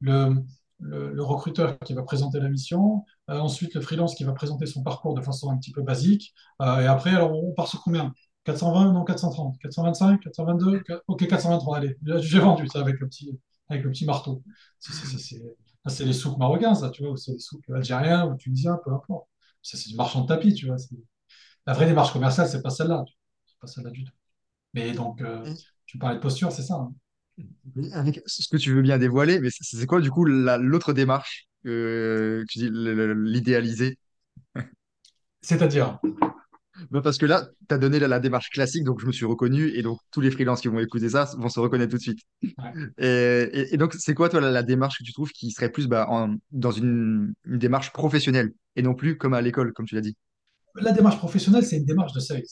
le, 0.00 1.22
recruteur 1.22 1.78
qui 1.80 1.92
va 1.94 2.02
présenter 2.02 2.40
la 2.40 2.48
mission, 2.48 3.04
ensuite 3.38 3.74
le 3.74 3.80
freelance 3.80 4.14
qui 4.14 4.24
va 4.24 4.32
présenter 4.32 4.66
son 4.66 4.82
parcours 4.82 5.14
de 5.14 5.20
façon 5.22 5.50
un 5.50 5.56
petit 5.58 5.72
peu 5.72 5.82
basique, 5.82 6.34
euh, 6.62 6.80
et 6.80 6.86
après, 6.86 7.10
alors 7.10 7.32
on 7.32 7.52
part 7.52 7.68
sur 7.68 7.82
combien? 7.82 8.12
420, 8.44 8.92
non 8.92 9.04
430, 9.04 9.58
425, 9.60 10.20
422, 10.22 10.82
ok 11.08 11.26
423, 11.28 11.76
allez, 11.78 11.96
j'ai 12.20 12.38
vendu 12.40 12.66
ça 12.68 12.80
avec 12.80 12.98
le 12.98 13.06
petit, 13.08 13.38
avec 13.68 13.84
le 13.84 13.90
petit 13.90 14.06
marteau. 14.06 14.42
C'est 14.78 14.92
c'est- 15.88 16.04
les 16.04 16.12
souks 16.12 16.38
marocains, 16.38 16.74
ça, 16.74 16.90
tu 16.90 17.02
vois, 17.02 17.12
ou 17.12 17.16
c'est 17.16 17.32
les 17.32 17.38
souks 17.38 17.68
algériens 17.70 18.26
ou 18.26 18.36
tunisiens, 18.36 18.78
peu 18.84 18.92
importe. 18.92 19.28
Ça, 19.62 19.76
c'est 19.76 19.88
du 19.90 19.96
marchand 19.96 20.22
de 20.22 20.26
tapis, 20.28 20.54
tu 20.54 20.66
vois. 20.66 20.76
La 21.66 21.72
vraie 21.74 21.86
démarche 21.86 22.12
commerciale, 22.12 22.48
c'est 22.48 22.62
pas 22.62 22.70
celle-là. 22.70 23.04
C'est 23.46 23.58
pas 23.60 23.66
celle-là 23.66 23.90
du 23.90 24.04
tout. 24.04 24.12
Mais 24.74 24.92
donc, 24.92 25.22
euh, 25.22 25.46
tu 25.86 25.98
parlais 25.98 26.16
de 26.16 26.20
posture, 26.22 26.52
c'est 26.52 26.62
ça. 26.62 26.74
hein? 26.76 26.94
Avec 27.92 28.20
ce 28.26 28.48
que 28.48 28.56
tu 28.56 28.72
veux 28.74 28.82
bien 28.82 28.98
dévoiler, 28.98 29.40
mais 29.40 29.48
c'est 29.50 29.86
quoi 29.86 30.00
du 30.00 30.10
coup 30.10 30.24
la- 30.24 30.58
l'autre 30.58 30.92
démarche? 30.92 31.48
Euh, 31.66 32.44
l'idéaliser? 32.56 33.98
C'est-à-dire, 35.42 35.98
Ben, 36.90 37.00
parce 37.02 37.18
que 37.18 37.26
là, 37.26 37.48
tu 37.68 37.74
as 37.74 37.78
donné 37.78 37.98
la, 37.98 38.08
la 38.08 38.20
démarche 38.20 38.50
classique, 38.50 38.84
donc 38.84 39.00
je 39.00 39.06
me 39.06 39.12
suis 39.12 39.24
reconnu, 39.26 39.68
et 39.70 39.82
donc 39.82 39.98
tous 40.10 40.20
les 40.20 40.30
freelances 40.30 40.60
qui 40.60 40.68
vont 40.68 40.78
écouter 40.78 41.08
ça 41.10 41.28
vont 41.36 41.48
se 41.48 41.60
reconnaître 41.60 41.90
tout 41.90 41.96
de 41.98 42.02
suite. 42.02 42.20
ouais. 42.58 42.76
Et, 42.98 43.06
et- 43.52 43.74
et 43.74 43.76
donc, 43.78 43.94
c'est 43.94 44.14
quoi, 44.14 44.28
toi, 44.30 44.40
la, 44.40 44.50
la 44.52 44.62
démarche 44.64 44.98
que 44.98 45.04
tu 45.04 45.12
trouves 45.12 45.32
qui 45.32 45.50
serait 45.52 45.70
plus 45.72 45.88
bah, 45.88 46.06
en- 46.10 46.36
dans 46.52 46.72
une, 46.72 47.34
une 47.46 47.58
démarche 47.58 47.92
professionnelle 47.92 48.52
et 48.76 48.82
non 48.82 48.94
plus 48.94 49.18
comme 49.18 49.34
à 49.34 49.42
l'école, 49.42 49.72
comme 49.74 49.86
tu 49.86 49.94
l'as 49.96 50.02
dit? 50.02 50.16
la 50.74 50.92
démarche 50.92 51.18
professionnelle, 51.18 51.64
c'est 51.64 51.76
une 51.78 51.84
démarche 51.84 52.12
de 52.12 52.20
sales. 52.20 52.42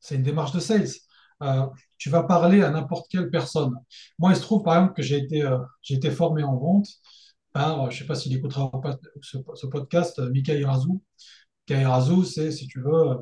C'est 0.00 0.16
une 0.16 0.22
démarche 0.22 0.52
de 0.52 0.60
sales. 0.60 0.88
Euh, 1.42 1.66
tu 1.98 2.10
vas 2.10 2.22
parler 2.24 2.62
à 2.62 2.70
n'importe 2.70 3.06
quelle 3.10 3.30
personne. 3.30 3.72
Moi, 4.18 4.32
il 4.32 4.36
se 4.36 4.42
trouve, 4.42 4.62
par 4.62 4.76
exemple, 4.76 4.94
que 4.94 5.02
j'ai 5.02 5.18
été, 5.18 5.42
euh, 5.44 5.58
j'ai 5.82 5.94
été 5.94 6.10
formé 6.10 6.42
en 6.42 6.56
vente 6.56 6.86
je 7.54 7.60
ne 7.86 7.90
sais 7.90 8.06
pas 8.06 8.14
s'il 8.14 8.34
écoutera 8.36 8.70
ce, 9.22 9.66
podcast, 9.66 10.18
euh, 10.18 10.30
Mika 10.30 10.52
Razou. 10.66 11.02
Mika 11.68 11.88
Razou, 11.88 12.24
c'est, 12.24 12.50
si 12.50 12.66
tu 12.66 12.80
veux, 12.80 12.92
euh, 12.92 13.16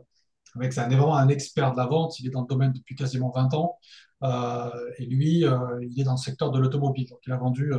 c'est 0.70 0.78
un- 0.80 0.89
vraiment 0.89 1.16
un 1.16 1.28
expert 1.28 1.72
de 1.72 1.76
la 1.76 1.87
vente. 1.87 2.18
Il 2.20 2.26
est 2.26 2.30
dans 2.30 2.43
le 2.43 2.47
domaine 2.47 2.72
depuis 2.72 2.95
quasiment 2.95 3.30
20 3.35 3.53
ans. 3.55 3.78
Euh, 4.22 4.70
et 4.99 5.07
lui, 5.07 5.45
il 5.83 6.01
est 6.01 6.05
dans 6.05 6.12
le 6.12 6.16
secteur 6.16 6.51
de 6.51 6.59
l'automobile. 6.59 7.09
Donc, 7.09 7.20
il 7.26 7.33
a 7.33 7.37
vendu 7.37 7.72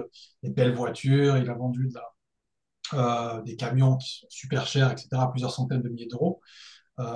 des 0.44 0.50
belles 0.50 0.76
voitures, 0.76 1.38
il 1.38 1.50
a 1.50 1.54
vendu 1.54 1.90
des 3.46 3.56
camions 3.56 3.98
qui 3.98 4.20
sont 4.20 4.28
super 4.30 4.68
chers, 4.68 4.92
etc., 4.92 5.30
plusieurs 5.32 5.52
centaines 5.52 5.82
de 5.82 5.90
milliers 5.90 6.08
d'euros. 6.08 6.42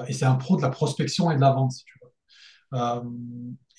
Et 0.08 0.14
c'est 0.14 0.26
un 0.26 0.36
pro 0.36 0.58
de 0.58 0.62
la 0.62 0.70
prospection 0.70 1.30
et 1.32 1.36
de 1.36 1.42
la 1.42 1.52
vente, 1.52 1.72
si 1.74 1.84
tu 1.84 2.00
veux. 2.02 2.80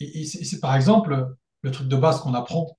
Et 0.01 0.25
c'est 0.27 0.61
par 0.61 0.77
exemple 0.77 1.35
le 1.63 1.71
truc 1.71 1.89
de 1.89 1.97
base 1.97 2.21
qu'on 2.21 2.35
apprend. 2.35 2.79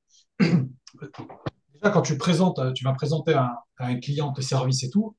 Quand 1.82 2.02
tu 2.02 2.18
présentes, 2.18 2.60
tu 2.74 2.84
vas 2.84 2.94
présenter 2.94 3.34
à 3.34 3.64
un, 3.80 4.00
client 4.00 4.34
tes 4.34 4.42
services 4.42 4.84
et 4.84 4.90
tout, 4.90 5.16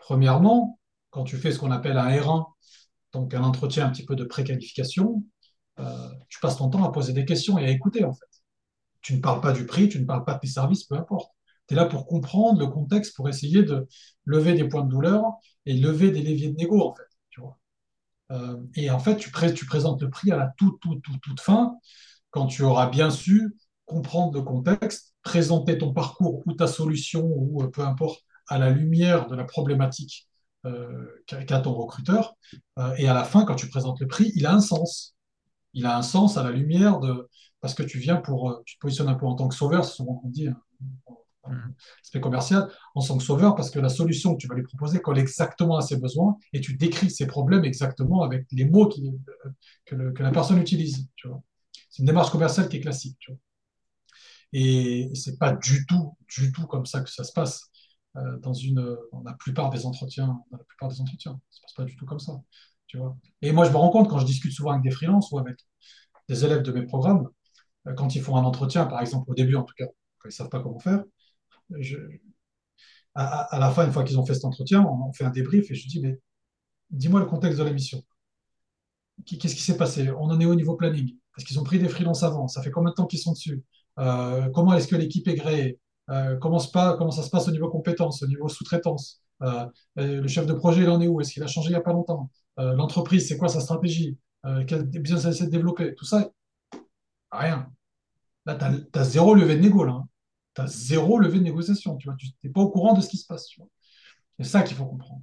premièrement, 0.00 0.78
quand 1.10 1.24
tu 1.24 1.36
fais 1.36 1.50
ce 1.52 1.58
qu'on 1.58 1.70
appelle 1.70 1.98
un 1.98 2.08
R1, 2.08 2.44
donc 3.12 3.34
un 3.34 3.42
entretien 3.42 3.86
un 3.86 3.90
petit 3.90 4.04
peu 4.04 4.14
de 4.14 4.24
préqualification, 4.24 5.24
euh, 5.80 6.08
tu 6.28 6.38
passes 6.40 6.56
ton 6.56 6.70
temps 6.70 6.84
à 6.84 6.92
poser 6.92 7.12
des 7.12 7.24
questions 7.24 7.58
et 7.58 7.66
à 7.66 7.70
écouter 7.70 8.04
en 8.04 8.12
fait. 8.12 8.26
Tu 9.02 9.14
ne 9.14 9.20
parles 9.20 9.40
pas 9.40 9.52
du 9.52 9.66
prix, 9.66 9.88
tu 9.88 10.00
ne 10.00 10.04
parles 10.04 10.24
pas 10.24 10.34
de 10.34 10.40
tes 10.40 10.46
services, 10.46 10.84
peu 10.84 10.96
importe. 10.96 11.30
Tu 11.66 11.74
es 11.74 11.76
là 11.76 11.86
pour 11.86 12.06
comprendre 12.06 12.60
le 12.60 12.66
contexte, 12.68 13.16
pour 13.16 13.28
essayer 13.28 13.62
de 13.62 13.88
lever 14.24 14.54
des 14.54 14.68
points 14.68 14.84
de 14.84 14.90
douleur 14.90 15.24
et 15.64 15.74
lever 15.74 16.10
des 16.10 16.22
leviers 16.22 16.50
de 16.50 16.56
négo 16.56 16.80
en 16.82 16.94
fait. 16.94 17.08
Tu 17.30 17.40
vois. 17.40 17.58
Euh, 18.32 18.62
et 18.74 18.90
en 18.90 18.98
fait, 18.98 19.16
tu, 19.16 19.30
présentes 19.30 20.02
le 20.02 20.10
prix 20.10 20.30
à 20.30 20.36
la 20.36 20.52
toute, 20.56 20.80
toute, 20.80 21.02
toute, 21.02 21.20
toute 21.20 21.40
fin, 21.40 21.76
quand 22.30 22.46
tu 22.46 22.62
auras 22.62 22.88
bien 22.88 23.10
su 23.10 23.56
comprendre 23.86 24.34
le 24.34 24.42
contexte, 24.42 25.14
présenter 25.22 25.78
ton 25.78 25.92
parcours 25.92 26.42
ou 26.44 26.52
ta 26.52 26.66
solution 26.66 27.24
ou 27.24 27.62
euh, 27.62 27.68
peu 27.68 27.82
importe 27.82 28.20
à 28.48 28.58
la 28.58 28.70
lumière 28.70 29.26
de 29.28 29.34
la 29.34 29.44
problématique 29.44 30.28
euh, 30.66 31.06
qu'a 31.26 31.60
ton 31.60 31.72
recruteur. 31.74 32.34
Euh, 32.78 32.94
et 32.98 33.08
à 33.08 33.14
la 33.14 33.24
fin, 33.24 33.44
quand 33.44 33.54
tu 33.54 33.68
présentes 33.68 34.00
le 34.00 34.08
prix, 34.08 34.32
il 34.34 34.46
a 34.46 34.52
un 34.52 34.60
sens. 34.60 35.16
Il 35.72 35.86
a 35.86 35.96
un 35.96 36.02
sens 36.02 36.36
à 36.36 36.42
la 36.42 36.50
lumière 36.50 36.98
de. 37.00 37.28
Parce 37.60 37.74
que 37.74 37.82
tu 37.82 37.98
viens 37.98 38.16
pour. 38.16 38.62
Tu 38.66 38.76
te 38.76 38.80
positionnes 38.80 39.08
un 39.08 39.14
peu 39.14 39.26
en 39.26 39.34
tant 39.34 39.48
que 39.48 39.54
sauveur, 39.54 39.84
c'est 39.84 39.94
souvent 39.94 40.14
qu'on 40.14 40.28
dit, 40.28 40.48
hein, 40.48 40.56
mm. 41.48 41.72
aspect 42.02 42.20
commercial, 42.20 42.68
en 42.94 43.02
tant 43.02 43.16
que 43.16 43.22
sauveur, 43.22 43.54
parce 43.54 43.70
que 43.70 43.78
la 43.78 43.88
solution 43.88 44.34
que 44.34 44.40
tu 44.40 44.48
vas 44.48 44.54
lui 44.54 44.62
proposer 44.62 45.00
colle 45.00 45.18
exactement 45.18 45.76
à 45.76 45.82
ses 45.82 45.96
besoins 45.96 46.36
et 46.52 46.60
tu 46.60 46.74
décris 46.76 47.10
ses 47.10 47.26
problèmes 47.26 47.64
exactement 47.64 48.22
avec 48.22 48.46
les 48.50 48.64
mots 48.64 48.88
qui, 48.88 49.12
que, 49.84 49.94
le, 49.94 50.12
que, 50.12 50.22
la 50.22 50.32
personne 50.32 50.58
utilise. 50.58 51.08
C'est 51.90 52.00
une 52.00 52.06
démarche 52.06 52.30
commerciale 52.30 52.68
qui 52.68 52.78
est 52.78 52.80
classique. 52.80 53.16
Tu 53.20 53.30
vois. 53.30 53.40
Et, 54.52 55.10
et 55.12 55.14
c'est 55.14 55.38
pas 55.38 55.52
du 55.52 55.86
tout, 55.86 56.16
du 56.36 56.52
tout 56.52 56.66
comme 56.66 56.86
ça 56.86 57.00
que 57.00 57.10
ça 57.10 57.24
se 57.24 57.32
passe. 57.32 57.70
Euh, 58.16 58.38
dans, 58.38 58.54
une, 58.54 58.96
dans 59.12 59.22
la 59.24 59.34
plupart 59.34 59.70
des 59.70 59.84
entretiens. 59.84 60.42
Dans 60.50 60.56
la 60.56 60.64
plupart 60.64 60.88
des 60.88 61.00
entretiens. 61.00 61.38
Ça 61.50 61.56
se 61.56 61.62
passe 61.62 61.72
pas 61.74 61.84
du 61.84 61.96
tout 61.96 62.06
comme 62.06 62.18
ça. 62.18 62.40
Tu 62.86 62.98
vois 62.98 63.16
et 63.42 63.52
moi, 63.52 63.64
je 63.64 63.70
me 63.70 63.76
rends 63.76 63.90
compte 63.90 64.08
quand 64.08 64.18
je 64.18 64.26
discute 64.26 64.52
souvent 64.52 64.70
avec 64.70 64.82
des 64.82 64.90
freelances 64.90 65.30
ou 65.32 65.38
avec 65.38 65.58
des 66.28 66.44
élèves 66.44 66.62
de 66.62 66.72
mes 66.72 66.82
programmes, 66.82 67.28
euh, 67.88 67.94
quand 67.94 68.14
ils 68.14 68.22
font 68.22 68.36
un 68.36 68.44
entretien, 68.44 68.86
par 68.86 69.00
exemple 69.00 69.30
au 69.30 69.34
début 69.34 69.56
en 69.56 69.64
tout 69.64 69.74
cas, 69.76 69.86
quand 70.18 70.28
ils 70.28 70.32
savent 70.32 70.48
pas 70.48 70.60
comment 70.60 70.78
faire, 70.78 71.04
à, 73.14 73.58
la 73.58 73.70
fin, 73.70 73.86
une 73.86 73.92
fois 73.92 74.04
qu'ils 74.04 74.18
ont 74.18 74.26
fait 74.26 74.34
cet 74.34 74.44
entretien, 74.44 74.84
on, 74.84 75.12
fait 75.12 75.24
un 75.24 75.30
débrief 75.30 75.70
et 75.70 75.74
je 75.74 75.88
dis, 75.88 76.00
mais 76.00 76.20
dis-moi 76.90 77.20
le 77.20 77.26
contexte 77.26 77.58
de 77.58 77.64
la 77.64 77.72
mission. 77.72 78.02
Qu'est-ce 79.24 79.54
qui 79.54 79.62
s'est 79.62 79.76
passé? 79.76 80.10
On 80.10 80.24
en 80.24 80.40
est 80.40 80.46
au 80.46 80.54
niveau 80.54 80.76
planning? 80.76 81.16
Est-ce 81.36 81.46
qu'ils 81.46 81.58
ont 81.58 81.64
pris 81.64 81.78
des 81.78 81.88
freelances 81.88 82.22
avant 82.22 82.48
Ça 82.48 82.62
fait 82.62 82.70
combien 82.70 82.90
de 82.90 82.94
temps 82.94 83.06
qu'ils 83.06 83.18
sont 83.18 83.32
dessus? 83.32 83.62
Comment 83.96 84.74
est-ce 84.74 84.88
que 84.88 84.96
l'équipe 84.96 85.26
est 85.28 85.34
gréée? 85.34 85.78
Euh, 86.10 86.36
comment, 86.36 86.60
pas, 86.72 86.96
comment 86.96 87.10
ça 87.10 87.22
se 87.22 87.30
passe 87.30 87.48
au 87.48 87.50
niveau 87.50 87.68
compétences, 87.68 88.22
au 88.22 88.26
niveau 88.26 88.48
sous-traitance? 88.48 89.22
Euh, 89.42 89.66
Le 89.96 90.28
chef 90.28 90.46
de 90.46 90.52
projet, 90.52 90.82
il 90.82 90.88
en 90.88 91.00
est 91.00 91.08
où? 91.08 91.20
Est-ce 91.20 91.32
qu'il 91.32 91.42
a 91.42 91.46
changé 91.46 91.68
il 91.68 91.72
n'y 91.72 91.76
a 91.76 91.80
pas 91.80 91.92
longtemps? 91.92 92.30
Euh, 92.58 92.74
L'entreprise, 92.74 93.26
c'est 93.28 93.36
quoi 93.36 93.48
sa 93.48 93.60
stratégie? 93.60 94.16
Quel 94.68 94.84
business 94.84 95.24
elle 95.24 95.32
essaie 95.32 95.46
de 95.46 95.50
développer? 95.50 95.94
Tout 95.96 96.04
ça, 96.04 96.30
rien. 97.32 97.68
Là, 98.44 98.54
tu 98.54 98.98
as, 98.98 99.04
zéro 99.04 99.34
levé 99.34 99.56
de 99.56 99.62
négo. 99.62 99.82
Hein. 99.82 100.06
Tu 100.54 100.62
as 100.62 100.68
zéro 100.68 101.18
levé 101.18 101.38
de 101.38 101.44
négociation. 101.44 101.96
Tu 101.96 102.08
n'es 102.44 102.50
pas 102.50 102.60
au 102.60 102.70
courant 102.70 102.94
de 102.94 103.00
ce 103.00 103.08
qui 103.08 103.16
se 103.16 103.26
passe. 103.26 103.48
C'est 104.38 104.44
ça 104.44 104.62
qu'il 104.62 104.76
faut 104.76 104.86
comprendre. 104.86 105.22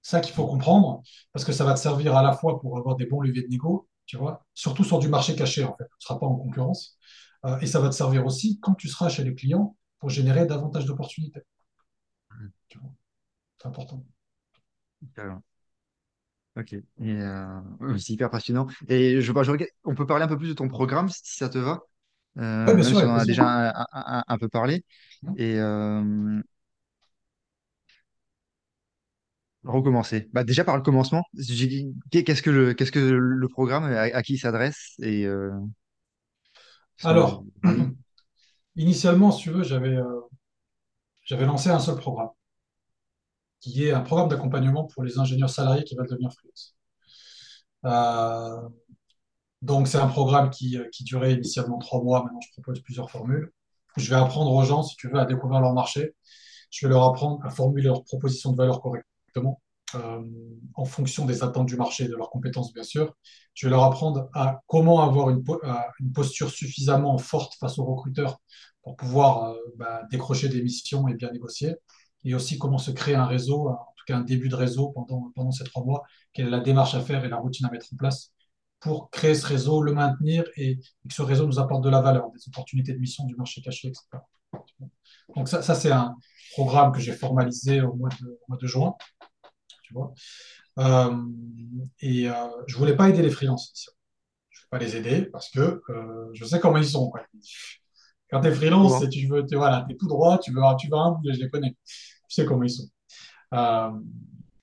ça 0.00 0.20
qu'il 0.20 0.34
faut 0.34 0.46
comprendre, 0.46 1.02
parce 1.32 1.44
que 1.44 1.52
ça 1.52 1.64
va 1.64 1.74
te 1.74 1.80
servir 1.80 2.16
à 2.16 2.22
la 2.22 2.32
fois 2.32 2.60
pour 2.60 2.78
avoir 2.78 2.96
des 2.96 3.06
bons 3.06 3.20
leviers 3.20 3.42
de 3.42 3.48
négo, 3.48 3.88
surtout 4.54 4.84
sur 4.84 4.98
du 4.98 5.08
marché 5.08 5.34
caché, 5.34 5.64
en 5.64 5.74
fait. 5.76 5.84
Tu 5.84 5.96
ne 6.00 6.06
seras 6.06 6.18
pas 6.18 6.26
en 6.26 6.36
concurrence. 6.36 6.98
Et 7.60 7.66
ça 7.66 7.80
va 7.80 7.88
te 7.88 7.94
servir 7.94 8.24
aussi 8.26 8.58
quand 8.60 8.74
tu 8.74 8.88
seras 8.88 9.08
chez 9.08 9.24
les 9.24 9.34
clients 9.34 9.76
pour 9.98 10.10
générer 10.10 10.46
davantage 10.46 10.86
d'opportunités. 10.86 11.42
Mmh. 12.30 12.78
C'est 13.58 13.66
important. 13.66 14.04
Ok, 16.56 16.76
euh, 17.00 17.60
c'est 17.98 18.12
hyper 18.12 18.30
passionnant. 18.30 18.66
Et 18.88 19.20
je, 19.20 19.32
je, 19.32 19.64
on 19.84 19.94
peut 19.94 20.06
parler 20.06 20.24
un 20.24 20.28
peu 20.28 20.38
plus 20.38 20.48
de 20.48 20.52
ton 20.52 20.68
programme 20.68 21.08
si 21.08 21.36
ça 21.36 21.48
te 21.48 21.58
va. 21.58 21.80
Euh, 22.38 22.66
ouais, 22.66 22.74
bien 22.74 22.84
sûr, 22.84 22.98
si 22.98 23.04
on 23.04 23.10
en 23.10 23.16
a 23.16 23.24
déjà 23.24 23.70
un, 23.70 23.86
un, 23.92 24.24
un, 24.26 24.38
peu 24.38 24.48
parlé. 24.48 24.84
Mmh. 25.22 25.32
Et 25.36 25.58
euh, 25.58 26.40
recommencer. 29.64 30.28
Bah, 30.32 30.44
déjà 30.44 30.64
par 30.64 30.76
le 30.76 30.82
commencement, 30.82 31.24
qu'est-ce 32.10 32.42
que 32.42 32.50
le, 32.50 32.74
qu'est-ce 32.74 32.92
que 32.92 33.00
le 33.00 33.48
programme, 33.48 33.84
à, 33.84 34.02
à 34.02 34.22
qui 34.22 34.34
il 34.34 34.38
s'adresse 34.38 34.94
et 35.00 35.26
euh, 35.26 35.50
Alors, 37.02 37.44
Initialement, 38.76 39.30
si 39.30 39.42
tu 39.44 39.50
veux, 39.50 39.62
j'avais 39.62 39.96
euh, 39.96 40.20
j'avais 41.24 41.46
lancé 41.46 41.70
un 41.70 41.78
seul 41.80 41.96
programme, 41.96 42.30
qui 43.60 43.84
est 43.84 43.92
un 43.92 44.00
programme 44.02 44.28
d'accompagnement 44.28 44.84
pour 44.84 45.02
les 45.04 45.18
ingénieurs 45.18 45.50
salariés 45.50 45.84
qui 45.84 45.96
veulent 45.96 46.08
devenir 46.08 46.32
freelance. 46.32 46.76
Euh, 47.84 48.68
donc, 49.62 49.88
c'est 49.88 49.98
un 49.98 50.08
programme 50.08 50.50
qui, 50.50 50.78
euh, 50.78 50.88
qui, 50.92 51.04
durait 51.04 51.32
initialement 51.34 51.78
trois 51.78 52.02
mois. 52.02 52.22
Maintenant, 52.22 52.40
je 52.40 52.52
propose 52.52 52.80
plusieurs 52.82 53.10
formules. 53.10 53.52
Je 53.96 54.10
vais 54.10 54.16
apprendre 54.16 54.52
aux 54.52 54.64
gens, 54.64 54.82
si 54.82 54.96
tu 54.96 55.08
veux, 55.08 55.18
à 55.18 55.24
découvrir 55.26 55.60
leur 55.60 55.72
marché. 55.72 56.14
Je 56.70 56.86
vais 56.86 56.92
leur 56.92 57.04
apprendre 57.04 57.44
à 57.46 57.50
formuler 57.50 57.86
leurs 57.88 58.04
propositions 58.04 58.52
de 58.52 58.56
valeur 58.56 58.82
correctement, 58.82 59.62
euh, 59.96 60.22
en 60.74 60.84
fonction 60.84 61.24
des 61.24 61.42
attentes 61.42 61.66
du 61.66 61.76
marché 61.76 62.04
et 62.04 62.08
de 62.08 62.16
leurs 62.16 62.30
compétences, 62.30 62.72
bien 62.72 62.82
sûr. 62.82 63.14
Je 63.54 63.66
vais 63.66 63.70
leur 63.70 63.84
apprendre 63.84 64.28
à 64.34 64.60
comment 64.66 65.02
avoir 65.02 65.30
une, 65.30 65.44
posture 66.12 66.50
suffisamment 66.50 67.18
forte 67.18 67.54
face 67.54 67.78
aux 67.78 67.84
recruteurs 67.84 68.40
pour 68.82 68.96
pouvoir 68.96 69.50
euh, 69.50 69.56
bah, 69.76 70.02
décrocher 70.10 70.48
des 70.48 70.62
missions 70.62 71.08
et 71.08 71.14
bien 71.14 71.30
négocier. 71.30 71.74
Et 72.24 72.34
aussi 72.34 72.58
comment 72.58 72.78
se 72.78 72.90
créer 72.90 73.14
un 73.14 73.26
réseau, 73.26 73.68
en 73.68 73.92
tout 73.96 74.04
cas 74.06 74.16
un 74.16 74.22
début 74.22 74.48
de 74.48 74.56
réseau 74.56 74.90
pendant, 74.90 75.30
pendant 75.34 75.52
ces 75.52 75.64
trois 75.64 75.84
mois, 75.84 76.02
quelle 76.32 76.46
est 76.46 76.50
la 76.50 76.60
démarche 76.60 76.94
à 76.94 77.00
faire 77.00 77.24
et 77.24 77.28
la 77.28 77.36
routine 77.36 77.66
à 77.66 77.70
mettre 77.70 77.86
en 77.92 77.96
place 77.96 78.32
pour 78.80 79.10
créer 79.10 79.34
ce 79.34 79.46
réseau, 79.46 79.82
le 79.82 79.94
maintenir 79.94 80.44
et, 80.56 80.76
que 80.76 81.14
ce 81.14 81.22
réseau 81.22 81.46
nous 81.46 81.58
apporte 81.58 81.82
de 81.84 81.90
la 81.90 82.00
valeur, 82.00 82.30
des 82.32 82.48
opportunités 82.48 82.92
de 82.92 82.98
mission 82.98 83.24
du 83.24 83.34
marché 83.36 83.62
caché, 83.62 83.88
etc. 83.88 84.04
Donc 85.36 85.48
ça, 85.48 85.62
c'est 85.62 85.90
un 85.90 86.14
programme 86.52 86.92
que 86.92 87.00
j'ai 87.00 87.12
formalisé 87.12 87.80
au 87.80 87.94
mois 87.94 88.10
de 88.60 88.66
juin. 88.66 88.94
Tu 89.84 89.92
vois. 89.92 90.12
Euh, 90.78 91.16
et 92.00 92.28
euh, 92.28 92.34
je 92.66 92.76
voulais 92.76 92.96
pas 92.96 93.08
aider 93.08 93.22
les 93.22 93.30
freelances. 93.30 93.90
Je 94.50 94.60
ne 94.60 94.64
vais 94.64 94.68
pas 94.70 94.78
les 94.78 94.96
aider 94.96 95.26
parce 95.26 95.50
que 95.50 95.82
euh, 95.90 96.30
je 96.32 96.44
sais 96.44 96.58
comment 96.58 96.78
ils 96.78 96.88
sont. 96.88 97.10
Quoi. 97.10 97.22
Quand 98.30 98.40
tu 98.40 98.48
es 98.48 98.54
freelance, 98.54 99.08
tu 99.10 99.26
veux, 99.26 99.44
es, 99.50 99.56
voilà, 99.56 99.86
es 99.90 99.96
tout 99.96 100.08
droit, 100.08 100.38
tu 100.38 100.52
veux, 100.52 100.62
tu 100.78 100.88
vas 100.88 101.16
je 101.24 101.38
les 101.38 101.50
connais. 101.50 101.76
Tu 101.84 102.34
sais 102.34 102.46
comment 102.46 102.64
ils 102.64 102.70
sont. 102.70 102.88
Euh, 103.52 103.90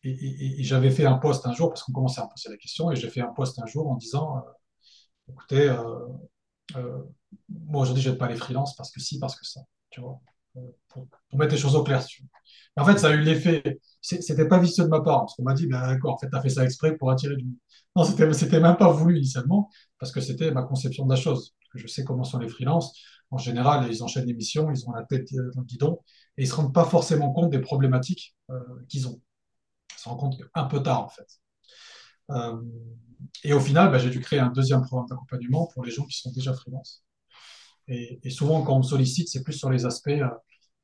et, 0.03 0.09
et, 0.09 0.59
et 0.59 0.63
j'avais 0.63 0.89
fait 0.89 1.05
un 1.05 1.17
post 1.17 1.45
un 1.45 1.53
jour, 1.53 1.69
parce 1.69 1.83
qu'on 1.83 1.93
commençait 1.93 2.21
à 2.21 2.25
me 2.25 2.29
poser 2.29 2.49
la 2.49 2.57
question, 2.57 2.91
et 2.91 2.95
j'ai 2.95 3.09
fait 3.09 3.21
un 3.21 3.31
post 3.33 3.59
un 3.61 3.67
jour 3.67 3.89
en 3.89 3.95
disant 3.95 4.37
euh, 4.37 4.41
écoutez, 5.29 5.69
euh 6.75 7.03
moi 7.49 7.81
aujourd'hui, 7.83 8.03
je 8.03 8.09
n'aide 8.09 8.19
pas 8.19 8.27
les 8.27 8.35
freelances 8.35 8.75
parce 8.75 8.91
que 8.91 8.99
si, 8.99 9.19
parce 9.19 9.35
que 9.35 9.45
ça. 9.45 9.61
Tu 9.89 10.01
vois, 10.01 10.19
pour, 10.89 11.07
mettre 11.33 11.53
les 11.53 11.59
choses 11.59 11.75
au 11.75 11.83
clair. 11.83 12.03
En 12.77 12.85
fait, 12.85 12.97
ça 12.97 13.09
a 13.09 13.11
eu 13.11 13.21
l'effet. 13.21 13.79
C'était 14.01 14.47
pas 14.47 14.59
vicieux 14.59 14.83
de 14.83 14.89
ma 14.89 15.01
part, 15.01 15.21
parce 15.21 15.35
qu'on 15.35 15.43
m'a 15.43 15.53
dit 15.53 15.67
ben, 15.67 15.81
d'accord, 15.87 16.13
en 16.15 16.17
fait, 16.17 16.29
tu 16.29 16.35
as 16.35 16.41
fait 16.41 16.49
ça 16.49 16.63
exprès 16.63 16.95
pour 16.95 17.11
attirer 17.11 17.35
du. 17.35 17.47
Non, 17.95 18.03
c'était 18.05 18.59
même 18.59 18.77
pas 18.77 18.91
voulu 18.91 19.17
initialement, 19.17 19.69
parce 19.99 20.11
que 20.11 20.21
c'était 20.21 20.51
ma 20.51 20.63
conception 20.63 21.05
de 21.05 21.13
la 21.13 21.19
chose. 21.19 21.53
Je 21.75 21.87
sais 21.87 22.03
comment 22.03 22.23
sont 22.23 22.39
les 22.39 22.49
freelances 22.49 22.93
en 23.31 23.37
général, 23.37 23.87
ils 23.89 24.03
enchaînent 24.03 24.25
les 24.25 24.33
missions, 24.33 24.69
ils 24.71 24.87
ont 24.87 24.91
la 24.91 25.03
tête 25.03 25.33
dans 25.33 25.61
le 25.61 25.65
guidon 25.65 25.99
et 26.37 26.43
ils 26.43 26.47
se 26.47 26.53
rendent 26.53 26.73
pas 26.73 26.83
forcément 26.83 27.31
compte 27.31 27.49
des 27.49 27.59
problématiques 27.59 28.35
euh, 28.49 28.59
qu'ils 28.89 29.07
ont. 29.07 29.21
Ils 29.95 29.99
se 29.99 30.09
rendent 30.09 30.19
compte 30.19 30.37
un 30.53 30.65
peu 30.65 30.83
tard, 30.83 31.05
en 31.05 31.09
fait. 31.09 31.27
Euh, 32.31 32.61
et 33.43 33.53
au 33.53 33.59
final, 33.59 33.89
bah, 33.91 33.99
j'ai 33.99 34.09
dû 34.09 34.19
créer 34.19 34.39
un 34.39 34.49
deuxième 34.49 34.81
programme 34.81 35.07
d'accompagnement 35.07 35.67
pour 35.73 35.83
les 35.85 35.91
gens 35.91 36.05
qui 36.05 36.17
sont 36.17 36.31
déjà 36.31 36.53
freelance. 36.53 37.03
Et, 37.91 38.19
et 38.23 38.29
souvent, 38.29 38.63
quand 38.63 38.75
on 38.75 38.79
me 38.79 38.83
sollicite, 38.83 39.29
c'est 39.29 39.43
plus 39.43 39.53
sur 39.53 39.69
les 39.69 39.85
aspects 39.85 40.09
euh, 40.09 40.27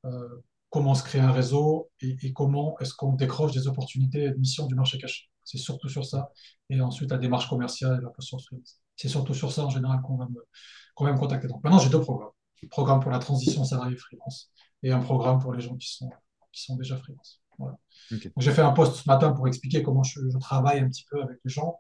euh 0.06 0.42
comment 0.70 0.94
se 0.94 1.04
crée 1.04 1.20
un 1.20 1.32
réseau 1.32 1.90
et, 2.02 2.18
et 2.22 2.34
comment 2.34 2.78
est-ce 2.80 2.94
qu'on 2.94 3.14
décroche 3.14 3.54
des 3.54 3.68
opportunités 3.68 4.30
de 4.30 4.36
mission 4.36 4.68
du 4.68 4.76
marché 4.76 4.98
caché. 4.98 5.30
C'est 5.46 5.58
surtout 5.58 5.88
sur 5.88 6.06
ça. 6.06 6.30
Et 6.70 6.82
ensuite, 6.82 7.10
la 7.10 7.18
démarche 7.18 7.48
commerciale 7.48 8.00
et 8.02 8.04
la 8.04 8.10
posture 8.10 8.42
freelance. 8.42 8.82
C'est 8.98 9.08
surtout 9.08 9.34
sur 9.34 9.50
ça, 9.54 9.66
en 9.66 9.70
général, 9.70 10.02
qu'on 10.02 10.18
va 10.18 10.28
me, 10.28 10.46
qu'on 10.94 11.06
va 11.06 11.14
me 11.14 11.18
contacter. 11.18 11.48
Donc 11.48 11.64
maintenant, 11.64 11.80
j'ai 11.80 11.90
deux 11.90 12.02
programmes 12.02 12.32
programme 12.66 13.00
pour 13.00 13.12
la 13.12 13.20
transition 13.20 13.64
salarié 13.64 13.96
freelance 13.96 14.52
et 14.82 14.92
un 14.92 15.00
programme 15.00 15.40
pour 15.40 15.54
les 15.54 15.62
gens 15.62 15.76
qui 15.76 15.94
sont, 15.94 16.10
qui 16.52 16.64
sont 16.64 16.76
déjà 16.76 16.98
freelance. 16.98 17.42
Voilà. 17.60 17.78
Okay. 18.12 18.32
J'ai 18.38 18.52
fait 18.52 18.62
un 18.62 18.72
post 18.72 18.96
ce 18.96 19.10
matin 19.10 19.32
pour 19.32 19.48
expliquer 19.48 19.84
comment 19.84 20.04
je, 20.04 20.20
je, 20.30 20.38
travaille 20.38 20.80
un 20.80 20.88
petit 20.88 21.06
peu 21.10 21.22
avec 21.22 21.38
les 21.44 21.52
gens. 21.52 21.80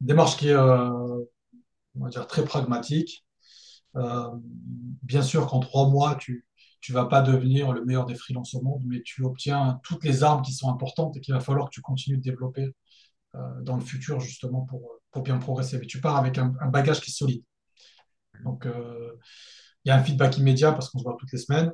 Une 0.00 0.06
démarche 0.08 0.36
qui 0.36 0.48
est, 0.48 0.52
euh, 0.52 1.24
on 1.94 2.04
va 2.04 2.08
dire, 2.08 2.26
très 2.26 2.44
pragmatique. 2.44 3.24
Euh, 3.96 4.30
bien 5.02 5.22
sûr 5.22 5.46
qu'en 5.46 5.60
trois 5.60 5.88
mois, 5.88 6.16
tu 6.16 6.46
tu 6.80 6.92
vas 6.92 7.06
pas 7.06 7.22
devenir 7.22 7.72
le 7.72 7.82
meilleur 7.82 8.04
des 8.04 8.14
freelances 8.14 8.52
au 8.52 8.60
monde, 8.60 8.82
mais 8.84 9.00
tu 9.02 9.24
obtiens 9.24 9.80
toutes 9.84 10.04
les 10.04 10.22
armes 10.22 10.42
qui 10.42 10.52
sont 10.52 10.68
importantes 10.68 11.16
et 11.16 11.20
qu'il 11.22 11.32
va 11.32 11.40
falloir 11.40 11.70
que 11.70 11.74
tu 11.74 11.80
continues 11.80 12.18
de 12.18 12.22
développer 12.22 12.74
euh, 13.36 13.62
dans 13.62 13.76
le 13.76 13.82
futur, 13.82 14.20
justement, 14.20 14.66
pour, 14.66 15.00
pour 15.10 15.22
bien 15.22 15.38
progresser. 15.38 15.78
Mais 15.78 15.86
tu 15.86 16.02
pars 16.02 16.16
avec 16.16 16.36
un, 16.36 16.52
bagage 16.68 17.00
qui 17.00 17.10
est 17.10 17.14
solide. 17.14 17.42
Donc, 18.44 18.66
euh, 18.66 19.12
il 19.84 19.88
y 19.88 19.92
a 19.92 19.96
un 19.96 20.04
feedback 20.04 20.36
immédiat 20.36 20.72
parce 20.72 20.90
qu'on 20.90 20.98
se 20.98 21.04
voit 21.04 21.16
toutes 21.18 21.32
les 21.32 21.38
semaines. 21.38 21.72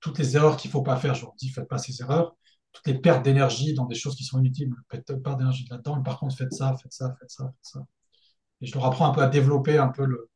Toutes 0.00 0.18
les 0.18 0.36
erreurs 0.36 0.58
qu'il 0.58 0.68
ne 0.68 0.72
faut 0.72 0.82
pas 0.82 0.96
faire, 0.96 1.14
je 1.14 1.22
leur 1.22 1.34
dis, 1.36 1.48
faites 1.48 1.66
pas 1.66 1.78
ces 1.78 2.02
erreurs. 2.02 2.36
Toutes 2.72 2.86
les 2.86 2.98
pertes 2.98 3.24
d'énergie 3.24 3.72
dans 3.72 3.86
des 3.86 3.94
choses 3.94 4.14
qui 4.14 4.24
sont 4.24 4.38
inutiles, 4.40 4.72
faites 4.90 5.16
pas 5.22 5.34
d'énergie 5.36 5.66
là-dedans. 5.70 6.02
Par 6.02 6.18
contre, 6.18 6.36
faites 6.36 6.52
ça, 6.52 6.76
faites 6.82 6.92
ça, 6.92 7.16
faites 7.18 7.30
ça, 7.30 7.44
faites 7.44 7.54
ça. 7.62 7.86
Et 8.60 8.66
je 8.66 8.74
leur 8.74 8.84
apprends 8.84 9.10
un 9.10 9.14
peu 9.14 9.22
à 9.22 9.28
développer 9.28 9.78
un 9.78 9.88
peu 9.88 10.04
le, 10.04 10.29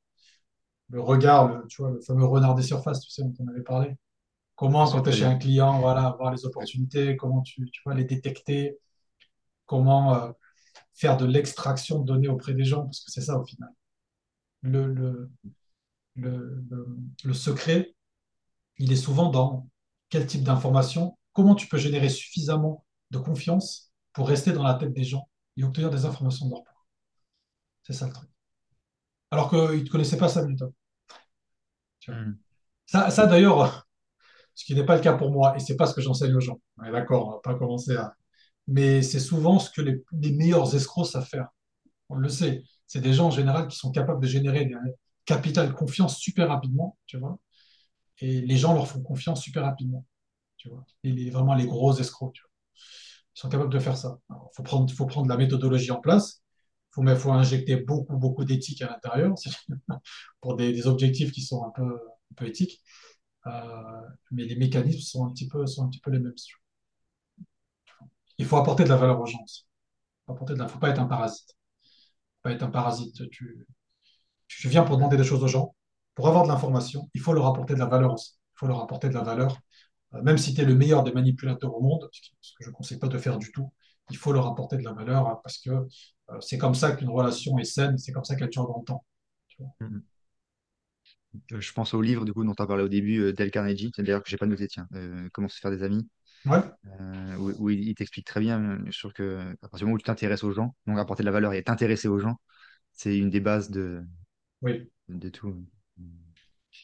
le 0.90 1.00
regard, 1.00 1.48
le, 1.48 1.66
tu 1.68 1.82
vois, 1.82 1.90
le 1.90 2.00
fameux 2.00 2.24
renard 2.26 2.54
des 2.54 2.62
surfaces, 2.62 3.00
tu 3.00 3.10
sais, 3.10 3.22
dont 3.22 3.34
on 3.40 3.48
avait 3.48 3.62
parlé. 3.62 3.96
Comment, 4.56 4.88
quand 4.90 5.02
tu 5.02 5.10
es 5.10 5.12
chez 5.12 5.24
un 5.24 5.36
client, 5.38 5.80
voilà, 5.80 6.16
voir 6.18 6.32
les 6.32 6.44
opportunités, 6.46 7.16
comment 7.16 7.42
tu, 7.42 7.70
tu 7.70 7.82
vois, 7.84 7.94
les 7.94 8.04
détecter, 8.04 8.78
comment 9.66 10.14
euh, 10.14 10.32
faire 10.94 11.16
de 11.16 11.26
l'extraction 11.26 12.00
de 12.00 12.06
données 12.06 12.28
auprès 12.28 12.54
des 12.54 12.64
gens, 12.64 12.84
parce 12.84 13.00
que 13.04 13.10
c'est 13.10 13.20
ça 13.22 13.38
au 13.38 13.44
final. 13.44 13.70
Le, 14.62 14.86
le, 14.92 15.30
le, 16.16 16.64
le, 17.24 17.34
secret, 17.34 17.94
il 18.78 18.92
est 18.92 18.96
souvent 18.96 19.30
dans 19.30 19.68
quel 20.08 20.26
type 20.26 20.44
d'information, 20.44 21.18
comment 21.32 21.54
tu 21.54 21.68
peux 21.68 21.78
générer 21.78 22.08
suffisamment 22.08 22.84
de 23.10 23.18
confiance 23.18 23.92
pour 24.12 24.28
rester 24.28 24.52
dans 24.52 24.62
la 24.62 24.74
tête 24.74 24.92
des 24.92 25.04
gens 25.04 25.28
et 25.56 25.64
obtenir 25.64 25.90
des 25.90 26.04
informations 26.06 26.46
de 26.46 26.52
leur 26.52 26.64
part. 26.64 26.86
C'est 27.82 27.92
ça 27.94 28.06
le 28.06 28.12
truc. 28.12 28.33
Alors 29.34 29.50
qu'ils 29.50 29.82
ne 29.82 29.88
connaissaient 29.88 30.16
pas 30.16 30.28
ça, 30.28 30.44
Newton. 30.44 30.72
Tu 31.98 32.12
vois. 32.12 32.20
Mm. 32.20 32.38
Ça, 32.86 33.10
ça 33.10 33.26
d'ailleurs, 33.26 33.84
ce 34.54 34.64
qui 34.64 34.76
n'est 34.76 34.84
pas 34.86 34.94
le 34.94 35.02
cas 35.02 35.14
pour 35.14 35.32
moi, 35.32 35.56
et 35.56 35.60
c'est 35.60 35.76
pas 35.76 35.86
ce 35.86 35.94
que 35.94 36.00
j'enseigne 36.00 36.34
aux 36.34 36.40
gens. 36.40 36.60
Ouais, 36.78 36.92
D'accord, 36.92 37.26
on 37.26 37.30
va 37.32 37.40
pas 37.42 37.54
commencer 37.56 37.96
à. 37.96 38.14
Mais 38.68 39.02
c'est 39.02 39.18
souvent 39.18 39.58
ce 39.58 39.70
que 39.70 39.82
les, 39.82 40.04
les 40.12 40.30
meilleurs 40.30 40.72
escrocs 40.76 41.08
savent 41.08 41.26
faire. 41.26 41.48
On 42.08 42.14
le 42.14 42.28
sait. 42.28 42.62
C'est 42.86 43.00
des 43.00 43.12
gens 43.12 43.26
en 43.26 43.30
général 43.32 43.66
qui 43.66 43.76
sont 43.76 43.90
capables 43.90 44.22
de 44.22 44.28
générer 44.28 44.66
des 44.66 44.76
capital 45.24 45.74
confiance 45.74 46.18
super 46.18 46.48
rapidement, 46.48 46.96
tu 47.06 47.18
vois. 47.18 47.38
Et 48.20 48.42
les 48.42 48.56
gens 48.56 48.74
leur 48.74 48.86
font 48.86 49.02
confiance 49.02 49.42
super 49.42 49.64
rapidement, 49.64 50.06
tu 50.58 50.68
vois. 50.68 50.84
Et 51.02 51.10
les, 51.10 51.30
vraiment 51.30 51.54
les 51.56 51.66
gros 51.66 51.92
escrocs, 51.98 52.34
tu 52.34 52.42
vois. 52.42 52.50
Ils 53.36 53.40
sont 53.40 53.48
capables 53.48 53.72
de 53.72 53.80
faire 53.80 53.96
ça. 53.96 54.20
Il 54.30 54.36
faut 54.54 54.62
prendre, 54.62 54.92
faut 54.94 55.06
prendre 55.06 55.28
la 55.28 55.36
méthodologie 55.36 55.90
en 55.90 56.00
place. 56.00 56.43
Faut, 56.94 57.04
faut 57.16 57.32
injecter 57.32 57.76
beaucoup, 57.76 58.16
beaucoup 58.16 58.44
d'éthique 58.44 58.82
à 58.82 58.86
l'intérieur 58.86 59.34
pour 60.40 60.56
des, 60.56 60.86
objectifs 60.86 61.32
qui 61.32 61.42
sont 61.42 61.64
un 61.64 61.70
peu, 61.70 61.82
un 61.84 62.34
peu 62.36 62.46
éthiques. 62.46 62.82
Euh, 63.46 64.00
mais 64.30 64.44
les 64.44 64.56
mécanismes 64.56 65.00
sont 65.00 65.26
un 65.26 65.32
petit 65.32 65.48
peu, 65.48 65.66
sont 65.66 65.84
un 65.84 65.88
petit 65.88 66.00
peu 66.00 66.10
les 66.10 66.20
mêmes. 66.20 66.34
Il 68.38 68.46
faut 68.46 68.56
apporter 68.56 68.84
de 68.84 68.88
la 68.88 68.96
valeur 68.96 69.20
aux 69.20 69.26
gens. 69.26 69.44
Il 70.28 70.54
la, 70.56 70.68
faut 70.68 70.78
pas 70.78 70.90
être 70.90 71.00
un 71.00 71.06
parasite. 71.06 71.54
Pas 72.42 72.52
être 72.52 72.62
un 72.62 72.70
parasite. 72.70 73.28
Tu, 73.30 73.66
tu 74.48 74.68
viens 74.68 74.84
pour 74.84 74.96
demander 74.96 75.16
des 75.16 75.24
choses 75.24 75.42
aux 75.42 75.48
gens. 75.48 75.74
Pour 76.14 76.28
avoir 76.28 76.44
de 76.44 76.48
l'information, 76.48 77.10
il 77.14 77.20
faut 77.20 77.32
leur 77.32 77.46
apporter 77.46 77.74
de 77.74 77.80
la 77.80 77.86
valeur 77.86 78.14
aussi. 78.14 78.34
Il 78.54 78.58
faut 78.58 78.66
leur 78.66 78.80
apporter 78.80 79.08
de 79.08 79.14
la 79.14 79.22
valeur. 79.22 79.58
Euh, 80.14 80.22
même 80.22 80.38
si 80.38 80.54
tu 80.54 80.60
es 80.60 80.64
le 80.64 80.74
meilleur 80.74 81.02
des 81.02 81.12
manipulateurs 81.12 81.74
au 81.74 81.80
monde, 81.82 82.08
ce 82.12 82.52
que 82.54 82.64
je 82.64 82.70
ne 82.70 82.74
conseille 82.74 82.98
pas 82.98 83.08
de 83.08 83.18
faire 83.18 83.38
du 83.38 83.50
tout, 83.52 83.72
il 84.10 84.16
faut 84.16 84.32
leur 84.32 84.46
apporter 84.46 84.76
de 84.76 84.82
la 84.82 84.92
valeur 84.92 85.28
hein, 85.28 85.40
parce 85.42 85.58
que 85.58 85.70
euh, 85.70 86.40
c'est 86.40 86.58
comme 86.58 86.74
ça 86.74 86.92
qu'une 86.92 87.08
relation 87.10 87.58
est 87.58 87.64
saine, 87.64 87.98
c'est 87.98 88.12
comme 88.12 88.24
ça 88.24 88.36
qu'elle 88.36 88.50
dure 88.50 88.66
dans 88.66 88.78
le 88.78 88.84
temps. 88.84 89.04
tu 89.48 89.62
vois. 89.62 89.88
Mm. 89.88 90.00
Je 91.58 91.72
pense 91.72 91.94
au 91.94 92.00
livre 92.02 92.24
du 92.24 92.32
coup 92.32 92.44
dont 92.44 92.54
tu 92.54 92.62
as 92.62 92.66
parlé 92.66 92.84
au 92.84 92.88
début, 92.88 93.20
euh, 93.20 93.32
Dale 93.32 93.50
Carnegie, 93.50 93.90
d'ailleurs 93.98 94.22
que 94.22 94.30
j'ai 94.30 94.36
pas 94.36 94.46
noté, 94.46 94.68
tiens, 94.68 94.86
euh, 94.94 95.28
Comment 95.32 95.48
se 95.48 95.58
faire 95.58 95.70
des 95.72 95.82
amis, 95.82 96.08
Ouais, 96.46 96.62
où, 97.38 97.52
où 97.58 97.70
il, 97.70 97.88
il 97.88 97.94
t'explique 97.94 98.26
très 98.26 98.40
bien, 98.40 98.78
sur 98.90 99.12
que 99.12 99.40
à 99.62 99.68
partir 99.68 99.78
du 99.80 99.84
moment 99.86 99.94
où 99.96 99.98
tu 99.98 100.04
t'intéresses 100.04 100.44
aux 100.44 100.52
gens, 100.52 100.74
donc 100.86 100.98
apporter 100.98 101.22
de 101.22 101.26
la 101.26 101.32
valeur 101.32 101.52
et 101.54 101.62
t'intéresser 101.62 102.08
aux 102.08 102.18
gens, 102.18 102.36
c'est 102.92 103.16
une 103.18 103.30
des 103.30 103.40
bases 103.40 103.70
de, 103.70 104.02
oui, 104.62 104.90
de 105.08 105.28
tout, 105.30 105.64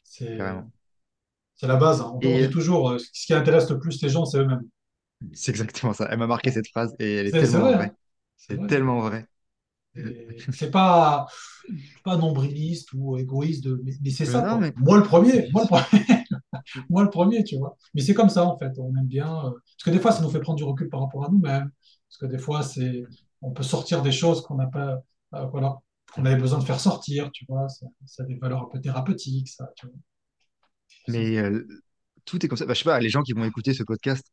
c'est 0.05 0.37
la 1.67 1.77
base. 1.77 2.01
hein. 2.01 2.13
On, 2.15 2.21
Et 2.21 2.47
dit 2.47 2.51
toujours, 2.51 2.99
ce 2.99 3.27
qui 3.27 3.35
intéresse 3.35 3.69
le 3.71 3.79
plus 3.79 4.03
les 4.03 4.09
gens, 4.09 4.25
c'est 4.25 4.39
eux-mêmes. 4.39 4.63
C'est 5.35 5.51
exactement 5.51 5.93
ça. 5.93 6.09
Elle 6.11 6.19
m'a 6.19 6.27
marqué 6.27 6.51
cette 6.51 6.69
phrase 6.69 6.95
et 6.99 7.15
elle 7.17 7.27
est 7.27 7.39
tellement 7.39 7.69
vrai, 7.71 7.73
vraie. 7.73 7.95
C'est 8.37 8.67
tellement 8.67 9.01
vrai. 9.01 9.27
C'est 10.53 10.71
pas, 10.71 11.27
pas 12.05 12.17
nombriliste 12.17 12.93
ou 12.95 13.17
égoïste, 13.19 13.65
de- 13.65 13.81
mais, 13.85 13.93
mais 14.03 14.11
c'est 14.11 14.27
Euh, 14.27 14.31
ça, 14.33 14.43
non, 14.43 14.59
quoi. 14.59 14.59
mais 14.59 14.73
Moi 14.77 14.97
le 14.99 15.03
premier, 15.05 15.49
moi 15.53 15.63
le 15.65 15.69
premier, 15.69 16.07
moi 16.91 17.03
le 17.05 17.11
premier, 17.11 17.45
tu 17.45 17.57
vois. 17.59 17.77
Mais 17.95 18.03
c'est 18.03 18.15
comme 18.15 18.29
ça, 18.31 18.45
en 18.47 18.59
fait. 18.59 18.73
On 18.79 18.97
aime 18.97 19.07
bien. 19.07 19.29
euh, 19.47 19.51
Parce 19.53 19.85
que 19.85 19.91
des 19.91 20.01
fois, 20.01 20.13
ça 20.13 20.23
nous 20.23 20.31
fait 20.31 20.41
prendre 20.41 20.59
du 20.59 20.65
recul 20.65 20.89
par 20.89 21.01
rapport 21.03 21.25
à 21.27 21.31
nous-mêmes. 21.31 21.71
Parce 22.09 22.19
que 22.21 22.27
des 22.27 22.39
fois, 22.39 22.63
c'est, 22.63 23.05
on 23.43 23.53
peut 23.53 23.63
sortir 23.63 24.03
des 24.03 24.13
choses 24.13 24.43
qu'on 24.43 24.57
n'a 24.57 24.67
pas, 24.69 25.03
euh, 25.35 25.47
voilà, 25.47 25.79
qu'on 26.15 26.25
avait 26.27 26.37
besoin 26.41 26.59
de 26.59 26.65
faire 26.65 26.81
sortir, 26.81 27.31
tu 27.33 27.45
vois. 27.49 27.69
Ça, 27.69 27.87
ça 28.07 28.23
a 28.25 28.27
des 28.27 28.37
valeurs 28.37 28.63
un 28.65 28.69
peu 28.71 28.81
thérapeutiques, 28.81 29.49
ça, 29.49 29.71
tu 29.77 29.87
vois. 29.87 29.97
Ça. 31.07 31.23
Mais 31.23 31.39
euh, 31.39 31.67
tout 32.25 32.45
est 32.45 32.49
comme 32.49 32.59
ça. 32.59 32.67
Bah, 32.67 32.75
je 32.75 32.79
sais 32.81 32.85
pas, 32.85 33.01
les 33.01 33.09
gens 33.09 33.23
qui 33.23 33.33
vont 33.33 33.45
écouter 33.45 33.75
ce 33.75 33.83
podcast 33.83 34.27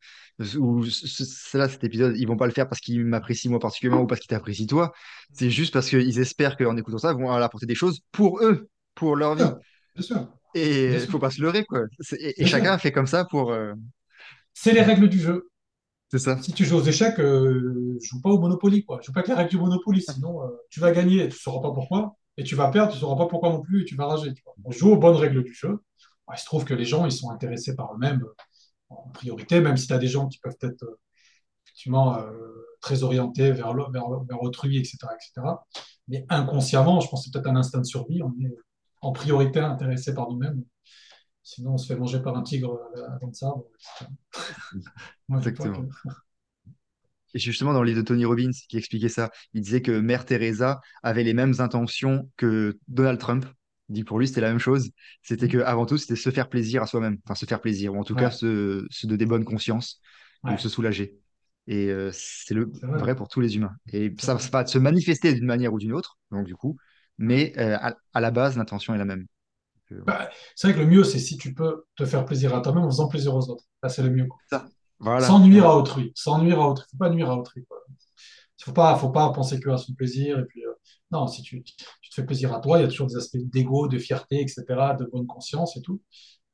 ou 0.58 0.86
ce- 0.86 1.08
ce- 1.08 1.26
cela, 1.26 1.70
cet 1.70 1.84
épisode, 1.84 2.16
ils 2.18 2.28
vont 2.28 2.38
pas 2.38 2.46
le 2.48 2.52
faire 2.54 2.68
parce 2.70 2.82
qu'ils 2.82 3.04
m'apprécient 3.06 3.50
moi 3.52 3.60
particulièrement 3.60 4.04
ou 4.04 4.08
parce 4.08 4.22
qu'ils 4.22 4.30
t'apprécient 4.30 4.66
toi. 4.68 4.94
C'est 5.34 5.50
juste 5.50 5.74
parce 5.74 5.90
qu'ils 5.90 6.20
espèrent 6.20 6.58
qu'en 6.58 6.78
écoutant 6.78 6.98
ça, 7.00 7.12
ils 7.12 7.16
vont 7.22 7.30
leur 7.30 7.44
apporter 7.44 7.66
des 7.66 7.76
choses 7.76 8.02
pour 8.12 8.42
eux, 8.44 8.70
pour 8.96 9.16
leur 9.16 9.36
vie. 9.36 9.44
bien 9.96 10.04
sûr, 10.04 10.28
Et 10.54 10.94
il 10.94 11.00
faut 11.02 11.20
pas 11.20 11.32
se 11.32 11.42
leurrer, 11.42 11.66
quoi. 11.66 11.82
Et, 12.20 12.42
et 12.42 12.46
bien 12.46 12.48
sûr. 12.48 12.58
chacun 12.58 12.78
fait 12.78 12.92
comme 12.92 13.08
ça 13.08 13.26
pour. 13.26 13.52
euh, 13.52 13.74
C'est 14.54 14.74
les 14.74 14.82
règles 14.82 15.10
du 15.10 15.20
jeu. 15.20 15.50
C'est 16.10 16.20
ça. 16.20 16.38
Si 16.42 16.54
tu 16.54 16.66
joues 16.66 16.78
aux 16.78 16.84
échecs, 16.84 17.20
euh, 17.20 17.98
joue 18.02 18.22
pas 18.22 18.30
au 18.30 18.40
Monopoly, 18.40 18.86
quoi. 18.86 19.02
Joue 19.04 19.12
pas 19.12 19.20
avec 19.22 19.30
les 19.30 19.36
règles 19.36 19.50
du 19.50 19.58
Monopoly, 19.58 20.02
sinon 20.02 20.44
euh, 20.44 20.48
tu 20.70 20.80
vas 20.80 20.92
gagner 20.92 21.24
et 21.26 21.30
tu 21.30 21.38
sauras 21.38 21.62
pas 21.62 21.74
pourquoi, 21.74 22.16
et 22.38 22.44
tu 22.44 22.56
vas 22.56 22.70
perdre, 22.70 22.94
tu 22.94 23.00
sauras 23.00 23.18
pas 23.18 23.28
pourquoi 23.28 23.50
non 23.50 23.62
plus, 23.62 23.82
et 23.82 23.86
tu 23.86 23.96
vas 23.96 24.06
rager. 24.08 24.34
Tu 24.34 24.42
vois. 24.44 24.56
On 24.64 24.72
joue 24.72 24.92
aux 24.92 24.98
bonnes 24.98 25.16
règles 25.18 25.44
du 25.44 25.54
jeu. 25.54 25.80
Il 26.34 26.40
se 26.40 26.46
trouve 26.46 26.66
que 26.66 26.74
les 26.74 26.86
gens, 26.86 27.06
ils 27.06 27.12
sont 27.12 27.32
intéressés 27.32 27.76
par 27.76 27.94
eux-mêmes 27.94 28.22
euh, 28.24 28.34
en 28.90 29.10
priorité, 29.10 29.62
même 29.62 29.78
si 29.78 29.88
tu 29.88 29.94
as 29.94 29.98
des 29.98 30.08
gens 30.08 30.28
qui 30.28 30.40
peuvent 30.40 30.58
être 30.62 30.84
euh, 30.84 31.00
effectivement 31.66 32.18
euh, 32.20 32.32
très 32.82 33.04
orientés 33.04 33.52
vers, 33.52 33.74
le- 33.74 33.86
vers, 33.92 34.06
vers 34.30 34.44
autrui, 34.44 34.78
etc., 34.78 34.98
etc. 35.16 35.66
Mais 36.08 36.26
inconsciemment, 36.30 37.00
je 37.02 37.10
pense 37.10 37.22
que 37.22 37.26
c'est 37.26 37.34
peut-être 37.34 37.52
un 37.52 37.58
instinct 37.58 37.80
de 37.80 37.86
survie, 37.86 38.22
on 38.24 38.34
est 38.42 38.56
en 39.02 39.12
priorité 39.12 39.60
intéressé 39.60 40.14
par 40.14 40.30
nous-mêmes. 40.30 40.64
Sinon, 41.44 41.74
on 41.74 41.78
se 41.78 41.88
fait 41.88 42.00
manger 42.00 42.22
par 42.22 42.38
un 42.38 42.44
tigre 42.44 42.78
avant 43.16 43.28
de 43.28 43.36
ça. 43.36 43.54
Exactement. 45.30 45.88
Et 47.34 47.40
justement, 47.40 47.74
dans 47.74 47.82
le 47.84 47.88
livre 47.88 48.02
de 48.02 48.06
Tony 48.06 48.26
Robbins 48.26 48.52
qui 48.70 48.78
expliquait 48.78 49.10
ça, 49.10 49.30
il 49.54 49.62
disait 49.62 49.82
que 49.82 49.92
Mère 50.00 50.26
Teresa 50.26 50.82
avait 51.04 51.24
les 51.24 51.34
mêmes 51.34 51.56
intentions 51.60 52.30
que 52.38 52.80
Donald 52.88 53.20
Trump. 53.20 53.46
Dit 53.90 54.04
pour 54.04 54.20
lui, 54.20 54.28
c'était 54.28 54.42
la 54.42 54.50
même 54.50 54.60
chose. 54.60 54.90
C'était 55.22 55.48
que 55.48 55.60
avant 55.60 55.86
tout, 55.86 55.98
c'était 55.98 56.16
se 56.16 56.30
faire 56.30 56.50
plaisir 56.50 56.84
à 56.84 56.88
soi-même. 56.88 57.18
Enfin, 57.24 57.36
se 57.36 57.46
faire 57.46 57.62
plaisir, 57.62 57.94
ou 57.94 58.00
en 58.00 58.04
tout 58.04 58.16
cas, 58.16 58.32
se, 58.32 58.86
se 58.90 59.08
donner 59.08 59.26
bonne 59.26 59.46
conscience 59.46 60.02
ou 60.44 60.50
ouais, 60.50 60.58
se 60.58 60.68
soulager. 60.70 61.16
Et 61.68 61.88
euh, 61.88 62.12
c'est 62.14 62.54
le 62.54 62.72
vrai, 62.82 63.00
vrai 63.00 63.16
pour 63.16 63.28
tous 63.28 63.42
les 63.42 63.56
humains. 63.56 63.76
Et 63.92 64.14
ça, 64.20 64.36
va 64.36 64.66
se 64.66 64.78
manifester 64.78 65.34
d'une 65.34 65.46
manière 65.46 65.74
ou 65.74 65.80
d'une 65.80 65.94
autre, 65.94 66.18
donc 66.32 66.46
du 66.46 66.56
coup, 66.56 66.78
mais 67.18 67.54
euh, 67.58 67.78
à, 67.80 67.96
à 68.14 68.22
la 68.22 68.32
base, 68.32 68.58
l'intention 68.58 68.94
est 68.94 68.98
la 68.98 69.06
même. 69.06 69.26
Donc, 69.90 70.00
euh. 70.00 70.04
Bah, 70.06 70.30
c'est 70.56 70.68
vrai 70.68 70.78
que 70.78 70.84
le 70.84 70.90
mieux, 70.90 71.04
c'est 71.04 71.20
si 71.20 71.38
tu 71.38 71.54
peux 71.54 71.86
te 71.96 72.06
faire 72.06 72.26
plaisir 72.26 72.56
à 72.56 72.62
toi-même 72.62 72.84
en 72.84 72.90
faisant 72.90 73.08
plaisir 73.08 73.36
aux 73.36 73.50
autres. 73.50 73.66
Là, 73.84 73.90
c'est 73.90 74.04
le 74.04 74.10
mieux. 74.10 74.28
Ça, 74.50 74.66
voilà, 75.00 75.26
Sans 75.26 75.40
nuire 75.40 75.66
à 75.66 75.78
autrui. 75.78 76.12
Sans 76.16 76.42
nuire 76.42 76.60
à 76.60 76.70
autrui. 76.70 76.86
Faut 76.92 76.98
pas 76.98 77.10
nuire 77.10 77.30
à 77.30 77.38
autrui. 77.38 77.66
quoi. 77.66 77.78
Faut 78.64 78.74
pas, 78.74 78.96
faut 78.98 79.10
pas 79.12 79.32
penser 79.32 79.60
que 79.60 79.70
à 79.70 79.78
son 79.78 79.94
plaisir. 79.94 80.40
Et 80.40 80.46
puis, 80.46 80.66
euh, 80.66 80.74
non, 81.12 81.28
si 81.28 81.42
tu, 81.42 81.64
tu 81.64 81.76
te 82.10 82.16
fais 82.16 82.26
plaisir 82.26 82.54
à 82.54 82.60
toi, 82.60 82.80
il 82.80 82.82
y 82.82 82.86
a 82.86 82.88
toujours 82.88 83.08
des 83.08 83.16
aspects 83.18 83.38
d'ego, 83.38 83.88
de 83.88 83.98
fierté, 84.00 84.42
etc., 84.42 84.96
de 84.96 85.06
bonne 85.06 85.28
conscience 85.28 85.78
et 85.78 85.82
tout. 85.82 86.02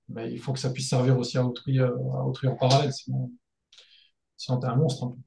Mais 0.10 0.32
il 0.32 0.40
faut 0.40 0.54
que 0.54 0.60
ça 0.60 0.70
puisse 0.72 0.90
servir 0.90 1.18
aussi 1.18 1.38
à 1.38 1.46
autrui, 1.46 1.80
euh, 1.80 1.90
à 1.90 2.26
autrui 2.26 2.48
en 2.48 2.56
parallèle. 2.56 2.94
Sinon, 2.94 3.32
sinon 4.38 4.60
t'es 4.60 4.68
un 4.68 4.76
monstre. 4.76 5.06
un 5.06 5.10
peu. 5.10 5.18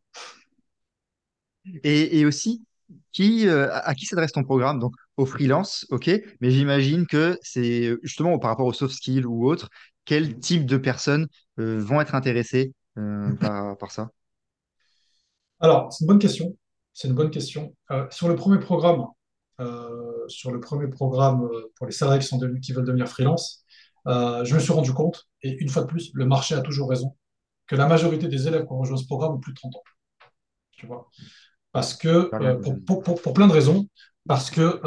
Et, 1.84 2.18
et 2.20 2.26
aussi, 2.26 2.64
qui, 3.12 3.48
euh, 3.48 3.68
à 3.72 3.94
qui 3.94 4.06
s'adresse 4.06 4.32
ton 4.32 4.44
programme? 4.44 4.78
Donc, 4.78 4.92
aux 5.16 5.26
freelance, 5.26 5.86
ok, 5.90 6.10
mais 6.40 6.50
j'imagine 6.50 7.06
que 7.06 7.38
c'est 7.42 7.96
justement 8.02 8.38
par 8.38 8.50
rapport 8.50 8.66
aux 8.66 8.72
soft 8.72 8.94
skills 8.94 9.24
ou 9.24 9.48
autres, 9.48 9.68
quel 10.04 10.38
type 10.38 10.66
de 10.66 10.76
personnes 10.76 11.26
vont 11.56 12.00
être 12.00 12.14
intéressées 12.14 12.72
par, 12.94 13.76
par 13.78 13.90
ça? 13.90 14.10
Alors, 15.60 15.92
c'est 15.92 16.04
une 16.04 16.08
bonne 16.08 16.18
question. 16.18 16.56
C'est 16.96 17.08
une 17.08 17.14
bonne 17.14 17.30
question. 17.30 17.74
Euh, 17.90 18.06
sur 18.10 18.26
le 18.26 18.36
premier 18.36 18.58
programme, 18.58 19.04
euh, 19.60 20.26
sur 20.28 20.50
le 20.50 20.60
premier 20.60 20.88
programme 20.88 21.44
euh, 21.44 21.70
pour 21.76 21.84
les 21.84 21.92
salariés 21.92 22.20
qui, 22.20 22.26
sont 22.26 22.38
devenus- 22.38 22.62
qui 22.62 22.72
veulent 22.72 22.86
devenir 22.86 23.06
freelance, 23.06 23.66
euh, 24.06 24.42
je 24.46 24.54
me 24.54 24.60
suis 24.60 24.72
rendu 24.72 24.94
compte, 24.94 25.28
et 25.42 25.58
une 25.60 25.68
fois 25.68 25.82
de 25.82 25.88
plus, 25.88 26.10
le 26.14 26.24
marché 26.24 26.54
a 26.54 26.62
toujours 26.62 26.88
raison, 26.88 27.14
que 27.66 27.76
la 27.76 27.86
majorité 27.86 28.28
des 28.28 28.48
élèves 28.48 28.64
qui 28.64 28.72
ont 28.72 28.78
rejoint 28.78 28.96
ce 28.96 29.04
programme 29.04 29.34
ont 29.34 29.38
plus 29.38 29.52
de 29.52 29.58
30 29.58 29.76
ans. 29.76 29.82
Tu 30.70 30.86
vois? 30.86 31.10
Parce 31.72 31.92
que, 31.92 32.30
pour, 32.62 32.82
pour, 32.86 33.02
pour, 33.02 33.20
pour 33.20 33.34
plein 33.34 33.46
de 33.46 33.52
raisons, 33.52 33.86
parce 34.26 34.50
que 34.50 34.80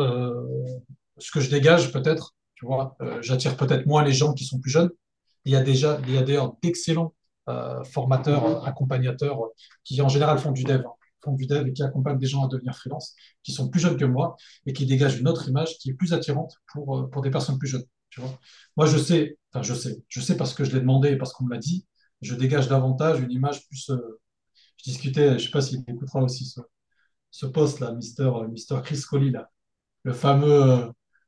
ce 1.20 1.32
que 1.32 1.42
je 1.42 1.52
dégage 1.52 1.92
peut-être, 1.94 2.34
tu 2.56 2.66
vois, 2.66 2.98
j'attire 3.22 3.56
peut-être 3.56 3.86
moins 3.86 4.04
les 4.04 4.14
gens 4.14 4.34
qui 4.34 4.46
sont 4.46 4.60
plus 4.60 4.72
jeunes, 4.72 4.90
Il 5.46 5.52
y 5.52 5.56
a 5.56 5.62
déjà, 5.62 6.00
il 6.08 6.16
y 6.16 6.18
a 6.18 6.24
d'ailleurs 6.24 6.56
d'excellents 6.64 7.14
formateurs, 7.92 8.66
accompagnateurs 8.66 9.40
qui 9.84 10.02
en 10.02 10.10
général 10.10 10.40
font 10.40 10.52
du 10.52 10.64
dev, 10.64 10.82
hein, 10.88 10.94
font 11.24 11.34
du 11.34 11.48
dev 11.48 11.68
et 11.68 11.74
qui 11.74 11.84
accompagnent 11.84 12.20
des 12.20 12.28
gens 12.28 12.46
à 12.46 12.48
devenir 12.48 12.76
freelance, 12.76 13.16
qui 13.44 13.52
sont 13.52 13.70
plus 13.70 13.80
jeunes 13.80 13.98
que 13.98 14.06
moi 14.06 14.36
et 14.66 14.74
qui 14.74 14.86
dégagent 14.86 15.20
une 15.20 15.28
autre 15.28 15.48
image 15.50 15.78
qui 15.78 15.90
est 15.92 15.94
plus 15.94 16.14
attirante 16.14 16.54
pour, 16.74 17.00
euh, 17.00 17.08
pour 17.10 17.22
des 17.22 17.32
personnes 17.32 17.58
plus 17.60 17.68
jeunes. 17.68 17.86
Tu 18.10 18.22
vois 18.22 18.40
moi, 18.78 18.86
je 18.88 18.98
sais, 18.98 19.38
enfin, 19.54 19.62
je 19.64 19.74
sais, 19.74 20.04
je 20.08 20.20
sais 20.22 20.36
parce 20.38 20.54
que 20.54 20.64
je 20.64 20.72
l'ai 20.74 20.80
demandé 20.82 21.10
et 21.12 21.18
parce 21.18 21.34
qu'on 21.34 21.46
me 21.46 21.52
l'a 21.54 21.60
dit, 21.60 21.86
je 22.22 22.36
dégage 22.36 22.68
davantage 22.68 23.20
une 23.22 23.32
image 23.32 23.68
plus. 23.68 23.90
euh, 23.92 24.20
je 24.78 24.92
discutais, 24.92 25.28
je 25.30 25.34
ne 25.34 25.40
sais 25.40 25.50
pas 25.52 25.62
s'il 25.62 25.84
écoutera 25.88 26.22
aussi 26.24 26.46
ce, 26.46 26.62
ce 27.32 27.46
post 27.46 27.80
là, 27.80 27.94
Mister, 27.94 28.32
Mister 28.52 28.76
Chris 28.84 29.02
Coley, 29.10 29.32
là, 29.32 29.50
le 30.04 30.14
fameux, 30.14 30.52
euh, 30.64 30.88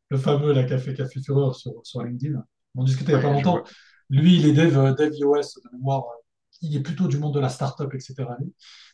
le 0.09 0.18
fameux 0.18 0.53
là, 0.53 0.63
qui 0.65 0.73
a 0.73 0.77
fait, 0.80 0.93
qui 0.93 1.01
a 1.01 1.07
fait 1.07 1.22
fureur 1.22 1.55
sur, 1.55 1.73
sur 1.84 2.03
LinkedIn. 2.03 2.43
On 2.76 2.84
discutait 2.84 3.13
il 3.13 3.15
n'y 3.15 3.22
a 3.22 3.23
pas 3.23 3.31
longtemps. 3.31 3.57
vois. 3.57 3.65
Lui, 4.09 4.38
il 4.38 4.45
est 4.47 4.53
dev, 4.53 4.77
euh, 4.77 4.93
dev 4.93 5.13
iOS 5.15 5.41
de 5.63 5.77
mémoire. 5.77 6.03
euh, 6.05 6.22
Il 6.61 6.76
est 6.76 6.81
plutôt 6.81 7.07
du 7.07 7.18
monde 7.18 7.34
de 7.35 7.39
la 7.39 7.49
startup, 7.49 7.93
etc. 7.93 8.30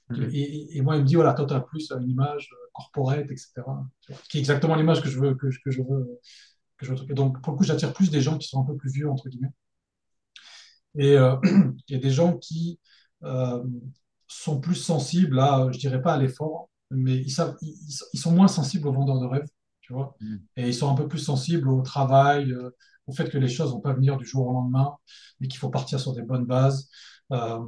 lui. 0.09 0.69
Et, 0.71 0.81
moi, 0.81 0.95
il 0.95 1.01
me 1.03 1.07
dit, 1.07 1.15
voilà, 1.15 1.33
toi, 1.33 1.45
tu 1.45 1.53
as 1.53 1.59
plus 1.59 1.91
une 1.91 2.09
image 2.09 2.49
euh, 2.53 2.57
corporate, 2.73 3.29
etc. 3.31 3.85
Qui 4.29 4.37
est 4.37 4.39
exactement 4.41 4.75
l'image 4.75 5.01
que 5.01 5.09
je 5.09 5.19
veux, 5.19 5.35
que, 5.35 5.49
je- 5.51 5.59
que 5.63 5.71
je 5.71 5.81
veux, 5.81 6.19
que 6.77 6.85
je 6.85 6.91
veux 6.91 6.97
truquer. 6.97 7.13
Donc, 7.13 7.41
pour 7.41 7.53
le 7.53 7.57
coup, 7.57 7.63
j'attire 7.63 7.93
plus 7.93 8.11
des 8.11 8.21
gens 8.21 8.37
qui 8.37 8.47
sont 8.47 8.61
un 8.61 8.65
peu 8.65 8.75
plus 8.77 8.91
vieux, 8.91 9.09
entre 9.09 9.29
guillemets. 9.29 9.51
Et 10.97 11.15
euh, 11.17 11.35
il 11.87 11.93
y 11.93 11.95
a 11.95 11.99
des 11.99 12.09
gens 12.09 12.37
qui 12.37 12.79
euh, 13.23 13.63
sont 14.27 14.59
plus 14.59 14.75
sensibles 14.75 15.39
à, 15.39 15.67
je 15.71 15.79
dirais 15.79 16.01
pas 16.01 16.13
à 16.13 16.17
l'effort, 16.17 16.69
mais 16.91 17.15
ils, 17.17 17.31
savent, 17.31 17.55
ils, 17.61 17.75
ils 18.13 18.19
sont 18.19 18.31
moins 18.31 18.47
sensibles 18.47 18.87
aux 18.87 18.93
vendeurs 18.93 19.19
de 19.19 19.25
rêve, 19.25 19.47
tu 19.81 19.93
vois. 19.93 20.15
Mhm. 20.21 20.41
Et 20.57 20.67
ils 20.67 20.73
sont 20.73 20.89
un 20.89 20.95
peu 20.95 21.07
plus 21.07 21.19
sensibles 21.19 21.69
au 21.69 21.81
travail, 21.81 22.51
euh, 22.51 22.71
au 23.07 23.13
fait 23.13 23.29
que 23.29 23.37
les 23.37 23.47
choses 23.47 23.71
vont 23.71 23.79
pas 23.81 23.93
venir 23.93 24.17
du 24.17 24.25
jour 24.25 24.47
au 24.47 24.53
lendemain, 24.53 24.95
mais 25.39 25.47
qu'il 25.47 25.59
faut 25.59 25.69
partir 25.69 25.99
sur 25.99 26.13
des 26.13 26.23
bonnes 26.23 26.45
bases, 26.45 26.89
euh, 27.31 27.59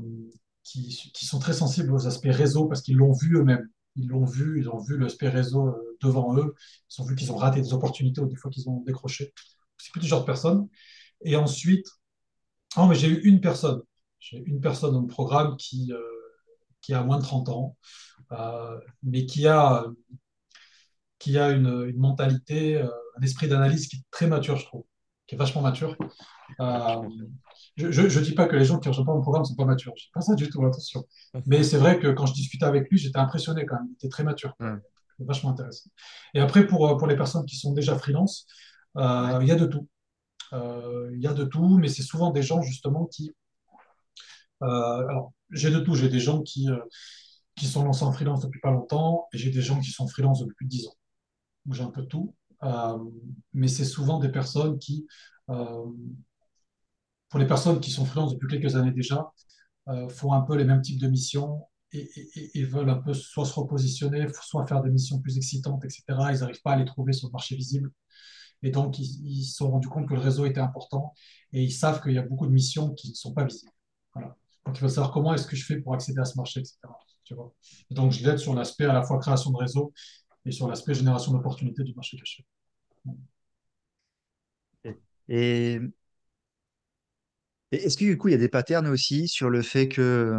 qui, 0.71 1.25
sont 1.25 1.39
très 1.39 1.53
sensibles 1.53 1.91
aux 1.93 2.07
aspects 2.07 2.27
réseau 2.29 2.67
parce 2.67 2.81
qu'ils 2.81 2.97
l'ont 2.97 3.13
vu 3.13 3.37
eux-mêmes. 3.37 3.67
Ils 3.95 4.07
l'ont 4.07 4.25
vu, 4.25 4.59
ils 4.59 4.69
ont 4.69 4.77
vu 4.77 4.97
l'aspect 4.97 5.29
réseau 5.29 5.67
euh, 5.67 5.97
devant 6.01 6.37
eux, 6.37 6.53
ils 6.89 7.01
ont 7.01 7.05
vu 7.05 7.15
qu'ils 7.15 7.31
ont 7.31 7.35
raté 7.35 7.59
des 7.61 7.73
opportunités 7.73 8.21
ou 8.21 8.27
des 8.27 8.35
fois 8.35 8.51
qu'ils 8.51 8.69
ont 8.69 8.81
décroché. 8.81 9.33
C'est 9.77 9.91
plus 9.91 10.01
du 10.01 10.07
genre 10.07 10.21
de 10.21 10.25
personnes. 10.25 10.67
Et 11.21 11.35
ensuite, 11.35 11.87
ah, 12.75 12.87
mais 12.87 12.95
j'ai 12.95 13.09
eu 13.09 13.21
une 13.23 13.41
personne. 13.41 13.81
J'ai 14.19 14.37
une 14.45 14.61
personne 14.61 14.93
dans 14.93 15.01
le 15.01 15.07
programme 15.07 15.57
qui, 15.57 15.91
euh, 15.91 15.99
qui 16.81 16.93
a 16.93 17.03
moins 17.03 17.17
de 17.17 17.23
30 17.23 17.49
ans, 17.49 17.77
euh, 18.31 18.79
mais 19.03 19.25
qui 19.25 19.47
a, 19.47 19.85
qui 21.17 21.37
a 21.37 21.49
une, 21.49 21.95
mentalité, 21.97 22.81
un 22.81 23.21
esprit 23.21 23.47
d'analyse 23.47 23.87
qui 23.87 23.97
est 23.97 24.03
très 24.11 24.27
mature, 24.27 24.57
je 24.57 24.65
trouve, 24.65 24.85
qui 25.25 25.35
est 25.35 25.37
vachement 25.37 25.61
mature. 25.61 25.97
Je 27.79 28.01
ne 28.19 28.23
dis 28.23 28.33
pas 28.33 28.47
que 28.47 28.55
les 28.55 28.65
gens 28.65 28.79
qui 28.79 28.87
ne 28.87 28.91
rejoignent 28.91 29.05
pas 29.07 29.13
mon 29.13 29.21
programme 29.21 29.43
ne 29.43 29.47
sont 29.47 29.55
pas 29.55 29.65
matures. 29.65 29.93
Je 29.95 30.03
dis 30.05 30.11
pas 30.13 30.21
ça 30.21 30.35
du 30.35 30.49
tout, 30.49 30.65
attention. 30.65 31.05
Mais 31.45 31.63
c'est 31.63 31.77
vrai 31.77 31.99
que 31.99 32.07
quand 32.07 32.25
je 32.25 32.33
discutais 32.33 32.65
avec 32.65 32.89
lui, 32.89 32.97
j'étais 32.97 33.19
impressionné 33.19 33.65
quand 33.65 33.75
même. 33.75 33.87
Il 33.89 33.93
était 33.93 34.09
très 34.09 34.23
mature. 34.23 34.55
Ouais. 34.59 34.73
Vachement 35.19 35.51
intéressant. 35.51 35.89
Et 36.33 36.39
après, 36.39 36.65
pour, 36.67 36.87
euh, 36.87 36.97
pour 36.97 37.07
les 37.07 37.15
personnes 37.17 37.45
qui 37.45 37.57
sont 37.57 37.73
déjà 37.73 37.97
freelance, 37.97 38.45
euh, 38.97 39.39
il 39.41 39.47
y 39.47 39.51
a 39.51 39.55
de 39.55 39.65
tout. 39.65 39.87
Euh, 40.53 41.11
Il 41.13 41.21
y 41.21 41.27
a 41.27 41.33
de 41.33 41.43
tout, 41.45 41.77
mais 41.77 41.89
c'est 41.89 42.03
souvent 42.03 42.31
des 42.31 42.43
gens 42.43 42.61
justement 42.61 43.05
qui 43.07 43.31
Euh, 44.63 45.07
alors, 45.07 45.33
j'ai 45.51 45.71
de 45.71 45.79
tout. 45.79 45.95
J'ai 45.95 46.09
des 46.09 46.19
gens 46.19 46.41
qui, 46.41 46.67
qui 47.55 47.65
sont 47.67 47.83
lancés 47.83 48.03
en 48.03 48.11
freelance 48.11 48.41
depuis 48.41 48.59
pas 48.59 48.71
longtemps 48.71 49.27
et 49.33 49.37
j'ai 49.37 49.51
des 49.51 49.61
gens 49.61 49.79
qui 49.79 49.91
sont 49.91 50.07
freelance 50.07 50.39
depuis 50.41 50.55
plus 50.55 50.65
de 50.65 50.69
10 50.71 50.87
ans. 50.87 50.95
Donc, 51.65 51.75
j'ai 51.75 51.83
un 51.83 51.91
peu 51.91 52.01
de 52.01 52.07
tout. 52.07 52.35
Mais 53.53 53.67
c'est 53.67 53.85
souvent 53.85 54.19
des 54.19 54.29
personnes 54.29 54.79
qui, 54.79 55.07
pour 57.29 57.39
les 57.39 57.47
personnes 57.47 57.79
qui 57.79 57.91
sont 57.91 58.05
freelance 58.05 58.33
depuis 58.33 58.47
quelques 58.47 58.75
années 58.75 58.91
déjà, 58.91 59.31
euh, 59.87 60.09
font 60.09 60.33
un 60.33 60.41
peu 60.41 60.55
les 60.55 60.65
mêmes 60.65 60.81
types 60.81 60.99
de 60.99 61.07
missions 61.07 61.63
et, 61.91 62.63
veulent 62.65 62.89
un 62.89 63.01
peu 63.01 63.13
soit 63.13 63.45
se 63.45 63.53
repositionner, 63.53 64.27
soit 64.43 64.65
faire 64.67 64.81
des 64.83 64.91
missions 64.91 65.19
plus 65.19 65.37
excitantes, 65.37 65.83
etc. 65.85 66.03
Ils 66.31 66.39
n'arrivent 66.39 66.61
pas 66.61 66.73
à 66.73 66.77
les 66.77 66.85
trouver 66.85 67.13
sur 67.13 67.27
le 67.27 67.31
marché 67.31 67.55
visible. 67.55 67.91
Et 68.61 68.71
donc, 68.71 68.99
ils, 68.99 69.43
se 69.45 69.55
sont 69.55 69.71
rendus 69.71 69.87
compte 69.87 70.07
que 70.07 70.13
le 70.13 70.19
réseau 70.19 70.45
était 70.45 70.59
important 70.59 71.13
et 71.53 71.63
ils 71.63 71.71
savent 71.71 72.01
qu'il 72.01 72.13
y 72.13 72.17
a 72.17 72.23
beaucoup 72.23 72.45
de 72.45 72.51
missions 72.51 72.93
qui 72.93 73.09
ne 73.09 73.15
sont 73.15 73.33
pas 73.33 73.45
visibles. 73.45 73.71
Donc, 74.15 74.77
ils 74.77 74.81
veulent 74.81 74.89
savoir 74.89 75.11
comment 75.11 75.33
est-ce 75.33 75.47
que 75.47 75.55
je 75.55 75.65
fais 75.65 75.77
pour 75.77 75.93
accéder 75.93 76.19
à 76.19 76.25
ce 76.25 76.35
marché, 76.37 76.59
etc. 76.59 76.77
Et 77.89 77.93
donc, 77.93 78.11
je 78.11 78.23
l'aide 78.25 78.37
sur 78.37 78.53
l'aspect 78.53 78.85
à 78.85 78.93
la 78.93 79.03
fois 79.03 79.19
création 79.19 79.51
de 79.51 79.57
réseau 79.57 79.93
et 80.45 80.51
sur 80.51 80.67
l'aspect 80.67 80.93
génération 80.93 81.31
d'opportunités 81.31 81.83
du 81.83 81.93
marché 81.93 82.17
caché. 82.17 82.45
Et, 85.27 85.79
et 87.71 87.77
est-ce 87.85 87.97
que 87.97 88.05
du 88.05 88.17
coup, 88.17 88.27
il 88.29 88.31
y 88.31 88.35
a 88.35 88.37
des 88.37 88.49
patterns 88.49 88.87
aussi 88.87 89.27
sur 89.27 89.49
le 89.49 89.61
fait 89.61 89.87
que... 89.87 90.33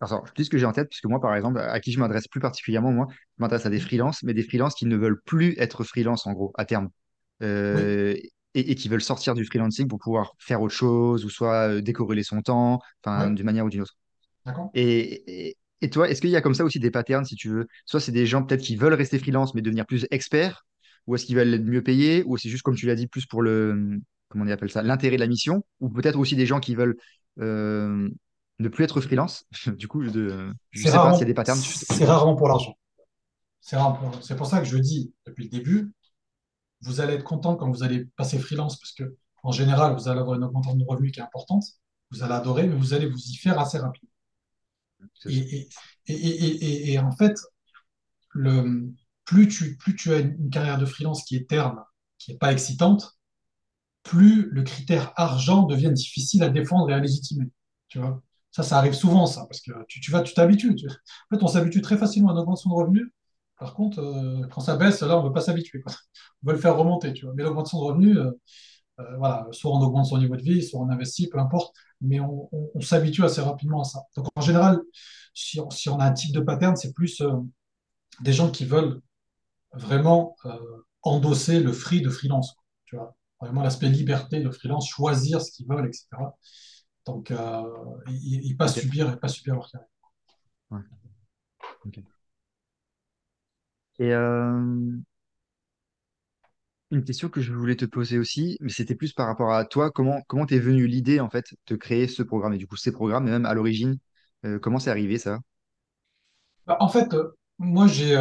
Alors, 0.00 0.26
je 0.26 0.32
dis 0.34 0.44
ce 0.44 0.50
que 0.50 0.58
j'ai 0.58 0.66
en 0.66 0.72
tête, 0.72 0.88
puisque 0.90 1.06
moi, 1.06 1.20
par 1.20 1.34
exemple, 1.36 1.60
à 1.60 1.78
qui 1.80 1.92
je 1.92 2.00
m'adresse 2.00 2.26
plus 2.28 2.40
particulièrement, 2.40 2.92
moi, 2.92 3.06
je 3.10 3.16
m'adresse 3.38 3.66
à 3.66 3.70
des 3.70 3.80
freelances, 3.80 4.22
mais 4.24 4.34
des 4.34 4.42
freelances 4.42 4.74
qui 4.74 4.86
ne 4.86 4.96
veulent 4.96 5.20
plus 5.22 5.54
être 5.58 5.84
freelance, 5.84 6.26
en 6.26 6.32
gros, 6.32 6.52
à 6.56 6.64
terme. 6.64 6.90
Oui, 7.72 7.82
Euh, 7.82 8.16
et, 8.54 8.72
et 8.72 8.74
qui 8.74 8.88
veulent 8.88 9.02
sortir 9.02 9.34
du 9.34 9.44
freelancing 9.46 9.88
pour 9.88 9.98
pouvoir 10.00 10.32
faire 10.38 10.62
autre 10.62 10.74
chose, 10.74 11.24
ou 11.24 11.30
soit 11.30 11.80
décorréler 11.80 12.24
son 12.24 12.42
temps, 12.42 12.80
enfin, 13.04 13.30
oui, 13.30 13.32
d'une 13.32 13.46
manière 13.46 13.64
ou 13.66 13.70
d'une 13.70 13.82
autre. 13.82 13.94
d'accord. 14.44 14.74
Et, 14.74 15.48
et, 15.50 15.56
et 15.82 15.90
toi, 15.90 16.08
est-ce 16.10 16.20
qu'il 16.20 16.30
y 16.30 16.36
a 16.36 16.40
comme 16.42 16.54
ça 16.54 16.64
aussi 16.64 16.78
des 16.80 16.90
patterns, 16.90 17.24
si 17.24 17.36
tu 17.36 17.48
veux? 17.50 17.66
Soit 17.86 18.00
c'est 18.00 18.12
des 18.12 18.26
gens 18.26 18.42
peut-être 18.44 18.62
qui 18.62 18.76
veulent 18.76 18.94
rester 18.94 19.18
freelance, 19.18 19.54
mais 19.54 19.62
devenir 19.62 19.86
plus 19.86 20.06
experts, 20.10 20.64
ou 21.06 21.14
est-ce 21.16 21.26
qu'ils 21.26 21.36
veulent 21.36 21.52
être 21.54 21.64
mieux 21.64 21.82
payés, 21.82 22.22
ou 22.26 22.36
c'est 22.38 22.48
juste, 22.48 22.62
comme 22.62 22.76
tu 22.76 22.86
l'as 22.86 22.94
dit, 22.94 23.06
plus 23.08 23.26
pour 23.26 23.42
le, 23.42 24.00
comment 24.32 24.44
on 24.44 24.48
appelle 24.48 24.70
ça, 24.70 24.82
l'intérêt 24.82 25.16
de 25.16 25.20
la 25.20 25.28
mission, 25.28 25.64
ou 25.80 25.90
peut-être 25.90 26.18
aussi 26.18 26.34
des 26.34 26.46
gens 26.46 26.58
qui 26.58 26.74
veulent 26.74 26.96
euh, 27.38 28.08
ne 28.58 28.68
plus 28.68 28.84
être 28.84 29.00
freelance. 29.00 29.44
Du 29.76 29.86
coup, 29.88 30.02
de, 30.02 30.50
je 30.70 30.82
sais 30.82 30.90
pas 30.90 31.12
s'il 31.12 31.20
y 31.20 31.24
a 31.24 31.26
des 31.26 31.34
patterns. 31.34 31.60
c'est 31.60 32.04
rarement 32.04 32.34
pour 32.34 32.48
l'argent. 32.48 32.74
C'est 33.60 33.76
pour 33.76 34.36
pour 34.36 34.46
ça 34.46 34.58
que 34.58 34.64
je 34.64 34.76
dis 34.76 35.14
depuis 35.26 35.44
le 35.44 35.50
début, 35.50 35.92
vous 36.80 37.00
allez 37.00 37.14
être 37.14 37.24
content 37.24 37.54
quand 37.54 37.70
vous 37.70 37.84
allez 37.84 38.06
passer 38.16 38.38
freelance 38.38 38.78
parce 38.78 38.92
que, 38.92 39.16
en 39.44 39.52
général, 39.52 39.94
vous 39.94 40.08
allez 40.08 40.20
avoir 40.20 40.36
une 40.36 40.44
augmentation 40.44 40.76
de 40.76 40.84
revenus 40.84 41.12
qui 41.12 41.20
est 41.20 41.22
importante. 41.22 41.64
Vous 42.10 42.22
allez 42.22 42.34
adorer, 42.34 42.66
mais 42.66 42.74
vous 42.74 42.92
allez 42.92 43.06
vous 43.06 43.18
y 43.18 43.36
faire 43.36 43.58
assez 43.58 43.78
rapidement. 43.78 44.10
Et, 45.26 46.98
en 46.98 47.12
fait, 47.12 47.38
le, 48.30 48.92
plus, 49.24 49.48
tu, 49.48 49.76
plus 49.76 49.94
tu 49.94 50.12
as 50.12 50.18
une 50.18 50.50
carrière 50.50 50.78
de 50.78 50.86
freelance 50.86 51.24
qui 51.24 51.36
est 51.36 51.48
terne, 51.48 51.78
qui 52.18 52.32
n'est 52.32 52.38
pas 52.38 52.52
excitante, 52.52 53.18
plus 54.02 54.48
le 54.50 54.62
critère 54.62 55.12
argent 55.16 55.62
devient 55.64 55.92
difficile 55.92 56.42
à 56.42 56.48
défendre 56.48 56.90
et 56.90 56.94
à 56.94 56.98
légitimer. 56.98 57.50
Ça, 58.50 58.62
ça 58.62 58.78
arrive 58.78 58.92
souvent, 58.92 59.26
ça, 59.26 59.46
parce 59.46 59.60
que 59.60 59.70
tu, 59.88 60.10
vas, 60.10 60.22
tu 60.22 60.34
t'habitues. 60.34 60.74
Tu... 60.74 60.86
En 60.86 61.36
fait, 61.36 61.42
on 61.42 61.48
s'habitue 61.48 61.80
très 61.80 61.96
facilement 61.96 62.30
à 62.30 62.32
une 62.32 62.38
augmentation 62.38 62.70
de 62.70 62.74
revenus. 62.74 63.08
Par 63.58 63.74
contre, 63.74 64.00
euh, 64.00 64.46
quand 64.48 64.60
ça 64.60 64.76
baisse, 64.76 65.02
là, 65.02 65.16
on 65.18 65.22
ne 65.22 65.28
veut 65.28 65.32
pas 65.32 65.40
s'habituer. 65.40 65.82
On 65.86 66.48
veut 66.48 66.54
le 66.54 66.58
faire 66.58 66.76
remonter. 66.76 67.14
Mais 67.34 67.44
l'augmentation 67.44 67.78
de 67.78 67.84
revenus, 67.84 68.18
euh, 68.18 68.32
euh, 69.00 69.16
voilà, 69.18 69.46
soit 69.52 69.70
on 69.70 69.80
augmente 69.80 70.06
son 70.06 70.18
niveau 70.18 70.36
de 70.36 70.42
vie, 70.42 70.62
soit 70.62 70.80
on 70.80 70.90
investit, 70.90 71.28
peu 71.28 71.38
importe. 71.38 71.74
Mais 72.00 72.20
on, 72.20 72.50
s'habitue 72.80 73.24
assez 73.24 73.40
rapidement 73.40 73.82
à 73.82 73.84
ça. 73.84 74.00
Donc, 74.16 74.26
en 74.34 74.40
général, 74.40 74.80
si 75.32 75.60
on, 75.60 75.98
a 76.00 76.04
un 76.06 76.12
type 76.12 76.34
de 76.34 76.40
pattern, 76.40 76.76
c'est 76.76 76.92
plus 76.92 77.22
des 78.20 78.32
gens 78.32 78.50
qui 78.50 78.64
veulent 78.64 79.00
vraiment 79.72 80.36
endosser 81.02 81.60
le 81.60 81.72
free 81.72 82.02
de 82.02 82.10
freelance. 82.10 82.56
Vraiment 83.42 83.62
l'aspect 83.62 83.88
liberté 83.88 84.40
de 84.40 84.50
freelance, 84.50 84.88
choisir 84.88 85.42
ce 85.42 85.52
qu'ils 85.52 85.66
veulent, 85.68 85.86
etc. 85.88 86.36
Donc, 87.06 87.30
euh, 87.32 87.62
ils, 88.08 88.42
ils 88.44 88.56
pas 88.56 88.68
subir 88.68 89.12
et 89.12 89.16
pas 89.18 89.28
subir 89.28 89.54
leur 89.54 89.70
carrière. 89.70 89.88
Ouais. 90.70 90.82
Et 93.98 94.12
euh, 94.12 94.98
une 96.92 97.02
question 97.04 97.28
que 97.28 97.40
je 97.40 97.52
voulais 97.52 97.74
te 97.76 97.84
poser 97.86 98.18
aussi, 98.18 98.56
mais 98.60 98.70
c'était 98.70 98.94
plus 98.94 99.12
par 99.12 99.26
rapport 99.26 99.52
à 99.52 99.64
toi, 99.64 99.90
comment 99.90 100.20
comment 100.28 100.46
t'es 100.46 100.58
venue 100.60 100.86
l'idée 100.86 101.18
en 101.20 101.28
fait 101.30 101.54
de 101.66 101.74
créer 101.76 102.06
ce 102.08 102.22
programme 102.22 102.52
et 102.54 102.58
du 102.58 102.66
coup 102.68 102.76
ces 102.76 102.92
programmes, 102.92 103.26
et 103.28 103.30
même 103.30 103.46
à 103.46 103.54
l'origine, 103.54 103.98
euh, 104.44 104.58
comment 104.58 104.78
c'est 104.78 104.90
arrivé 104.90 105.18
ça? 105.18 105.38
Bah, 106.66 106.76
En 106.80 106.88
fait, 106.88 107.12
euh, 107.14 107.36
moi, 107.58 107.86
j'ai 107.86 108.16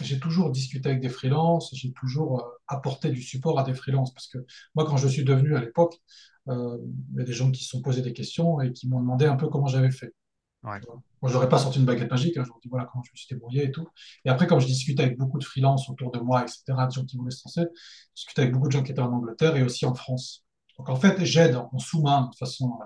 j'ai 0.00 0.18
toujours 0.18 0.50
discuté 0.50 0.88
avec 0.88 1.00
des 1.00 1.08
freelances, 1.08 1.70
j'ai 1.74 1.92
toujours 1.92 2.40
euh, 2.40 2.48
apporté 2.66 3.10
du 3.10 3.22
support 3.22 3.58
à 3.58 3.64
des 3.64 3.74
freelances 3.74 4.12
parce 4.14 4.26
que 4.26 4.38
moi, 4.74 4.86
quand 4.86 4.96
je 4.96 5.08
suis 5.08 5.24
devenu 5.24 5.54
à 5.56 5.60
l'époque, 5.60 6.00
euh, 6.48 6.78
il 7.12 7.18
y 7.18 7.22
a 7.22 7.24
des 7.24 7.32
gens 7.32 7.50
qui 7.50 7.64
se 7.64 7.70
sont 7.70 7.82
posés 7.82 8.02
des 8.02 8.12
questions 8.12 8.60
et 8.60 8.72
qui 8.72 8.88
m'ont 8.88 9.00
demandé 9.00 9.26
un 9.26 9.36
peu 9.36 9.48
comment 9.48 9.66
j'avais 9.66 9.90
fait. 9.90 10.14
Ouais. 10.62 10.80
Moi, 11.20 11.28
je 11.30 11.34
n'aurais 11.34 11.48
pas 11.48 11.58
sorti 11.58 11.78
une 11.78 11.84
baguette 11.84 12.10
magique, 12.10 12.36
hein, 12.36 12.42
je 12.44 12.48
leur 12.48 12.58
dis 12.60 12.68
voilà 12.68 12.86
comment 12.90 13.02
je 13.04 13.10
me 13.10 13.16
suis 13.16 13.26
débrouillé 13.28 13.64
et 13.64 13.70
tout. 13.72 13.86
Et 14.24 14.30
après, 14.30 14.46
comme 14.46 14.60
je 14.60 14.66
discutais 14.66 15.02
avec 15.02 15.18
beaucoup 15.18 15.38
de 15.38 15.44
freelances 15.44 15.88
autour 15.90 16.10
de 16.12 16.20
moi, 16.20 16.42
etc., 16.42 16.62
des 16.68 16.94
gens 16.94 17.04
qui 17.04 17.16
voulaient 17.16 17.32
se 17.32 17.42
lancer, 17.44 17.62
je 17.72 18.14
discutais 18.14 18.42
avec 18.42 18.54
beaucoup 18.54 18.68
de 18.68 18.72
gens 18.72 18.82
qui 18.82 18.92
étaient 18.92 19.00
en 19.00 19.12
Angleterre 19.12 19.56
et 19.56 19.62
aussi 19.62 19.84
en 19.86 19.94
France. 19.94 20.44
Donc, 20.78 20.88
en 20.88 20.96
fait, 20.96 21.22
j'aide 21.24 21.56
en 21.56 21.78
sous-main, 21.78 22.30
de 22.32 22.36
façon, 22.36 22.78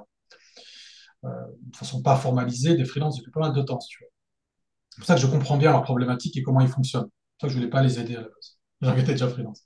euh, 1.25 1.29
de 1.71 1.77
façon 1.77 2.03
pas 2.03 2.17
formalisée, 2.17 2.77
des 2.77 2.85
freelances 2.85 3.19
depuis 3.19 3.31
pas 3.31 3.41
mal 3.41 3.53
de 3.53 3.63
temps, 3.63 3.81
si 3.81 3.89
tu 3.89 4.03
veux. 4.03 4.11
C'est 4.97 5.01
pour 5.01 5.07
ça 5.07 5.15
que 5.15 5.21
je 5.21 5.27
comprends 5.27 5.57
bien 5.59 5.73
leurs 5.73 5.83
problématiques 5.83 6.37
et 6.37 6.43
comment 6.43 6.61
ils 6.61 6.69
fonctionnent. 6.69 7.05
C'est 7.05 7.39
pour 7.39 7.41
ça 7.43 7.47
que 7.49 7.53
je 7.53 7.59
voulais 7.59 7.71
pas 7.71 7.83
les 7.83 7.99
aider 8.01 8.17
à 8.17 8.23
la 8.23 8.29
base. 8.29 8.59
J'en 8.83 8.95
déjà 8.95 9.29
freelance. 9.29 9.63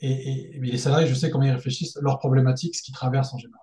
Et, 0.00 0.58
mais 0.60 0.68
les 0.70 0.78
salariés, 0.78 1.06
je 1.08 1.14
sais 1.14 1.30
comment 1.30 1.44
ils 1.44 1.52
réfléchissent, 1.52 1.98
leurs 2.02 2.18
problématiques, 2.18 2.76
ce 2.76 2.82
qu'ils 2.82 2.94
traversent 2.94 3.34
en 3.34 3.38
général. 3.38 3.60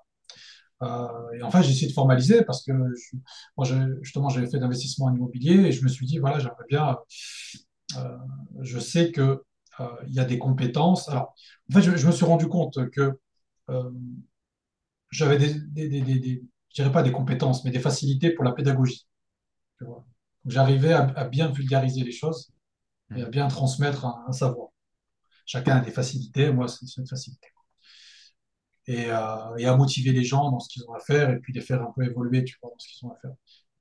Euh, 0.84 1.38
et 1.39 1.43
en 1.43 1.51
fait, 1.51 1.64
j'ai 1.64 1.72
essayé 1.72 1.88
de 1.88 1.93
formaliser 1.93 2.43
parce 2.45 2.64
que 2.64 2.73
moi, 3.57 3.65
justement, 4.01 4.30
j'avais 4.30 4.47
fait 4.49 4.59
d'investissement 4.59 5.07
en 5.07 5.15
immobilier 5.15 5.55
et 5.68 5.72
je 5.72 5.84
me 5.84 5.89
suis 5.89 6.05
dit, 6.05 6.19
voilà, 6.19 6.39
j'aimerais 6.39 6.65
bien, 6.69 6.97
euh, 7.97 8.18
je 8.61 8.80
sais 8.80 9.11
que 9.11 9.43
euh, 9.80 9.88
il 10.07 10.14
y 10.14 10.19
a 10.19 10.26
des 10.26 10.39
compétences. 10.39 11.09
Alors, 11.09 11.35
en 11.72 11.73
fait, 11.73 11.81
je, 11.81 12.07
me 12.07 12.11
suis 12.11 12.26
rendu 12.26 12.47
compte 12.47 12.89
que 12.91 13.19
euh, 13.69 13.91
j'avais 15.11 15.38
des, 15.38 15.53
des- 15.89 16.01
des- 16.19 16.43
je 16.69 16.76
dirais 16.81 16.91
pas 16.91 17.03
des 17.03 17.11
compétences, 17.11 17.64
mais 17.65 17.72
des 17.72 17.80
facilités 17.80 18.31
pour 18.31 18.43
la 18.45 18.51
pédagogie. 18.53 19.05
tu 19.80 19.85
vois. 19.85 20.05
J'arrivais 20.48 20.94
à, 20.94 21.03
à 21.15 21.26
bien 21.26 21.49
vulgariser 21.52 22.03
les 22.03 22.11
choses 22.11 22.52
et 23.15 23.22
à 23.24 23.26
Mhm. 23.26 23.32
bien 23.32 23.48
transmettre 23.49 24.06
un, 24.06 24.26
un 24.28 24.34
savoir. 24.34 24.69
Chacun 25.45 25.78
a 25.78 25.82
des 25.82 25.91
facilités, 25.91 26.52
moi, 26.52 26.68
c'est 26.69 26.98
une 26.98 27.07
facilité. 27.07 27.49
Et, 28.88 29.11
euh, 29.11 29.56
et 29.57 29.65
à 29.65 29.76
motiver 29.76 30.11
les 30.14 30.24
gens 30.24 30.49
dans 30.52 30.60
ce 30.60 30.69
qu'ils 30.69 30.84
ont 30.88 30.94
à 30.94 30.99
faire 30.99 31.30
et 31.30 31.40
puis 31.40 31.52
les 31.53 31.61
faire 31.61 31.82
un 31.82 31.91
peu 31.95 32.03
évoluer, 32.06 32.44
tu 32.45 32.56
vois, 32.61 32.72
dans 32.72 32.80
ce 32.80 32.88
qu'ils 32.88 33.06
ont 33.07 33.11
à 33.11 33.15
faire. 33.18 33.32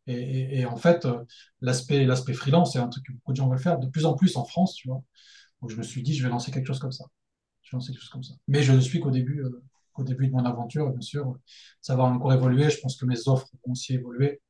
Et, 0.09 0.15
et- 0.15 0.61
et 0.61 0.67
en 0.67 0.77
fait, 0.77 1.05
euh, 1.07 1.25
l'aspect, 1.61 2.07
l'aspect 2.07 2.33
freelance, 2.35 2.73
c'est 2.75 2.81
un 2.81 2.89
truc 2.89 3.07
que 3.07 3.13
beaucoup 3.13 3.33
de 3.33 3.37
gens 3.39 3.49
veulent 3.51 3.59
faire 3.61 3.79
de 3.81 3.89
plus 3.89 4.07
en 4.07 4.15
plus 4.17 4.37
en 4.39 4.45
France, 4.45 4.75
tu 4.77 4.89
vois. 4.89 5.03
Donc 5.63 5.71
je 5.71 5.77
me 5.77 5.83
suis 5.85 6.03
dit, 6.03 6.15
je 6.17 6.23
vais 6.25 6.31
lancer 6.31 6.53
quelque 6.53 6.67
chose 6.69 6.81
comme 6.81 6.93
ça. 6.93 7.07
Je 7.63 7.71
vais 7.73 7.77
lancer 7.79 7.93
quelque 7.93 8.03
chose 8.03 8.11
comme 8.11 8.25
ça. 8.25 8.35
Mais 8.49 8.63
je 8.65 8.73
ne 8.73 8.81
suis 8.81 9.01
qu'au 9.01 9.11
début, 9.13 9.43
euh, 9.45 9.63
qu'au 9.95 10.05
début 10.05 10.29
de 10.29 10.33
mon 10.35 10.45
aventure, 10.47 10.91
bien 10.91 11.03
sûr. 11.03 11.39
Ça 11.83 11.97
va 11.97 12.05
encore 12.05 12.33
évoluer. 12.35 12.71
Je 12.71 12.81
pense 12.81 12.97
que 12.99 13.07
mes 13.07 13.29
offres 13.29 13.49
vont 13.67 13.73
aussi 13.73 13.95
évoluer. 13.95 14.41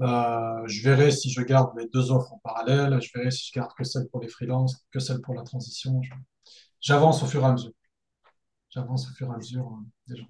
Euh, 0.00 0.62
je 0.66 0.82
verrai 0.82 1.10
si 1.10 1.30
je 1.30 1.40
garde 1.42 1.74
mes 1.74 1.86
deux 1.88 2.10
offres 2.10 2.32
en 2.32 2.38
parallèle. 2.38 3.00
Je 3.00 3.10
verrai 3.14 3.30
si 3.30 3.48
je 3.48 3.58
garde 3.58 3.72
que 3.76 3.84
celle 3.84 4.08
pour 4.08 4.20
les 4.20 4.28
freelances, 4.28 4.84
que 4.90 5.00
celle 5.00 5.20
pour 5.20 5.34
la 5.34 5.42
transition. 5.42 6.00
J'avance 6.80 7.22
au 7.22 7.26
fur 7.26 7.42
et 7.42 7.46
à 7.46 7.52
mesure. 7.52 7.72
J'avance 8.70 9.10
au 9.10 9.14
fur 9.14 9.28
et 9.28 9.34
à 9.34 9.36
mesure 9.36 9.66
euh, 9.66 9.84
des 10.08 10.16
gens. 10.20 10.28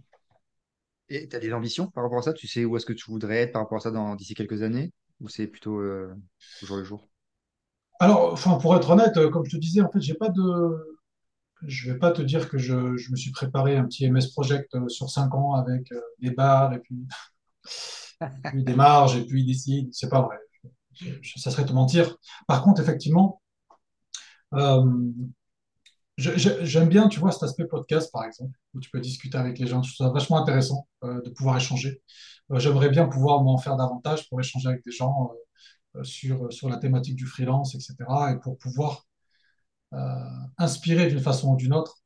Et 1.09 1.29
tu 1.29 1.37
as 1.37 1.39
des 1.39 1.53
ambitions 1.53 1.89
par 1.89 2.05
rapport 2.05 2.19
à 2.19 2.23
ça? 2.23 2.33
Tu 2.33 2.49
sais 2.49 2.65
où 2.65 2.77
est-ce 2.77 2.87
que 2.87 2.93
tu 2.93 3.11
voudrais 3.11 3.39
être 3.39 3.53
par 3.53 3.63
rapport 3.63 3.79
à 3.79 3.81
ça 3.81 3.91
dans 3.91 4.15
d'ici 4.17 4.35
quelques 4.35 4.63
années? 4.63 4.93
Ou 5.21 5.29
c'est 5.29 5.47
plutôt 5.47 5.79
euh, 5.81 6.15
au 6.63 6.67
jour 6.67 6.77
le 6.77 6.85
jour? 6.85 7.09
Alors, 8.01 8.33
enfin, 8.33 8.59
pour 8.59 8.77
être 8.77 8.91
honnête, 8.91 9.17
euh, 9.17 9.31
comme 9.31 9.45
je 9.47 9.57
te 9.57 9.61
disais, 9.61 9.81
en 9.81 9.91
fait, 9.91 10.01
j'ai 10.01 10.15
pas 10.15 10.29
de, 10.29 10.99
je 11.67 11.93
vais 11.93 11.99
pas 11.99 12.11
te 12.11 12.23
dire 12.23 12.49
que 12.49 12.59
je, 12.59 12.97
je 12.97 13.11
me 13.11 13.17
suis 13.17 13.31
préparé 13.31 13.77
un 13.77 13.85
petit 13.85 14.05
MS 14.07 14.29
Project 14.33 14.75
euh, 14.75 14.89
sur 14.89 15.11
cinq 15.11 15.35
ans 15.35 15.55
avec 15.55 15.89
des 16.21 16.31
barres 16.31 16.75
et 16.75 16.81
puis, 16.81 17.07
puis 18.43 18.65
des 18.65 18.75
et 19.17 19.27
puis 19.27 19.55
sites. 19.55 19.95
C'est 19.95 20.09
pas 20.09 20.23
vrai. 20.23 20.37
Je- 21.23 21.39
ça 21.41 21.51
serait 21.51 21.67
te 21.67 21.73
mentir. 21.73 22.17
Par 22.49 22.63
contre, 22.63 22.81
effectivement, 22.83 23.43
euh, 24.55 25.13
j'aime 26.17 26.89
bien, 26.89 27.09
tu 27.09 27.21
vois, 27.21 27.33
cet 27.33 27.43
aspect 27.43 27.67
podcast, 27.67 28.11
par 28.13 28.25
exemple, 28.25 28.57
où 28.75 28.81
tu 28.81 28.91
peux 28.91 29.01
discuter 29.01 29.37
avec 29.39 29.59
les 29.59 29.67
gens. 29.67 29.83
Je 29.83 29.95
trouve 29.95 30.07
ça 30.07 30.13
vachement 30.13 30.39
intéressant 30.39 30.87
euh, 31.05 31.21
de 31.23 31.31
pouvoir 31.31 31.57
échanger. 31.57 32.03
Euh, 32.53 32.59
j'aimerais 32.59 32.89
bien 32.91 33.07
pouvoir 33.07 33.43
m'en 33.43 33.59
faire 33.59 33.77
davantage 33.77 34.29
pour 34.29 34.41
échanger 34.41 34.69
avec 34.69 34.85
des 34.85 34.93
gens 34.93 35.31
sur, 36.05 36.53
sur 36.53 36.69
la 36.69 36.79
thématique 36.79 37.17
du 37.17 37.27
freelance, 37.27 37.75
etc. 37.75 38.33
Et 38.33 38.39
pour 38.41 38.59
pouvoir 38.59 39.05
inspirer 40.59 41.09
d'une 41.09 41.21
façon 41.21 41.53
ou 41.53 41.57
d'une 41.57 41.73
autre 41.75 41.97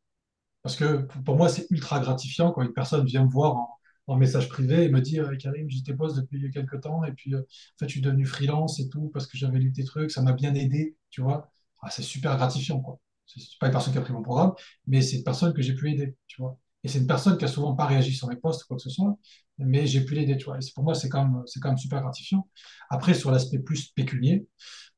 Parce 0.63 0.77
que 0.77 1.07
pour 1.25 1.37
moi, 1.37 1.49
c'est 1.51 1.67
ultra 1.71 2.01
gratifiant 2.01 2.53
quand 2.53 2.63
une 2.63 2.73
personne 2.75 3.07
vient 3.07 3.25
me 3.25 3.31
voir 3.31 3.57
en, 3.57 3.71
en 4.11 4.17
message 4.17 4.49
privé 4.49 4.85
et 4.85 4.89
me 4.91 5.01
dit 5.01 5.21
euh, 5.21 5.37
Karim, 5.37 5.69
j'étais 5.71 5.95
poste 5.95 6.17
depuis 6.17 6.51
quelques 6.51 6.81
temps 6.83 7.05
et 7.05 7.13
puis 7.13 7.35
euh, 7.35 7.41
en 7.41 7.45
fait, 7.79 7.87
je 7.89 7.93
suis 7.93 8.01
devenu 8.01 8.27
freelance 8.27 8.81
et 8.81 8.89
tout 8.89 9.09
parce 9.13 9.27
que 9.27 9.37
j'avais 9.39 9.59
lu 9.59 9.73
tes 9.73 9.85
trucs, 9.85 10.11
ça 10.11 10.23
m'a 10.23 10.33
bien 10.33 10.55
aidé, 10.55 10.97
tu 11.11 11.21
vois. 11.23 11.51
Ah, 11.83 11.91
c'est 11.91 12.03
super 12.03 12.37
gratifiant, 12.37 12.81
quoi. 12.81 12.99
C'est 13.27 13.41
pas 13.61 13.67
une 13.67 13.73
personne 13.73 13.93
qui 13.93 13.99
a 13.99 14.03
pris 14.03 14.13
mon 14.13 14.23
programme, 14.23 14.53
mais 14.87 15.03
c'est 15.03 15.17
une 15.19 15.25
personne 15.25 15.53
que 15.55 15.63
j'ai 15.63 15.75
pu 15.75 15.91
aider, 15.91 16.17
tu 16.27 16.41
vois. 16.43 16.59
Et 16.83 16.89
c'est 16.89 16.99
une 16.99 17.07
personne 17.07 17.37
qui 17.39 17.45
a 17.45 17.49
souvent 17.49 17.75
pas 17.77 17.87
réagi 17.87 18.13
sur 18.15 18.27
mes 18.29 18.37
posts, 18.37 18.65
quoi 18.65 18.77
que 18.77 18.83
ce 18.83 18.91
soit, 18.91 19.17
mais 19.59 19.87
j'ai 19.87 20.05
pu 20.05 20.15
l'aider, 20.15 20.37
tu 20.37 20.47
vois. 20.47 20.57
Et 20.59 20.61
pour 20.75 20.83
moi, 20.85 20.95
c'est 20.95 21.09
quand 21.09 21.23
même, 21.25 21.45
quand 21.63 21.69
même 21.69 21.79
super 21.79 22.01
gratifiant. 22.03 22.49
Après, 22.91 23.15
sur 23.15 23.31
l'aspect 23.31 23.59
plus 23.61 23.89
pécunier, 23.93 24.47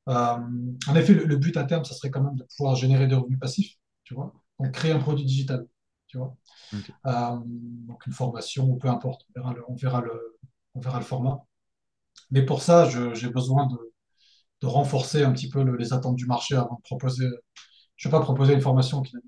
euh, 0.09 0.15
en 0.89 0.95
effet, 0.97 1.15
le, 1.15 1.25
le 1.25 1.37
but 1.37 1.57
à 1.57 1.65
terme, 1.65 1.85
ça 1.85 1.95
serait 1.95 2.11
quand 2.11 2.23
même 2.23 2.37
de 2.37 2.45
pouvoir 2.57 2.77
générer 2.77 3.07
des 3.07 3.15
revenus 3.15 3.39
passifs, 3.39 3.77
tu 4.05 4.15
vois. 4.15 4.33
Donc, 4.59 4.73
créer 4.73 4.93
un 4.93 4.99
produit 4.99 5.25
digital, 5.25 5.67
tu 6.13 6.19
vois. 6.19 6.37
Ok. 6.73 6.91
Euh, 7.07 7.39
donc, 7.45 8.07
une 8.07 8.15
formation, 8.15 8.67
ou 8.71 8.77
peu 8.79 8.89
importe, 8.89 9.23
on 9.31 9.41
verra 9.41 9.55
le, 9.55 9.65
on 9.71 9.77
verra 9.77 10.03
le, 10.03 10.39
on 10.75 10.81
verra 10.81 10.99
le 11.01 11.05
format. 11.07 11.45
Mais 12.31 12.45
pour 12.45 12.63
ça, 12.63 12.89
j'ai 13.15 13.31
besoin 13.31 13.67
de, 13.67 13.79
de 14.63 14.67
renforcer 14.69 15.25
un 15.25 15.33
petit 15.33 15.49
peu 15.51 15.63
le- 15.65 15.77
les 15.77 15.93
attentes 15.95 16.17
du 16.17 16.27
marché 16.27 16.57
avant 16.57 16.77
de 16.77 16.83
proposer. 16.83 17.27
Je 17.97 18.09
ne 18.09 18.13
vais 18.13 18.19
pas 18.19 18.25
proposer 18.25 18.55
une 18.55 18.61
formation 18.63 19.03
qui 19.03 19.15
n'a 19.17 19.23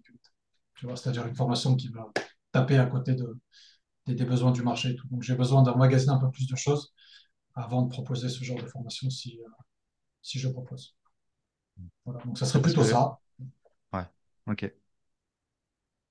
tu 0.77 0.87
vois, 0.87 0.97
c'est-à-dire 0.97 1.27
une 1.27 1.35
formation 1.37 1.77
qui 1.77 1.89
va 1.89 2.11
taper 2.53 2.79
à 2.79 2.87
côté 2.87 3.15
de, 3.15 3.39
des, 4.07 4.15
des 4.15 4.25
besoins 4.27 4.53
du 4.53 4.63
marché 4.63 4.91
et 4.91 4.97
tout. 4.97 5.09
Donc, 5.09 5.23
j'ai 5.23 5.35
besoin 5.37 5.63
d'emmagasiner 5.63 6.13
un 6.13 6.19
peu 6.19 6.31
plus 6.31 6.49
de 6.49 6.57
choses 6.57 6.95
avant 7.55 7.83
de 7.83 7.91
proposer 7.91 8.29
ce 8.31 8.45
genre 8.45 8.59
de 8.61 8.67
formation 8.67 9.11
si, 9.11 9.41
euh, 9.41 9.49
si 10.23 10.39
je 10.41 10.49
propose. 10.49 10.97
Voilà. 12.05 12.21
Donc, 12.25 12.39
ça 12.39 12.47
serait 12.47 12.63
plutôt 12.63 12.83
ça. 12.85 13.19
ouais, 13.93 14.05
ok. 14.47 14.73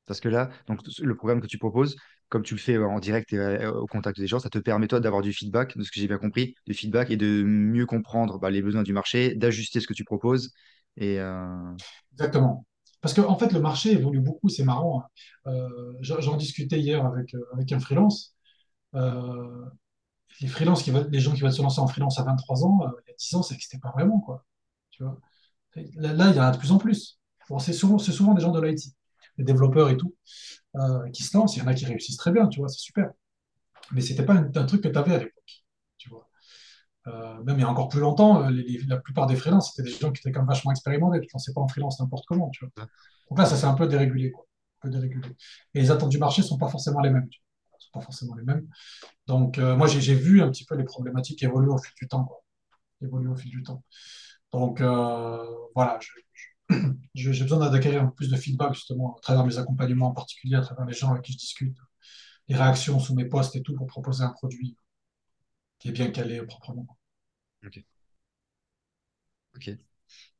Parce 0.05 0.19
que 0.19 0.29
là, 0.29 0.49
donc, 0.67 0.79
le 0.99 1.15
programme 1.15 1.41
que 1.41 1.47
tu 1.47 1.57
proposes, 1.57 1.95
comme 2.29 2.43
tu 2.43 2.55
le 2.55 2.59
fais 2.59 2.77
en 2.77 2.99
direct 2.99 3.31
et 3.33 3.37
euh, 3.37 3.71
au 3.71 3.87
contact 3.87 4.19
des 4.19 4.27
gens, 4.27 4.39
ça 4.39 4.49
te 4.49 4.57
permet 4.57 4.87
toi 4.87 4.99
d'avoir 4.99 5.21
du 5.21 5.33
feedback, 5.33 5.77
de 5.77 5.83
ce 5.83 5.91
que 5.91 5.99
j'ai 5.99 6.07
bien 6.07 6.17
compris, 6.17 6.55
du 6.67 6.73
feedback 6.73 7.11
et 7.11 7.17
de 7.17 7.43
mieux 7.43 7.85
comprendre 7.85 8.39
bah, 8.39 8.49
les 8.49 8.61
besoins 8.61 8.83
du 8.83 8.93
marché, 8.93 9.35
d'ajuster 9.35 9.79
ce 9.79 9.87
que 9.87 9.93
tu 9.93 10.03
proposes. 10.03 10.51
Et 10.97 11.19
euh, 11.19 11.71
Exactement. 12.13 12.65
Parce 13.01 13.13
qu'en 13.13 13.29
en 13.29 13.37
fait, 13.37 13.51
le 13.51 13.59
marché 13.59 13.91
évolue 13.91 14.21
beaucoup, 14.21 14.49
c'est 14.49 14.63
marrant. 14.63 15.03
hein. 15.45 15.51
Euh, 15.51 15.93
j'en 16.01 16.37
discutais 16.37 16.79
hier 16.79 17.05
avec, 17.05 17.35
avec 17.53 17.71
un 17.71 17.79
freelance. 17.79 18.35
Les 20.41 20.47
freelances 20.47 20.83
qui 20.83 20.91
les 20.91 21.19
gens 21.19 21.33
qui 21.33 21.41
veulent 21.41 21.53
se 21.53 21.61
lancer 21.61 21.79
en 21.79 21.87
freelance 21.87 22.19
à 22.19 22.23
23 22.23 22.65
ans, 22.65 22.79
il 23.05 23.09
y 23.09 23.11
a 23.11 23.15
10 23.17 23.35
ans, 23.35 23.43
ça 23.43 23.53
n'existait 23.53 23.77
pas 23.79 23.91
vraiment, 23.91 24.19
quoi. 24.19 24.45
Tu 24.91 25.03
vois? 25.03 25.19
Là, 25.95 26.29
il 26.31 26.35
y 26.35 26.39
en 26.39 26.43
a 26.43 26.51
de 26.51 26.57
plus 26.57 26.71
en 26.71 26.77
plus. 26.79 27.19
Bon, 27.49 27.59
c'est 27.59 27.73
souvent, 27.73 27.97
c'est 27.99 28.11
souvent 28.11 28.33
des 28.33 28.41
gens 28.41 28.51
de 28.51 28.61
l'IT, 28.61 28.95
des 29.37 29.43
développeurs 29.43 29.89
et 29.89 29.97
tout, 29.97 30.15
euh, 30.77 31.09
qui 31.11 31.23
se 31.23 31.37
lancent. 31.37 31.57
Il 31.57 31.61
y 31.61 31.63
en 31.63 31.67
a 31.67 31.73
qui 31.75 31.85
réussissent 31.85 32.17
très 32.17 32.31
bien, 32.31 32.47
tu 32.47 32.59
vois, 32.59 32.69
c'est 32.69 32.79
super. 32.79 33.11
Mais 33.91 34.01
c'était 34.01 34.25
pas 34.25 34.33
un, 34.35 34.51
un 34.55 34.65
truc 34.65 34.81
que 34.83 34.87
tu 34.89 34.97
avais 34.97 35.15
à 35.15 35.19
l'époque, 35.19 35.63
tu 35.97 36.09
vois. 36.09 36.29
Euh, 37.07 37.43
même 37.43 37.57
il 37.57 37.61
y 37.61 37.63
a 37.65 37.69
encore 37.69 37.89
plus 37.89 37.99
longtemps, 37.99 38.43
euh, 38.45 38.49
les- 38.49 38.63
les- 38.63 38.79
la 38.87 38.97
plupart 38.97 39.27
des 39.27 39.35
freelances, 39.35 39.73
c'était 39.75 39.89
des 39.89 39.95
gens 39.97 40.11
qui 40.11 40.19
étaient 40.21 40.31
quand 40.31 40.41
même 40.41 40.47
vachement 40.47 40.71
expérimentés. 40.71 41.19
Tu 41.21 41.27
ne 41.27 41.31
lançais 41.33 41.53
pas 41.53 41.61
en 41.61 41.67
freelance 41.67 41.99
n'importe 41.99 42.25
comment, 42.27 42.49
tu 42.51 42.65
vois. 42.65 42.71
Donc 43.29 43.39
là, 43.39 43.45
ça 43.45 43.57
s'est 43.57 43.65
un 43.65 43.73
peu 43.75 43.87
dérégulé, 43.87 44.31
quoi. 44.31 44.45
Un 44.83 44.89
peu 44.89 44.91
dérégulé. 44.91 45.29
Et 45.75 45.81
les 45.81 45.91
attentes 45.91 46.09
du 46.11 46.19
marché 46.19 46.41
ne 46.43 46.47
sont 46.47 46.57
pas 46.57 46.69
forcément 46.69 47.01
les 47.01 47.09
mêmes. 47.11 47.29
tu 47.29 47.39
vois. 47.41 47.79
sont 47.79 47.91
pas 47.99 48.01
forcément 48.05 48.35
les 48.35 48.43
mêmes. 48.43 48.67
Donc, 49.27 49.59
euh, 49.59 49.75
moi, 49.77 49.87
j'ai 49.87 50.15
vu 50.15 50.41
un 50.43 50.49
petit 50.51 50.65
peu 50.65 50.75
les 50.75 50.83
problématiques 50.85 51.43
évoluer 51.43 51.71
au 51.71 51.77
fil 51.79 51.93
du 52.01 52.07
temps, 52.07 52.25
quoi. 52.25 52.43
Évoluer 53.03 53.29
au 53.31 53.35
fil 53.37 53.51
du 53.51 53.63
temps. 53.63 53.83
Donc, 54.53 54.81
voilà, 55.75 55.97
je- 56.01 56.09
je- 56.33 56.47
j'ai 57.13 57.43
besoin 57.43 57.69
d'acquérir 57.69 58.03
un 58.03 58.07
peu 58.07 58.15
plus 58.15 58.29
de 58.29 58.37
feedback, 58.37 58.73
justement, 58.73 59.15
à 59.15 59.21
travers 59.21 59.45
mes 59.45 59.57
accompagnements 59.57 60.07
en 60.07 60.13
particulier, 60.13 60.55
à 60.55 60.61
travers 60.61 60.85
les 60.85 60.93
gens 60.93 61.11
avec 61.11 61.23
qui 61.23 61.33
je 61.33 61.37
discute, 61.37 61.77
les 62.47 62.55
réactions 62.55 62.99
sous 62.99 63.15
mes 63.15 63.25
posts 63.25 63.55
et 63.55 63.61
tout, 63.61 63.75
pour 63.75 63.87
proposer 63.87 64.23
un 64.23 64.31
produit 64.31 64.77
qui 65.79 65.89
est 65.89 65.91
bien 65.91 66.11
calé 66.11 66.41
proprement. 66.43 66.97
ok. 67.65 67.83
ok. 69.55 69.77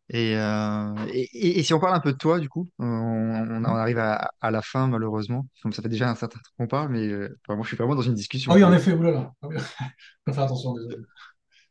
Et, 0.10 0.36
euh, 0.36 0.94
et, 1.14 1.64
si 1.64 1.74
on 1.74 1.80
parle 1.80 1.96
un 1.96 2.00
peu 2.02 2.12
de 2.12 2.18
toi, 2.18 2.40
du 2.40 2.50
coup, 2.50 2.70
on, 2.78 3.64
arrive 3.64 3.98
à, 3.98 4.32
à 4.42 4.52
la 4.52 4.62
fin, 4.62 4.88
malheureusement. 4.88 5.48
Donc, 5.64 5.74
ça 5.74 5.82
fait 5.82 5.90
déjà 5.90 6.10
un 6.10 6.16
certain 6.16 6.40
temps 6.40 6.52
qu'on 6.58 6.68
parle, 6.68 6.90
mais 6.90 7.08
euh, 7.08 7.40
enfin, 7.42 7.56
moi, 7.56 7.64
je 7.64 7.70
suis 7.70 7.78
vraiment 7.78 7.96
dans 7.96 8.02
une 8.02 8.12
Ah 8.12 8.16
discussion, 8.16 8.52
oui, 8.54 8.60
tu 8.60 8.66
en 8.66 8.74
effet, 8.74 8.94
oulala. 8.94 9.34
Ah 9.42 9.48
oui. 9.48 9.56
Vais 10.28 10.34
faire 10.34 10.44
attention, 10.44 10.74
désolé. 10.74 10.98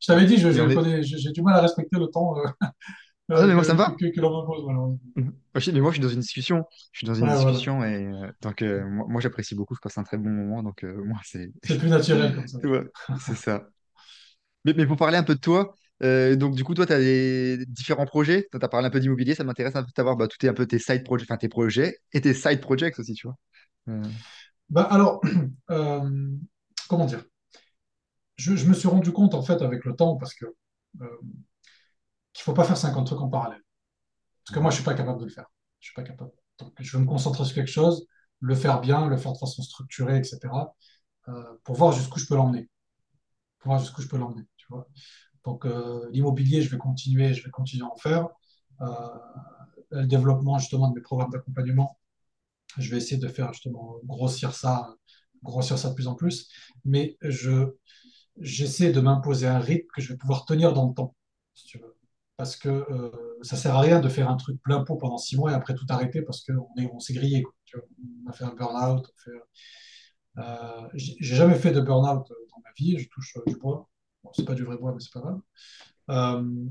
Je 0.00 0.06
t'avais 0.06 0.24
dit, 0.24 0.34
est... 0.34 1.02
j'ai 1.02 1.30
du 1.30 1.42
mal 1.42 1.54
à 1.56 1.60
respecter 1.60 1.98
le 1.98 2.06
temps 2.06 2.36
euh, 2.38 2.66
Ah 3.34 3.46
mais 3.46 3.54
moi, 3.54 3.64
ça 3.64 3.72
me 3.74 3.78
va. 3.78 3.94
que, 3.98 4.06
que 4.14 4.20
l'on 4.20 4.30
m'impose, 4.40 4.64
malheureusement. 4.66 4.98
Mhm. 5.16 5.32
Ok, 5.54 5.66
mais 5.72 5.80
moi, 5.80 5.90
je 5.90 5.96
suis 5.96 6.02
dans 6.02 6.08
une 6.08 6.20
discussion. 6.20 6.64
Je 6.92 6.98
suis 6.98 7.06
dans 7.06 7.14
une 7.14 7.26
voilà. 7.26 7.36
discussion 7.36 7.84
et 7.84 8.06
euh, 8.06 8.32
donc, 8.40 8.62
euh, 8.62 8.84
moi, 8.88 9.06
moi, 9.08 9.20
j'apprécie 9.20 9.54
beaucoup. 9.54 9.74
Je 9.74 9.80
passe 9.80 9.98
un 9.98 10.02
très 10.04 10.16
bon 10.18 10.30
moment. 10.30 10.62
Donc, 10.62 10.84
euh, 10.84 11.02
moi, 11.04 11.18
c'est 11.24 11.50
C'est 11.64 11.78
plus 11.78 11.88
naturel 11.90 12.34
comme 12.34 12.46
ça. 12.48 12.58
c'est 13.18 13.34
ça. 13.36 13.68
Mais, 14.64 14.74
mais 14.74 14.86
pour 14.86 14.96
parler 14.96 15.18
un 15.18 15.22
peu 15.24 15.34
de 15.34 15.40
toi, 15.40 15.74
euh, 16.02 16.36
donc, 16.36 16.54
du 16.54 16.64
coup, 16.64 16.74
toi, 16.74 16.86
tu 16.86 16.92
as 16.92 16.98
des 16.98 17.64
différents 17.68 18.06
projets. 18.06 18.48
Tu 18.50 18.58
as 18.62 18.68
parlé 18.68 18.86
un 18.88 18.90
peu 18.90 19.00
d'immobilier. 19.00 19.34
Ça 19.34 19.44
m'intéresse 19.44 19.76
un 19.76 19.82
peu 19.82 19.90
de 19.90 19.94
savoir 19.96 20.16
bah, 20.16 20.28
tout 20.28 20.44
est 20.46 20.48
un 20.48 20.54
peu 20.54 20.66
tes 20.66 20.78
side 20.78 21.04
projects, 21.04 21.28
enfin, 21.30 21.38
tes 21.38 21.48
projets 21.48 21.98
et 22.12 22.20
tes 22.20 22.34
side 22.34 22.60
projects 22.60 22.98
aussi, 22.98 23.14
tu 23.14 23.26
vois. 23.26 23.36
Euh, 23.88 24.10
Bah, 24.70 24.82
alors, 24.90 25.20
euh, 25.70 26.28
comment 26.88 27.06
dire? 27.06 27.24
Je, 28.36 28.56
je 28.56 28.66
me 28.66 28.74
suis 28.74 28.88
rendu 28.88 29.12
compte, 29.12 29.34
en 29.34 29.42
fait, 29.42 29.62
avec 29.62 29.84
le 29.84 29.94
temps, 29.94 30.16
parce 30.16 30.34
que 30.34 30.46
euh, 31.00 31.06
qu'il 32.32 32.44
faut 32.44 32.54
pas 32.54 32.64
faire 32.64 32.76
50 32.76 33.06
trucs 33.06 33.20
en 33.20 33.28
parallèle. 33.28 33.62
Parce 34.44 34.54
que 34.56 34.60
moi, 34.60 34.70
je 34.70 34.76
suis 34.76 34.84
pas 34.84 34.94
capable 34.94 35.20
de 35.20 35.24
le 35.26 35.30
faire. 35.30 35.46
Je 35.80 35.86
suis 35.86 35.94
pas 35.94 36.02
capable. 36.02 36.32
Donc, 36.58 36.72
je 36.78 36.96
veux 36.96 37.02
me 37.02 37.08
concentrer 37.08 37.44
sur 37.44 37.54
quelque 37.54 37.70
chose, 37.70 38.06
le 38.40 38.54
faire 38.54 38.80
bien, 38.80 39.06
le 39.06 39.16
faire 39.16 39.32
de 39.32 39.38
façon 39.38 39.62
structurée, 39.62 40.18
etc., 40.18 40.40
euh, 41.28 41.44
pour 41.64 41.76
voir 41.76 41.92
jusqu'où 41.92 42.18
je 42.18 42.26
peux 42.26 42.36
l'emmener. 42.36 42.68
Pour 43.58 43.70
voir 43.70 43.80
jusqu'où 43.80 44.02
je 44.02 44.08
peux 44.08 44.18
l'emmener, 44.18 44.44
tu 44.56 44.66
vois. 44.68 44.88
Donc, 45.44 45.66
euh, 45.66 46.08
l'immobilier, 46.12 46.62
je 46.62 46.70
vais 46.70 46.78
continuer, 46.78 47.34
je 47.34 47.44
vais 47.44 47.50
continuer 47.50 47.84
à 47.84 47.92
en 47.92 47.96
faire. 47.96 48.28
Euh, 48.80 49.08
le 49.90 50.06
développement, 50.06 50.58
justement, 50.58 50.88
de 50.88 50.94
mes 50.94 51.00
programmes 51.02 51.30
d'accompagnement, 51.30 51.98
je 52.78 52.90
vais 52.90 52.96
essayer 52.98 53.18
de 53.18 53.28
faire, 53.28 53.52
justement, 53.52 53.96
grossir 54.04 54.54
ça 54.54 54.96
grossir 55.42 55.78
ça 55.78 55.90
de 55.90 55.94
plus 55.94 56.06
en 56.08 56.14
plus, 56.14 56.48
mais 56.84 57.16
je, 57.20 57.74
j'essaie 58.40 58.92
de 58.92 59.00
m'imposer 59.00 59.46
un 59.46 59.58
rythme 59.58 59.88
que 59.94 60.00
je 60.00 60.12
vais 60.12 60.18
pouvoir 60.18 60.44
tenir 60.44 60.72
dans 60.72 60.88
le 60.88 60.94
temps, 60.94 61.14
si 61.54 61.66
tu 61.66 61.78
veux. 61.78 61.91
Parce 62.42 62.56
que 62.56 62.68
euh, 62.68 63.12
ça 63.42 63.56
sert 63.56 63.76
à 63.76 63.80
rien 63.80 64.00
de 64.00 64.08
faire 64.08 64.28
un 64.28 64.36
truc 64.36 64.60
plein 64.62 64.82
pot 64.82 64.96
pendant 64.96 65.16
six 65.16 65.36
mois 65.36 65.52
et 65.52 65.54
après 65.54 65.76
tout 65.76 65.86
arrêter 65.88 66.22
parce 66.22 66.42
qu'on 66.44 66.66
on 66.92 66.98
s'est 66.98 67.14
grillé. 67.14 67.44
On 68.26 68.30
a 68.30 68.32
fait 68.32 68.42
un 68.42 68.52
burn-out. 68.52 69.06
fait- 69.24 69.30
euh, 70.38 70.88
j'ai 70.94 71.36
jamais 71.36 71.54
fait 71.54 71.72
de 71.72 71.80
burn-out 71.80 72.26
dans 72.28 72.60
ma 72.64 72.70
vie. 72.76 72.98
Je 72.98 73.08
touche 73.08 73.36
euh, 73.36 73.42
du 73.46 73.56
bois. 73.56 73.88
Bon, 74.24 74.30
c'est 74.34 74.44
pas 74.44 74.54
du 74.54 74.64
vrai 74.64 74.76
bois, 74.76 74.92
mais 74.92 75.00
c'est 75.00 75.12
pas 75.12 75.20
grave. 75.20 75.40
Euh, 76.10 76.66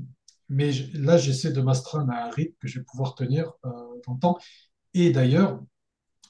mais 0.50 0.72
là, 0.94 1.18
j'essaie 1.18 1.52
de 1.52 1.62
m'astreindre 1.62 2.12
à 2.12 2.26
un 2.26 2.30
rythme 2.30 2.56
que 2.60 2.68
je 2.68 2.80
vais 2.80 2.84
pouvoir 2.84 3.14
tenir 3.14 3.52
euh, 3.64 3.70
dans 4.06 4.14
le 4.14 4.20
temps. 4.20 4.38
Et 4.94 5.12
d'ailleurs, 5.12 5.60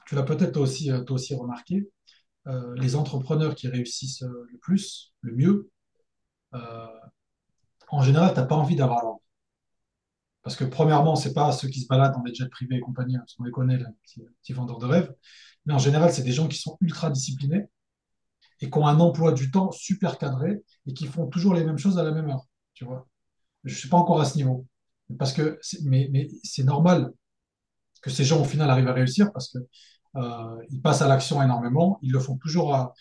tu 0.07 0.17
l'as 0.17 0.25
peut-être 0.25 0.53
toi 0.53 0.63
aussi, 0.63 0.93
aussi 1.11 1.35
remarqué, 1.35 1.91
les 2.77 2.97
entrepreneurs 2.97 3.55
qui 3.55 3.69
réussissent 3.69 4.23
le 4.23 4.59
plus, 4.61 5.15
le 5.23 5.35
mieux, 5.35 5.71
en 7.91 8.03
général, 8.03 8.35
tu 8.35 8.41
n'as 8.41 8.47
pas 8.47 8.57
envie 8.57 8.75
d'avoir 8.75 9.03
l'ordre. 9.05 9.22
Parce 10.43 10.57
que 10.57 10.65
premièrement, 10.65 11.15
c'est 11.15 11.33
pas 11.33 11.53
ceux 11.53 11.69
qui 11.69 11.81
se 11.81 11.87
baladent 11.87 12.15
dans 12.15 12.23
des 12.23 12.35
jets 12.35 12.49
privés 12.49 12.77
et 12.77 12.81
compagnie, 12.81 13.17
hein, 13.17 13.21
parce 13.21 13.35
qu'on 13.35 13.45
les 13.45 13.53
connaît, 13.53 13.79
les 13.79 13.85
petits, 14.43 14.53
vendeurs 14.53 14.79
de 14.79 14.87
rêves. 14.87 15.15
Mais 15.67 15.73
en 15.73 15.79
général, 15.79 16.13
c'est 16.13 16.23
des 16.23 16.33
gens 16.33 16.49
qui 16.49 16.59
sont 16.59 16.77
ultra 16.81 17.11
disciplinés 17.11 17.67
et 18.61 18.71
qui 18.71 18.79
ont 18.79 18.87
un 18.87 18.99
emploi 19.01 19.33
du 19.33 19.51
temps 19.51 19.71
super 19.71 20.19
cadré 20.19 20.63
et 20.87 20.95
qui 20.95 21.07
font 21.07 21.27
toujours 21.29 21.55
les 21.55 21.65
mêmes 21.65 21.79
choses 21.79 21.99
à 21.99 22.03
la 22.03 22.11
même 22.11 22.29
heure. 22.29 22.47
Tu 22.75 22.85
vois? 22.85 23.09
Je 23.65 23.73
ne 23.75 23.79
suis 23.79 23.89
pas 23.89 23.97
encore 23.97 24.21
à 24.21 24.25
ce 24.25 24.37
niveau. 24.37 24.67
Parce 25.19 25.33
que 25.33 25.59
mais, 25.85 26.29
c'est 26.43 26.65
normal 26.65 27.13
que 28.03 28.11
ces 28.11 28.25
gens, 28.25 28.41
au 28.41 28.45
final, 28.45 28.69
arrivent 28.71 28.89
à 28.89 28.93
réussir 28.93 29.33
parce 29.33 29.49
que 29.53 29.59
euh, 30.17 30.67
passent 30.83 31.03
à 31.03 31.09
l'action 31.09 31.43
énormément. 31.43 31.99
Ils 32.03 32.13
le 32.13 32.19
font 32.19 32.37
toujours, 32.37 32.95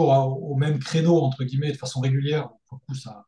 au 0.00 0.56
même 0.56 0.78
créneau, 0.78 1.20
entre 1.22 1.42
guillemets, 1.42 1.72
de 1.72 1.76
façon 1.76 2.00
régulière. 2.00 2.48
Coup, 2.68 2.94
ça, 2.94 3.24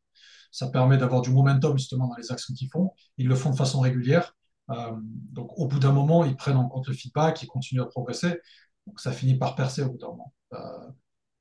ça 0.57 0.69
permet 0.69 0.97
d'avoir 0.97 1.21
du 1.21 1.31
momentum 1.31 1.77
justement 1.77 2.09
dans 2.09 2.17
les 2.17 2.33
actions 2.33 2.55
qu'ils 2.55 2.71
font. 2.71 2.93
Ils 3.19 3.29
le 3.29 3.35
font 3.35 3.51
de 3.51 3.57
façon 3.57 3.81
régulière. 3.81 4.35
Euh, 4.71 4.93
donc, 5.03 5.51
au 5.59 5.67
bout 5.67 5.79
d'un 5.79 5.93
moment, 5.93 6.25
ils 6.25 6.37
prennent 6.37 6.57
en 6.57 6.67
compte 6.69 6.89
le 6.89 6.95
feedback, 6.95 7.43
ils 7.43 7.47
continuent 7.47 7.83
à 7.83 7.87
progresser. 7.87 8.41
Donc, 8.87 9.01
ça 9.01 9.13
finit 9.13 9.37
par 9.37 9.55
percer 9.55 9.83
au 9.83 9.91
bout 9.91 9.99
d'un 9.99 10.09
moment. 10.09 10.33
Euh, 10.55 10.59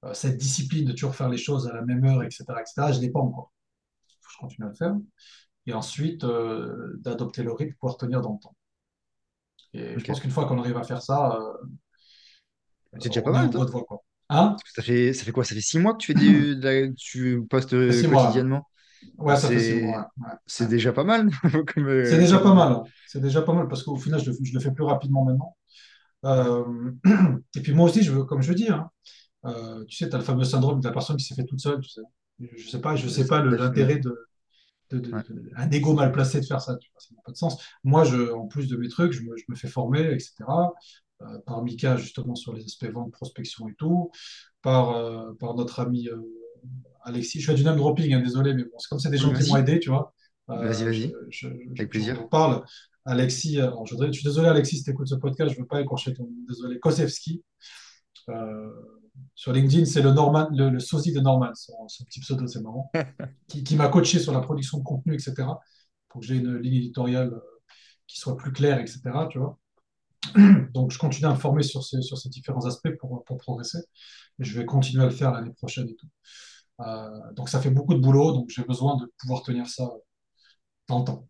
euh, 0.06 0.14
cette 0.14 0.38
discipline 0.38 0.86
de 0.86 0.92
toujours 0.92 1.16
faire 1.16 1.30
les 1.30 1.38
choses 1.38 1.68
à 1.68 1.74
la 1.74 1.82
même 1.82 2.04
heure, 2.06 2.24
etc., 2.24 2.44
etc., 2.62 2.92
je 2.92 2.98
ne 2.98 3.04
l'ai 3.04 3.12
pas 3.12 3.20
encore. 3.22 3.54
Faut 4.22 4.28
que 4.30 4.34
je 4.34 4.38
continue 4.40 4.66
à 4.68 4.70
le 4.70 4.76
faire. 4.76 4.96
Et 5.68 5.74
ensuite, 5.74 6.24
euh, 6.26 6.98
d'adopter 7.02 7.44
le 7.44 7.54
rythme 7.54 7.76
pour 7.80 7.98
tenir 7.98 8.22
dans 8.22 8.34
le 8.34 8.40
temps. 8.40 8.56
Et 9.74 9.98
je 10.00 10.06
pense 10.06 10.20
qu'une 10.20 10.32
fois 10.32 10.46
qu'on 10.48 10.60
arrive 10.60 10.78
à 10.78 10.84
faire 10.84 11.02
ça, 11.02 11.40
C'est 13.00 13.10
déjà 13.10 13.22
pas 13.22 13.32
mal, 13.32 13.50
voie, 13.50 13.84
quoi. 13.84 14.04
Hein? 14.30 14.56
Ça 14.74 14.82
fait, 14.82 15.14
ça 15.14 15.24
fait 15.24 15.32
quoi? 15.32 15.44
Ça 15.44 15.54
fait 15.54 15.62
six 15.62 15.80
mois 15.80 15.94
que 15.94 16.00
tu 16.00 16.08
fais 16.08 16.20
du, 16.20 16.56
de 16.56 16.64
la- 16.64 16.94
tu 16.94 17.46
postes 17.50 17.72
quotidiennement. 17.72 18.58
Mois. 18.58 18.70
C'est, 19.36 19.84
ouais. 19.84 20.68
Déjà 20.68 20.94
pas 20.94 21.04
mal 21.04 21.30
comme, 21.74 22.06
C'est 22.06 22.18
déjà 22.18 22.40
pas 22.40 22.54
mal. 22.54 22.82
C'est 23.08 23.22
déjà 23.22 23.42
pas 23.42 23.54
mal 23.54 23.68
parce 23.68 23.84
qu'au 23.84 23.96
final, 23.98 24.20
je 24.20 24.32
le, 24.32 24.38
je 24.44 24.54
le 24.54 24.60
fais 24.60 24.72
plus 24.72 24.84
rapidement 24.84 25.24
maintenant. 25.26 25.56
Euh, 26.26 26.92
et 27.56 27.62
puis 27.62 27.74
moi 27.74 27.88
aussi, 27.90 28.04
je 28.04 28.12
veux, 28.12 28.24
comme 28.26 28.42
je 28.42 28.54
dis, 28.54 28.70
hein, 28.70 28.90
euh, 29.46 29.86
tu 29.88 29.98
sais, 29.98 30.10
tu 30.10 30.16
as 30.16 30.20
le 30.20 30.26
fameux 30.26 30.46
syndrome 30.46 30.80
de 30.82 30.86
la 30.88 30.94
personne 30.94 31.18
qui 31.18 31.26
s'est 31.26 31.36
fait 31.36 31.46
toute 31.46 31.62
seule. 31.62 31.82
Tu 31.82 31.90
sais. 31.90 32.02
Je 32.58 32.70
sais 32.70 32.82
pas, 32.82 32.96
je 32.96 33.08
sais 33.10 33.28
pas 33.28 33.44
l'intérêt 33.44 33.98
de, 34.00 34.18
de- 34.92 35.00
de- 35.00 35.12
Ouais. 35.12 35.24
de- 35.30 35.52
un 35.56 35.70
ego 35.72 35.94
mal 35.94 36.12
placé 36.12 36.40
de 36.42 36.46
faire 36.46 36.62
ça. 36.62 36.78
Tu 36.78 36.90
vois, 36.94 37.02
ça 37.02 37.16
n'a 37.16 37.22
pas 37.24 37.32
de 37.32 37.38
sens. 37.38 37.62
Moi, 37.84 38.04
je, 38.06 38.32
en 38.34 38.48
plus 38.48 38.68
de 38.70 38.78
mes 38.78 38.90
trucs, 38.90 39.14
je 39.14 39.22
me, 39.24 39.36
je 39.38 39.46
me 39.50 39.56
fais 39.56 39.68
former, 39.68 40.02
etc. 40.14 40.74
euh, 41.24 41.40
par 41.46 41.64
Mika, 41.64 41.98
justement, 41.98 42.36
sur 42.36 42.54
les 42.54 42.66
aspects 42.66 42.88
vente, 42.92 43.12
prospection 43.12 43.68
et 43.70 43.76
tout. 43.76 44.12
Par, 44.62 44.92
euh, 44.96 45.34
par 45.40 45.56
notre 45.56 45.80
ami 45.80 46.10
Alexis. 47.06 47.40
Je 47.42 47.46
fais 47.48 47.56
du 47.56 47.64
name 47.64 47.78
dropping, 47.78 48.14
hein, 48.14 48.22
désolé, 48.22 48.54
mais 48.54 48.64
bon, 48.64 48.78
c'est 48.80 48.88
comme 48.90 49.00
c'est 49.00 49.10
des 49.10 49.18
gens 49.18 49.34
qui 49.34 49.44
m'ont 49.48 49.56
vas-y, 49.56 49.62
aidé, 49.62 49.80
tu 49.80 49.90
vois. 49.90 50.14
vas-y, 50.48 50.84
Euh, 50.84 50.92
vas-y, 50.92 51.12
je, 51.30 51.48
je, 51.48 51.48
avec 51.78 51.90
plaisir. 51.90 52.28
parle. 52.30 52.64
Alexis, 53.06 53.60
alors 53.60 53.86
je, 53.86 53.96
suis 54.12 54.24
désolé, 54.24 54.48
Alexis, 54.48 54.78
si 54.78 54.84
tu 54.84 54.92
écoutes 54.92 55.08
ce 55.08 55.16
podcast, 55.16 55.52
je 55.52 55.58
ne 55.58 55.62
veux 55.64 55.68
pas 55.68 55.82
écorcher 55.82 56.14
ton 56.14 56.28
désolé. 56.48 56.80
Kosevski. 56.80 57.44
Euh, 58.30 58.72
sur 59.36 59.54
LinkedIn, 59.54 59.86
c'est 59.86 60.02
le, 60.02 60.12
Norman, 60.12 60.48
le, 60.52 60.70
le 60.70 60.80
sosie 60.80 61.14
de 61.14 61.20
Norman, 61.22 61.52
son, 61.54 61.88
son 61.88 62.04
petit 62.06 62.20
pseudo, 62.22 62.48
c'est 62.48 62.62
marrant, 62.62 62.92
qui, 63.48 63.64
qui 63.64 63.76
m'a 63.76 63.88
coaché 63.90 64.20
sur 64.20 64.34
la 64.34 64.42
production 64.42 64.80
de 64.80 64.84
contenu, 64.84 65.14
etc., 65.14 65.48
pour 66.10 66.22
que 66.22 66.28
j'ai 66.28 66.36
une 66.38 66.58
ligne 66.58 66.76
éditoriale 66.76 67.34
euh, 67.34 67.40
qui 68.08 68.20
soit 68.20 68.36
plus 68.38 68.52
claire, 68.52 68.80
etc., 68.80 69.02
tu 69.30 69.40
vois. 69.40 69.60
Donc, 70.74 70.92
je 70.92 70.98
continue 70.98 71.28
à 71.28 71.32
me 71.32 71.36
former 71.40 71.64
sur 71.64 71.84
ces, 71.84 72.02
sur 72.02 72.18
ces 72.18 72.30
différents 72.30 72.66
aspects 72.66 72.90
pour, 73.00 73.24
pour 73.26 73.38
progresser. 73.38 73.80
Et 74.40 74.44
je 74.44 74.58
vais 74.60 74.66
continuer 74.66 75.04
à 75.04 75.08
le 75.08 75.14
faire 75.14 75.32
l'année 75.32 75.54
prochaine 75.54 75.88
et 75.88 75.96
tout. 75.96 76.08
Euh, 76.82 77.32
donc, 77.34 77.50
ça 77.50 77.62
fait 77.62 77.70
beaucoup 77.70 77.94
de 77.94 78.00
boulot, 78.00 78.34
donc 78.34 78.50
j'ai 78.50 78.64
besoin 78.64 78.98
de 78.98 79.12
pouvoir 79.20 79.44
tenir 79.44 79.68
ça 79.68 79.90
dans 80.88 81.00
le 81.00 81.06
temps. 81.06 81.28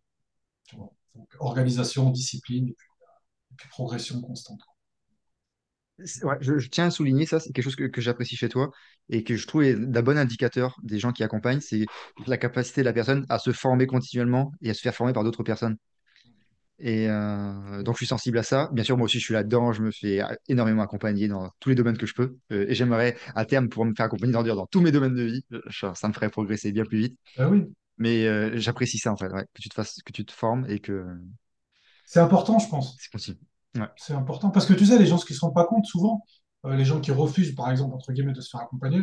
organisation, 1.39 2.09
discipline, 2.09 2.69
et 2.69 2.75
puis 3.55 3.69
progression 3.69 4.21
constante. 4.21 4.61
Je, 5.97 6.67
tiens 6.67 6.87
à 6.87 6.91
souligner 6.91 7.25
ça, 7.25 7.39
c'est 7.39 7.53
quelque 7.53 7.63
chose 7.63 7.77
que, 7.77 7.85
que 7.85 8.01
j'apprécie 8.01 8.35
chez 8.35 8.49
toi 8.49 8.69
et 9.07 9.23
que 9.23 9.37
je 9.37 9.47
trouve 9.47 9.63
est 9.63 9.75
d'un 9.75 10.01
bon 10.01 10.17
indicateur 10.17 10.77
des 10.83 10.99
gens 10.99 11.13
qui 11.13 11.23
accompagnent, 11.23 11.61
c'est 11.61 11.85
la 12.27 12.37
capacité 12.37 12.81
de 12.81 12.85
la 12.85 12.93
personne 12.93 13.25
à 13.29 13.39
se 13.39 13.53
former 13.53 13.87
continuellement 13.87 14.51
et 14.61 14.69
à 14.69 14.73
se 14.73 14.81
faire 14.81 14.93
former 14.93 15.13
par 15.13 15.23
d'autres 15.23 15.43
personnes. 15.43 15.77
Et 16.77 17.09
euh, 17.09 17.83
donc, 17.83 17.95
je 17.95 17.99
suis 17.99 18.07
sensible 18.07 18.37
à 18.37 18.43
ça. 18.43 18.69
Bien 18.73 18.83
sûr, 18.83 18.97
moi 18.97 19.05
aussi, 19.05 19.19
je 19.19 19.23
suis 19.23 19.33
là-dedans. 19.33 19.71
Je 19.71 19.81
me 19.81 19.91
fais 19.91 20.21
euh, 20.21 20.35
énormément 20.47 20.81
accompagner 20.83 21.27
dans 21.27 21.49
tous 21.59 21.69
les 21.69 21.75
domaines 21.75 21.97
que 21.97 22.05
je 22.05 22.13
peux. 22.13 22.37
Euh, 22.51 22.65
et 22.67 22.75
j'aimerais, 22.75 23.15
à 23.33 23.45
terme, 23.45 23.69
pouvoir 23.69 23.87
me 23.87 23.95
faire 23.95 24.07
accompagner 24.07 24.33
dans, 24.33 24.43
dans 24.43 24.67
tous 24.67 24.81
mes 24.81 24.91
domaines 24.91 25.15
de 25.15 25.23
vie. 25.23 25.45
Ça, 25.71 26.07
me 26.07 26.13
ferait 26.13 26.29
progresser 26.29 26.71
bien 26.71 26.83
plus 26.83 26.99
vite. 26.99 27.17
Oui, 27.39 27.63
Mais 27.97 28.27
euh, 28.27 28.57
j'apprécie 28.57 28.97
ça, 28.97 29.11
en 29.11 29.17
fait, 29.17 29.31
ouais, 29.31 29.45
que 29.53 29.61
tu 29.61 29.69
te 29.69 29.73
fasses, 29.73 30.01
que 30.05 30.11
tu 30.11 30.25
te 30.25 30.33
formes 30.33 30.65
et 30.69 30.79
que 30.79 31.05
c'est 32.05 32.19
important, 32.19 32.59
je 32.59 32.69
pense. 32.69 32.95
c'est 32.99 33.11
possible. 33.11 33.39
Ouais. 33.75 33.87
C'est 33.97 34.13
important 34.13 34.51
parce 34.51 34.67
que 34.67 34.73
tu 34.73 34.85
sais, 34.85 34.99
les 34.99 35.07
gens 35.07 35.17
qui 35.17 35.33
ne 35.33 35.37
se 35.37 35.41
rendent 35.41 35.55
pas 35.55 35.65
compte, 35.65 35.85
souvent, 35.85 36.23
les 36.65 36.85
gens 36.85 36.99
qui 36.99 37.11
refusent, 37.11 37.55
par 37.55 37.71
exemple, 37.71 37.95
entre 37.95 38.11
guillemets, 38.11 38.33
de 38.33 38.41
se 38.41 38.49
faire 38.49 38.61
accompagner, 38.61 39.01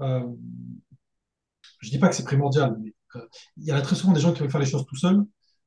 je 0.00 1.90
dis 1.90 1.98
pas 1.98 2.08
que 2.08 2.14
c'est 2.14 2.24
primordial, 2.24 2.76
mais 2.80 2.94
il 3.56 3.64
y 3.64 3.70
a 3.70 3.80
très 3.82 3.94
souvent 3.94 4.12
des 4.12 4.20
gens 4.20 4.32
qui 4.32 4.40
veulent 4.40 4.50
faire 4.50 4.60
les 4.60 4.66
choses 4.66 4.86
tout 4.86 4.96
seuls, 4.96 5.22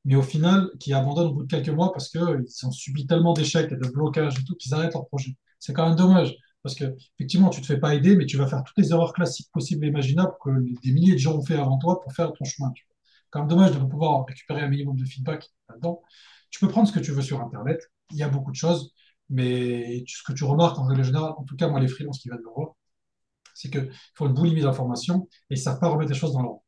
mais 0.05 0.15
au 0.15 0.21
final, 0.21 0.69
qui 0.79 0.93
abandonnent 0.93 1.27
au 1.27 1.33
bout 1.33 1.43
de 1.43 1.47
quelques 1.47 1.69
mois 1.69 1.91
parce 1.91 2.09
qu'ils 2.09 2.65
ont 2.65 2.71
subi 2.71 3.05
tellement 3.07 3.33
d'échecs 3.33 3.71
et 3.71 3.75
de 3.75 3.87
blocages 3.89 4.39
et 4.39 4.43
tout 4.43 4.55
qu'ils 4.55 4.73
arrêtent 4.73 4.93
leur 4.93 5.07
projet. 5.07 5.35
C'est 5.59 5.73
quand 5.73 5.87
même 5.87 5.97
dommage 5.97 6.35
parce 6.63 6.75
que, 6.75 6.85
effectivement, 7.17 7.49
tu 7.49 7.61
te 7.61 7.65
fais 7.65 7.77
pas 7.79 7.95
aider, 7.95 8.15
mais 8.15 8.25
tu 8.25 8.37
vas 8.37 8.47
faire 8.47 8.63
toutes 8.63 8.77
les 8.77 8.91
erreurs 8.91 9.13
classiques 9.13 9.49
possibles 9.51 9.85
et 9.85 9.89
imaginables 9.89 10.33
que 10.43 10.49
des 10.81 10.91
milliers 10.91 11.13
de 11.13 11.17
gens 11.17 11.37
ont 11.37 11.43
fait 11.43 11.55
avant 11.55 11.77
toi 11.77 11.99
pour 12.01 12.13
faire 12.13 12.31
ton 12.33 12.45
chemin. 12.45 12.71
tu 12.71 12.85
vois. 12.87 12.95
Quand 13.29 13.39
même 13.39 13.47
dommage 13.49 13.71
de 13.71 13.77
ne 13.77 13.83
pas 13.83 13.89
pouvoir 13.89 14.25
récupérer 14.25 14.61
un 14.61 14.69
minimum 14.69 14.95
de 14.95 15.05
feedback 15.05 15.49
là-dedans. 15.69 16.01
Tu 16.49 16.59
peux 16.59 16.67
prendre 16.69 16.87
ce 16.87 16.93
que 16.93 16.99
tu 16.99 17.11
veux 17.11 17.21
sur 17.21 17.41
Internet, 17.41 17.81
il 18.11 18.17
y 18.17 18.23
a 18.23 18.29
beaucoup 18.29 18.51
de 18.51 18.55
choses, 18.55 18.93
mais 19.29 20.03
ce 20.07 20.23
que 20.23 20.33
tu 20.33 20.43
remarques 20.45 20.77
en 20.79 20.85
règle 20.85 21.03
générale, 21.03 21.33
en 21.37 21.43
tout 21.43 21.55
cas, 21.55 21.67
moi, 21.67 21.79
les 21.79 21.87
freelances 21.87 22.19
qui 22.19 22.29
viennent 22.29 22.41
me 22.41 22.53
voir, 22.53 22.75
c'est 23.53 23.69
qu'ils 23.69 23.91
font 24.15 24.27
une 24.27 24.33
boulimie 24.33 24.61
d'informations 24.61 25.27
et 25.49 25.55
ils 25.55 25.57
ne 25.57 25.61
savent 25.61 25.79
pas 25.79 25.89
remettre 25.89 26.11
les 26.11 26.17
choses 26.17 26.33
dans 26.33 26.41
l'ordre. 26.41 26.63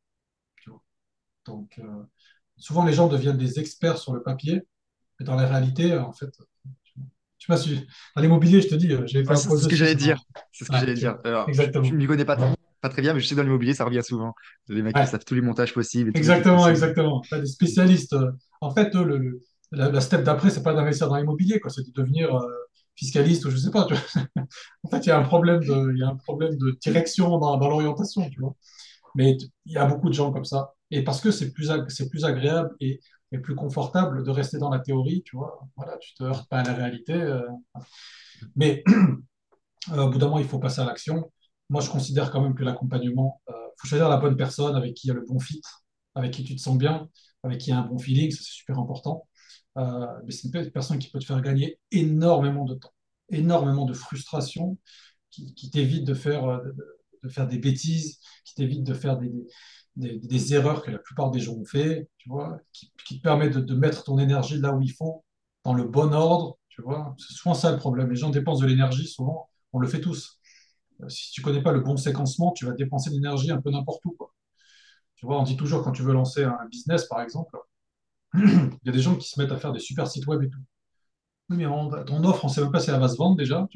Donc, 1.46 1.78
euh, 1.78 2.04
souvent, 2.60 2.84
les 2.84 2.92
gens 2.94 3.08
deviennent 3.08 3.38
des 3.38 3.58
experts 3.60 3.98
sur 3.98 4.14
le 4.14 4.22
papier, 4.22 4.62
mais 5.20 5.26
dans 5.26 5.36
la 5.36 5.46
réalité, 5.48 5.92
euh, 5.92 6.02
en 6.02 6.12
fait, 6.12 6.30
tu, 6.84 6.94
tu 7.38 7.50
m'as 7.50 7.56
su. 7.58 7.76
Dans 8.16 8.22
l'immobilier, 8.22 8.60
je 8.62 8.68
te 8.68 8.74
dis, 8.76 8.92
euh, 8.92 9.06
j'ai 9.06 9.22
Ouais, 9.26 9.36
c'est 9.36 9.48
ce 9.50 9.68
que 9.68 9.76
j'allais 9.76 9.94
dire. 9.94 10.20
C'est 10.52 10.64
ce 10.64 10.70
que 10.70 10.76
j'allais 10.76 10.94
tu 10.94 11.00
dire. 11.00 11.18
Alors, 11.24 11.46
je 11.48 11.52
je 11.54 11.60
Exactement. 11.62 11.90
m'y 11.94 12.06
connais 12.06 12.24
pas, 12.24 12.36
tr- 12.36 12.54
pas 12.80 12.88
très 12.88 13.02
bien, 13.02 13.14
mais 13.14 13.20
je 13.20 13.26
sais 13.26 13.34
que 13.34 13.40
dans 13.40 13.44
l'immobilier, 13.44 13.74
ça 13.74 13.84
revient 13.84 14.02
souvent. 14.02 14.34
Les 14.68 14.82
mecs 14.82 14.94
qui 14.96 15.00
Ouais. 15.00 15.06
savent 15.06 15.24
tous 15.24 15.34
les 15.34 15.40
montages 15.42 15.74
possibles 15.74 16.10
et 16.10 16.12
Exactement, 16.18 16.68
exactement. 16.68 17.22
T'as 17.30 17.38
des 17.40 17.46
spécialistes. 17.46 18.12
euh, 18.14 18.32
En 18.60 18.70
fait, 18.74 18.94
eux, 18.96 19.04
le, 19.04 19.18
le- 19.18 19.40
la, 19.72 19.90
la 19.90 20.00
step 20.00 20.24
d'après, 20.24 20.50
c'est 20.50 20.62
pas 20.62 20.74
d'investir 20.74 21.08
dans 21.08 21.16
l'immobilier. 21.16 21.60
C'est 21.68 21.86
de 21.86 21.92
devenir 21.92 22.34
euh, 22.36 22.48
fiscaliste 22.96 23.44
ou 23.44 23.50
je 23.50 23.56
sais 23.56 23.70
pas. 23.70 23.84
Tu 23.86 23.94
vois. 23.94 24.02
En 24.84 24.88
fait, 24.90 24.98
il 25.06 25.08
y 25.08 25.12
a 25.12 25.18
un 25.18 25.22
problème 25.22 25.60
de, 25.64 25.92
il 25.94 25.98
y 26.00 26.02
a 26.02 26.08
un 26.08 26.16
problème 26.16 26.56
de 26.58 26.76
direction 26.80 27.38
dans, 27.38 27.56
dans 27.58 27.68
l'orientation, 27.68 28.28
tu 28.30 28.40
vois. 28.40 28.54
Mais 29.14 29.36
il 29.66 29.72
y 29.72 29.78
a 29.78 29.86
beaucoup 29.86 30.08
de 30.08 30.14
gens 30.14 30.32
comme 30.32 30.44
ça. 30.44 30.74
Et 30.90 31.04
parce 31.04 31.20
que 31.20 31.30
c'est 31.30 31.52
plus, 31.52 31.70
c'est 31.88 32.08
plus 32.08 32.24
agréable 32.24 32.74
et, 32.80 33.00
plus 33.42 33.54
confortable 33.54 34.24
de 34.24 34.30
rester 34.30 34.58
dans 34.58 34.70
la 34.70 34.80
théorie, 34.80 35.22
tu 35.24 35.36
vois. 35.36 35.60
Voilà, 35.76 35.96
tu 35.98 36.14
te 36.14 36.24
heurtes 36.24 36.48
pas 36.48 36.60
à 36.60 36.64
la 36.64 36.74
réalité. 36.74 37.12
euh. 37.14 37.42
Mais 38.56 38.82
euh, 39.92 40.02
au 40.02 40.10
bout 40.10 40.18
d'un 40.18 40.26
moment, 40.26 40.40
il 40.40 40.48
faut 40.48 40.58
passer 40.58 40.80
à 40.80 40.84
l'action. 40.84 41.30
Moi, 41.68 41.80
je 41.80 41.90
considère 41.90 42.32
quand 42.32 42.40
même 42.40 42.54
que 42.54 42.64
l'accompagnement, 42.64 43.40
il 43.48 43.54
faut 43.76 43.86
choisir 43.86 44.08
la 44.08 44.16
bonne 44.16 44.36
personne 44.36 44.74
avec 44.74 44.94
qui 44.94 45.06
il 45.06 45.08
y 45.08 45.10
a 45.12 45.14
le 45.14 45.24
bon 45.26 45.38
fit, 45.38 45.60
avec 46.16 46.32
qui 46.32 46.42
tu 46.42 46.56
te 46.56 46.60
sens 46.60 46.76
bien, 46.76 47.08
avec 47.44 47.58
qui 47.58 47.70
il 47.70 47.72
y 47.72 47.76
a 47.76 47.78
un 47.78 47.86
bon 47.86 47.98
feeling, 47.98 48.30
c'est 48.32 48.42
super 48.42 48.78
important. 48.78 49.28
Euh, 49.78 50.06
mais 50.24 50.32
c'est 50.32 50.48
une 50.48 50.70
personne 50.70 50.98
qui 50.98 51.10
peut 51.10 51.18
te 51.18 51.24
faire 51.24 51.40
gagner 51.40 51.78
énormément 51.92 52.64
de 52.64 52.74
temps, 52.74 52.92
énormément 53.30 53.86
de 53.86 53.94
frustration, 53.94 54.78
qui, 55.30 55.70
t'évite 55.70 56.04
de 56.04 56.14
faire, 56.14 56.44
euh, 56.44 56.58
de 57.22 57.28
faire 57.28 57.46
des 57.46 57.58
bêtises, 57.58 58.18
qui 58.44 58.54
t'évite 58.54 58.82
de 58.82 58.94
faire 58.94 59.16
des, 59.16 59.30
des, 59.96 60.54
erreurs 60.54 60.82
que 60.82 60.90
la 60.90 60.98
plupart 60.98 61.30
des 61.30 61.40
gens 61.40 61.54
ont 61.54 61.64
fait, 61.64 62.08
tu 62.18 62.28
vois, 62.28 62.58
qui, 62.72 63.18
te 63.18 63.22
permet 63.22 63.50
de, 63.50 63.74
mettre 63.74 64.04
ton 64.04 64.18
énergie 64.18 64.58
là 64.58 64.72
où 64.74 64.80
il 64.80 64.92
faut, 64.92 65.24
dans 65.64 65.74
le 65.74 65.84
bon 65.84 66.12
ordre, 66.12 66.58
tu 66.68 66.82
vois. 66.82 67.14
C'est 67.18 67.34
souvent 67.34 67.54
ça 67.54 67.70
le 67.72 67.78
problème. 67.78 68.10
Les 68.10 68.16
gens 68.16 68.30
dépensent 68.30 68.62
de 68.62 68.66
l'énergie, 68.66 69.06
souvent, 69.06 69.48
on 69.72 69.78
le 69.78 69.88
fait 69.88 70.00
tous. 70.00 70.38
euh, 71.02 71.08
si 71.08 71.30
tu 71.32 71.42
connais 71.42 71.62
pas 71.62 71.72
le 71.72 71.80
bon 71.80 71.96
séquencement, 71.96 72.52
tu 72.52 72.66
vas 72.66 72.72
dépenser 72.72 73.10
de 73.10 73.16
l'énergie 73.16 73.50
un 73.50 73.60
peu 73.60 73.70
n'importe 73.70 74.04
où. 74.04 74.16
Tu 75.16 75.26
vois, 75.26 75.38
on 75.40 75.42
dit 75.42 75.56
toujours 75.56 75.82
quand 75.84 75.92
tu 75.92 76.02
veux 76.02 76.14
lancer 76.14 76.44
un 76.44 76.66
business, 76.70 77.04
par 77.06 77.20
exemple, 77.20 77.56
il 78.34 78.78
y 78.84 78.88
a 78.88 78.92
des 78.92 79.02
gens 79.02 79.16
qui 79.16 79.28
se 79.28 79.40
mettent 79.40 79.52
à 79.52 79.58
faire 79.58 79.72
des 79.72 79.80
super 79.80 80.06
sites 80.06 80.26
web 80.26 80.42
et 80.42 80.48
tout. 80.48 80.60
Oui, 81.50 81.56
mais 81.56 81.66
on- 81.66 81.90
ton 82.04 82.22
offre, 82.24 82.44
on 82.44 82.48
ne 82.48 82.52
sait 82.52 82.60
même 82.62 82.70
pas 82.70 82.80
si 82.80 82.90
elle 82.90 83.00
va 83.00 83.08
se 83.08 83.16
vendre 83.16 83.36
déjà. 83.36 83.66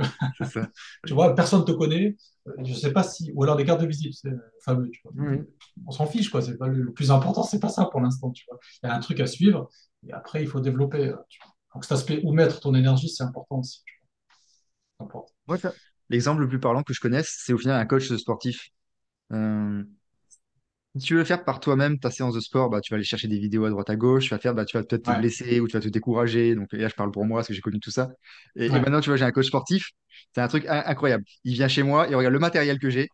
Tu 1.06 1.12
vois. 1.14 1.28
Tu 1.30 1.34
personne 1.34 1.60
ne 1.60 1.64
te 1.64 1.72
connaît. 1.72 2.16
Je 2.64 2.70
ne 2.70 2.76
sais 2.76 2.92
pas 2.92 3.02
si. 3.02 3.32
Ou 3.34 3.42
alors 3.42 3.56
les 3.56 3.64
cartes 3.64 3.80
de 3.80 3.86
visite, 3.86 4.14
c'est 4.14 4.30
fameux. 4.64 4.88
Tu 4.90 5.00
vois. 5.04 5.12
Oui. 5.16 5.38
On 5.86 5.90
s'en 5.90 6.06
fiche, 6.06 6.30
quoi. 6.30 6.40
Pas 6.58 6.68
le, 6.68 6.82
le 6.82 6.92
plus 6.92 7.10
important, 7.10 7.42
c'est 7.42 7.60
pas 7.60 7.68
ça 7.68 7.86
pour 7.86 8.00
l'instant. 8.00 8.32
Il 8.82 8.86
y 8.86 8.90
a 8.90 8.94
un 8.94 9.00
truc 9.00 9.18
à 9.20 9.26
suivre 9.26 9.68
et 10.06 10.12
après, 10.12 10.42
il 10.42 10.48
faut 10.48 10.60
développer. 10.60 11.08
euh, 11.08 11.16
tu 11.28 11.40
vois. 11.42 11.52
Donc 11.74 11.84
cet 11.84 11.92
aspect 11.92 12.20
où 12.22 12.32
mettre 12.32 12.60
ton 12.60 12.74
énergie, 12.74 13.08
c'est 13.08 13.24
important 13.24 13.58
aussi. 13.58 13.82
l'exemple 16.08 16.40
le 16.42 16.48
plus 16.48 16.60
parlant 16.60 16.82
que 16.82 16.94
je 16.94 17.00
connaisse, 17.00 17.34
c'est 17.44 17.52
au 17.52 17.58
final 17.58 17.80
un 17.80 17.86
coach 17.86 18.12
sportif. 18.16 18.68
Euh, 19.32 19.82
Si 20.96 21.06
tu 21.06 21.14
veux 21.14 21.20
le 21.20 21.24
faire 21.24 21.44
par 21.44 21.58
toi-même, 21.58 21.98
ta 21.98 22.10
séance 22.10 22.34
de 22.34 22.40
sport, 22.40 22.70
bah, 22.70 22.80
tu 22.80 22.92
vas 22.92 22.96
aller 22.96 23.04
chercher 23.04 23.26
des 23.26 23.38
vidéos 23.38 23.64
à 23.64 23.70
droite 23.70 23.90
à 23.90 23.96
gauche, 23.96 24.24
tu 24.24 24.30
vas 24.30 24.38
faire, 24.38 24.54
bah, 24.54 24.64
tu 24.64 24.76
vas 24.76 24.84
peut-être 24.84 25.04
te 25.06 25.12
blesser 25.12 25.58
ou 25.60 25.66
tu 25.66 25.72
vas 25.76 25.80
te 25.80 25.88
décourager. 25.88 26.54
Donc 26.54 26.68
là, 26.72 26.86
je 26.88 26.94
parle 26.94 27.10
pour 27.10 27.24
moi 27.24 27.38
parce 27.38 27.48
que 27.48 27.54
j'ai 27.54 27.60
connu 27.60 27.80
tout 27.80 27.90
ça. 27.90 28.10
Et, 28.54 28.78
maintenant, 28.78 29.00
tu 29.00 29.10
vois, 29.10 29.16
j'ai 29.16 29.24
un 29.24 29.32
coach 29.32 29.46
sportif. 29.48 29.90
C'est 30.34 30.40
un 30.40 30.46
truc 30.48 30.66
in- 30.66 30.82
incroyable. 30.86 31.24
Il 31.42 31.54
vient 31.54 31.66
chez 31.68 31.82
moi, 31.82 32.06
il 32.08 32.14
regarde 32.14 32.32
le 32.32 32.38
matériel 32.38 32.78
que 32.78 32.90
j'ai. 32.90 33.08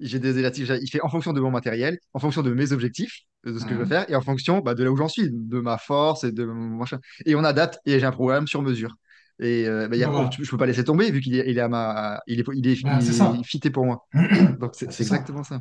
J'ai 0.00 0.18
des 0.18 0.38
élastiques, 0.38 0.68
il 0.82 0.88
fait 0.90 1.00
en 1.02 1.08
fonction 1.10 1.32
de 1.34 1.40
mon 1.40 1.50
matériel, 1.50 1.98
en 2.14 2.20
fonction 2.20 2.42
de 2.42 2.52
mes 2.52 2.72
objectifs, 2.72 3.20
de 3.44 3.58
ce 3.58 3.66
que 3.66 3.74
je 3.74 3.80
veux 3.80 3.84
Mhm. 3.84 3.88
faire, 3.88 4.10
et 4.10 4.14
en 4.16 4.22
fonction 4.22 4.60
bah, 4.60 4.74
de 4.74 4.84
là 4.84 4.90
où 4.92 4.96
j'en 4.96 5.08
suis, 5.08 5.30
de 5.30 5.60
ma 5.60 5.78
force 5.78 6.24
et 6.24 6.32
de 6.32 6.44
mon 6.44 6.78
machin. 6.78 6.98
Et 7.26 7.34
on 7.36 7.44
adapte, 7.44 7.78
et 7.86 8.00
j'ai 8.00 8.06
un 8.06 8.12
programme 8.12 8.46
sur 8.48 8.62
mesure. 8.62 8.94
Et 9.40 9.66
euh, 9.68 9.88
bah, 9.88 9.96
y 9.96 10.04
a, 10.04 10.10
voilà. 10.10 10.30
je 10.40 10.50
peux 10.50 10.56
pas 10.58 10.66
laisser 10.66 10.84
tomber 10.84 11.10
vu 11.10 11.20
qu'il 11.20 11.36
est, 11.36 11.50
il 11.50 11.58
est 11.58 11.60
à 11.60 11.68
ma, 11.68 12.20
il 12.26 12.40
est, 12.40 12.44
il 12.54 12.66
est, 12.68 12.76
c'est 13.00 13.12
il 13.12 13.40
est 13.40 13.42
ça. 13.42 13.42
fité 13.44 13.70
pour 13.70 13.84
moi. 13.86 14.06
Donc 14.60 14.72
c'est 14.74 15.02
ça. 15.02 15.02
exactement 15.02 15.42
ça. 15.44 15.60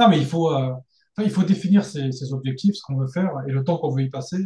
Non, 0.00 0.08
mais 0.08 0.18
il 0.18 0.26
faut, 0.26 0.50
euh, 0.50 0.72
il 1.18 1.30
faut 1.30 1.42
définir 1.42 1.84
ses, 1.84 2.32
objectifs, 2.32 2.74
ce 2.76 2.82
qu'on 2.82 2.96
veut 2.96 3.08
faire 3.08 3.30
et 3.46 3.52
le 3.52 3.62
temps 3.64 3.76
qu'on 3.76 3.90
veut 3.90 4.02
y 4.02 4.08
passer 4.08 4.38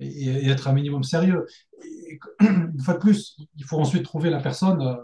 et, 0.00 0.48
être 0.48 0.68
un 0.68 0.72
minimum 0.72 1.02
sérieux. 1.02 1.46
Et, 1.84 2.18
une 2.40 2.80
fois 2.80 2.94
de 2.94 2.98
plus, 2.98 3.36
il 3.56 3.64
faut 3.64 3.78
ensuite 3.78 4.04
trouver 4.04 4.30
la 4.30 4.40
personne 4.40 4.80
euh, 4.80 4.96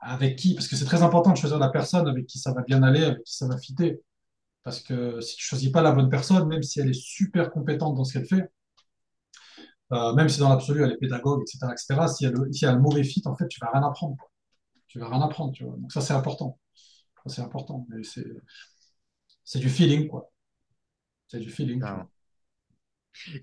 avec 0.00 0.36
qui, 0.36 0.54
parce 0.54 0.68
que 0.68 0.76
c'est 0.76 0.86
très 0.86 1.02
important 1.02 1.32
de 1.32 1.36
choisir 1.36 1.58
la 1.58 1.68
personne 1.68 2.08
avec 2.08 2.26
qui 2.26 2.38
ça 2.38 2.52
va 2.54 2.62
bien 2.62 2.82
aller, 2.82 3.04
avec 3.04 3.24
qui 3.24 3.36
ça 3.36 3.46
va 3.46 3.58
fitter. 3.58 4.00
Parce 4.62 4.80
que 4.80 5.20
si 5.20 5.36
tu 5.36 5.44
choisis 5.44 5.70
pas 5.70 5.82
la 5.82 5.92
bonne 5.92 6.10
personne, 6.10 6.48
même 6.48 6.62
si 6.62 6.80
elle 6.80 6.90
est 6.90 7.00
super 7.00 7.50
compétente 7.50 7.94
dans 7.96 8.04
ce 8.04 8.14
qu'elle 8.14 8.26
fait, 8.26 8.50
euh, 9.92 10.14
même 10.14 10.28
si 10.28 10.40
dans 10.40 10.48
l'absolu 10.48 10.82
elle 10.82 10.92
est 10.92 10.96
pédagogue, 10.96 11.42
etc., 11.42 11.72
etc., 11.72 12.08
si 12.08 12.24
elle, 12.24 12.34
si 12.52 12.64
elle 12.64 12.70
a 12.70 12.74
un 12.74 12.78
mauvais 12.78 13.04
fit, 13.04 13.22
en 13.26 13.36
fait, 13.36 13.48
tu 13.48 13.60
vas 13.60 13.70
rien 13.72 13.82
apprendre. 13.86 14.16
quoi. 14.16 14.30
Tu 14.88 14.98
vas 14.98 15.08
rien 15.08 15.20
apprendre, 15.20 15.52
tu 15.52 15.64
vois. 15.64 15.76
Donc 15.76 15.92
ça, 15.92 16.00
c'est 16.00 16.14
important. 16.14 16.58
C'est 17.26 17.42
important. 17.42 17.86
Mais 17.90 18.02
c'est 18.04 18.24
c'est 19.46 19.60
du 19.60 19.70
feeling, 19.70 20.08
quoi. 20.08 20.30
C'est 21.28 21.40
du 21.40 21.50
feeling. 21.50 21.82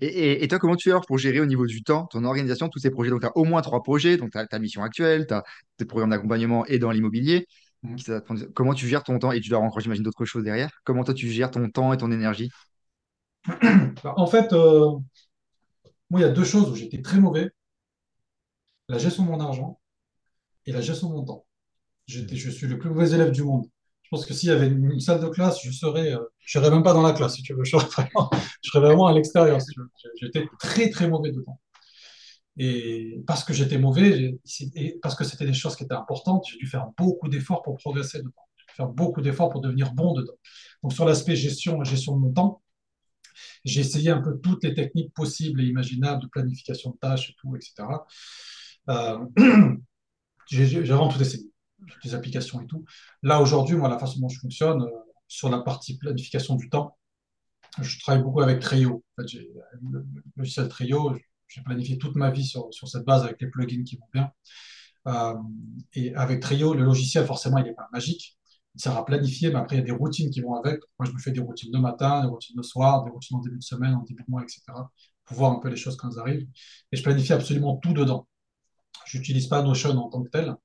Et, 0.00 0.06
et- 0.06 0.44
et 0.44 0.48
toi, 0.48 0.58
comment 0.58 0.76
tu 0.76 0.90
alors 0.90 1.04
pour 1.06 1.18
gérer 1.18 1.40
au 1.40 1.46
niveau 1.46 1.66
du 1.66 1.82
temps, 1.82 2.06
ton 2.06 2.24
organisation, 2.24 2.68
tous 2.68 2.78
ces 2.78 2.90
projets? 2.90 3.10
Donc, 3.10 3.20
tu 3.22 3.26
as 3.26 3.36
au 3.36 3.44
moins 3.44 3.62
trois 3.62 3.82
projets, 3.82 4.16
donc 4.16 4.30
tu 4.30 4.38
as 4.38 4.46
ta 4.46 4.58
mission 4.58 4.82
actuelle, 4.82 5.26
tu 5.26 5.34
as 5.34 5.42
tes 5.76 5.84
programmes 5.84 6.10
d'accompagnement 6.10 6.64
et 6.66 6.78
dans 6.78 6.90
l'immobilier. 6.90 7.46
Prendre- 8.24 8.46
Comment 8.54 8.72
tu 8.74 8.88
gères 8.88 9.02
ton 9.04 9.18
temps? 9.18 9.32
Et 9.32 9.40
tu 9.40 9.50
dois 9.50 9.58
encore, 9.58 9.80
j'imagine, 9.80 10.02
d'autres 10.04 10.24
choses 10.24 10.44
derrière. 10.44 10.70
Comment 10.84 11.04
toi, 11.04 11.14
tu 11.14 11.28
gères 11.28 11.50
ton 11.50 11.68
temps 11.70 11.92
et 11.92 11.96
ton 11.98 12.10
énergie? 12.12 12.50
Bah, 14.02 14.14
En 14.16 14.26
fait, 14.26 14.52
euh, 14.52 14.90
moi, 16.10 16.20
il 16.20 16.22
y 16.22 16.26
a 16.26 16.30
deux 16.30 16.44
choses 16.44 16.70
où 16.70 16.74
j'étais 16.74 17.02
très 17.02 17.18
mauvais, 17.20 17.50
la 18.88 18.96
gestion 18.96 19.24
de 19.26 19.28
mon 19.30 19.40
argent 19.40 19.78
et 20.66 20.72
la 20.72 20.80
gestion 20.82 21.08
de 21.10 21.14
mon 21.14 21.24
temps. 21.24 21.46
Je 22.06 22.24
suis 22.50 22.66
le 22.68 22.78
plus 22.78 22.90
mauvais 22.90 23.12
élève 23.12 23.32
du 23.32 23.42
monde. 23.44 23.66
Je 24.04 24.08
pense 24.10 24.26
que 24.26 24.34
s'il 24.34 24.50
y 24.50 24.52
avait 24.52 24.68
une, 24.68 25.00
salle 25.00 25.20
de 25.20 25.28
classe, 25.28 25.58
je 25.64 25.70
serais, 25.72 26.12
euh, 26.12 26.20
je 26.40 26.58
serais 26.58 26.70
même 26.70 26.82
pas 26.82 26.92
dans 26.92 27.02
la 27.02 27.12
classe, 27.12 27.36
si 27.36 27.42
tu 27.42 27.54
veux. 27.54 27.64
Je 27.64 27.70
serais 27.70 27.86
vraiment, 27.86 28.30
je 28.62 28.70
serais 28.70 28.80
vraiment 28.80 29.06
à 29.06 29.12
l'extérieur. 29.14 29.58
J'étais 30.20 30.46
très, 30.58 30.90
très 30.90 31.08
mauvais 31.08 31.32
dedans. 31.32 31.58
Et 32.56 33.22
parce 33.26 33.42
que 33.42 33.52
j'étais 33.52 33.78
mauvais, 33.78 34.38
et 34.76 34.98
parce 35.02 35.16
que 35.16 35.24
c'était 35.24 35.46
des 35.46 35.54
choses 35.54 35.74
qui 35.74 35.84
étaient 35.84 35.94
importantes, 35.94 36.44
j'ai 36.48 36.58
dû 36.58 36.66
faire 36.66 36.86
beaucoup 36.96 37.28
d'efforts 37.28 37.62
pour 37.62 37.76
progresser 37.76 38.18
dedans. 38.18 38.30
Faire 38.76 38.88
beaucoup 38.88 39.20
d'efforts 39.22 39.50
pour 39.50 39.60
devenir 39.60 39.92
bon 39.92 40.12
dedans. 40.14 40.34
Donc, 40.82 40.92
sur 40.92 41.04
l'aspect 41.04 41.34
gestion, 41.34 41.82
gestion 41.82 42.16
de 42.16 42.20
mon 42.20 42.32
temps, 42.32 42.62
j'ai 43.64 43.80
essayé 43.80 44.10
un 44.10 44.20
peu 44.20 44.38
toutes 44.40 44.64
les 44.64 44.74
techniques 44.74 45.12
possibles 45.14 45.60
et 45.62 45.64
imaginables 45.64 46.22
de 46.22 46.28
planification 46.28 46.90
de 46.90 46.96
tâches 46.98 47.30
et 47.30 47.34
tout, 47.40 47.56
etc. 47.56 47.74
Euh, 48.90 49.18
j'ai 50.46 50.80
vraiment 50.82 51.08
tout 51.08 51.20
essayé, 51.20 51.50
toutes 51.86 52.04
les 52.04 52.14
applications 52.14 52.60
et 52.60 52.66
tout. 52.66 52.84
Là, 53.22 53.40
aujourd'hui, 53.40 53.76
moi, 53.76 53.88
la 53.88 53.98
façon 53.98 54.20
dont 54.20 54.28
je 54.28 54.38
fonctionne, 54.40 54.82
euh, 54.82 54.90
sur 55.28 55.48
la 55.48 55.58
partie 55.60 55.96
planification 55.98 56.54
du 56.56 56.68
temps, 56.68 56.96
je 57.80 57.98
travaille 58.00 58.22
beaucoup 58.22 58.40
avec 58.40 58.60
Trello. 58.60 59.02
En 59.16 59.22
fait, 59.22 59.28
j'ai 59.28 59.50
le 59.90 60.06
logiciel 60.36 60.68
Trello, 60.68 61.16
j'ai 61.48 61.62
planifié 61.62 61.98
toute 61.98 62.16
ma 62.16 62.30
vie 62.30 62.44
sur, 62.44 62.68
sur 62.72 62.88
cette 62.88 63.04
base 63.04 63.24
avec 63.24 63.40
les 63.40 63.48
plugins 63.48 63.82
qui 63.84 63.96
vont 63.96 64.06
bien. 64.12 64.30
Euh, 65.08 65.34
et 65.94 66.14
avec 66.14 66.40
Trello, 66.40 66.74
le 66.74 66.84
logiciel, 66.84 67.26
forcément, 67.26 67.58
il 67.58 67.64
n'est 67.64 67.74
pas 67.74 67.88
magique. 67.92 68.38
Il 68.74 68.80
sert 68.80 68.96
à 68.96 69.04
planifier, 69.04 69.50
mais 69.50 69.56
après, 69.56 69.76
il 69.76 69.80
y 69.80 69.82
a 69.82 69.84
des 69.84 69.92
routines 69.92 70.30
qui 70.30 70.40
vont 70.40 70.54
avec. 70.54 70.80
Moi, 70.98 71.06
je 71.08 71.12
me 71.12 71.18
fais 71.18 71.30
des 71.30 71.40
routines 71.40 71.70
de 71.70 71.78
matin, 71.78 72.22
des 72.22 72.28
routines 72.28 72.56
de 72.56 72.62
soir, 72.62 73.04
des 73.04 73.10
routines 73.10 73.36
en 73.36 73.40
début 73.40 73.58
de 73.58 73.62
semaine, 73.62 73.94
en 73.94 74.02
début 74.02 74.24
de 74.24 74.30
mois, 74.30 74.42
etc. 74.42 74.62
pour 75.24 75.36
voir 75.36 75.52
un 75.52 75.60
peu 75.60 75.68
les 75.68 75.76
choses 75.76 75.96
quand 75.96 76.10
elles 76.10 76.18
arrivent. 76.18 76.48
Et 76.92 76.96
je 76.96 77.02
planifie 77.02 77.32
absolument 77.32 77.76
tout 77.76 77.92
dedans. 77.92 78.26
Je 79.06 79.18
n'utilise 79.18 79.46
pas 79.48 79.62
Notion 79.62 79.90
en 79.90 80.08
tant 80.08 80.22
que 80.22 80.30
tel, 80.30 80.56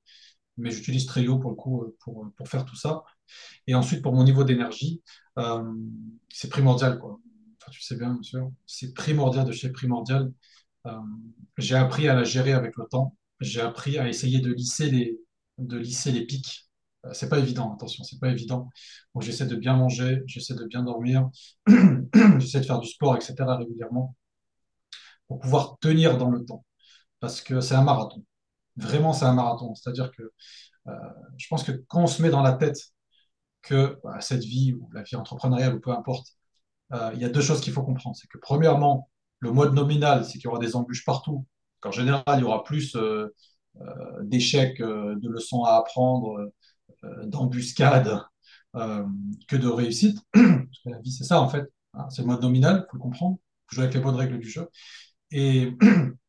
mais 0.60 0.70
j'utilise 0.70 1.06
Trello 1.06 1.38
pour 1.38 1.50
le 1.50 1.56
coup 1.56 1.82
euh, 1.82 1.96
pour, 2.00 2.26
pour 2.36 2.48
faire 2.48 2.64
tout 2.64 2.76
ça. 2.76 3.02
Et 3.66 3.74
ensuite, 3.74 4.02
pour 4.02 4.14
mon 4.14 4.24
niveau 4.24 4.44
d'énergie, 4.44 5.02
euh, 5.38 5.62
c'est 6.28 6.48
primordial, 6.48 6.98
quoi. 6.98 7.20
Enfin, 7.60 7.72
tu 7.72 7.82
sais 7.82 7.96
bien, 7.96 8.12
bien 8.14 8.22
sûr, 8.22 8.50
c'est 8.66 8.94
primordial 8.94 9.46
de 9.46 9.52
chez 9.52 9.70
primordial. 9.70 10.32
Euh, 10.86 10.92
j'ai 11.58 11.76
appris 11.76 12.08
à 12.08 12.14
la 12.14 12.24
gérer 12.24 12.52
avec 12.52 12.76
le 12.76 12.86
temps. 12.90 13.16
J'ai 13.40 13.60
appris 13.60 13.98
à 13.98 14.08
essayer 14.08 14.40
de 14.40 14.52
lisser 14.52 14.90
les, 14.90 15.18
de 15.58 15.76
lisser 15.78 16.12
les 16.12 16.26
pics. 16.26 16.68
Euh, 17.06 17.12
c'est 17.12 17.28
pas 17.28 17.38
évident, 17.38 17.74
attention, 17.74 18.04
c'est 18.04 18.18
pas 18.20 18.30
évident. 18.30 18.68
Donc, 19.14 19.22
j'essaie 19.22 19.46
de 19.46 19.56
bien 19.56 19.76
manger, 19.76 20.22
j'essaie 20.26 20.54
de 20.54 20.64
bien 20.66 20.82
dormir, 20.82 21.28
j'essaie 22.38 22.60
de 22.60 22.66
faire 22.66 22.80
du 22.80 22.88
sport, 22.88 23.16
etc. 23.16 23.56
régulièrement 23.56 24.16
pour 25.28 25.38
pouvoir 25.40 25.78
tenir 25.80 26.18
dans 26.18 26.30
le 26.30 26.44
temps. 26.44 26.64
Parce 27.20 27.40
que 27.42 27.60
c'est 27.60 27.74
un 27.74 27.82
marathon. 27.84 28.24
Vraiment, 28.76 29.12
c'est 29.12 29.24
un 29.24 29.34
marathon. 29.34 29.74
C'est-à-dire 29.74 30.10
que 30.12 30.22
euh, 30.88 30.92
je 31.38 31.46
pense 31.48 31.64
que 31.64 31.72
quand 31.88 32.02
on 32.02 32.06
se 32.06 32.22
met 32.22 32.30
dans 32.30 32.42
la 32.42 32.54
tête 32.54 32.78
que 33.62 33.98
bah, 34.04 34.20
cette 34.20 34.44
vie 34.44 34.74
ou 34.74 34.90
la 34.92 35.02
vie 35.02 35.16
entrepreneuriale 35.16 35.74
ou 35.76 35.80
peu 35.80 35.92
importe, 35.92 36.28
euh, 36.92 37.10
il 37.14 37.20
y 37.20 37.24
a 37.24 37.30
deux 37.30 37.42
choses 37.42 37.60
qu'il 37.60 37.72
faut 37.72 37.82
comprendre. 37.84 38.16
C'est 38.16 38.28
que 38.28 38.38
premièrement, 38.38 39.10
le 39.40 39.52
mode 39.52 39.74
nominal, 39.74 40.24
c'est 40.24 40.34
qu'il 40.34 40.44
y 40.44 40.48
aura 40.48 40.60
des 40.60 40.76
embûches 40.76 41.04
partout. 41.04 41.46
Qu'en 41.80 41.92
général, 41.92 42.24
il 42.38 42.40
y 42.40 42.44
aura 42.44 42.64
plus 42.64 42.96
euh, 42.96 43.34
d'échecs, 44.22 44.78
de 44.80 45.28
leçons 45.28 45.64
à 45.64 45.74
apprendre, 45.76 46.52
d'embuscades 47.24 48.20
que 48.74 49.56
de 49.56 49.68
réussite. 49.68 50.18
Parce 50.32 50.80
que 50.84 50.90
la 50.90 50.98
vie, 51.00 51.12
c'est 51.12 51.24
ça 51.24 51.40
en 51.40 51.48
fait. 51.48 51.64
Hein, 51.94 52.08
c'est 52.10 52.22
le 52.22 52.28
mode 52.28 52.42
nominal, 52.42 52.84
il 52.86 52.90
faut 52.90 52.96
le 52.96 53.02
comprendre. 53.02 53.38
Il 53.70 53.74
jouer 53.76 53.84
avec 53.84 53.94
les 53.94 54.00
bonnes 54.00 54.16
règles 54.16 54.38
du 54.38 54.48
jeu. 54.48 54.68
Et, 55.30 55.74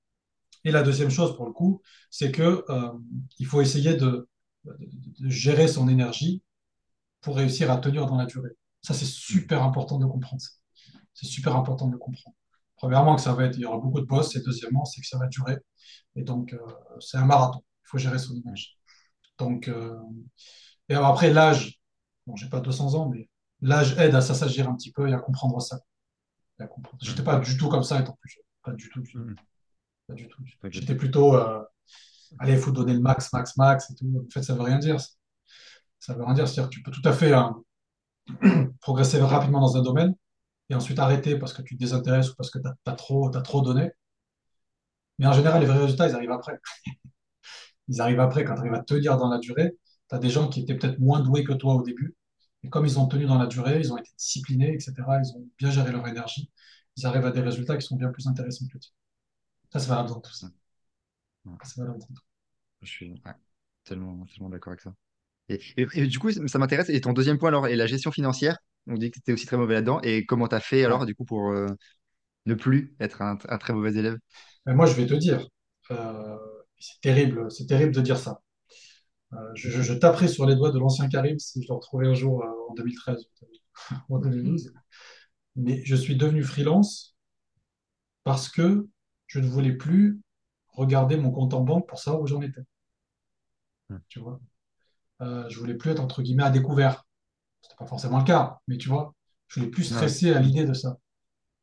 et 0.64 0.72
la 0.72 0.84
deuxième 0.84 1.10
chose, 1.10 1.36
pour 1.36 1.46
le 1.46 1.54
coup, 1.54 1.82
c'est 2.10 2.32
que 2.32 2.64
euh, 2.70 2.92
il 3.40 3.46
faut 3.46 3.62
essayer 3.62 3.96
de, 3.96 4.28
gérer 5.24 5.68
son 5.68 5.88
énergie 5.88 6.44
pour 7.22 7.36
réussir 7.36 7.72
à 7.72 7.78
tenir 7.78 8.06
dans 8.06 8.16
la 8.16 8.26
durée. 8.28 8.52
Ça, 8.84 8.94
c'est 8.94 9.06
super 9.06 9.64
important 9.64 9.98
de 9.98 10.06
comprendre. 10.06 10.42
C'est 11.14 11.26
super 11.26 11.56
important 11.56 11.88
de 11.88 11.98
comprendre. 11.98 12.36
Premièrement, 12.76 13.16
que 13.16 13.22
ça 13.22 13.34
va 13.34 13.46
être, 13.46 13.58
il 13.58 13.62
y 13.62 13.66
aura 13.66 13.78
beaucoup 13.78 14.02
de 14.02 14.06
boss, 14.06 14.36
et 14.36 14.42
deuxièmement, 14.42 14.86
c'est 14.86 15.02
que 15.02 15.08
ça 15.08 15.18
va 15.18 15.28
durer. 15.28 15.58
Et 16.16 16.24
donc, 16.24 16.54
euh, 16.54 16.60
c'est 17.00 17.18
un 17.18 17.26
marathon. 17.26 17.64
Il 17.86 17.88
faut 17.88 17.98
gérer 17.98 18.20
son 18.20 18.36
énergie. 18.36 18.78
Donc, 19.38 19.68
euh, 19.68 19.98
et 20.90 20.96
après, 20.96 21.32
l'âge, 21.32 21.80
bon, 22.28 22.36
j'ai 22.36 22.50
pas 22.50 22.60
200 22.60 22.96
ans, 22.96 23.10
mais 23.10 23.30
l'âge 23.62 23.98
aide 23.98 24.16
à 24.16 24.22
s'assagir 24.22 24.70
un 24.70 24.76
petit 24.76 24.92
peu 24.92 25.08
et 25.10 25.14
à 25.14 25.20
comprendre 25.20 25.62
ça. 25.62 25.80
Comprendre. 26.68 27.00
J'étais 27.02 27.24
pas 27.24 27.40
du 27.40 27.58
tout 27.58 27.70
comme 27.70 27.84
ça 27.84 28.00
étant 28.00 28.18
plus. 28.22 28.38
Pas 28.64 28.74
du 28.74 28.90
tout, 28.90 29.02
du 29.02 29.12
tout. 29.12 29.36
Pas 30.12 30.16
du 30.16 30.28
tout. 30.28 30.44
J'étais 30.70 30.96
plutôt, 30.96 31.36
euh, 31.36 31.64
allez, 32.40 32.54
il 32.54 32.60
faut 32.60 32.72
donner 32.72 32.94
le 32.94 33.00
max, 33.00 33.32
max, 33.32 33.56
max 33.58 33.90
et 33.92 33.96
tout. 33.96 34.26
En 34.28 34.30
fait, 34.30 34.44
ça 34.44 34.54
veut 34.54 34.62
rien 34.62 34.78
dire. 34.78 34.98
Ça 36.00 36.14
veut 36.14 36.24
rien 36.24 36.34
dire. 36.34 36.48
C'est-à-dire 36.48 36.70
que 36.70 36.76
tu 36.76 36.84
peux 36.84 36.92
tout 36.92 37.08
à 37.08 37.14
fait 37.14 37.34
hein, 37.34 37.64
progresser 38.82 39.20
rapidement 39.22 39.62
dans 39.62 39.78
un 39.78 39.82
domaine 39.82 40.16
et 40.70 40.76
ensuite 40.76 41.00
arrêter 41.00 41.38
parce 41.38 41.54
que 41.54 41.62
tu 41.62 41.76
te 41.76 41.80
désintéresses 41.80 42.32
ou 42.32 42.36
parce 42.36 42.50
que 42.50 42.60
tu 42.60 42.68
as, 42.86 42.94
trop, 42.94 43.30
t'as 43.30 43.42
trop 43.42 43.62
donné. 43.62 43.92
Mais 45.20 45.28
en 45.28 45.34
général, 45.34 45.62
les 45.62 45.68
vrais 45.68 45.80
résultats, 45.80 46.08
ils 46.10 46.16
arrivent 46.16 46.32
après. 46.32 46.60
Ils 47.88 48.00
arrivent 48.02 48.20
après 48.20 48.46
quand 48.46 48.56
tu 48.56 48.62
arrives 48.62 48.74
à 48.74 48.84
tenir 48.84 49.18
dans 49.18 49.30
la 49.30 49.38
durée. 49.40 49.76
Tu 50.10 50.16
as 50.16 50.20
des 50.20 50.30
gens 50.30 50.48
qui 50.50 50.62
étaient 50.62 50.76
peut-être 50.76 51.00
moins 51.00 51.20
doués 51.22 51.44
que 51.44 51.54
toi 51.54 51.76
au 51.76 51.84
début. 51.84 52.16
Et 52.64 52.70
comme 52.70 52.86
ils 52.86 53.00
ont 53.00 53.08
tenu 53.08 53.26
dans 53.26 53.38
la 53.38 53.48
durée, 53.48 53.80
ils 53.80 53.92
ont 53.94 53.98
été 53.98 54.12
disciplinés, 54.18 54.74
etc., 54.74 54.94
ils 55.24 55.36
ont 55.36 55.48
bien 55.58 55.72
géré 55.72 55.92
leur 55.92 56.08
énergie, 56.08 56.52
ils 56.98 57.06
arrivent 57.06 57.26
à 57.26 57.32
des 57.32 57.42
résultats 57.42 57.78
qui 57.78 57.86
sont 57.86 57.96
bien 57.98 58.10
plus 58.10 58.28
intéressants 58.28 58.66
que 58.72 58.78
tien. 58.78 58.92
Ça, 59.72 59.80
c'est 59.80 59.88
valable 59.90 60.10
dans. 60.10 60.22
Ouais. 61.46 61.58
Ça, 61.64 61.70
c'est 61.74 61.82
valable 61.82 62.00
dans 62.00 62.06
tout. 62.08 62.22
Je 62.82 62.88
suis 62.90 63.12
ouais, 63.26 63.32
tellement, 63.84 64.26
tellement 64.26 64.50
d'accord 64.50 64.72
avec 64.72 64.82
ça. 64.82 64.94
Et, 65.50 65.62
et- 65.78 65.88
et 65.96 66.08
du 66.08 66.20
coup, 66.20 66.32
ça 66.32 66.60
m'intéresse. 66.60 66.90
Et 66.90 67.02
ton 67.02 67.14
deuxième 67.14 67.38
point, 67.40 67.50
alors, 67.50 67.68
est 67.68 67.78
la 67.78 67.88
gestion 67.88 68.12
financière. 68.12 68.58
On 68.88 68.96
dit 68.96 69.10
que 69.12 69.16
tu 69.16 69.20
étais 69.22 69.34
aussi 69.34 69.48
très 69.48 69.58
mauvais 69.58 69.76
là-dedans. 69.76 70.02
Et 70.04 70.26
comment 70.26 70.48
tu 70.50 70.56
as 70.56 70.62
fait, 70.62 70.86
alors, 70.86 71.06
du 71.06 71.16
coup, 71.16 71.26
pour 71.26 71.52
euh, 71.52 71.68
ne 72.48 72.56
plus 72.56 72.96
être 73.00 73.22
un, 73.22 73.38
un 73.50 73.60
très 73.60 73.74
mauvais 73.74 73.96
élève? 73.96 74.18
Mais 74.66 74.74
moi, 74.74 74.86
je 74.86 74.94
vais 74.94 75.06
te 75.08 75.14
dire, 75.14 75.48
euh, 75.92 76.38
c'est 76.80 77.00
terrible, 77.02 77.52
c'est 77.52 77.66
terrible 77.68 77.94
de 77.94 78.02
dire 78.02 78.18
ça. 78.18 78.42
Euh, 79.34 79.38
je, 79.56 79.70
je- 79.72 79.82
je 79.84 79.94
taperai 79.94 80.28
sur 80.28 80.46
les 80.48 80.56
doigts 80.56 80.72
de 80.72 80.80
l'ancien 80.80 81.10
Karim 81.10 81.40
si 81.40 81.64
je 81.64 81.68
le 81.70 81.76
retrouvais 81.76 82.08
un 82.08 82.16
jour 82.16 82.44
en 82.70 82.74
2013 82.76 83.26
ou 84.10 84.18
en 84.18 84.20
2012. 84.20 84.74
Mais 85.58 85.82
je 85.86 85.96
suis 85.96 86.18
devenu 86.18 86.44
freelance 86.44 87.16
parce 88.24 88.50
que 88.50 88.88
je 89.32 89.40
ne 89.40 89.48
voulais 89.48 89.74
plus 89.74 90.20
regarder 90.74 91.18
mon 91.18 91.32
compte 91.32 91.54
en 91.54 91.62
banque 91.62 91.88
pour 91.88 92.00
savoir 92.00 92.22
où 92.22 92.28
j'en 92.28 92.42
étais. 92.42 92.62
Tu 94.08 94.20
vois, 94.20 94.40
Euh, 95.22 95.50
je 95.50 95.60
voulais 95.60 95.76
plus 95.76 95.92
être 95.92 96.02
entre 96.02 96.22
guillemets 96.24 96.44
à 96.44 96.52
découvert. 96.52 97.06
C'était 97.62 97.76
pas 97.78 97.86
forcément 97.88 98.20
le 98.20 98.26
cas, 98.26 98.60
mais 98.68 98.78
tu 98.78 98.90
vois, 98.90 99.16
je 99.48 99.60
voulais 99.60 99.72
plus 99.72 99.84
Ouais. 99.92 99.96
stresser 99.98 100.34
à 100.34 100.40
l'idée 100.42 100.66
de 100.66 100.74
ça. 100.74 100.98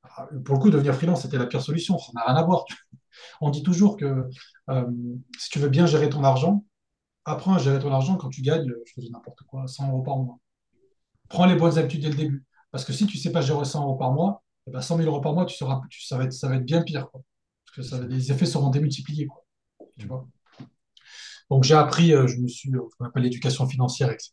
Ah, 0.05 0.29
Pour 0.45 0.57
le 0.57 0.61
coup, 0.63 0.71
devenir 0.71 0.95
freelance, 0.95 1.23
c'était 1.23 1.39
la 1.39 1.47
pire 1.47 1.63
solution. 1.63 1.99
Ça 1.99 2.13
n'a 2.15 2.25
rien 2.27 2.37
à 2.37 2.45
voir. 2.45 2.65
On 3.43 3.51
dit 3.51 3.63
toujours 3.65 3.97
que 3.99 4.29
euh, 4.71 4.87
si 5.39 5.51
tu 5.51 5.59
veux 5.61 5.69
bien 5.71 5.87
gérer 5.87 6.11
ton 6.11 6.25
argent, 6.25 6.65
apprends 7.27 7.55
à 7.55 7.59
gérer 7.59 7.79
ton 7.81 7.93
argent 7.93 8.17
quand 8.17 8.31
tu 8.31 8.43
gagnes, 8.43 8.73
je 8.87 8.95
te 8.95 9.01
dis 9.03 9.11
n'importe 9.13 9.43
quoi, 9.45 9.67
100 9.69 9.89
euros 9.91 10.03
par 10.03 10.19
mois. 10.19 10.39
Prends 11.29 11.47
les 11.47 11.57
bonnes 11.57 11.79
habitudes 11.79 12.03
dès 12.03 12.11
le 12.11 12.17
début. 12.17 12.45
Parce 12.73 12.85
que 12.85 12.93
si 12.93 13.07
tu 13.07 13.17
ne 13.19 13.23
sais 13.23 13.33
pas 13.33 13.43
gérer 13.43 13.65
100 13.67 13.83
euros 13.85 13.97
par 13.97 14.13
mois, 14.13 14.43
eh 14.67 14.71
ben 14.73 14.81
100 14.83 14.97
000 14.99 15.09
euros 15.09 15.21
par 15.21 15.35
mois, 15.35 15.47
tu 15.47 15.57
seras, 15.57 15.83
tu- 15.91 16.05
ça 16.07 16.19
va 16.19 16.25
être, 16.25 16.33
ça 16.35 16.49
va 16.49 16.57
être 16.57 16.65
bien 16.67 16.83
pire. 16.83 17.11
quoi. 17.11 17.23
Que 17.79 17.85
ça, 17.85 18.01
les 18.05 18.33
effets 18.33 18.47
seront 18.47 18.71
démultipliés. 18.71 19.27
Quoi, 19.27 19.45
tu 19.97 20.07
vois? 20.09 20.27
Donc 21.51 21.63
j'ai 21.65 21.75
appris, 21.75 22.13
euh, 22.13 22.27
je 22.27 22.37
me 22.39 22.49
suis, 22.49 22.75
euh, 22.75 22.81
qu'on 22.99 23.05
appelle 23.07 23.23
l'éducation 23.23 23.69
financière, 23.69 24.11
etc. 24.11 24.33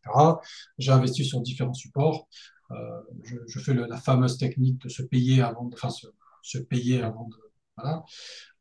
J'ai 0.80 0.92
investi 0.92 1.24
sur 1.24 1.40
différents 1.42 1.74
supports. 1.74 2.28
Euh, 2.72 2.76
je, 3.24 3.36
je 3.48 3.60
fais 3.60 3.74
le- 3.76 3.86
la 3.86 3.98
fameuse 3.98 4.38
technique 4.40 4.80
de 4.82 4.90
se 4.90 5.04
payer 5.04 5.44
avant 5.44 5.66
de, 5.66 5.76
enfin, 5.76 5.92
se, 5.92 6.08
se 6.42 6.58
payer 6.58 7.04
avant 7.04 7.28
de, 7.30 7.36
voilà, 7.78 8.04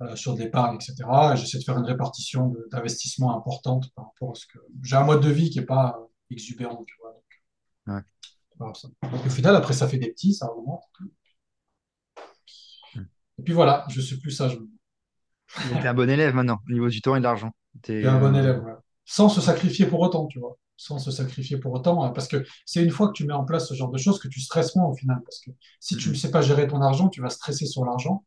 euh, 0.03 0.15
sur 0.17 0.35
de 0.35 0.41
l'épargne, 0.41 0.77
etc. 0.77 1.33
Et 1.33 1.37
j'essaie 1.39 1.59
de 1.59 1.65
faire 1.65 1.79
une 1.79 1.87
répartition 1.87 2.55
d'investissement 2.71 3.35
importante 3.37 3.91
par 3.95 4.05
rapport 4.07 4.33
à 4.33 4.35
ce 4.35 4.47
que 4.47 4.59
j'ai 4.83 4.97
un 4.97 5.05
mode 5.05 5.23
de 5.23 5.31
vie 5.31 5.49
qui 5.51 5.59
n'est 5.61 5.65
pas 5.67 5.99
exubérant, 6.31 6.85
tu 6.85 6.95
vois. 7.01 7.13
Donc, 7.13 8.05
Ouais. 8.61 8.73
ça. 8.75 8.89
Au 9.03 9.31
final, 9.31 9.57
après, 9.57 9.73
ça 9.73 9.89
fait 9.89 9.99
des 9.99 10.11
petits, 10.13 10.35
ça 10.35 10.53
augmente. 10.53 10.83
Mm. 12.95 13.01
Et 13.39 13.43
puis 13.43 13.53
voilà, 13.55 13.85
je 13.89 14.01
suis 14.01 14.19
plus 14.19 14.31
sage. 14.31 14.59
Donc, 14.59 14.69
tu 15.55 15.75
es 15.75 15.87
un 15.87 15.95
bon 15.95 16.09
élève 16.09 16.35
maintenant, 16.35 16.59
au 16.69 16.73
niveau 16.73 16.89
du 16.89 17.01
temps 17.01 17.17
et 17.17 17.19
de 17.19 17.25
l'argent. 17.25 17.53
Tu 17.83 17.99
es 17.99 18.03
T'es, 18.03 18.09
un 18.09 18.19
bon 18.19 18.35
euh, 18.35 18.39
élève, 18.39 18.63
ouais. 18.65 18.73
Sans 19.05 19.29
se 19.29 19.41
sacrifier 19.41 19.87
pour 19.87 20.01
autant, 20.01 20.27
tu 20.27 20.39
vois. 20.39 20.57
Sans 20.77 20.99
se 20.99 21.11
sacrifier 21.11 21.59
pour 21.59 21.73
autant, 21.73 22.05
euh, 22.05 22.11
parce 22.11 22.29
que 22.29 22.45
c'est 22.65 22.83
une 22.83 22.91
fois 22.91 23.09
que 23.09 23.13
tu 23.13 23.27
mets 23.27 23.33
en 23.33 23.45
place 23.45 23.69
ce 23.69 23.75
genre 23.75 23.91
de 23.91 23.99
choses 23.99 24.19
que 24.19 24.29
tu 24.29 24.41
stresses 24.41 24.75
moins 24.77 24.87
au 24.87 24.95
final. 24.95 25.21
Parce 25.25 25.41
que 25.41 25.51
si 25.81 25.97
tu 25.97 26.09
ne 26.09 26.15
mm, 26.15 26.17
sais 26.17 26.31
pas 26.31 26.43
gérer 26.43 26.67
ton 26.67 26.81
argent, 26.81 27.09
tu 27.09 27.21
vas 27.21 27.31
stresser 27.31 27.67
sur 27.67 27.85
l'argent. 27.85 28.25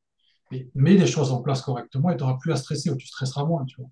Et 0.51 0.69
mets 0.75 0.93
les 0.93 1.07
choses 1.07 1.31
en 1.33 1.41
place 1.41 1.61
correctement 1.61 2.09
et 2.09 2.15
tu 2.15 2.23
n'auras 2.23 2.37
plus 2.37 2.53
à 2.53 2.55
stresser 2.55 2.89
ou 2.89 2.95
tu 2.95 3.07
stresseras 3.07 3.43
moins, 3.43 3.65
tu 3.65 3.75
vois. 3.81 3.89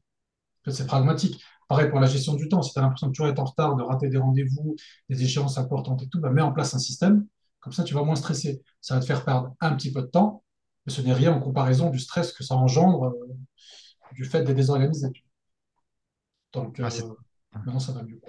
C'est 0.72 0.88
pragmatique. 0.88 1.44
Pareil 1.68 1.90
pour 1.90 2.00
la 2.00 2.08
gestion 2.08 2.34
du 2.36 2.48
temps. 2.48 2.62
Si 2.62 2.72
tu 2.72 2.80
as 2.80 2.82
l'impression 2.82 3.08
de 3.08 3.12
toujours 3.12 3.28
être 3.28 3.40
en 3.40 3.46
retard, 3.46 3.76
de 3.76 3.84
rater 3.84 4.08
des 4.08 4.18
rendez-vous, 4.18 4.76
des 5.10 5.24
échéances 5.24 5.58
importantes 5.58 6.02
et 6.04 6.08
tout, 6.08 6.20
bah, 6.20 6.30
mets 6.30 6.42
en 6.42 6.52
place 6.52 6.74
un 6.74 6.80
système. 6.80 7.26
Comme 7.60 7.74
ça, 7.74 7.84
tu 7.84 7.94
vas 7.94 8.04
moins 8.04 8.16
stresser. 8.16 8.62
Ça 8.82 8.96
va 8.96 9.02
te 9.02 9.06
faire 9.06 9.26
perdre 9.26 9.54
un 9.60 9.76
petit 9.76 9.92
peu 9.92 10.02
de 10.02 10.08
temps, 10.08 10.44
mais 10.86 10.94
ce 10.94 11.02
n'est 11.02 11.14
rien 11.14 11.34
en 11.34 11.40
comparaison 11.42 11.90
du 11.90 12.00
stress 12.00 12.32
que 12.34 12.44
ça 12.44 12.56
engendre 12.56 13.06
euh, 13.06 13.36
du 14.14 14.26
fait 14.26 14.44
d'être 14.44 14.56
désorganisé. 14.58 15.10
Donc, 16.54 16.80
c'est 16.90 17.04
euh, 17.04 17.16
maintenant, 17.66 17.80
ça 17.80 17.92
va 17.94 18.04
mieux. 18.04 18.20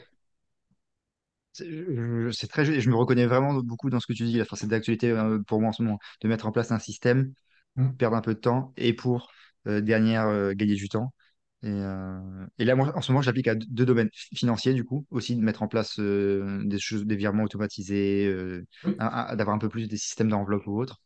c'est 2.32 2.48
très, 2.48 2.64
je 2.80 2.90
me 2.90 2.94
reconnais 2.96 3.26
vraiment 3.26 3.54
beaucoup 3.54 3.90
dans 3.90 4.00
ce 4.00 4.06
que 4.06 4.12
tu 4.12 4.24
dis. 4.24 4.40
Enfin, 4.42 4.56
c'est 4.56 4.66
d'actualité 4.66 5.10
euh, 5.10 5.38
pour 5.46 5.60
moi 5.60 5.70
en 5.70 5.72
ce 5.72 5.82
moment, 5.82 5.98
de 6.20 6.28
mettre 6.28 6.46
en 6.46 6.52
place 6.52 6.70
un 6.72 6.78
système, 6.78 7.32
Hmm. 7.76 7.98
perdre 7.98 8.16
un 8.16 8.20
peu 8.22 8.34
de 8.34 8.40
temps 8.40 8.72
et 8.76 8.94
pour, 8.94 9.30
euh, 9.68 9.80
dernière, 9.80 10.28
euh, 10.28 10.54
gagner 10.54 10.74
du 10.76 10.88
temps. 10.88 11.14
Et, 11.62 11.68
euh, 11.70 12.46
et 12.58 12.64
là, 12.66 12.76
moi, 12.76 12.92
en 12.96 13.02
ce 13.02 13.12
moment, 13.12 13.22
j'applique 13.22 13.48
à 13.48 13.54
deux 13.56 13.86
domaines 13.86 14.10
Fi- 14.14 14.36
financiers, 14.36 14.74
du 14.74 14.84
coup, 14.84 15.06
aussi 15.10 15.36
de 15.36 15.42
mettre 15.42 15.62
en 15.62 15.68
place 15.68 15.98
des 16.00 16.78
choses, 16.78 17.06
des 17.06 17.16
virements 17.16 17.44
automatisés, 17.44 18.32
d'avoir 18.98 19.56
un 19.56 19.58
peu 19.58 19.68
plus 19.68 19.88
des 19.88 19.96
systèmes 19.98 20.28
d'enveloppe 20.30 20.66
ou 20.66 20.80
autre. 20.80 21.00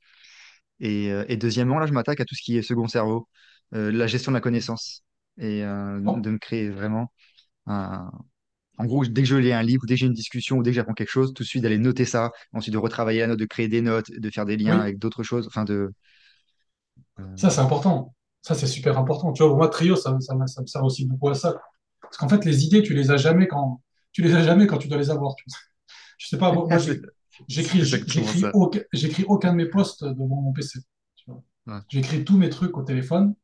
Et, 0.80 1.10
euh, 1.12 1.24
et 1.28 1.36
deuxièmement, 1.36 1.78
là, 1.78 1.86
je 1.86 1.92
m'attaque 1.92 2.20
à 2.20 2.24
tout 2.24 2.34
ce 2.34 2.42
qui 2.42 2.56
est 2.58 2.62
second 2.62 2.88
cerveau, 2.88 3.28
euh, 3.74 3.92
la 3.92 4.06
gestion 4.06 4.32
de 4.32 4.36
la 4.36 4.40
connaissance 4.40 5.04
et 5.38 5.64
euh, 5.64 6.00
bon, 6.04 6.18
de 6.18 6.30
me 6.30 6.38
créer 6.38 6.70
vraiment 6.70 7.12
un... 7.66 8.10
En 8.78 8.86
gros, 8.86 9.04
dès 9.06 9.22
que 9.22 9.28
je 9.28 9.36
lis 9.36 9.52
un 9.52 9.62
livre, 9.62 9.84
dès 9.86 9.94
que 9.94 10.00
j'ai 10.00 10.06
une 10.06 10.14
discussion, 10.14 10.58
ou 10.58 10.62
dès 10.64 10.70
que 10.70 10.76
j'apprends 10.76 10.94
quelque 10.94 11.10
chose, 11.10 11.34
tout 11.34 11.42
de 11.44 11.48
suite 11.48 11.62
d'aller 11.62 11.78
noter 11.78 12.04
ça, 12.06 12.32
ensuite 12.54 12.74
de 12.74 12.78
retravailler 12.78 13.20
la 13.20 13.28
note, 13.28 13.38
de 13.40 13.46
créer 13.46 13.68
des 13.68 13.82
notes, 13.82 14.10
de 14.10 14.30
faire 14.30 14.46
des 14.46 14.56
liens 14.56 14.78
oui, 14.78 14.80
avec 14.80 14.98
d'autres 14.98 15.22
choses, 15.22 15.46
enfin 15.48 15.64
de... 15.64 15.92
ça, 17.34 17.50
c'est 17.50 17.60
important. 17.60 18.14
Ça, 18.42 18.54
c'est 18.54 18.66
super 18.66 18.98
important. 18.98 19.32
Tu 19.32 19.42
vois, 19.42 19.50
pour 19.50 19.58
moi, 19.58 19.68
Trio, 19.68 19.96
ça, 19.96 20.12
me- 20.12 20.20
ça, 20.20 20.34
me 20.34 20.46
ça 20.46 20.62
me 20.62 20.66
sert 20.66 20.84
aussi 20.84 21.06
beaucoup 21.06 21.28
à 21.28 21.34
ça. 21.34 21.60
Parce 22.02 22.16
qu'en 22.16 22.28
fait, 22.28 22.44
les 22.44 22.64
idées, 22.64 22.82
tu 22.82 22.94
les 22.94 23.10
as 23.10 23.16
jamais 23.16 23.46
quand 23.48 23.80
tu 24.12 24.22
les 24.22 24.34
as 24.34 24.42
jamais 24.42 24.66
quand 24.66 24.78
tu 24.78 24.88
dois 24.88 24.98
les 24.98 25.10
avoir. 25.10 25.34
tu. 25.36 25.44
Je 26.18 26.28
sais 26.28 26.38
pas, 26.38 26.52
moi, 26.52 26.68
j'écris, 27.48 27.82
aucun, 28.54 28.80
aucun 29.28 29.50
de 29.52 29.56
mes 29.56 29.66
posts 29.66 30.04
devant 30.04 30.40
mon 30.40 30.52
PC. 30.52 30.78
Ouais. 31.26 31.78
J'écris 31.88 32.24
tous 32.24 32.36
mes 32.36 32.50
trucs 32.50 32.76
au 32.76 32.82
téléphone 32.82 33.34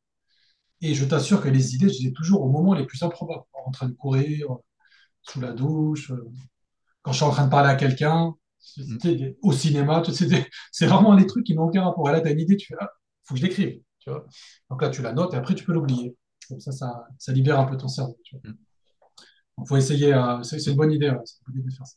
et 0.81 0.95
je 0.95 1.05
t'assure 1.05 1.41
que 1.43 1.49
les 1.49 1.75
idées, 1.75 1.89
je 1.89 2.01
les 2.03 2.09
ai 2.09 2.13
toujours 2.13 2.43
au 2.43 2.51
moment 2.51 2.75
les 2.75 2.85
plus 2.87 3.03
improbables. 3.03 3.45
En 3.67 3.71
train 3.71 3.89
de 3.89 3.95
courir, 3.95 4.47
sous 5.23 5.41
la 5.41 5.53
douche, 5.53 6.13
quand 7.03 7.13
je 7.13 7.17
suis 7.17 7.25
en 7.27 7.31
train 7.31 7.45
de 7.47 7.51
parler 7.51 7.71
à 7.71 7.77
quelqu'un, 7.77 8.35
Mm. 8.79 8.97
au 9.43 9.53
cinéma, 9.53 10.03
c'est 10.13 10.27
des- 10.27 10.87
vraiment 10.87 11.15
les 11.15 11.27
trucs 11.27 11.47
qui 11.47 11.55
n'ont 11.55 11.65
aucun 11.67 11.85
rapport. 11.85 12.09
Et 12.09 12.13
là, 12.13 12.21
tu 12.21 12.27
as 12.27 12.33
une 12.33 12.41
idée, 12.41 12.57
tu 12.57 12.67
fais, 12.67 12.75
ah, 12.81 12.91
faut 13.23 13.35
que 13.35 13.41
je 13.41 13.47
l'écrive, 13.47 13.81
tu 14.01 14.11
vois. 14.11 14.27
Donc 14.71 14.83
là, 14.83 14.89
tu 14.89 15.03
la 15.03 15.13
notes 15.13 15.35
et 15.35 15.37
après, 15.37 15.55
tu 15.55 15.65
peux 15.65 15.73
l'oublier. 15.73 16.17
Comme 16.49 16.59
ça, 16.59 16.73
ça, 16.73 17.05
ça 17.17 17.33
libère 17.33 17.61
un 17.61 17.65
peu 17.67 17.77
ton 17.77 17.87
cerveau, 17.87 18.19
tu 18.25 18.35
vois. 18.37 18.51
Mm. 18.51 18.57
Donc, 19.59 19.69
faut 19.69 19.77
essayer, 19.77 20.13
euh, 20.15 20.43
c'est 20.43 20.59
c'est 20.59 20.71
une 20.73 20.77
bonne 20.77 20.91
idée, 20.91 21.11
ouais, 21.11 21.21
c'est 21.25 21.37
une 21.47 21.53
bonne 21.53 21.61
idée 21.63 21.71
de 21.71 21.77
faire 21.77 21.87
ça. 21.87 21.97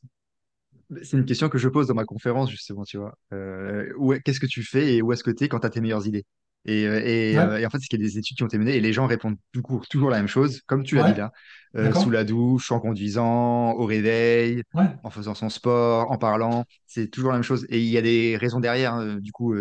C'est 1.03 1.17
une 1.17 1.25
question 1.25 1.49
que 1.49 1.57
je 1.57 1.69
pose 1.69 1.87
dans 1.87 1.93
ma 1.93 2.05
conférence, 2.05 2.49
justement, 2.49 2.83
tu 2.83 2.97
vois. 2.97 3.15
Euh, 3.33 4.19
qu'est-ce 4.25 4.39
que 4.39 4.47
tu 4.47 4.63
fais 4.63 4.95
et 4.95 5.01
où 5.01 5.13
est-ce 5.13 5.23
que 5.23 5.31
tu 5.31 5.43
es 5.43 5.47
quand 5.47 5.59
tu 5.59 5.67
as 5.67 5.69
tes 5.69 5.81
meilleures 5.81 6.07
idées? 6.07 6.25
Et, 6.65 6.85
euh, 6.87 6.99
et, 7.05 7.37
Ouais, 7.37 7.43
euh, 7.43 7.59
et 7.59 7.65
en 7.65 7.69
fait, 7.69 7.77
c'est 7.79 7.87
qu'il 7.87 7.99
y 8.01 8.03
a 8.03 8.07
des 8.07 8.17
études 8.17 8.35
qui 8.37 8.43
ont 8.43 8.47
été 8.47 8.57
menées 8.57 8.75
et 8.75 8.81
les 8.81 8.91
gens 8.91 9.05
répondent 9.07 9.37
du 9.53 9.61
coup 9.61 9.81
toujours 9.89 10.09
la 10.09 10.17
même 10.17 10.27
chose, 10.27 10.61
comme 10.67 10.83
tu 10.83 10.95
l'as 10.95 11.03
dit 11.03 11.13
ouais, 11.13 11.15
là, 11.15 11.31
euh, 11.75 11.93
sous 11.93 12.09
la 12.09 12.23
douche, 12.23 12.71
en 12.71 12.79
conduisant, 12.79 13.73
au 13.73 13.85
réveil, 13.85 14.63
ouais, 14.73 14.99
en 15.03 15.09
faisant 15.09 15.35
son 15.35 15.49
sport, 15.49 16.11
en 16.11 16.17
parlant. 16.17 16.65
C'est 16.87 17.07
toujours 17.09 17.29
la 17.29 17.37
même 17.37 17.43
chose. 17.43 17.65
Et 17.69 17.79
il 17.79 17.85
y 17.89 17.97
a 17.97 18.01
des 18.01 18.35
raisons 18.35 18.59
derrière, 18.59 18.99
du 19.21 19.31
coup, 19.31 19.55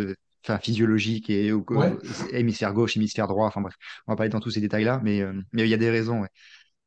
enfin, 0.44 0.58
physiologiques 0.58 1.30
et 1.30 1.52
ouais. 1.52 1.96
hémisphère 2.32 2.72
gauche, 2.72 2.96
hémisphère 2.96 3.28
droit. 3.28 3.46
Enfin 3.46 3.60
bref, 3.60 3.74
on 4.06 4.12
va 4.12 4.16
pas 4.16 4.22
aller 4.24 4.30
dans 4.30 4.40
tous 4.40 4.50
ces 4.50 4.60
détails-là, 4.60 5.00
mais 5.04 5.22
mais 5.52 5.62
il 5.64 5.68
y 5.68 5.74
a 5.74 5.78
des 5.78 5.90
raisons. 5.90 6.22
Ouais. 6.22 6.28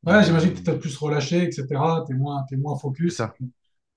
Ouais, 0.03 0.23
j'imagine 0.23 0.53
que 0.53 0.59
tu 0.61 0.69
es 0.71 0.79
plus 0.79 0.97
relâché, 0.97 1.43
etc. 1.43 2.03
Tu 2.07 2.13
es 2.13 2.17
moins, 2.17 2.43
t'es 2.49 2.57
moins 2.57 2.75
focus 2.77 3.17
ça. 3.17 3.33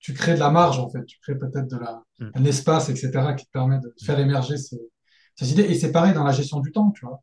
Tu 0.04 0.14
crées 0.14 0.34
de 0.34 0.38
la 0.40 0.50
marge, 0.50 0.78
en 0.78 0.90
fait. 0.90 1.04
Tu 1.06 1.18
crées 1.20 1.38
peut-être 1.38 1.68
de 1.68 1.78
la, 1.78 2.02
Mm, 2.20 2.30
un 2.34 2.44
espace, 2.44 2.90
etc., 2.90 3.34
qui 3.34 3.46
te 3.46 3.50
permet 3.50 3.78
de 3.80 3.92
faire 4.04 4.18
émerger 4.20 4.56
ces, 4.58 4.78
ces 5.36 5.52
idées. 5.52 5.64
Et 5.64 5.74
c'est 5.74 5.92
pareil 5.92 6.14
dans 6.14 6.24
la 6.24 6.32
gestion 6.32 6.60
du 6.60 6.72
temps, 6.72 6.90
tu 6.92 7.06
vois. 7.06 7.22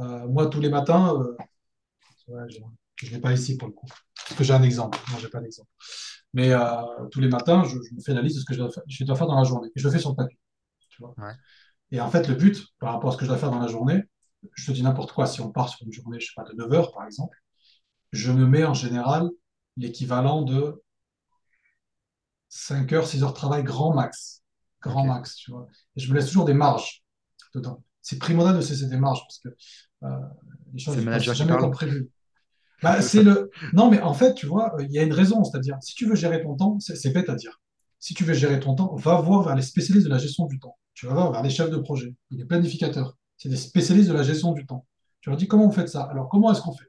Euh, 0.00 0.28
moi, 0.28 0.48
tous 0.48 0.60
les 0.60 0.70
matins, 0.70 1.14
euh, 1.16 1.36
Ouais, 2.28 2.42
je 2.48 3.06
ne 3.06 3.10
l'ai 3.12 3.20
pas 3.20 3.32
ici 3.32 3.56
pour 3.56 3.68
le 3.68 3.74
coup. 3.74 3.86
Parce 4.26 4.36
que 4.38 4.44
j'ai 4.44 4.52
un 4.52 4.62
exemple. 4.62 4.98
Non, 5.10 5.18
j'ai 5.18 5.28
pas 5.28 5.40
d'exemple. 5.40 5.70
Mais 6.34 6.52
euh, 6.52 6.82
tous 7.10 7.20
les 7.20 7.28
matins, 7.28 7.64
je, 7.64 7.70
je 7.70 7.94
me 7.94 8.00
fais 8.00 8.14
la 8.14 8.22
liste 8.22 8.36
de 8.36 8.40
ce 8.40 8.44
que 8.46 8.54
je 8.54 8.58
dois 8.60 8.70
faire, 8.70 8.82
je 8.86 9.04
dois 9.04 9.16
faire 9.16 9.26
dans 9.26 9.38
la 9.38 9.44
journée. 9.44 9.68
Et 9.74 9.80
je 9.80 9.86
le 9.86 9.92
fais 9.92 9.98
sur 9.98 10.10
le 10.10 10.16
papier. 10.16 10.38
Tu 10.90 11.02
vois. 11.02 11.14
ouais. 11.18 11.32
Et 11.92 12.00
en 12.00 12.10
fait, 12.10 12.28
le 12.28 12.34
but, 12.34 12.66
par 12.80 12.94
rapport 12.94 13.10
à 13.10 13.12
ce 13.12 13.18
que 13.18 13.24
je 13.24 13.30
dois 13.30 13.38
faire 13.38 13.50
dans 13.50 13.60
la 13.60 13.68
journée, 13.68 14.02
je 14.54 14.66
te 14.66 14.72
dis 14.72 14.82
n'importe 14.82 15.12
quoi. 15.12 15.26
Si 15.26 15.40
on 15.40 15.50
part 15.52 15.68
sur 15.68 15.86
une 15.86 15.92
journée, 15.92 16.20
je 16.20 16.26
sais 16.26 16.32
pas, 16.36 16.44
de 16.44 16.54
9 16.54 16.72
heures, 16.74 16.92
par 16.92 17.06
exemple, 17.06 17.36
je 18.12 18.32
me 18.32 18.46
mets 18.46 18.64
en 18.64 18.74
général 18.74 19.30
l'équivalent 19.76 20.42
de 20.42 20.82
5 22.48 22.92
heures, 22.92 23.06
6 23.06 23.22
heures 23.22 23.32
de 23.32 23.36
travail 23.36 23.62
grand 23.62 23.94
max. 23.94 24.42
Grand 24.80 25.04
max, 25.04 25.34
tu 25.36 25.50
vois. 25.50 25.66
Et 25.96 26.00
je 26.00 26.10
me 26.10 26.16
laisse 26.16 26.26
toujours 26.26 26.44
des 26.44 26.54
marges 26.54 27.02
dedans. 27.54 27.82
C'est 28.02 28.18
primordial 28.18 28.56
de 28.56 28.60
cesser 28.60 28.86
des 28.86 28.96
marges 28.96 29.20
parce 29.22 29.38
que 29.38 29.48
euh, 30.04 30.08
les 30.72 30.78
choses 30.78 30.96
ne 30.96 31.18
jamais 31.18 31.56
comme 31.56 31.70
prévu. 31.70 32.10
Bah, 32.82 33.02
C'est 33.02 33.22
le... 33.22 33.50
Non, 33.72 33.90
mais 33.90 34.00
en 34.00 34.14
fait, 34.14 34.34
tu 34.34 34.46
vois, 34.46 34.76
il 34.80 34.92
y 34.92 34.98
a 34.98 35.02
une 35.02 35.12
raison, 35.12 35.42
c'est-à-dire, 35.42 35.76
si 35.80 35.94
tu 35.94 36.06
veux 36.06 36.14
gérer 36.14 36.40
ton 36.42 36.56
temps, 36.56 36.78
c'est 36.80 37.10
bête 37.10 37.28
à 37.28 37.34
dire. 37.34 37.60
Si 37.98 38.14
tu 38.14 38.22
veux 38.24 38.34
gérer 38.34 38.60
ton 38.60 38.76
temps, 38.76 38.94
va 38.94 39.20
voir 39.20 39.42
vers 39.42 39.56
les 39.56 39.62
spécialistes 39.62 40.06
de 40.06 40.12
la 40.12 40.18
gestion 40.18 40.46
du 40.46 40.60
temps. 40.60 40.78
Tu 40.94 41.06
vas 41.06 41.14
voir 41.14 41.32
vers 41.32 41.42
les 41.42 41.50
chefs 41.50 41.70
de 41.70 41.76
projet, 41.76 42.14
les 42.30 42.44
planificateurs. 42.44 43.16
C'est 43.36 43.48
des 43.48 43.56
spécialistes 43.56 44.08
de 44.08 44.14
la 44.14 44.22
gestion 44.22 44.52
du 44.52 44.66
temps. 44.66 44.86
Tu 45.20 45.30
leur 45.30 45.36
dis 45.36 45.48
comment 45.48 45.66
vous 45.66 45.72
faites 45.72 45.88
ça? 45.88 46.02
Alors, 46.04 46.28
comment 46.28 46.52
est-ce 46.52 46.60
qu'on 46.60 46.72
fait? 46.72 46.86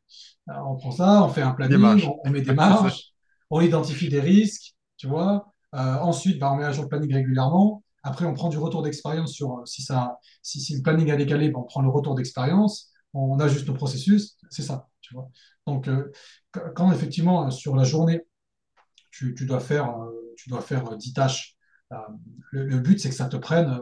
Alors, 0.47 0.71
on 0.71 0.75
prend 0.77 0.91
ça, 0.91 1.23
on 1.23 1.29
fait 1.29 1.41
un 1.41 1.51
planning, 1.51 2.07
on, 2.07 2.19
on 2.23 2.29
met 2.29 2.41
des 2.41 2.53
marges, 2.53 3.13
on 3.49 3.61
identifie 3.61 4.09
des 4.09 4.19
risques, 4.19 4.75
tu 4.99 5.07
vois. 5.07 5.53
Euh, 5.75 5.95
ensuite, 5.99 6.39
bah, 6.39 6.51
on 6.53 6.57
met 6.57 6.65
à 6.65 6.73
jour 6.73 6.83
le 6.83 6.89
planning 6.89 7.13
régulièrement. 7.15 7.83
Après, 8.03 8.25
on 8.27 8.35
prend 8.35 8.49
du 8.49 8.59
retour 8.59 8.83
d'expérience 8.83 9.33
sur 9.33 9.59
euh, 9.59 9.65
si, 9.65 9.83
ça, 9.83 10.19
si, 10.43 10.75
le 10.77 10.83
planning 10.83 11.11
a 11.11 11.17
décalé, 11.17 11.49
bah, 11.49 11.59
on 11.61 11.65
prend 11.65 11.81
le 11.81 11.89
retour 11.89 12.15
d'expérience, 12.15 12.91
on 13.15 13.39
ajuste 13.39 13.67
le 13.67 13.75
processus. 13.75 14.37
C'est 14.51 14.63
ça, 14.63 14.89
tu 15.01 15.15
vois. 15.15 15.29
Donc, 15.67 15.87
euh, 15.87 16.11
quand 16.75 16.91
effectivement, 16.91 17.51
sur 17.51 17.75
la 17.77 17.85
journée, 17.85 18.21
tu, 19.11 19.33
dois 19.45 19.59
faire, 19.59 19.95
tu 20.37 20.49
dois 20.49 20.61
faire 20.61 20.93
euh, 20.93 20.97
10 20.97 21.13
tâches. 21.13 21.55
Le, 22.51 22.79
but, 22.79 22.99
c'est 22.99 23.09
que 23.09 23.15
ça 23.15 23.27
te 23.27 23.37
prenne 23.37 23.81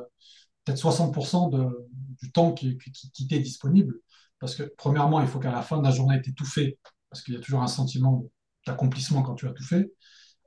peut-être 0.66 0.80
60% 0.80 1.50
de- 1.50 1.88
du 2.22 2.32
temps 2.32 2.54
qui, 2.54 2.78
qui, 2.78 3.12
qui 3.12 3.28
t'est 3.28 3.40
disponible. 3.40 3.96
Parce 4.40 4.56
que, 4.56 4.64
premièrement, 4.78 5.22
il 5.22 5.28
faut 5.28 5.40
qu'à 5.40 5.52
la 5.52 5.64
fin 5.64 5.80
de 5.80 5.84
la 5.84 5.92
journée, 5.92 6.22
tu 6.22 6.32
aies 6.32 6.34
tout 6.34 6.46
fait. 6.46 6.80
Parce 7.10 7.24
qu'il 7.24 7.34
y 7.36 7.38
a 7.38 7.42
toujours 7.42 7.64
un 7.64 7.68
sentiment 7.68 8.26
d'accomplissement 8.66 9.24
quand 9.24 9.36
tu 9.36 9.48
as 9.48 9.54
tout 9.54 9.64
fait. 9.66 9.92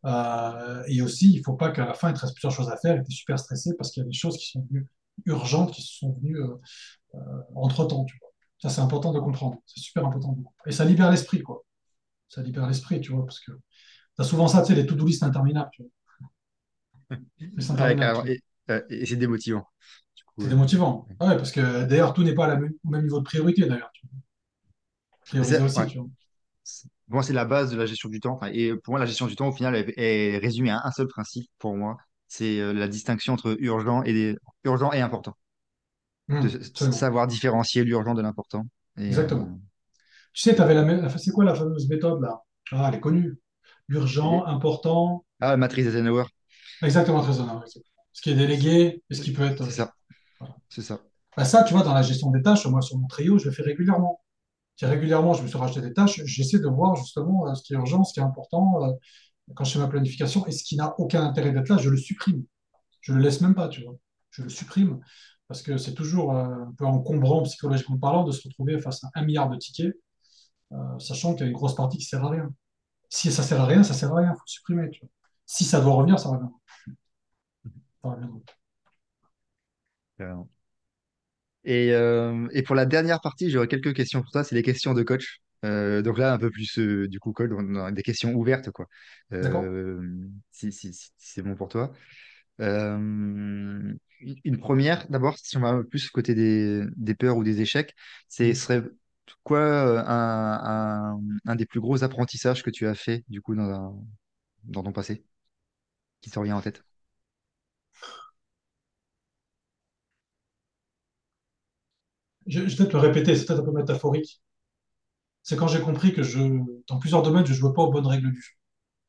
Euh, 0.07 0.83
et 0.89 1.03
aussi, 1.03 1.33
il 1.33 1.39
ne 1.39 1.43
faut 1.45 1.55
pas 1.57 1.71
qu'à 1.71 1.87
la 1.87 1.95
fin, 1.95 2.11
il 2.11 2.15
te 2.15 2.21
reste 2.21 2.35
plusieurs 2.35 2.53
choses 2.53 2.71
à 2.71 2.77
faire 2.77 2.97
et 2.97 3.03
tu 3.05 3.11
es 3.13 3.15
super 3.15 3.39
stressé 3.39 3.75
parce 3.77 3.91
qu'il 3.91 4.03
y 4.03 4.07
a 4.07 4.09
des 4.09 4.15
choses 4.15 4.37
qui 4.39 4.47
sont 4.51 4.67
venues 4.71 4.87
urgentes, 5.27 5.73
qui 5.73 5.83
se 5.83 5.99
sont 5.99 6.13
venues 6.15 6.39
euh, 6.41 6.57
entre-temps. 7.55 8.05
tu 8.05 8.17
vois. 8.21 8.31
Ça, 8.61 8.69
c'est 8.71 8.81
important 8.81 9.13
de 9.13 9.21
comprendre. 9.21 9.59
C'est 9.67 9.81
super 9.81 10.07
important. 10.07 10.31
de 10.31 10.37
comprendre. 10.37 10.57
Et 10.67 10.73
ça 10.73 10.85
libère 10.85 11.11
l'esprit, 11.11 11.43
quoi. 11.43 11.65
Ça 12.29 12.43
libère 12.43 12.67
l'esprit, 12.69 13.01
tu 13.01 13.13
vois, 13.13 13.25
parce 13.27 13.41
que 13.41 13.53
tu 13.53 14.23
as 14.23 14.25
souvent 14.25 14.49
ça, 14.49 14.63
tu 14.63 14.69
sais, 14.69 14.75
les 14.75 14.87
to-do 14.87 15.07
list 15.07 15.23
interminables, 15.25 15.71
tu 15.73 15.83
vois. 15.83 15.91
List 17.57 17.71
Ouais, 17.71 17.77
interminables, 17.77 18.13
tu 18.13 18.21
carrément. 18.21 18.23
vois. 18.23 18.31
Et, 18.31 18.41
euh, 18.71 18.83
et 18.91 19.07
c'est 19.07 19.17
démotivant. 19.17 19.67
C'est 20.39 20.47
euh, 20.47 20.51
démotivant. 20.51 21.07
Ah 21.21 21.29
ouais, 21.29 21.37
parce 21.37 21.53
que 21.53 21.85
d'ailleurs, 21.85 22.13
tout 22.15 22.23
n'est 22.25 22.35
pas 22.35 22.55
au 22.57 22.89
même 22.91 23.03
niveau 23.03 23.19
de 23.21 23.25
priorité, 23.25 23.67
d'ailleurs. 23.67 23.93
c'est- 25.25 25.61
aussi, 25.61 25.79
ouais. 25.81 25.87
tu 25.87 25.99
vois. 25.99 26.09
Pour 27.11 27.17
moi, 27.17 27.25
c'est 27.25 27.35
la 27.35 27.45
base 27.45 27.73
de 27.73 27.77
la 27.77 27.87
gestion 27.87 28.09
du 28.09 28.21
temps. 28.21 28.35
Enfin, 28.35 28.49
et 28.53 28.75
pour 28.77 28.93
moi, 28.95 29.01
la 29.01 29.07
gestion 29.07 29.27
du 29.27 29.37
temps, 29.37 29.49
au 29.49 29.53
final, 29.53 29.75
est, 29.77 29.95
est 29.99 30.39
résumée 30.39 30.71
à 30.71 30.81
un 30.85 30.93
seul 30.93 31.09
principe 31.09 31.51
pour 31.59 31.77
moi. 31.77 31.99
C'est 32.29 32.61
euh, 32.61 32.73
la 32.73 32.89
distinction 32.89 33.35
entre 33.35 33.57
urgent 33.61 34.03
et, 34.05 34.13
des- 34.13 34.39
urgent 34.65 34.93
et 34.93 35.01
important. 35.01 35.37
De 36.29 36.49
s- 36.49 36.57
absolument. 36.71 36.97
savoir 36.97 37.27
différencier 37.29 37.85
l'urgent 37.85 38.15
de 38.15 38.23
l'important. 38.23 38.67
Et, 38.97 39.03
euh, 39.03 39.11
Exactement. 39.11 39.61
Tu 40.35 40.43
sais, 40.43 40.55
tu 40.57 40.63
avais 40.63 40.75
la, 40.75 40.85
la- 40.85 41.09
c'est 41.19 41.33
quoi 41.33 41.45
la 41.45 41.55
fameuse 41.55 41.89
méthode, 41.89 42.23
là? 42.23 42.43
Ah, 42.73 42.87
elle 42.89 42.97
est 42.97 43.01
connue. 43.01 43.39
Urgent, 43.89 44.45
important, 44.47 45.25
ah, 45.41 45.57
matrice 45.57 45.87
Eisenhower. 45.87 46.25
exactement 46.83 47.21
raisonnable. 47.21 47.65
Ce 48.13 48.23
qui 48.23 48.31
est 48.31 48.35
délégué 48.35 49.03
et 49.09 49.15
ce 49.15 49.23
qui 49.23 49.33
peut 49.33 49.45
être. 49.45 49.65
C'est 49.65 49.71
ça. 49.71 49.95
voilà. 50.39 50.57
C'est 50.69 50.83
ça. 50.83 51.01
Bah, 51.37 51.45
ça, 51.45 51.65
tu 51.65 51.75
vois, 51.75 51.83
dans 51.83 51.95
la 51.95 52.03
gestion 52.03 52.31
des 52.31 52.43
tâches, 52.43 52.67
moi, 52.67 52.83
sur 52.83 52.99
mon 52.99 53.07
trio, 53.09 53.39
je 53.39 53.47
le 53.47 53.51
fais 53.53 53.63
régulièrement. 53.63 54.21
Régulièrement, 54.83 55.35
je 55.35 55.43
me 55.43 55.49
suis 55.49 55.59
rajouté 55.59 55.81
des 55.81 55.93
tâches. 55.93 56.23
J'essaie 56.25 56.59
de 56.59 56.69
voir 56.69 56.97
justement 56.97 57.47
euh, 57.49 57.55
ce 57.55 57.63
qui 57.63 57.75
est 57.75 57.77
urgent, 57.77 58.05
ce 58.05 58.13
qui 58.15 58.21
est 58.21 58.23
important 58.23 58.83
euh, 58.83 58.93
quand 59.55 59.65
je 59.65 59.73
fais 59.73 59.79
ma 59.79 59.89
planification 59.89 60.47
et 60.47 60.53
ce 60.53 60.65
qui 60.65 60.77
n'a 60.77 60.95
aucun 60.99 61.23
intérêt 61.25 61.53
d'être 61.53 61.69
là, 61.69 61.77
je 61.77 61.91
le 61.91 61.97
supprime. 61.97 62.45
Je 63.01 63.13
le 63.13 63.21
laisse 63.21 63.41
même 63.41 63.55
pas, 63.55 63.69
tu 63.69 63.83
vois. 63.83 63.97
Je 64.31 64.43
le 64.43 64.49
supprime 64.49 65.01
parce 65.49 65.63
que 65.63 65.77
c'est 65.77 65.95
toujours 65.95 66.35
euh, 66.35 66.45
un 66.45 66.75
peu 66.79 66.87
encombrant 66.87 67.43
psychologiquement 67.43 67.99
parlant 67.99 68.25
de 68.25 68.33
se 68.33 68.47
retrouver 68.47 68.81
face 68.81 69.03
à 69.05 69.11
un 69.15 69.25
milliard 69.25 69.51
de 69.51 69.57
tickets, 69.57 69.97
sachant 70.99 71.35
qu'il 71.35 71.43
y 71.43 71.45
a 71.45 71.49
une 71.49 71.57
grosse 71.57 71.75
partie 71.75 71.99
qui 71.99 72.05
sert 72.05 72.25
à 72.25 72.31
rien. 72.31 72.49
Si 73.09 73.33
ça 73.33 73.43
sert 73.43 73.61
à 73.61 73.67
rien, 73.67 73.83
ça 73.83 73.95
sert 73.95 74.13
à 74.13 74.17
rien, 74.19 74.33
il 74.33 74.39
faut 74.39 74.47
supprimer, 74.47 74.89
tu 74.91 75.01
vois. 75.01 75.11
Si 75.47 75.65
ça 75.65 75.81
doit 75.81 75.95
revenir, 75.95 76.19
ça 76.21 76.29
revient. 76.29 76.49
Ça 78.03 78.09
reviendra. 78.11 78.41
Et, 81.65 81.93
euh, 81.93 82.49
et 82.53 82.63
pour 82.63 82.75
la 82.75 82.87
dernière 82.87 83.21
partie, 83.21 83.51
j'aurais 83.51 83.69
quelques 83.69 83.95
questions 83.95 84.23
pour 84.23 84.31
toi. 84.31 84.45
C'est 84.45 84.55
les 84.55 84.63
questions 84.63 84.95
de 84.95 85.03
coach. 85.03 85.41
Euh, 85.65 86.01
donc 86.03 86.19
là, 86.19 86.33
un 86.33 86.39
peu 86.39 86.51
plus 86.51 86.79
euh, 86.79 87.07
du 87.09 87.21
coup, 87.21 87.35
a 87.79 87.93
des 87.93 88.03
questions 88.03 88.35
ouvertes, 88.35 88.71
quoi. 88.71 88.87
D'accord? 89.41 89.71
Euh, 89.71 90.01
si, 90.53 90.73
si, 90.73 90.93
si 90.95 91.11
c'est 91.19 91.43
bon 91.43 91.55
pour 91.55 91.69
toi. 91.69 91.93
Euh, 92.61 93.95
une 94.45 94.59
première, 94.59 95.07
d'abord, 95.09 95.39
si 95.39 95.57
on 95.57 95.61
va 95.61 95.83
plus 95.85 96.11
côté 96.11 96.35
des, 96.35 96.85
des 96.97 97.15
peurs 97.15 97.37
ou 97.37 97.45
des 97.45 97.61
échecs, 97.61 97.95
c'est 98.29 98.53
Mm. 98.53 98.55
serait 98.55 98.83
quoi 99.45 99.59
euh, 99.61 100.05
un, 100.07 101.15
un, 101.17 101.21
un 101.47 101.57
des 101.57 101.67
plus 101.67 101.81
gros 101.81 102.05
apprentissages 102.05 102.63
que 102.63 102.71
tu 102.71 102.87
as 102.87 102.95
fait 102.95 103.25
du 103.29 103.41
coup 103.43 103.55
dans, 103.55 104.05
dans 104.65 104.83
ton 104.83 104.93
passé, 104.93 105.25
qui 106.23 106.31
te 106.31 106.39
revient 106.39 106.53
en 106.55 106.63
tête? 106.63 106.85
Je, 112.51 112.61
je 112.69 112.77
vais 112.77 112.77
peut-être 112.77 112.93
le 112.95 112.99
répéter, 113.01 113.35
c'est 113.37 113.47
peut-être 113.47 113.61
un 113.61 113.65
peu 113.65 113.73
métaphorique. 113.73 114.43
C'est 115.43 115.57
quand 115.57 115.69
j'ai 115.69 115.81
compris 115.81 116.13
que 116.15 116.23
je, 116.23 116.39
dans 116.89 116.99
plusieurs 116.99 117.23
domaines, 117.23 117.47
je 117.47 117.53
ne 117.53 117.57
jouais 117.57 117.73
pas 117.75 117.83
aux 117.83 117.91
bonnes 117.91 118.07
règles 118.07 118.31
du 118.33 118.41
jeu. 118.41 118.53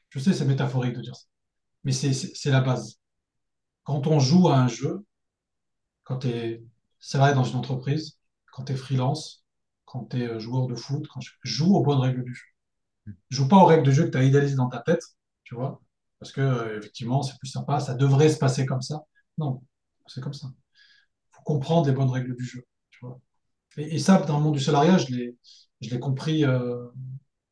Je 0.09 0.19
sais, 0.19 0.33
c'est 0.33 0.45
métaphorique 0.45 0.95
de 0.95 1.01
dire 1.01 1.15
ça, 1.15 1.25
mais 1.83 1.93
c'est 1.93 2.51
la 2.51 2.61
base. 2.61 2.99
Quand 3.83 4.07
on 4.07 4.19
joue 4.19 4.49
à 4.49 4.57
un 4.57 4.67
jeu, 4.67 5.05
quand 6.03 6.19
tu 6.19 6.27
es 6.29 6.63
salarié 6.99 7.35
dans 7.35 7.43
une 7.43 7.57
entreprise, 7.57 8.17
quand 8.51 8.65
tu 8.65 8.73
es 8.73 8.75
freelance, 8.75 9.45
quand 9.85 10.05
tu 10.05 10.17
es 10.23 10.39
joueur 10.39 10.67
de 10.67 10.75
foot, 10.75 11.07
quand 11.07 11.21
je 11.21 11.31
joue 11.43 11.75
aux 11.75 11.83
bonnes 11.83 11.99
règles 11.99 12.23
du 12.23 12.33
jeu. 12.35 12.45
joue 13.29 13.47
pas 13.47 13.57
aux 13.57 13.65
règles 13.65 13.83
de 13.83 13.91
jeu 13.91 14.05
que 14.05 14.11
tu 14.11 14.17
as 14.17 14.23
idéalisées 14.23 14.55
dans 14.55 14.69
ta 14.69 14.79
tête, 14.81 15.03
tu 15.43 15.55
vois, 15.55 15.81
parce 16.19 16.31
que 16.31 16.41
euh, 16.41 16.77
effectivement, 16.79 17.23
c'est 17.23 17.37
plus 17.39 17.49
sympa, 17.49 17.79
ça 17.79 17.95
devrait 17.95 18.29
se 18.29 18.37
passer 18.39 18.65
comme 18.65 18.81
ça. 18.81 19.03
Non, 19.37 19.63
c'est 20.07 20.21
comme 20.21 20.33
ça. 20.33 20.47
Il 21.33 21.37
faut 21.37 21.43
comprendre 21.43 21.87
les 21.87 21.93
bonnes 21.93 22.11
règles 22.11 22.35
du 22.35 22.45
jeu. 22.45 22.65
Et, 23.77 23.95
et 23.95 23.99
ça, 23.99 24.21
dans 24.21 24.37
le 24.37 24.43
monde 24.43 24.53
du 24.55 24.59
salariat, 24.59 24.97
je 24.97 25.07
l'ai, 25.13 25.37
je 25.81 25.89
l'ai 25.89 25.99
compris, 25.99 26.45
euh, 26.45 26.87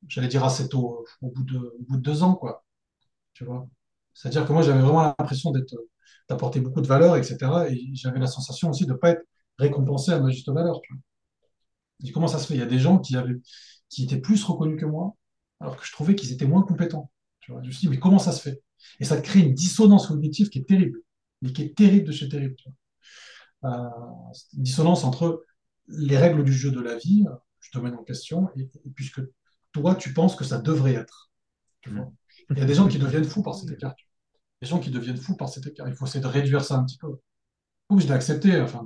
j'allais 0.08 0.28
dire 0.28 0.44
assez 0.46 0.70
tôt, 0.70 1.02
euh, 1.24 1.28
au 1.28 1.32
bout 1.32 1.44
de, 1.44 1.58
au 1.58 1.84
bout 1.88 1.98
de 1.98 2.02
deux 2.02 2.24
ans, 2.24 2.36
quoi, 2.36 2.66
tu 3.34 3.46
vois? 3.46 3.68
C'est-à-dire 4.14 4.48
que 4.48 4.54
moi, 4.54 4.64
j'avais 4.64 4.82
vraiment 4.82 5.04
l'impression 5.04 5.52
d'être, 5.52 5.76
d'apporter 6.30 6.62
beaucoup 6.62 6.82
de 6.82 6.88
valeur, 6.88 7.18
etc. 7.18 7.70
Et 7.70 7.92
j'avais 7.96 8.20
la 8.20 8.28
sensation 8.28 8.70
aussi 8.72 8.86
de 8.86 8.94
ne 8.94 8.98
pas 8.98 9.12
être 9.12 9.24
récompensé 9.60 10.12
à 10.14 10.20
ma 10.20 10.30
juste 10.32 10.50
valeur, 10.52 10.82
tu 10.84 10.94
vois. 10.94 11.02
Dis, 12.00 12.12
comment 12.12 12.28
ça 12.28 12.40
se 12.40 12.48
fait? 12.48 12.54
Il 12.56 12.60
y 12.60 12.64
a 12.64 12.66
des 12.66 12.80
gens 12.80 13.00
qui 13.00 13.18
avaient, 13.18 13.36
qui 13.90 14.04
étaient 14.04 14.20
plus 14.20 14.44
reconnus 14.44 14.80
que 14.80 14.86
moi, 14.86 15.16
alors 15.60 15.76
que 15.78 15.86
je 15.86 15.92
trouvais 15.92 16.16
qu'ils 16.16 16.32
étaient 16.32 16.46
moins 16.48 16.64
compétents. 16.64 17.12
Tu 17.42 17.52
vois, 17.52 17.62
je 17.62 17.68
me 17.68 17.72
suis 17.72 17.82
dit, 17.82 17.90
mais 17.90 18.00
comment 18.00 18.20
ça 18.20 18.32
se 18.32 18.42
fait? 18.42 18.62
Et 19.00 19.06
ça 19.06 19.20
crée 19.22 19.42
une 19.42 19.54
dissonance 19.54 20.08
cognitive 20.08 20.50
qui 20.50 20.60
est 20.60 20.68
terrible, 20.68 21.00
mais 21.42 21.52
qui 21.52 21.64
est 21.64 21.76
terrible 21.76 22.08
de 22.08 22.12
chez 22.12 22.30
terrible. 22.30 22.56
tu 22.56 22.70
vois. 22.70 22.76
Euh, 23.66 23.90
une 24.58 24.64
dissonance 24.64 25.04
entre 25.04 25.44
les 25.90 26.18
règles 26.18 26.44
du 26.44 26.54
jeu 26.54 26.72
de 26.72 26.82
la 26.82 26.96
vie, 26.98 27.26
je 27.60 27.72
te 27.72 27.78
mets 27.80 27.92
en 27.92 28.04
question, 28.04 28.50
puisque 28.96 29.22
toi, 29.72 29.96
tu 29.96 30.14
penses 30.14 30.36
que 30.36 30.44
ça 30.46 30.60
devrait 30.60 30.94
être. 30.94 31.32
Il 31.86 32.58
y 32.58 32.62
a 32.62 32.66
des 32.66 32.74
gens 32.74 32.88
qui 32.88 33.00
deviennent 33.00 33.26
fous 33.26 33.44
par 33.44 33.56
cet 33.56 33.72
écart. 33.72 33.96
Il 34.62 35.96
faut 35.96 36.06
essayer 36.06 36.22
de 36.22 36.28
réduire 36.28 36.64
ça 36.64 36.76
un 36.76 36.86
petit 36.86 36.98
peu. 36.98 37.18
Ou 37.90 38.00
je 38.00 38.08
l'ai 38.08 38.14
accepté. 38.14 38.60
Enfin, 38.62 38.86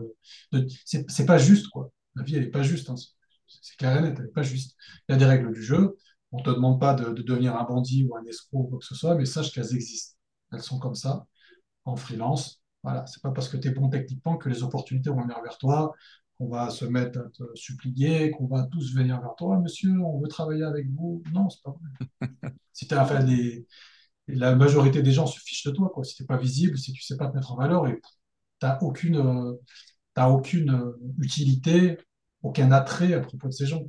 c'est 0.85 1.25
pas 1.25 1.38
juste, 1.38 1.67
quoi. 1.69 1.91
La 2.15 2.23
vie, 2.23 2.35
elle 2.35 2.43
n'est 2.43 2.49
pas 2.51 2.63
juste. 2.63 2.89
hein. 2.89 2.95
C'est 3.47 3.77
clair 3.77 3.97
et 3.97 4.01
net, 4.01 4.15
elle 4.17 4.25
n'est 4.25 4.31
pas 4.31 4.43
juste. 4.43 4.75
Il 5.07 5.13
y 5.13 5.15
a 5.15 5.17
des 5.17 5.25
règles 5.25 5.53
du 5.53 5.61
jeu. 5.61 5.97
On 6.31 6.39
ne 6.39 6.43
te 6.43 6.49
demande 6.49 6.80
pas 6.80 6.93
de, 6.95 7.11
de 7.13 7.21
devenir 7.21 7.55
un 7.55 7.63
bandit 7.63 8.05
ou 8.05 8.15
un 8.15 8.23
escroc 8.25 8.59
ou 8.61 8.63
quoi 8.67 8.80
que 8.80 8.85
ce 8.85 8.95
soit, 8.95 9.15
mais 9.15 9.25
sache 9.25 9.51
qu'elles 9.53 9.75
existent. 9.75 10.15
Elles 10.51 10.61
sont 10.61 10.80
comme 10.80 10.95
ça, 10.95 11.25
en 11.85 11.95
freelance. 11.95 12.61
Voilà, 12.84 13.05
c'est 13.07 13.21
pas 13.21 13.31
parce 13.31 13.49
que 13.49 13.57
tu 13.57 13.67
es 13.69 13.71
bon 13.71 13.89
techniquement 13.89 14.38
que 14.38 14.49
les 14.49 14.63
opportunités 14.63 15.09
vont 15.09 15.21
venir 15.21 15.41
vers 15.43 15.57
toi, 15.57 15.93
qu'on 16.43 16.49
va 16.49 16.69
se 16.69 16.85
mettre 16.85 17.19
à 17.19 17.23
te 17.29 17.43
supplier, 17.55 18.31
qu'on 18.31 18.47
va 18.47 18.63
tous 18.71 18.93
venir 18.95 19.21
vers 19.21 19.35
toi. 19.35 19.59
Monsieur, 19.59 19.91
on 20.01 20.19
veut 20.19 20.27
travailler 20.27 20.63
avec 20.63 20.87
vous. 20.91 21.23
Non, 21.33 21.49
c'est 21.49 21.61
pas 21.63 21.71
vrai. 21.71 22.51
Si 22.73 22.87
la 24.27 24.55
majorité 24.55 25.01
des 25.01 25.11
gens 25.11 25.27
se 25.27 25.39
fichent 25.39 25.65
de 25.65 25.71
toi, 25.71 25.91
quoi. 25.93 26.03
Si 26.03 26.15
tu 26.15 26.23
n'es 26.23 26.27
pas 26.27 26.37
visible, 26.37 26.77
si 26.77 26.93
tu 26.93 26.99
ne 27.01 27.03
sais 27.03 27.17
pas 27.17 27.27
te 27.27 27.35
mettre 27.35 27.51
en 27.51 27.57
valeur, 27.57 27.87
et 27.87 27.99
tu 28.01 28.65
n'as 28.65 28.79
aucune, 28.81 29.17
euh, 29.17 30.29
aucune 30.29 30.93
utilité, 31.19 31.97
aucun 32.41 32.71
attrait 32.71 33.13
à 33.13 33.19
propos 33.21 33.47
de 33.47 33.53
ces 33.53 33.65
gens. 33.67 33.83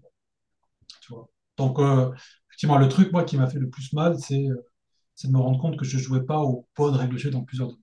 Tu 1.01 1.12
vois. 1.12 1.28
Donc, 1.56 1.78
euh, 1.78 2.12
effectivement, 2.48 2.78
le 2.78 2.89
truc, 2.89 3.12
moi, 3.12 3.24
qui 3.24 3.36
m'a 3.36 3.48
fait 3.48 3.59
le 3.59 3.68
plus 3.70 3.93
mal, 3.93 4.18
c'est 4.18 4.48
euh, 4.48 4.64
c'est 5.16 5.28
de 5.28 5.32
me 5.32 5.39
rendre 5.40 5.60
compte 5.60 5.78
que 5.78 5.85
je 5.85 5.97
ne 5.98 6.02
jouais 6.02 6.24
pas 6.24 6.40
aux 6.40 6.68
bonnes 6.76 6.94
règles 6.97 7.14
de 7.14 7.18
jeu 7.18 7.31
dans 7.31 7.44
plusieurs 7.44 7.68
domaines. 7.68 7.82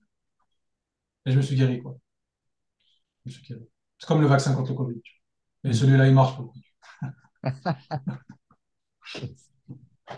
Et 1.26 1.32
je 1.32 1.36
me 1.36 1.42
suis 1.42 1.56
guéri, 1.56 1.80
quoi. 1.82 1.98
Je 3.24 3.30
me 3.30 3.34
suis 3.34 3.42
guéri. 3.42 3.71
C'est 4.02 4.06
comme 4.08 4.20
le 4.20 4.26
vaccin 4.26 4.54
contre 4.54 4.72
le 4.72 4.76
Covid. 4.76 5.00
Et 5.64 5.72
celui-là, 5.72 6.08
il 6.08 6.14
marche 6.14 6.36
pour 6.36 6.44
le 6.46 6.50
coup. 6.50 6.58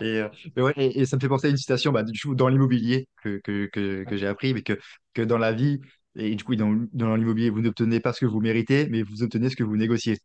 Et, 0.01 0.19
euh, 0.21 0.29
ouais, 0.57 0.73
et, 0.75 0.99
et 1.01 1.05
ça 1.05 1.15
me 1.15 1.21
fait 1.21 1.29
penser 1.29 1.47
à 1.47 1.49
une 1.49 1.57
citation 1.57 1.91
bah, 1.93 2.03
du 2.03 2.19
coup, 2.19 2.35
dans 2.35 2.49
l'immobilier 2.49 3.07
que, 3.23 3.37
que, 3.43 3.67
que, 3.67 4.03
que 4.03 4.17
j'ai 4.17 4.27
appris, 4.27 4.53
mais 4.53 4.61
que, 4.61 4.77
que 5.13 5.21
dans 5.21 5.37
la 5.37 5.53
vie, 5.53 5.79
et 6.15 6.35
du 6.35 6.43
coup, 6.43 6.55
dans, 6.55 6.85
dans 6.93 7.15
l'immobilier, 7.15 7.49
vous 7.49 7.61
n'obtenez 7.61 7.99
pas 8.01 8.11
ce 8.13 8.21
que 8.21 8.25
vous 8.25 8.41
méritez, 8.41 8.87
mais 8.89 9.03
vous 9.03 9.23
obtenez 9.23 9.49
ce 9.49 9.55
que 9.55 9.63
vous 9.63 9.77
négociez. 9.77 10.17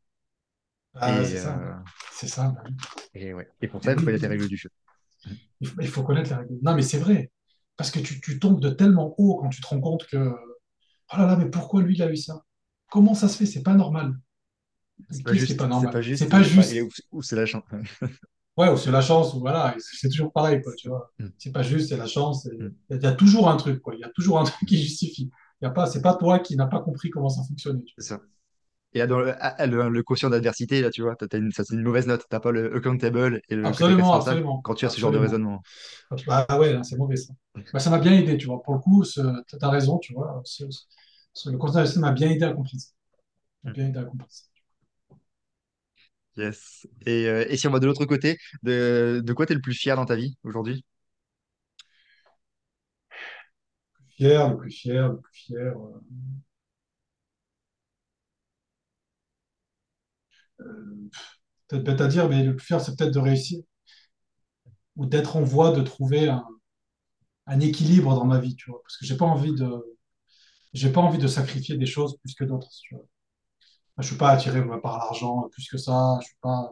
Ah, 0.94 1.24
c'est 1.24 1.36
ça. 1.36 1.62
euh, 1.62 1.74
C'est 2.12 2.28
ça. 2.28 2.50
bah 2.50 2.62
et, 3.14 3.32
ouais. 3.34 3.48
et 3.60 3.68
pour 3.68 3.84
ça, 3.84 3.92
il 3.92 3.96
faut 3.98 4.04
connaître 4.04 4.22
les 4.24 4.28
règles 4.28 4.48
du 4.48 4.56
jeu. 4.56 4.70
Il 5.60 5.68
faut, 5.68 5.80
il 5.80 5.88
faut 5.88 6.02
connaître 6.02 6.30
les 6.30 6.36
règles. 6.36 6.58
Non, 6.62 6.74
mais 6.74 6.82
c'est 6.82 6.98
vrai. 6.98 7.30
Parce 7.76 7.90
que 7.90 7.98
tu, 8.00 8.20
tu 8.20 8.38
tombes 8.38 8.60
de 8.60 8.70
tellement 8.70 9.14
haut 9.18 9.36
quand 9.40 9.48
tu 9.48 9.60
te 9.60 9.66
rends 9.66 9.80
compte 9.80 10.06
que, 10.06 10.16
oh 10.18 11.16
là 11.18 11.26
là, 11.26 11.36
mais 11.36 11.50
pourquoi 11.50 11.82
lui, 11.82 11.94
il 11.96 12.02
a 12.02 12.10
eu 12.12 12.16
ça? 12.16 12.42
Comment 12.90 13.14
ça 13.14 13.28
se 13.28 13.36
fait? 13.36 13.46
C'est 13.46 13.62
pas 13.62 13.74
normal. 13.74 14.14
C'est 15.10 15.22
pas 15.22 15.34
juste, 15.34 15.56
pas 15.56 15.66
normal? 15.66 15.92
pas 15.92 16.02
juste, 16.02 16.28
pas 16.28 16.42
où 17.12 17.22
c'est 17.22 17.36
la 17.36 17.46
chance? 17.46 17.64
Ouais, 18.56 18.68
ou 18.68 18.76
c'est 18.76 18.90
la 18.90 19.00
chance, 19.00 19.32
ou 19.32 19.40
voilà, 19.40 19.74
c'est 19.78 20.10
toujours 20.10 20.32
pareil, 20.32 20.60
quoi, 20.60 20.74
tu 20.74 20.88
vois. 20.88 21.10
Mm. 21.18 21.28
C'est 21.38 21.52
pas 21.52 21.62
juste, 21.62 21.88
c'est 21.88 21.96
la 21.96 22.06
chance. 22.06 22.44
Mm. 22.44 22.50
Il 22.90 22.90
y, 22.90 22.94
a 22.94 22.96
il 22.96 23.02
y 23.02 23.06
a 23.06 23.12
toujours 23.12 23.48
un 23.48 23.56
truc, 23.56 23.80
quoi. 23.80 23.94
Il 23.94 24.00
y 24.00 24.04
a 24.04 24.10
toujours 24.14 24.38
un 24.38 24.44
truc 24.44 24.68
qui 24.68 24.82
justifie. 24.82 25.30
Il 25.62 25.64
y 25.64 25.68
a 25.68 25.70
pas, 25.70 25.86
c'est 25.86 26.02
pas 26.02 26.14
toi 26.14 26.40
qui 26.40 26.56
n'as 26.56 26.66
pas 26.66 26.80
compris 26.80 27.08
comment 27.10 27.30
ça 27.30 27.42
fonctionnait. 27.48 27.84
C'est 27.96 28.08
ça. 28.08 28.20
Et 28.92 28.98
là, 28.98 29.06
dans 29.06 29.20
le, 29.20 29.32
le, 29.66 29.88
le 29.88 30.02
quotient 30.02 30.30
d'adversité, 30.30 30.82
là, 30.82 30.90
tu 30.90 31.02
vois, 31.02 31.16
une, 31.32 31.52
ça, 31.52 31.64
c'est 31.64 31.74
une 31.74 31.82
mauvaise 31.82 32.06
note. 32.06 32.24
T'as 32.28 32.40
pas 32.40 32.50
le 32.50 32.74
accountable 32.76 33.40
et 33.48 33.54
le 33.54 33.64
Absolument, 33.64 34.14
absolument, 34.14 34.60
quand 34.62 34.74
tu 34.74 34.84
as 34.84 34.90
ce 34.90 35.00
genre 35.00 35.12
de 35.12 35.18
raisonnement. 35.18 35.62
Ah 36.28 36.58
ouais, 36.58 36.76
c'est 36.82 36.96
mauvais 36.96 37.16
ça. 37.16 37.32
Bah, 37.72 37.78
ça 37.78 37.88
m'a 37.90 37.98
bien 37.98 38.12
aidé, 38.12 38.36
tu 38.36 38.46
vois. 38.46 38.62
Pour 38.62 38.74
le 38.74 38.80
coup, 38.80 39.04
tu 39.04 39.20
as 39.20 39.70
raison, 39.70 39.98
tu 39.98 40.12
vois. 40.12 40.42
Le 41.46 42.12
bien 42.14 42.30
aidé 42.30 42.44
à 42.44 42.52
comprendre 42.52 42.80
ça. 42.80 42.90
M'a 43.64 43.70
Mm. 43.70 43.72
bien 43.72 43.88
aidé 43.88 43.98
à 44.00 44.04
comprendre 44.04 44.30
ça. 44.32 44.44
Yes. 46.36 46.86
Et, 47.06 47.26
euh, 47.28 47.44
et 47.48 47.56
si 47.56 47.66
on 47.66 47.70
va 47.72 47.80
de 47.80 47.86
l'autre 47.86 48.04
côté, 48.06 48.38
de, 48.62 49.20
de 49.24 49.32
quoi 49.32 49.46
t'es 49.46 49.54
le 49.54 49.60
plus 49.60 49.74
fier 49.74 49.96
dans 49.96 50.06
ta 50.06 50.16
vie 50.16 50.36
aujourd'hui? 50.44 50.84
Fier, 54.16 54.48
le 54.50 54.56
plus 54.58 54.70
fier, 54.70 55.08
le 55.08 55.18
plus 55.20 55.32
fier. 55.34 55.74
euh, 55.76 56.00
euh, 60.60 61.10
peut-être 61.68 61.84
bête 61.84 62.00
à 62.00 62.08
dire, 62.08 62.28
mais 62.28 62.44
le 62.44 62.56
plus 62.56 62.66
fier, 62.66 62.80
c'est 62.80 62.96
peut-être 62.96 63.14
de 63.14 63.20
réussir 63.20 63.60
ou 64.96 65.06
d'être 65.06 65.36
en 65.36 65.42
voie 65.42 65.72
de 65.72 65.82
trouver 65.82 66.28
un, 66.28 66.44
un 67.46 67.60
équilibre 67.60 68.14
dans 68.14 68.24
ma 68.24 68.38
vie, 68.40 68.56
tu 68.56 68.70
vois. 68.70 68.82
Parce 68.82 68.96
que 68.96 69.04
j'ai 69.06 69.16
pas 69.16 69.26
envie 69.26 69.54
de, 69.54 69.98
j'ai 70.72 70.92
pas 70.92 71.00
envie 71.00 71.18
de 71.18 71.26
sacrifier 71.26 71.76
des 71.76 71.86
choses 71.86 72.16
plus 72.18 72.34
que 72.34 72.44
d'autres, 72.44 72.68
vois. 72.92 73.04
Je 73.98 74.06
suis 74.06 74.16
pas 74.16 74.30
attiré 74.30 74.64
par 74.80 74.98
l'argent 74.98 75.48
plus 75.50 75.68
que 75.68 75.76
ça. 75.76 76.18
Je 76.20 76.26
suis 76.26 76.36
pas 76.40 76.70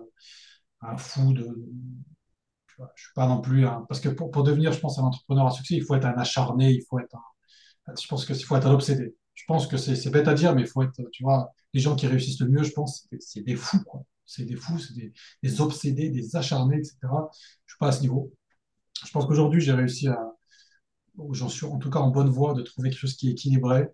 un 0.83 0.97
fou 0.97 1.33
de. 1.33 1.47
Je 2.97 3.03
suis 3.03 3.13
pas 3.15 3.27
non 3.27 3.41
plus 3.41 3.67
un, 3.67 3.85
parce 3.89 4.01
que 4.01 4.09
pour, 4.09 4.45
devenir, 4.45 4.73
je 4.73 4.79
pense, 4.79 4.99
un 4.99 5.03
entrepreneur 5.03 5.47
à 5.47 5.51
succès, 5.51 5.75
il 5.75 5.85
faut 5.85 5.97
être 5.97 6.05
un 6.05 6.17
acharné, 6.17 6.71
il 6.71 6.85
faut 6.89 7.01
être 7.01 7.17
un, 7.17 7.95
je 8.01 8.07
pense 8.07 8.25
que 8.25 8.33
il 8.33 8.45
faut 8.45 8.57
être 8.57 8.67
un 8.67 8.73
obsédé. 8.73 9.17
Je 9.35 9.45
pense 9.47 9.67
que 9.67 9.77
c'est 9.77 10.11
bête 10.11 10.29
à 10.29 10.35
dire, 10.35 10.55
mais 10.55 10.63
il 10.63 10.69
faut 10.69 10.83
être, 10.83 11.01
tu 11.13 11.25
vois, 11.25 11.53
les 11.73 11.81
gens 11.81 11.97
qui 11.97 12.07
réussissent 12.07 12.41
le 12.41 12.49
mieux, 12.49 12.63
je 12.63 12.73
pense, 12.73 13.09
c'est 13.21 13.43
des 13.43 13.57
fous, 13.57 13.83
quoi. 13.85 14.05
C'est 14.25 14.45
des 14.45 14.57
fous, 14.57 14.79
c'est 14.79 14.95
des, 14.95 15.13
des 15.43 15.61
obsédés, 15.61 16.11
des 16.11 16.37
acharnés, 16.37 16.77
etc. 16.77 16.99
Je 17.67 17.73
suis 17.73 17.79
pas 17.79 17.89
à 17.89 17.93
ce 17.93 18.03
niveau. 18.03 18.33
Je 19.05 19.11
pense 19.11 19.27
qu'aujourd'hui, 19.27 19.61
j'ai 19.61 19.73
réussi 19.73 20.09
à, 20.09 20.19
j'en 21.33 21.49
suis 21.49 21.67
en 21.67 21.79
tout 21.79 21.91
cas 21.91 22.01
en 22.01 22.11
bonne 22.11 22.29
voie 22.31 22.55
de 22.55 22.63
trouver 22.63 22.91
quelque 22.91 22.99
chose 22.99 23.17
qui 23.17 23.29
est 23.29 23.33
équilibré 23.33 23.89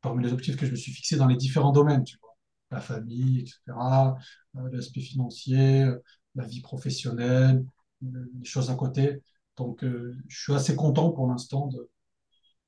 parmi 0.00 0.24
les 0.24 0.32
objectifs 0.32 0.56
que 0.56 0.66
je 0.66 0.70
me 0.72 0.76
suis 0.76 0.92
fixés 0.92 1.16
dans 1.16 1.26
les 1.26 1.36
différents 1.36 1.72
domaines, 1.72 2.04
tu 2.04 2.16
vois. 2.20 2.36
La 2.70 2.80
famille, 2.80 3.40
etc., 3.40 4.16
euh, 4.56 4.70
l'aspect 4.72 5.00
financier, 5.00 5.82
euh, 5.82 6.02
la 6.34 6.44
vie 6.44 6.60
professionnelle, 6.60 7.64
euh, 8.04 8.30
les 8.38 8.44
choses 8.44 8.70
à 8.70 8.74
côté. 8.74 9.22
Donc, 9.56 9.84
je 9.84 10.40
suis 10.42 10.52
assez 10.52 10.76
content 10.76 11.10
pour 11.12 11.26
l'instant 11.28 11.70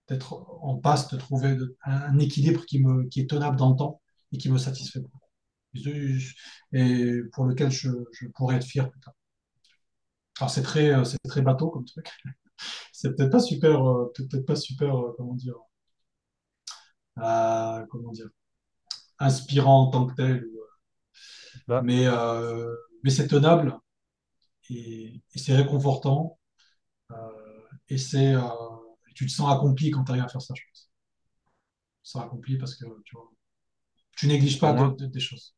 d'être 0.08 0.32
en 0.62 0.76
passe 0.76 1.08
de 1.12 1.18
trouver 1.18 1.56
un, 1.84 2.18
équilibre 2.18 2.64
qui 2.64 2.82
me, 2.82 3.04
qui 3.08 3.20
est 3.20 3.28
tenable 3.28 3.56
dans 3.56 3.70
le 3.70 3.76
temps 3.76 4.00
et 4.32 4.38
qui 4.38 4.50
me 4.50 4.58
satisfait 4.58 5.00
beaucoup. 5.00 5.18
Et 6.72 7.20
pour 7.32 7.44
lequel 7.44 7.70
je, 7.70 7.90
je 8.12 8.26
pourrais 8.28 8.56
être 8.56 8.64
fier 8.64 8.90
plus 8.90 9.00
tard. 9.00 9.14
Alors, 10.40 10.50
c'est 10.50 10.62
très, 10.62 11.04
c'est 11.04 11.18
très 11.24 11.42
bateau 11.42 11.68
comme 11.70 11.84
truc. 11.84 12.08
C'est 12.92 13.16
peut-être 13.16 13.30
pas 13.32 13.40
super, 13.40 13.86
euh, 13.88 14.12
peut-être 14.14 14.46
pas 14.46 14.56
super, 14.56 14.96
euh, 14.96 15.12
comment 15.16 15.34
dire, 15.34 15.56
euh, 17.18 17.84
comment 17.90 18.12
dire, 18.12 18.28
inspirant 19.18 19.84
en 19.88 19.90
tant 19.90 20.06
que 20.06 20.14
tel. 20.16 20.46
Bah, 21.66 21.82
Mais, 21.82 22.06
euh, 22.06 22.74
mais 23.04 23.10
c'est 23.10 23.28
tenable 23.28 23.76
et, 24.70 25.22
et 25.34 25.38
c'est 25.38 25.56
réconfortant. 25.56 26.38
euh, 27.12 27.16
et 27.88 27.98
c'est, 27.98 28.34
tu 29.14 29.26
te 29.26 29.32
sens 29.32 29.52
accompli 29.54 29.90
quand 29.90 30.04
tu 30.04 30.12
arrives 30.12 30.24
à 30.24 30.28
faire 30.28 30.42
ça, 30.42 30.54
je 30.56 30.62
pense. 30.70 30.90
Tu 32.02 32.02
te 32.02 32.08
sens 32.08 32.22
accompli 32.24 32.58
parce 32.58 32.74
que 32.74 32.84
tu 33.04 33.14
vois, 33.14 33.30
tu 34.16 34.28
négliges 34.28 34.60
pas 34.60 34.74
des 34.98 35.20
choses. 35.20 35.56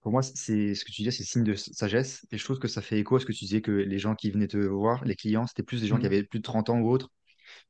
Pour 0.00 0.12
moi, 0.12 0.22
c'est 0.22 0.74
ce 0.74 0.84
que 0.84 0.90
tu 0.92 1.02
disais, 1.02 1.10
c'est 1.10 1.24
signe 1.24 1.44
de 1.44 1.54
sagesse. 1.54 2.26
Et 2.30 2.38
je 2.38 2.44
trouve 2.44 2.58
que 2.58 2.68
ça 2.68 2.82
fait 2.82 2.98
écho 2.98 3.16
à 3.16 3.20
ce 3.20 3.26
que 3.26 3.32
tu 3.32 3.44
disais 3.44 3.60
que 3.60 3.70
les 3.72 3.98
gens 3.98 4.14
qui 4.14 4.30
venaient 4.30 4.48
te 4.48 4.56
voir, 4.58 5.04
les 5.04 5.14
clients, 5.16 5.46
c'était 5.46 5.62
plus 5.62 5.80
des 5.82 5.86
gens 5.88 5.98
qui 5.98 6.06
Mhm. 6.06 6.06
avaient 6.06 6.22
plus 6.24 6.38
de 6.40 6.44
30 6.44 6.70
ans 6.70 6.78
ou 6.80 6.90
autres. 6.90 7.10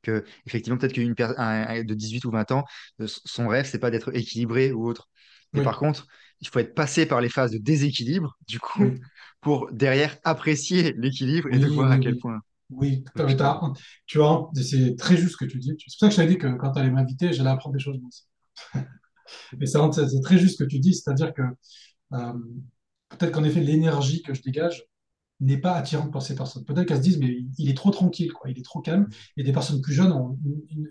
Que, 0.03 0.25
effectivement, 0.47 0.79
peut-être 0.79 0.93
qu'une 0.95 1.15
per- 1.15 1.35
un- 1.39 1.67
un 1.69 1.85
de 1.85 1.95
18 1.95 2.25
ou 2.25 2.31
20 2.31 2.51
ans, 2.53 2.65
euh, 3.01 3.07
son 3.09 3.49
rêve, 3.49 3.67
c'est 3.67 3.79
pas 3.79 3.91
d'être 3.91 4.15
équilibré 4.17 4.73
ou 4.73 4.87
autre. 4.89 5.09
Mais 5.53 5.61
par 5.63 5.79
contre, 5.79 6.07
il 6.41 6.49
faut 6.49 6.59
être 6.61 6.75
passé 6.75 7.07
par 7.07 7.21
les 7.21 7.29
phases 7.29 7.53
de 7.53 7.59
déséquilibre, 7.59 8.37
du 8.49 8.61
coup, 8.61 8.95
oui, 8.95 9.01
pour 9.41 9.71
derrière 9.73 10.17
apprécier 10.25 10.95
l'équilibre 10.97 11.49
et 11.53 11.59
de 11.59 11.69
voir 11.69 11.91
à 11.91 11.99
quel 11.99 12.17
point. 12.17 12.41
Oui, 12.71 13.05
tu 14.07 14.19
vois, 14.19 14.51
c'est 14.55 14.97
très 14.97 15.17
juste 15.17 15.33
ce 15.33 15.37
que 15.37 15.45
tu 15.45 15.59
dis. 15.59 15.75
C'est 15.79 15.99
pour 15.99 16.01
ça 16.01 16.07
que 16.09 16.13
je 16.13 16.17
t'avais 16.17 16.29
dit 16.29 16.39
que 16.39 16.47
quand 16.57 16.73
tu 16.73 16.79
allais 16.81 16.91
m'inviter, 16.91 17.33
j'allais 17.33 17.51
apprendre 17.51 17.75
des 17.77 17.81
choses. 17.83 17.99
Et 19.61 19.67
c'est 19.67 20.21
très 20.23 20.39
juste 20.39 20.59
ce 20.59 20.65
que 20.65 20.69
tu 20.69 20.79
dis, 20.79 20.95
c'est-à-dire 20.95 21.33
que 21.35 21.43
peut-être 22.11 23.33
qu'en 23.33 23.45
effet, 23.45 23.61
l'énergie 23.61 24.23
que 24.23 24.35
je 24.35 24.43
dégage, 24.43 24.85
n'est 25.41 25.59
pas 25.59 25.75
attirante 25.75 26.13
pour 26.13 26.23
ces 26.23 26.35
personnes. 26.37 26.65
Peut-être 26.65 26.87
qu'elles 26.87 26.99
se 26.99 27.03
disent, 27.03 27.19
mais 27.19 27.39
il 27.59 27.71
est 27.71 27.75
trop 27.77 27.91
tranquille, 27.91 28.33
quoi. 28.33 28.51
Il 28.51 28.59
est 28.59 28.65
trop 28.65 28.81
calme. 28.81 29.09
Et 29.37 29.43
des 29.43 29.53
personnes 29.53 29.81
plus 29.81 29.95
jeunes 29.95 30.13
ont 30.13 30.39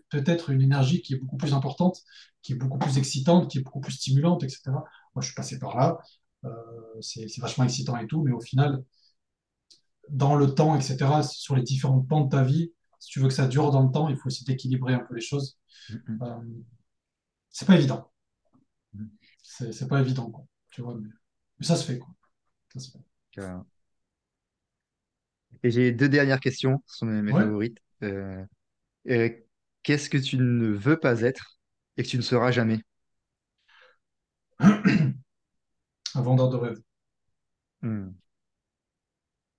peut-être 0.09 0.49
une 0.49 0.61
énergie 0.61 1.01
qui 1.01 1.13
est 1.13 1.17
beaucoup 1.17 1.37
plus 1.37 1.53
importante, 1.53 2.01
qui 2.41 2.53
est 2.53 2.55
beaucoup 2.55 2.79
plus 2.79 2.97
excitante, 2.97 3.49
qui 3.49 3.59
est 3.59 3.61
beaucoup 3.61 3.79
plus 3.79 3.93
stimulante, 3.93 4.43
etc. 4.43 4.85
Moi, 5.15 5.21
je 5.21 5.27
suis 5.27 5.35
passé 5.35 5.59
par 5.59 5.77
là. 5.77 5.99
Euh, 6.45 6.51
c'est 7.01 7.27
vachement 7.39 7.63
excitant 7.65 7.97
et 7.97 8.07
tout, 8.07 8.23
mais 8.23 8.31
au 8.31 8.41
final, 8.41 8.83
dans 10.09 10.35
le 10.35 10.53
temps, 10.53 10.75
etc., 10.75 11.23
sur 11.23 11.55
les 11.55 11.63
différents 11.63 12.01
pans 12.01 12.21
de 12.25 12.29
ta 12.29 12.43
vie, 12.43 12.73
si 12.99 13.09
tu 13.11 13.19
veux 13.19 13.27
que 13.27 13.33
ça 13.33 13.47
dure 13.47 13.71
dans 13.71 13.83
le 13.83 13.91
temps, 13.91 14.09
il 14.09 14.17
faut 14.17 14.27
aussi 14.27 14.43
d'équilibrer 14.43 14.93
un 14.93 14.99
peu 14.99 15.15
les 15.15 15.21
choses. 15.21 15.57
Mm, 15.89 16.23
Euh, 16.23 16.35
c'est 17.51 17.65
pas 17.65 17.75
évident. 17.75 18.11
mm, 18.93 19.05
c'est 19.43 19.87
pas 19.87 19.99
évident, 20.01 20.31
quoi. 20.31 20.45
Tu 20.79 20.83
vois, 20.83 20.95
mais, 20.95 21.09
mais 21.59 21.65
ça 21.65 21.75
se 21.75 21.85
fait, 21.85 21.99
quoi. 21.99 22.07
Ça 22.73 22.79
se 22.79 22.91
fait. 22.91 22.99
Et 25.63 25.71
j'ai 25.71 25.91
deux 25.91 26.09
dernières 26.09 26.39
questions, 26.39 26.81
ce 26.85 26.97
sont 26.99 27.05
mes, 27.05 27.33
Ouais. 27.33 27.43
favorites. 27.43 27.77
Euh, 28.03 28.43
euh, 29.09 29.29
qu'est-ce 29.83 30.09
que 30.09 30.17
tu 30.19 30.37
ne 30.37 30.67
veux 30.69 30.99
pas 30.99 31.21
être 31.21 31.59
et 31.97 32.03
que 32.03 32.07
tu 32.09 32.17
ne 32.17 32.23
seras 32.23 32.51
jamais? 32.51 32.79
Un 34.59 36.21
vendeur 36.21 36.49
de 36.49 36.57
rêve. 36.57 36.81
Hmm, 37.81 38.09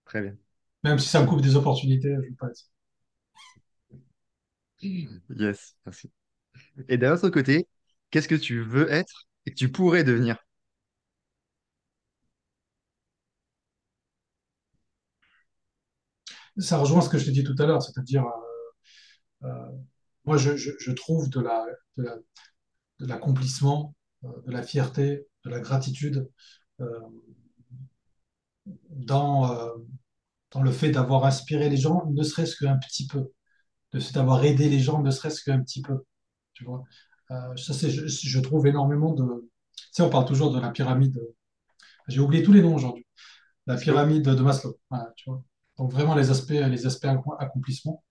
très 0.04 0.20
bien. 0.22 0.36
Même 0.82 0.98
si 0.98 1.08
ça 1.08 1.22
me 1.22 1.26
coupe 1.26 1.40
des 1.40 1.56
opportunités, 1.56 2.14
je 2.14 2.20
veux 2.28 2.34
pas 2.38 2.48
être. 2.48 2.64
Yes, 5.36 5.76
merci. 5.86 6.10
Et 6.88 6.98
d'un 6.98 7.14
autre 7.14 7.30
côté, 7.30 7.68
qu'est-ce 8.10 8.28
que 8.28 8.34
tu 8.36 8.60
veux 8.62 8.90
être 8.92 9.26
et 9.46 9.50
que 9.52 9.56
tu 9.56 9.70
pourrais 9.72 10.04
devenir? 10.04 10.38
Ça 16.60 16.78
rejoint 16.78 17.00
ce 17.00 17.08
que 17.08 17.18
je 17.18 17.24
t'ai 17.26 17.32
dit 17.32 17.44
tout 17.44 17.56
à 17.58 17.66
l'heure, 17.66 17.82
c'est-à-dire, 17.82 18.24
euh, 18.24 19.48
euh, 19.48 19.70
moi, 20.24 20.36
je, 20.36 20.56
je- 20.56 20.72
je 20.78 20.92
trouve 20.92 21.28
de 21.30 21.40
la, 21.40 21.64
de 21.96 22.02
la- 22.04 22.16
de 23.00 23.06
l'accomplissement, 23.06 23.94
euh, 24.24 24.28
de 24.46 24.52
la 24.52 24.62
fierté, 24.62 25.26
de 25.44 25.50
la 25.50 25.60
gratitude 25.60 26.30
euh, 26.80 27.00
dans, 28.90 29.50
dans 30.52 30.62
le 30.62 30.70
fait 30.72 30.90
d'avoir 30.90 31.24
inspiré 31.24 31.68
les 31.68 31.76
gens, 31.76 32.06
ne 32.10 32.22
serait-ce 32.22 32.56
qu'un 32.56 32.78
petit 32.78 33.06
peu, 33.06 33.32
de 33.92 34.00
d'avoir 34.14 34.44
aidé 34.44 34.68
les 34.68 34.80
gens, 34.80 35.02
ne 35.02 35.10
serait-ce 35.12 35.44
qu'un 35.44 35.60
petit 35.62 35.82
peu, 35.82 36.04
tu 36.54 36.64
vois. 36.64 36.84
Ça, 37.56 37.74
c'est, 37.74 37.90
je, 37.90 38.06
je 38.08 38.40
trouve 38.40 38.66
énormément 38.66 39.14
de... 39.14 39.50
Tu 39.76 39.84
sais, 39.92 40.02
on 40.02 40.10
parle 40.10 40.26
toujours 40.26 40.52
de 40.52 40.60
la 40.60 40.70
pyramide, 40.70 41.20
j'ai 42.08 42.20
oublié 42.20 42.42
tous 42.44 42.52
les 42.54 42.62
noms 42.62 42.74
aujourd'hui, 42.76 43.06
la 43.66 43.76
pyramide 43.76 44.24
de 44.24 44.42
Maslow, 44.42 44.78
voilà, 44.90 45.12
tu 45.16 45.30
vois. 45.30 45.42
Donc 45.80 45.92
vraiment 45.92 46.14
les 46.14 46.30
aspects, 46.30 46.50
les 46.50 46.86
aspects 46.86 47.06
accomplissement. 47.38 48.04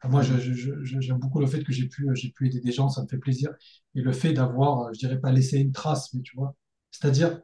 Enfin, 0.00 0.10
Moi, 0.10 0.22
j'aime 0.22 1.18
beaucoup 1.18 1.38
le 1.38 1.46
fait 1.46 1.62
que 1.62 1.72
j'ai 1.72 1.88
pu, 1.88 2.08
j'ai 2.14 2.30
pu 2.32 2.48
aider 2.48 2.60
des 2.60 2.72
gens, 2.72 2.88
ça 2.88 3.02
me 3.02 3.06
fait 3.08 3.18
plaisir. 3.18 3.50
Et 3.94 4.02
le 4.02 4.12
fait 4.12 4.32
d'avoir, 4.32 4.80
euh, 4.88 4.90
je 4.92 4.98
dirais 4.98 5.20
pas 5.20 5.30
laissé 5.30 5.60
une 5.60 5.70
trace, 5.72 6.12
mais 6.14 6.22
tu 6.22 6.36
vois, 6.36 6.56
c'est-à-dire 6.90 7.40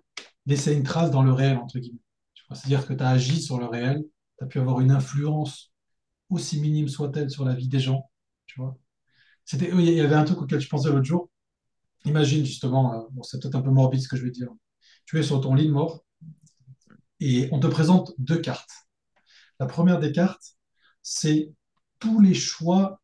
laisser 0.47 0.75
une 0.75 0.83
trace 0.83 1.13
dans 1.13 1.23
le 1.23 1.33
réel, 1.33 1.59
entre 1.59 1.79
guillemets. 1.79 2.01
C'est-à-dire 2.53 2.89
que 2.89 2.95
tu 2.95 3.05
as 3.05 3.11
agi 3.11 3.41
sur 3.41 3.61
le 3.61 3.67
réel, 3.67 4.05
tu 4.39 4.45
as 4.45 4.49
pu 4.49 4.59
avoir 4.59 4.81
une 4.81 4.91
influence, 4.91 5.73
aussi 6.31 6.61
minime 6.61 6.89
soit-elle, 6.89 7.31
sur 7.31 7.45
la 7.45 7.55
vie 7.55 7.69
des 7.69 7.81
gens. 7.81 8.11
Tu 8.47 8.61
vois. 8.61 8.77
Il 9.53 9.81
y 9.83 10.01
avait 10.01 10.17
un 10.17 10.25
truc 10.25 10.43
auquel 10.43 10.61
je 10.61 10.69
pensais 10.69 10.91
l'autre 10.91 11.05
jour. 11.05 11.31
Imagine 12.07 12.45
justement, 12.45 12.95
euh, 12.95 13.07
bon, 13.13 13.23
c'est 13.23 13.41
peut-être 13.41 13.57
un 13.57 13.63
peu 13.63 13.71
morbide 13.71 14.03
ce 14.03 14.09
que 14.09 14.17
je 14.17 14.25
vais 14.25 14.33
dire. 14.33 14.49
Tu 15.07 15.19
es 15.21 15.23
sur 15.23 15.41
ton 15.41 15.55
lit 15.55 15.69
de 15.69 15.73
mort 15.73 16.05
et 17.21 17.49
on 17.53 17.61
te 17.61 17.67
présente 17.69 18.13
deux 18.19 18.41
cartes. 18.41 18.88
La 19.61 19.67
première 19.67 20.01
des 20.01 20.13
cartes, 20.13 20.57
c'est 21.03 21.53
tous 21.99 22.21
les 22.21 22.35
choix 22.35 23.01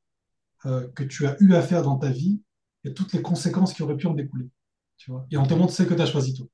euh, 0.67 0.89
que 0.95 1.05
tu 1.05 1.27
as 1.27 1.37
eu 1.43 1.55
à 1.55 1.63
faire 1.63 1.83
dans 1.83 1.99
ta 1.99 2.11
vie 2.11 2.43
et 2.85 2.95
toutes 2.95 3.13
les 3.15 3.23
conséquences 3.23 3.75
qui 3.75 3.83
auraient 3.85 3.97
pu 3.99 4.07
en 4.09 4.15
découler. 4.15 4.51
Tu 4.99 5.11
vois 5.13 5.27
et 5.31 5.37
on 5.39 5.47
te 5.47 5.55
montre 5.55 5.73
ce 5.75 5.83
que 5.85 5.95
tu 5.95 6.03
as 6.03 6.07
choisi 6.07 6.35
toi. 6.35 6.47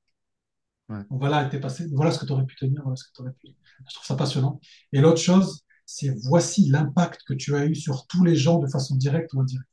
ouais. 0.89 1.05
Donc 1.09 1.19
voilà, 1.19 1.45
t'es 1.45 1.59
passé, 1.59 1.85
voilà 1.93 2.11
ce 2.11 2.19
que 2.19 2.25
tu 2.25 2.31
aurais 2.31 2.45
pu 2.45 2.55
tenir, 2.55 2.81
voilà 2.83 2.95
ce 2.95 3.03
que 3.05 3.21
aurais 3.21 3.33
pu. 3.33 3.47
Je 3.89 3.93
trouve 3.93 4.05
ça 4.05 4.15
passionnant. 4.15 4.59
Et 4.93 5.01
l'autre 5.01 5.19
chose, 5.21 5.61
c'est 5.85 6.09
voici 6.23 6.69
l'impact 6.69 7.21
que 7.27 7.33
tu 7.33 7.55
as 7.55 7.65
eu 7.65 7.75
sur 7.75 8.07
tous 8.07 8.23
les 8.23 8.35
gens 8.35 8.59
de 8.59 8.67
façon 8.67 8.95
directe 8.95 9.33
ou 9.33 9.41
indirecte. 9.41 9.67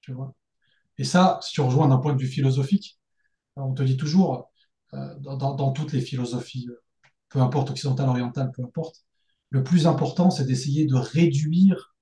Tu 0.00 0.12
vois 0.12 0.34
Et 0.98 1.04
ça, 1.04 1.38
si 1.42 1.52
tu 1.54 1.62
rejoins 1.62 1.88
d'un 1.88 1.98
point 1.98 2.14
de 2.14 2.20
vue 2.22 2.28
philosophique, 2.28 3.00
on 3.56 3.74
te 3.74 3.82
dit 3.84 3.96
toujours, 3.96 4.50
euh, 4.94 5.14
dans, 5.20 5.36
dans- 5.38 5.54
dans 5.56 5.72
toutes 5.72 5.92
les 5.94 6.00
philosophies, 6.02 6.68
euh, 6.70 6.82
peu 7.28 7.40
importe 7.40 7.70
occidentale, 7.70 8.08
orientale, 8.08 8.50
peu 8.52 8.62
importe, 8.62 9.04
le 9.50 9.62
plus 9.62 9.86
important, 9.86 10.30
c'est 10.30 10.44
d'essayer 10.44 10.86
de 10.86 10.94
réduire 10.94 11.94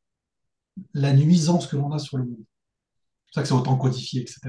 la 0.92 1.12
nuisance 1.12 1.66
que 1.66 1.76
l'on 1.76 1.92
a 1.92 1.98
sur 1.98 2.18
le 2.18 2.24
monde. 2.24 2.44
C'est 3.26 3.34
ça 3.34 3.42
que 3.42 3.48
c'est 3.48 3.54
autant 3.54 3.76
codifié, 3.76 4.22
etc. 4.22 4.40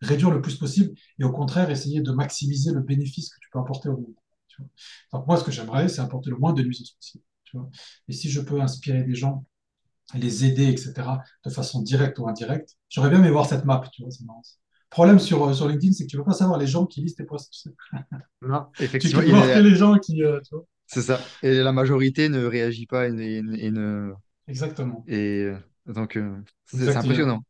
Réduire 0.00 0.30
le 0.30 0.40
plus 0.40 0.56
possible 0.56 0.94
et 1.18 1.24
au 1.24 1.32
contraire, 1.32 1.70
essayer 1.70 2.00
de 2.00 2.12
maximiser 2.12 2.72
le 2.72 2.80
bénéfice 2.80 3.30
que 3.30 3.38
tu 3.40 3.48
peux 3.50 3.58
apporter 3.58 3.88
au 3.88 3.96
monde. 3.96 4.14
Donc 5.12 5.26
moi, 5.26 5.36
ce 5.36 5.44
que 5.44 5.50
j'aimerais, 5.50 5.88
c'est 5.88 6.00
apporter 6.00 6.30
le 6.30 6.36
moins 6.36 6.52
de 6.52 6.62
nuisance 6.62 6.92
possible. 6.92 7.24
Et 8.08 8.12
si 8.12 8.30
je 8.30 8.40
peux 8.40 8.60
inspirer 8.60 9.02
des 9.02 9.14
gens, 9.14 9.44
les 10.14 10.44
aider, 10.44 10.68
etc., 10.68 10.94
de 11.44 11.50
façon 11.50 11.82
directe 11.82 12.18
ou 12.18 12.28
indirecte, 12.28 12.76
j'aurais 12.88 13.10
bien 13.10 13.18
aimé 13.20 13.30
voir 13.30 13.46
cette 13.46 13.64
map, 13.64 13.82
tu 13.92 14.02
vois, 14.02 14.10
c'est 14.10 14.24
marrant. 14.24 14.42
Problème 14.90 15.18
sur, 15.18 15.44
euh, 15.44 15.52
sur 15.52 15.68
LinkedIn, 15.68 15.92
c'est 15.92 16.04
que 16.04 16.10
tu 16.10 16.16
ne 16.16 16.22
peux 16.22 16.26
pas 16.30 16.34
savoir 16.36 16.58
les 16.58 16.66
gens 16.66 16.86
qui 16.86 17.00
lisent 17.02 17.16
tes 17.16 17.24
posts. 17.24 17.52
Tu. 17.52 17.70
Non. 18.42 18.66
Tu 18.78 18.84
Effectivement, 18.84 19.20
peux 19.20 19.26
il 19.26 19.32
que 19.34 19.58
est- 19.58 19.62
les 19.62 19.74
gens 19.74 19.98
qui... 19.98 20.22
euh, 20.22 20.40
tu 20.40 20.54
c'est 20.86 21.02
ça. 21.02 21.20
Et 21.42 21.54
la 21.54 21.72
majorité 21.72 22.28
ne 22.28 22.44
réagit 22.44 22.86
pas 22.86 23.08
et, 23.08 23.12
ne, 23.12 23.22
et 23.22 23.42
ne- 23.42 23.56
et 23.58 23.70
ne- 23.70 24.12
Exactement. 24.48 25.04
et, 25.06 25.44
euh, 25.44 25.56
donc 25.86 26.16
euh, 26.16 26.36
c'est 26.66 26.96
impressionnant. 26.96 27.42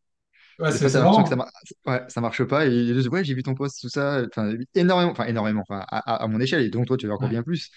Ouais, 0.59 0.73
c'est 0.73 0.89
ça, 0.89 1.03
mar- 1.05 1.51
ouais, 1.87 2.05
ça 2.09 2.21
marche 2.23 2.45
pas. 2.45 2.67
Et 2.67 2.71
ils 2.71 2.95
disent, 2.95 3.09
ouais, 3.09 3.25
j'ai 3.25 3.35
vu 3.35 3.43
ton 3.43 3.55
post, 3.55 3.81
tout 3.81 3.89
ça. 3.91 4.23
Enfin, 4.29 4.55
énormément, 4.75 5.11
enfin, 5.13 5.27
énormément, 5.27 5.63
enfin, 5.69 5.85
à, 5.91 6.27
mon 6.29 6.41
échelle. 6.41 6.63
Et 6.63 6.71
donc, 6.71 6.87
toi, 6.87 6.97
tu 6.97 7.07
veux 7.07 7.13
encore 7.13 7.29
Ouais. 7.29 7.35
bien 7.35 7.43
plus. 7.43 7.71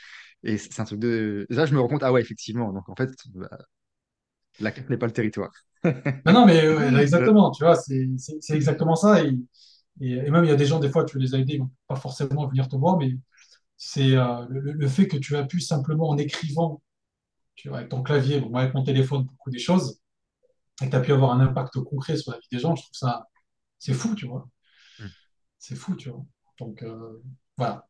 Et 0.43 0.57
c'est 0.57 0.71
c'est 0.73 0.81
un 0.81 0.85
truc 0.85 0.99
de. 0.99 1.45
Là, 1.49 1.65
je 1.65 1.73
me 1.75 1.79
rends 1.81 1.87
compte, 1.89 2.03
ah 2.03 2.13
ouais, 2.13 2.21
effectivement. 2.21 2.71
Donc, 2.73 2.87
en 2.89 2.95
fait, 2.95 3.09
bah, 3.35 3.49
la 4.59 4.71
carte 4.71 4.89
n'est 4.89 4.97
pas 4.97 5.07
le 5.07 5.13
territoire. 5.13 5.51
Non, 6.25 6.33
non, 6.33 6.45
mais 6.45 6.61
là, 6.91 7.01
exactement, 7.01 7.51
tu 7.51 7.63
vois, 7.63 7.75
c'est 7.75 8.07
exactement 8.49 8.95
ça. 8.95 9.23
Et, 9.23 9.37
et, 10.01 10.11
et 10.13 10.31
même, 10.31 10.43
il 10.43 10.49
y 10.49 10.53
a 10.53 10.55
des 10.55 10.65
gens, 10.65 10.79
des 10.79 10.89
fois, 10.89 11.05
tu 11.05 11.17
les 11.19 11.35
as 11.35 11.39
aidés, 11.39 11.53
ils 11.55 11.59
vont 11.59 11.71
pas 11.87 11.95
forcément 11.95 12.47
venir 12.47 12.67
te 12.67 12.75
voir, 12.75 12.97
mais 12.97 13.11
c'est 13.77 14.15
euh, 14.17 14.45
le, 14.49 14.87
fait 14.87 15.07
que 15.07 15.17
tu 15.17 15.35
as 15.37 15.45
pu 15.45 15.61
simplement 15.61 16.09
en 16.09 16.17
écrivant, 16.17 16.81
tu 17.55 17.69
vois, 17.69 17.79
avec 17.79 17.89
ton 17.89 18.03
clavier, 18.03 18.41
bon, 18.41 18.53
avec 18.55 18.73
mon 18.73 18.83
téléphone, 18.83 19.23
beaucoup 19.25 19.51
des 19.51 19.59
choses, 19.59 19.99
et 20.81 20.85
que 20.87 20.91
tu 20.91 20.95
as 20.97 21.01
pu 21.01 21.13
avoir 21.13 21.31
un 21.33 21.41
impact 21.41 21.79
concret 21.81 22.17
sur 22.17 22.31
la 22.33 22.39
vie 22.39 22.47
des 22.51 22.59
gens, 22.59 22.75
je 22.75 22.83
trouve 22.83 22.95
ça, 22.95 23.27
c'est 23.79 23.93
fou, 23.93 24.15
tu 24.15 24.27
vois. 24.27 24.49
C'est 25.59 25.75
fou, 25.75 25.95
tu 25.95 26.09
vois. 26.09 26.25
Donc, 26.57 26.83
euh, 26.83 27.21
voilà, 27.57 27.87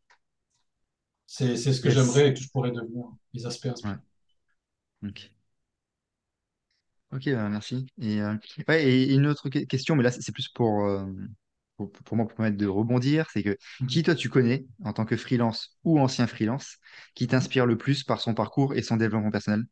c'est 1.27 1.55
ce 1.55 1.79
que 1.79 1.89
Yes. 1.89 1.95
j'aimerais 1.95 2.29
et 2.29 2.33
que 2.33 2.39
je 2.41 2.49
pourrais 2.49 2.71
devenir, 2.71 3.05
les 3.33 3.45
aspects 3.45 3.69
Ouais. 3.85 3.95
Ok. 7.11 7.23
Bah, 7.31 7.49
merci. 7.49 7.87
Et, 8.01 8.21
euh, 8.21 8.35
ouais, 8.67 8.83
et 8.85 9.13
une 9.13 9.25
autre 9.27 9.49
que- 9.49 9.59
question, 9.65 9.95
mais 9.95 10.03
là, 10.03 10.11
c'est 10.11 10.21
c'est 10.21 10.31
plus 10.31 10.47
pour, 10.49 10.85
euh, 10.85 11.05
pour, 11.77 11.91
pour 11.91 12.17
moi, 12.17 12.27
pour 12.27 12.35
permettre 12.35 12.57
de 12.57 12.67
rebondir, 12.67 13.29
c'est 13.33 13.41
que 13.43 13.57
qui, 13.87 14.03
toi, 14.03 14.13
tu 14.15 14.29
connais, 14.29 14.65
en 14.83 14.93
tant 14.93 15.05
que 15.05 15.17
freelance 15.17 15.77
ou 15.83 15.99
ancien 15.99 16.27
freelance, 16.27 16.77
qui 17.15 17.27
t'inspire 17.27 17.65
le 17.65 17.77
plus 17.77 18.03
par 18.03 18.21
son 18.21 18.33
parcours 18.35 18.75
et 18.75 18.83
son 18.83 18.97
développement 18.97 19.31
personnel? 19.31 19.63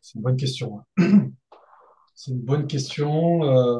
C'est 0.00 0.16
une 0.16 0.22
bonne 0.22 0.36
question. 0.36 0.84
hein. 0.98 1.30
C'est 2.14 2.32
une 2.32 2.40
bonne 2.40 2.66
question. 2.66 3.44
euh, 3.44 3.78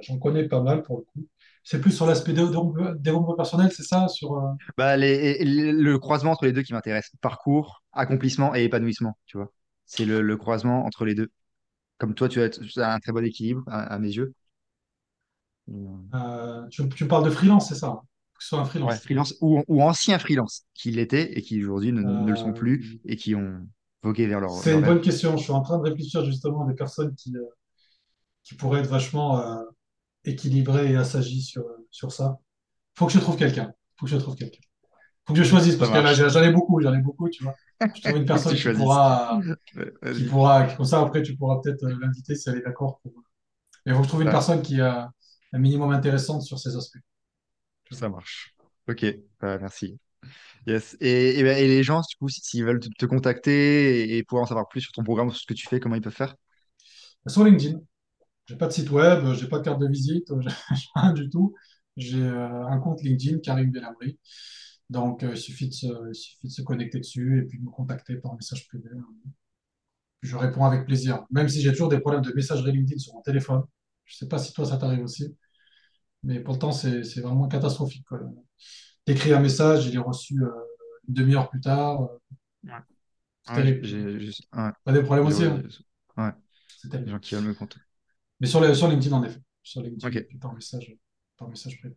J'en 0.00 0.18
connais 0.18 0.48
pas 0.48 0.62
mal 0.62 0.82
pour 0.82 0.98
le 1.00 1.04
coup. 1.04 1.28
C'est 1.68 1.80
plus 1.80 1.92
sur 1.92 2.06
l'aspect 2.06 2.32
dé- 2.32 2.42
dé- 2.48 2.94
développement 2.98 3.34
personnel, 3.36 3.70
c'est 3.72 3.82
ça? 3.84 4.08
Sur, 4.08 4.32
euh, 4.34 4.52
Bah, 4.76 4.96
les, 4.96 5.44
les- 5.44 5.72
le 5.72 5.98
croisement 5.98 6.32
entre 6.32 6.44
les 6.46 6.52
deux 6.52 6.62
qui 6.62 6.72
m'intéresse. 6.72 7.10
Parcours, 7.20 7.82
accomplissement 7.92 8.54
et 8.54 8.64
épanouissement, 8.64 9.16
tu 9.26 9.36
vois. 9.36 9.52
C'est 9.86 10.04
le, 10.04 10.20
le 10.22 10.36
croisement 10.36 10.84
entre 10.84 11.04
les 11.04 11.14
deux. 11.14 11.30
Comme 11.98 12.14
toi, 12.14 12.28
tu 12.28 12.40
as, 12.42 12.50
tu 12.50 12.80
as 12.80 12.92
un 12.94 13.00
très 13.00 13.12
bon 13.12 13.24
équilibre 13.24 13.64
à, 13.68 13.82
à 13.94 13.98
mes 13.98 14.08
yeux. 14.10 14.34
Euh, 15.68 15.74
euh, 16.14 16.66
tu, 16.68 16.88
tu 16.90 17.06
parles 17.08 17.24
de 17.24 17.30
freelance, 17.30 17.68
c'est 17.68 17.74
ça? 17.74 18.00
Que 18.36 18.42
ce 18.42 18.48
soit 18.50 18.60
un 18.60 18.64
ouais, 18.80 18.98
freelance. 18.98 19.00
freelance 19.00 19.34
ou, 19.40 19.62
ou 19.68 19.82
anciens 19.82 20.18
freelance 20.18 20.64
qui 20.74 20.90
l'étaient 20.90 21.32
et 21.38 21.42
qui 21.42 21.62
aujourd'hui 21.62 21.92
ne, 21.92 22.02
ne 22.02 22.30
le 22.30 22.36
sont 22.36 22.52
plus 22.52 22.98
et 23.04 23.16
qui 23.16 23.34
ont 23.34 23.66
vogué 24.02 24.26
vers 24.26 24.40
leur, 24.40 24.60
c'est 24.62 24.74
une 24.74 24.82
rêve. 24.82 24.84
bonne 24.84 25.00
question. 25.00 25.36
Je 25.36 25.42
suis 25.44 25.52
en 25.52 25.62
train 25.62 25.78
de 25.78 25.84
réfléchir 25.88 26.24
justement 26.24 26.64
à 26.64 26.68
des 26.68 26.74
personnes 26.74 27.14
qui, 27.14 27.36
euh, 27.36 27.44
qui 28.44 28.54
pourraient 28.54 28.80
être 28.80 28.88
vachement 28.90 29.38
équilibrées 30.24 30.92
et 30.92 30.96
assagies 30.96 31.42
sur, 31.42 31.64
sur 31.90 32.12
ça. 32.12 32.38
Faut 32.96 33.06
que 33.06 33.12
je 33.12 33.18
trouve 33.20 33.36
quelqu'un. 33.36 33.72
Faut 33.98 34.06
que 34.06 34.12
je 34.12 34.16
trouve 34.18 34.36
quelqu'un. 34.36 34.60
Faut 35.26 35.34
que 35.34 35.40
je 35.42 35.44
choisisse 35.48 35.76
parce 35.76 35.90
que 35.90 35.98
là, 35.98 36.14
j'en 36.14 36.42
ai 36.42 36.52
beaucoup, 36.52 36.80
j'en 36.82 36.94
ai 36.94 37.00
beaucoup, 37.02 37.28
tu 37.30 37.44
vois. 37.44 37.58
Je 37.94 38.02
trouve 38.02 38.16
une 38.18 38.26
personne 38.26 38.58
qui 38.58 38.70
pourra, 38.70 39.46
qui 40.10 40.24
pourra, 40.24 40.66
comme 40.74 40.86
ça 40.86 41.00
après, 41.02 41.22
tu 41.22 41.36
pourras 41.36 41.60
peut-être 41.62 41.84
euh, 41.84 41.96
l'inviter 42.00 42.34
si 42.36 42.48
elle 42.50 42.56
est 42.58 42.62
d'accord. 42.62 43.00
Pour... 43.02 43.12
Mais 43.86 43.92
il 43.92 43.94
faut 43.94 44.00
que 44.00 44.04
je 44.06 44.10
trouve 44.10 44.22
une 44.22 44.30
personne 44.30 44.62
qui 44.62 44.80
a 44.80 45.10
un 45.52 45.58
minimum 45.58 45.92
intéressante 45.92 46.42
sur 46.42 46.58
ces 46.58 46.76
aspects. 46.76 46.98
ça 47.90 48.08
marche. 48.08 48.54
Ok, 48.88 49.04
bah, 49.40 49.58
merci. 49.58 49.98
Yes. 50.66 50.96
Et, 51.00 51.40
et, 51.40 51.40
et 51.40 51.68
les 51.68 51.82
gens, 51.84 52.00
du 52.02 52.16
coup, 52.18 52.28
si- 52.28 52.42
s'ils 52.42 52.64
veulent 52.64 52.80
te, 52.80 52.88
te 52.98 53.06
contacter 53.06 54.02
et, 54.14 54.18
et 54.18 54.24
pouvoir 54.24 54.44
en 54.44 54.46
savoir 54.48 54.68
plus 54.68 54.82
sur 54.82 54.92
ton 54.92 55.04
programme, 55.04 55.30
sur 55.30 55.40
ce 55.42 55.46
que 55.46 55.54
tu 55.54 55.68
fais, 55.68 55.80
comment 55.80 55.96
ils 55.96 56.02
peuvent 56.02 56.14
faire? 56.14 56.36
Sur 57.26 57.44
LinkedIn, 57.44 57.80
j'ai 58.48 58.56
pas 58.56 58.68
de 58.68 58.74
site 58.74 58.90
web, 58.90 59.34
j'ai 59.34 59.48
pas 59.48 59.60
de 59.60 59.64
carte 59.64 59.80
de 59.80 59.88
visite, 59.88 60.28
j'ai 60.74 60.88
rien 60.96 61.14
du 61.14 61.30
tout. 61.30 61.54
J'ai 61.98 62.22
euh, 62.22 62.66
un 62.68 62.80
compte 62.80 63.02
LinkedIn, 63.02 63.40
Karim 63.40 63.72
Bellamri. 63.72 64.18
Donc, 64.90 65.24
euh, 65.24 65.32
il 65.32 65.38
suffit 65.38 65.68
de 65.68 65.74
se, 65.74 65.86
il 66.10 66.16
suffit 66.16 66.48
de 66.48 66.52
se 66.52 66.62
connecter 66.62 67.00
dessus 67.00 67.40
et 67.40 67.42
puis 67.44 67.58
de 67.60 67.64
me 67.64 67.70
contacter 67.70 68.16
par 68.16 68.34
message 68.36 68.68
privé. 68.68 68.90
Je 70.22 70.36
réponds 70.36 70.64
avec 70.64 70.86
plaisir. 70.86 71.24
Même 71.30 71.48
si 71.48 71.60
j'ai 71.60 71.70
toujours 71.70 71.88
des 71.88 72.00
problèmes 72.00 72.22
de 72.22 72.32
messagerie 72.32 72.72
LinkedIn 72.72 72.98
sur 72.98 73.14
mon 73.14 73.22
téléphone. 73.22 73.62
Je 74.04 74.16
sais 74.16 74.28
pas 74.28 74.38
si 74.38 74.52
toi, 74.52 74.64
ça 74.66 74.76
t'arrive 74.78 75.02
aussi. 75.04 75.36
Mais 76.24 76.40
pourtant, 76.40 76.72
c'est 76.72 77.04
c'est 77.04 77.20
vraiment 77.22 77.48
catastrophique. 77.48 78.06
T'écris 79.04 79.32
un 79.32 79.40
message, 79.40 79.86
il 79.86 79.94
est 79.94 79.98
reçu 79.98 80.42
euh, 80.42 80.50
une 81.08 81.14
demi-heure 81.14 81.48
plus 81.50 81.60
tard. 81.60 82.02
euh, 82.02 82.08
Ouais. 82.64 82.80
Ouais, 83.48 83.70
j'ai, 83.80 83.98
ouais, 84.54 84.92
des 84.92 85.02
problèmes 85.02 85.26
aussi, 85.26 85.44
hein. 85.44 85.62
ouais, 86.16 86.32
des 87.04 87.10
gens 87.10 87.18
qui 87.20 87.34
veulent 87.34 87.44
me 87.44 87.54
contacter. 87.54 87.87
Mais 88.40 88.46
sur, 88.46 88.60
les- 88.60 88.74
sur 88.74 88.88
LinkedIn, 88.88 89.14
en 89.16 89.22
effet. 89.24 89.40
Sur 89.62 89.82
LinkedIn, 89.82 90.08
et 90.08 90.18
Ok. 90.20 90.26
puis 90.28 90.38
par 90.38 90.54
message, 90.54 90.96
par 91.36 91.48
message 91.48 91.78
privé. 91.78 91.94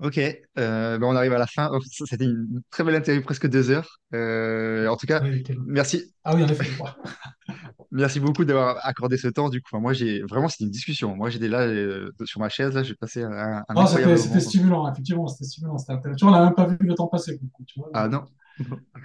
Ok, 0.00 0.18
euh, 0.18 0.98
ben 0.98 1.06
on 1.06 1.14
arrive 1.14 1.32
à 1.32 1.38
la 1.38 1.46
fin. 1.46 1.70
Oh, 1.72 1.78
C'était 2.06 2.24
une 2.24 2.60
très 2.70 2.82
belle 2.82 2.96
interview, 2.96 3.22
presque 3.22 3.46
deux 3.46 3.70
heures. 3.70 4.00
Euh, 4.14 4.88
en 4.88 4.96
tout 4.96 5.06
cas, 5.06 5.22
Oui, 5.22 5.44
merci, 5.68 6.12
Ah 6.24 6.34
oui, 6.34 6.42
en 6.42 6.48
effet. 6.48 6.64
Merci 7.92 8.20
beaucoup 8.20 8.44
d'avoir 8.44 8.78
accordé 8.86 9.16
ce 9.18 9.28
temps. 9.28 9.48
Du 9.50 9.60
coup, 9.60 9.68
Enfin, 9.70 9.80
moi, 9.80 9.92
j'ai 9.92 10.22
vraiment, 10.22 10.48
c'était 10.48 10.64
une 10.64 10.70
discussion. 10.70 11.14
Moi, 11.14 11.30
j'étais 11.30 11.48
là 11.48 11.60
euh, 11.60 12.10
sur 12.24 12.40
ma 12.40 12.48
chaise, 12.48 12.74
là, 12.74 12.82
j'ai 12.82 12.94
passé 12.94 13.22
un, 13.22 13.62
un 13.68 13.74
Non, 13.74 13.86
c'était 13.86 14.40
stimulant, 14.40 14.90
effectivement, 14.90 15.28
c'était 15.28 15.44
stimulant, 15.44 15.78
c'était 15.78 15.92
intéressant. 15.92 16.16
Tu 16.16 16.24
vois, 16.24 16.32
on 16.32 16.36
n'a 16.38 16.44
même 16.46 16.54
pas 16.54 16.66
vu 16.66 16.76
le 16.80 16.94
temps 16.94 17.06
passer, 17.06 17.36
pour 17.36 17.44
le 17.44 17.50
coup, 17.50 17.64
tu 17.64 17.78
vois. 17.78 17.90
ah 17.94 18.08
non. 18.08 18.24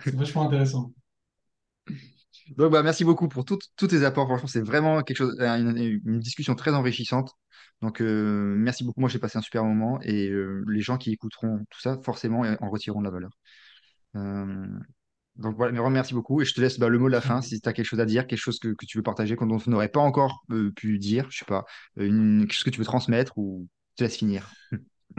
C'est 0.03 0.15
vachement 0.15 0.43
intéressant. 0.47 0.91
Donc, 2.55 2.71
bah, 2.71 2.83
merci 2.83 3.03
beaucoup 3.03 3.27
pour 3.27 3.45
tous 3.45 3.59
tes 3.87 4.03
apports. 4.03 4.27
Franchement, 4.27 4.47
c'est 4.47 4.61
vraiment 4.61 5.01
quelque 5.03 5.17
chose, 5.17 5.35
une, 5.39 6.01
une 6.05 6.19
discussion 6.19 6.55
très 6.55 6.71
enrichissante. 6.71 7.31
Donc, 7.81 8.01
euh, 8.01 8.55
merci 8.57 8.83
beaucoup. 8.83 8.99
Moi, 9.01 9.09
j'ai 9.09 9.19
passé 9.19 9.37
un 9.37 9.41
super 9.41 9.63
moment 9.63 9.99
et 10.01 10.29
euh, 10.29 10.63
les 10.67 10.81
gens 10.81 10.97
qui 10.97 11.11
écouteront 11.11 11.59
tout 11.69 11.79
ça, 11.81 11.99
forcément, 12.03 12.41
en 12.59 12.69
retireront 12.69 12.99
de 13.01 13.05
la 13.05 13.11
valeur. 13.11 13.31
Euh, 14.15 14.67
Donc 15.37 15.57
voilà, 15.57 15.71
mais 15.73 15.89
merci 15.91 16.13
beaucoup. 16.13 16.41
Et 16.41 16.45
je 16.45 16.53
te 16.53 16.61
laisse 16.61 16.79
bah, 16.79 16.89
le 16.89 16.99
mot 16.99 17.07
de 17.07 17.13
la 17.13 17.21
fin. 17.21 17.41
Si 17.41 17.61
tu 17.61 17.69
as 17.69 17.73
quelque 17.73 17.85
chose 17.85 17.99
à 18.01 18.05
dire, 18.05 18.27
quelque 18.27 18.39
chose 18.39 18.59
que, 18.59 18.69
que 18.69 18.85
tu 18.85 18.97
veux 18.97 19.03
partager, 19.03 19.35
qu'on 19.35 19.47
dont 19.47 19.59
on 19.67 19.71
n'aurait 19.71 19.89
pas 19.89 20.01
encore 20.01 20.43
euh, 20.51 20.71
pu 20.75 20.99
dire, 20.99 21.27
je 21.31 21.39
sais 21.39 21.45
pas, 21.45 21.65
une, 21.97 22.41
quelque 22.41 22.53
chose 22.53 22.63
que 22.65 22.71
tu 22.71 22.79
veux 22.79 22.85
transmettre 22.85 23.37
ou 23.37 23.67
je 23.93 23.95
te 23.97 24.03
laisse 24.05 24.17
finir. 24.17 24.51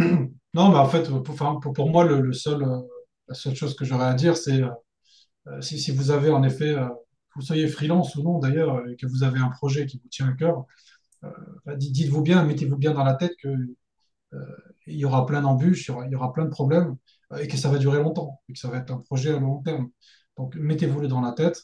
Non, 0.54 0.70
mais 0.70 0.78
en 0.78 0.88
fait, 0.88 1.08
pour, 1.08 1.30
enfin, 1.30 1.58
pour, 1.62 1.72
pour 1.72 1.90
moi, 1.90 2.04
le, 2.04 2.20
le 2.20 2.32
seul, 2.32 2.62
euh, 2.62 2.80
la 3.28 3.34
seule 3.34 3.54
chose 3.54 3.76
que 3.76 3.84
j'aurais 3.84 4.06
à 4.06 4.14
dire, 4.14 4.36
c'est 4.36 4.62
euh, 4.62 4.68
euh, 5.48 5.60
si, 5.60 5.78
si 5.80 5.92
vous 5.92 6.10
avez 6.10 6.30
en 6.30 6.42
effet, 6.44 6.74
euh, 6.74 6.88
vous 7.38 7.42
soyez 7.42 7.68
freelance 7.68 8.16
ou 8.16 8.22
non 8.24 8.40
d'ailleurs, 8.40 8.88
et 8.88 8.96
que 8.96 9.06
vous 9.06 9.22
avez 9.22 9.38
un 9.38 9.48
projet 9.50 9.86
qui 9.86 9.98
vous 9.98 10.08
tient 10.08 10.28
à 10.28 10.32
cœur, 10.32 10.66
euh, 11.24 11.30
bah, 11.64 11.76
dites- 11.76 11.92
dites-vous 11.92 12.22
bien, 12.22 12.44
mettez-vous 12.44 12.76
bien 12.76 12.92
dans 12.94 13.04
la 13.04 13.14
tête 13.14 13.36
que 13.38 13.48
euh, 14.34 14.56
y 14.86 15.04
aura 15.04 15.26
plein 15.26 15.42
d'embûches, 15.42 15.88
il 15.88 16.12
y 16.12 16.14
aura, 16.16 16.32
plein 16.32 16.44
de 16.46 16.50
problèmes, 16.50 16.96
euh, 17.32 17.38
et 17.38 17.48
que 17.48 17.56
ça 17.56 17.70
va 17.70 17.78
durer 17.78 17.98
longtemps, 18.02 18.42
et 18.48 18.54
que 18.54 18.58
ça 18.58 18.68
va 18.68 18.78
être 18.78 18.90
un 18.92 18.98
projet 18.98 19.32
à 19.34 19.38
long 19.40 19.62
terme. 19.62 19.90
Donc, 20.36 20.56
mettez-vous-le 20.56 21.08
dans 21.08 21.20
la 21.20 21.32
tête, 21.32 21.62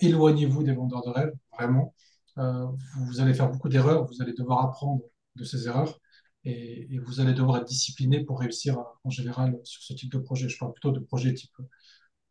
éloignez-vous 0.00 0.62
des 0.62 0.74
vendeurs 0.74 1.02
de 1.04 1.10
rêves, 1.10 1.34
vraiment. 1.52 1.94
Vous, 2.36 3.20
allez 3.20 3.34
faire 3.34 3.50
beaucoup 3.50 3.68
d'erreurs, 3.68 4.06
vous 4.06 4.22
allez 4.22 4.32
devoir 4.32 4.64
apprendre 4.64 5.02
de 5.36 5.44
ces 5.44 5.66
erreurs, 5.68 6.00
et, 6.44 6.98
vous 7.00 7.20
allez 7.20 7.34
devoir 7.34 7.58
être 7.58 7.68
discipliné 7.68 8.24
pour 8.24 8.40
réussir, 8.40 8.78
en 9.04 9.10
général, 9.10 9.58
sur 9.64 9.82
ce 9.82 9.92
type 9.94 10.12
de 10.12 10.18
projet. 10.18 10.48
Je 10.48 10.58
parle 10.58 10.72
plutôt 10.72 10.90
de 10.92 11.00
projet 11.00 11.34
type 11.34 11.52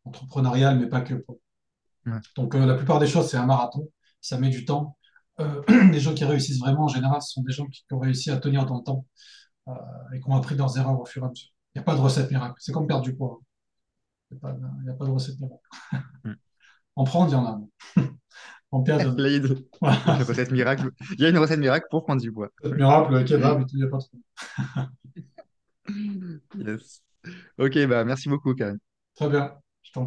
entrepreneurial, 0.04 0.78
mais 0.78 0.88
pas 0.88 1.00
que. 1.00 1.24
Ouais. 2.06 2.12
Donc, 2.36 2.54
euh, 2.54 2.66
la 2.66 2.74
plupart 2.74 2.98
des 2.98 3.06
choses, 3.06 3.28
c'est 3.28 3.36
un 3.36 3.46
marathon, 3.46 3.88
ça 4.20 4.38
met 4.38 4.50
du 4.50 4.64
temps. 4.64 4.96
Euh, 5.40 5.62
les 5.92 6.00
gens 6.00 6.14
qui 6.14 6.24
réussissent 6.24 6.60
vraiment, 6.60 6.84
en 6.84 6.88
général, 6.88 7.20
ce 7.22 7.32
sont 7.32 7.42
des 7.42 7.52
gens 7.52 7.66
qui, 7.66 7.84
qui 7.86 7.94
ont 7.94 7.98
réussi 8.00 8.30
à 8.30 8.36
tenir 8.38 8.66
dans 8.66 8.78
le 8.78 8.84
temps 8.84 9.06
euh, 9.68 9.72
et 10.14 10.20
qui 10.20 10.28
ont 10.28 10.36
appris 10.36 10.56
leurs 10.56 10.76
erreurs 10.78 11.00
au 11.00 11.06
fur 11.06 11.22
et 11.22 11.26
à 11.26 11.28
mesure. 11.30 11.48
Il 11.74 11.78
n'y 11.78 11.82
a 11.82 11.84
pas 11.84 11.94
de 11.96 12.00
recette 12.00 12.30
miracle. 12.30 12.54
C'est 12.58 12.72
comme 12.72 12.86
perdre 12.86 13.02
du 13.02 13.14
poids. 13.16 13.40
Il 14.30 14.34
n'y 14.34 14.38
a, 14.38 14.40
pas 14.40 14.52
de- 14.52 14.66
il 14.82 14.86
y 14.86 14.90
a 14.90 14.94
pas 14.94 15.04
de 15.06 15.10
recette 15.10 15.40
miracle. 15.40 15.62
Mm. 16.24 16.32
En 16.96 17.04
prendre, 17.04 17.28
il 17.30 17.32
y 17.32 17.36
en 17.36 17.44
a. 17.44 17.50
en. 18.70 18.84
Là, 18.86 19.28
il 19.28 19.32
y 19.32 19.36
a 19.36 20.16
une 20.16 20.22
recette 20.22 20.50
miracle. 20.52 20.90
Il 21.12 21.20
y 21.20 21.26
a 21.26 21.28
une 21.28 21.38
recette 21.38 21.58
miracle 21.58 21.86
pour 21.90 22.04
prendre 22.04 22.20
du 22.22 22.32
poids. 22.32 22.50
miracle, 22.64 23.14
le 23.14 23.24
kebab 23.24 23.60
et 23.60 23.64
tout, 23.64 23.70
il 23.74 23.78
n'y 23.78 23.84
a 23.84 23.88
pas 23.88 23.98
trop. 23.98 24.18
Yes. 26.56 27.02
Ok, 27.58 27.86
bah 27.86 28.04
merci 28.04 28.28
beaucoup, 28.28 28.54
Karim. 28.54 28.78
Très 29.14 29.28
bien. 29.28 29.54
Je 29.82 29.92
t'en 29.92 30.02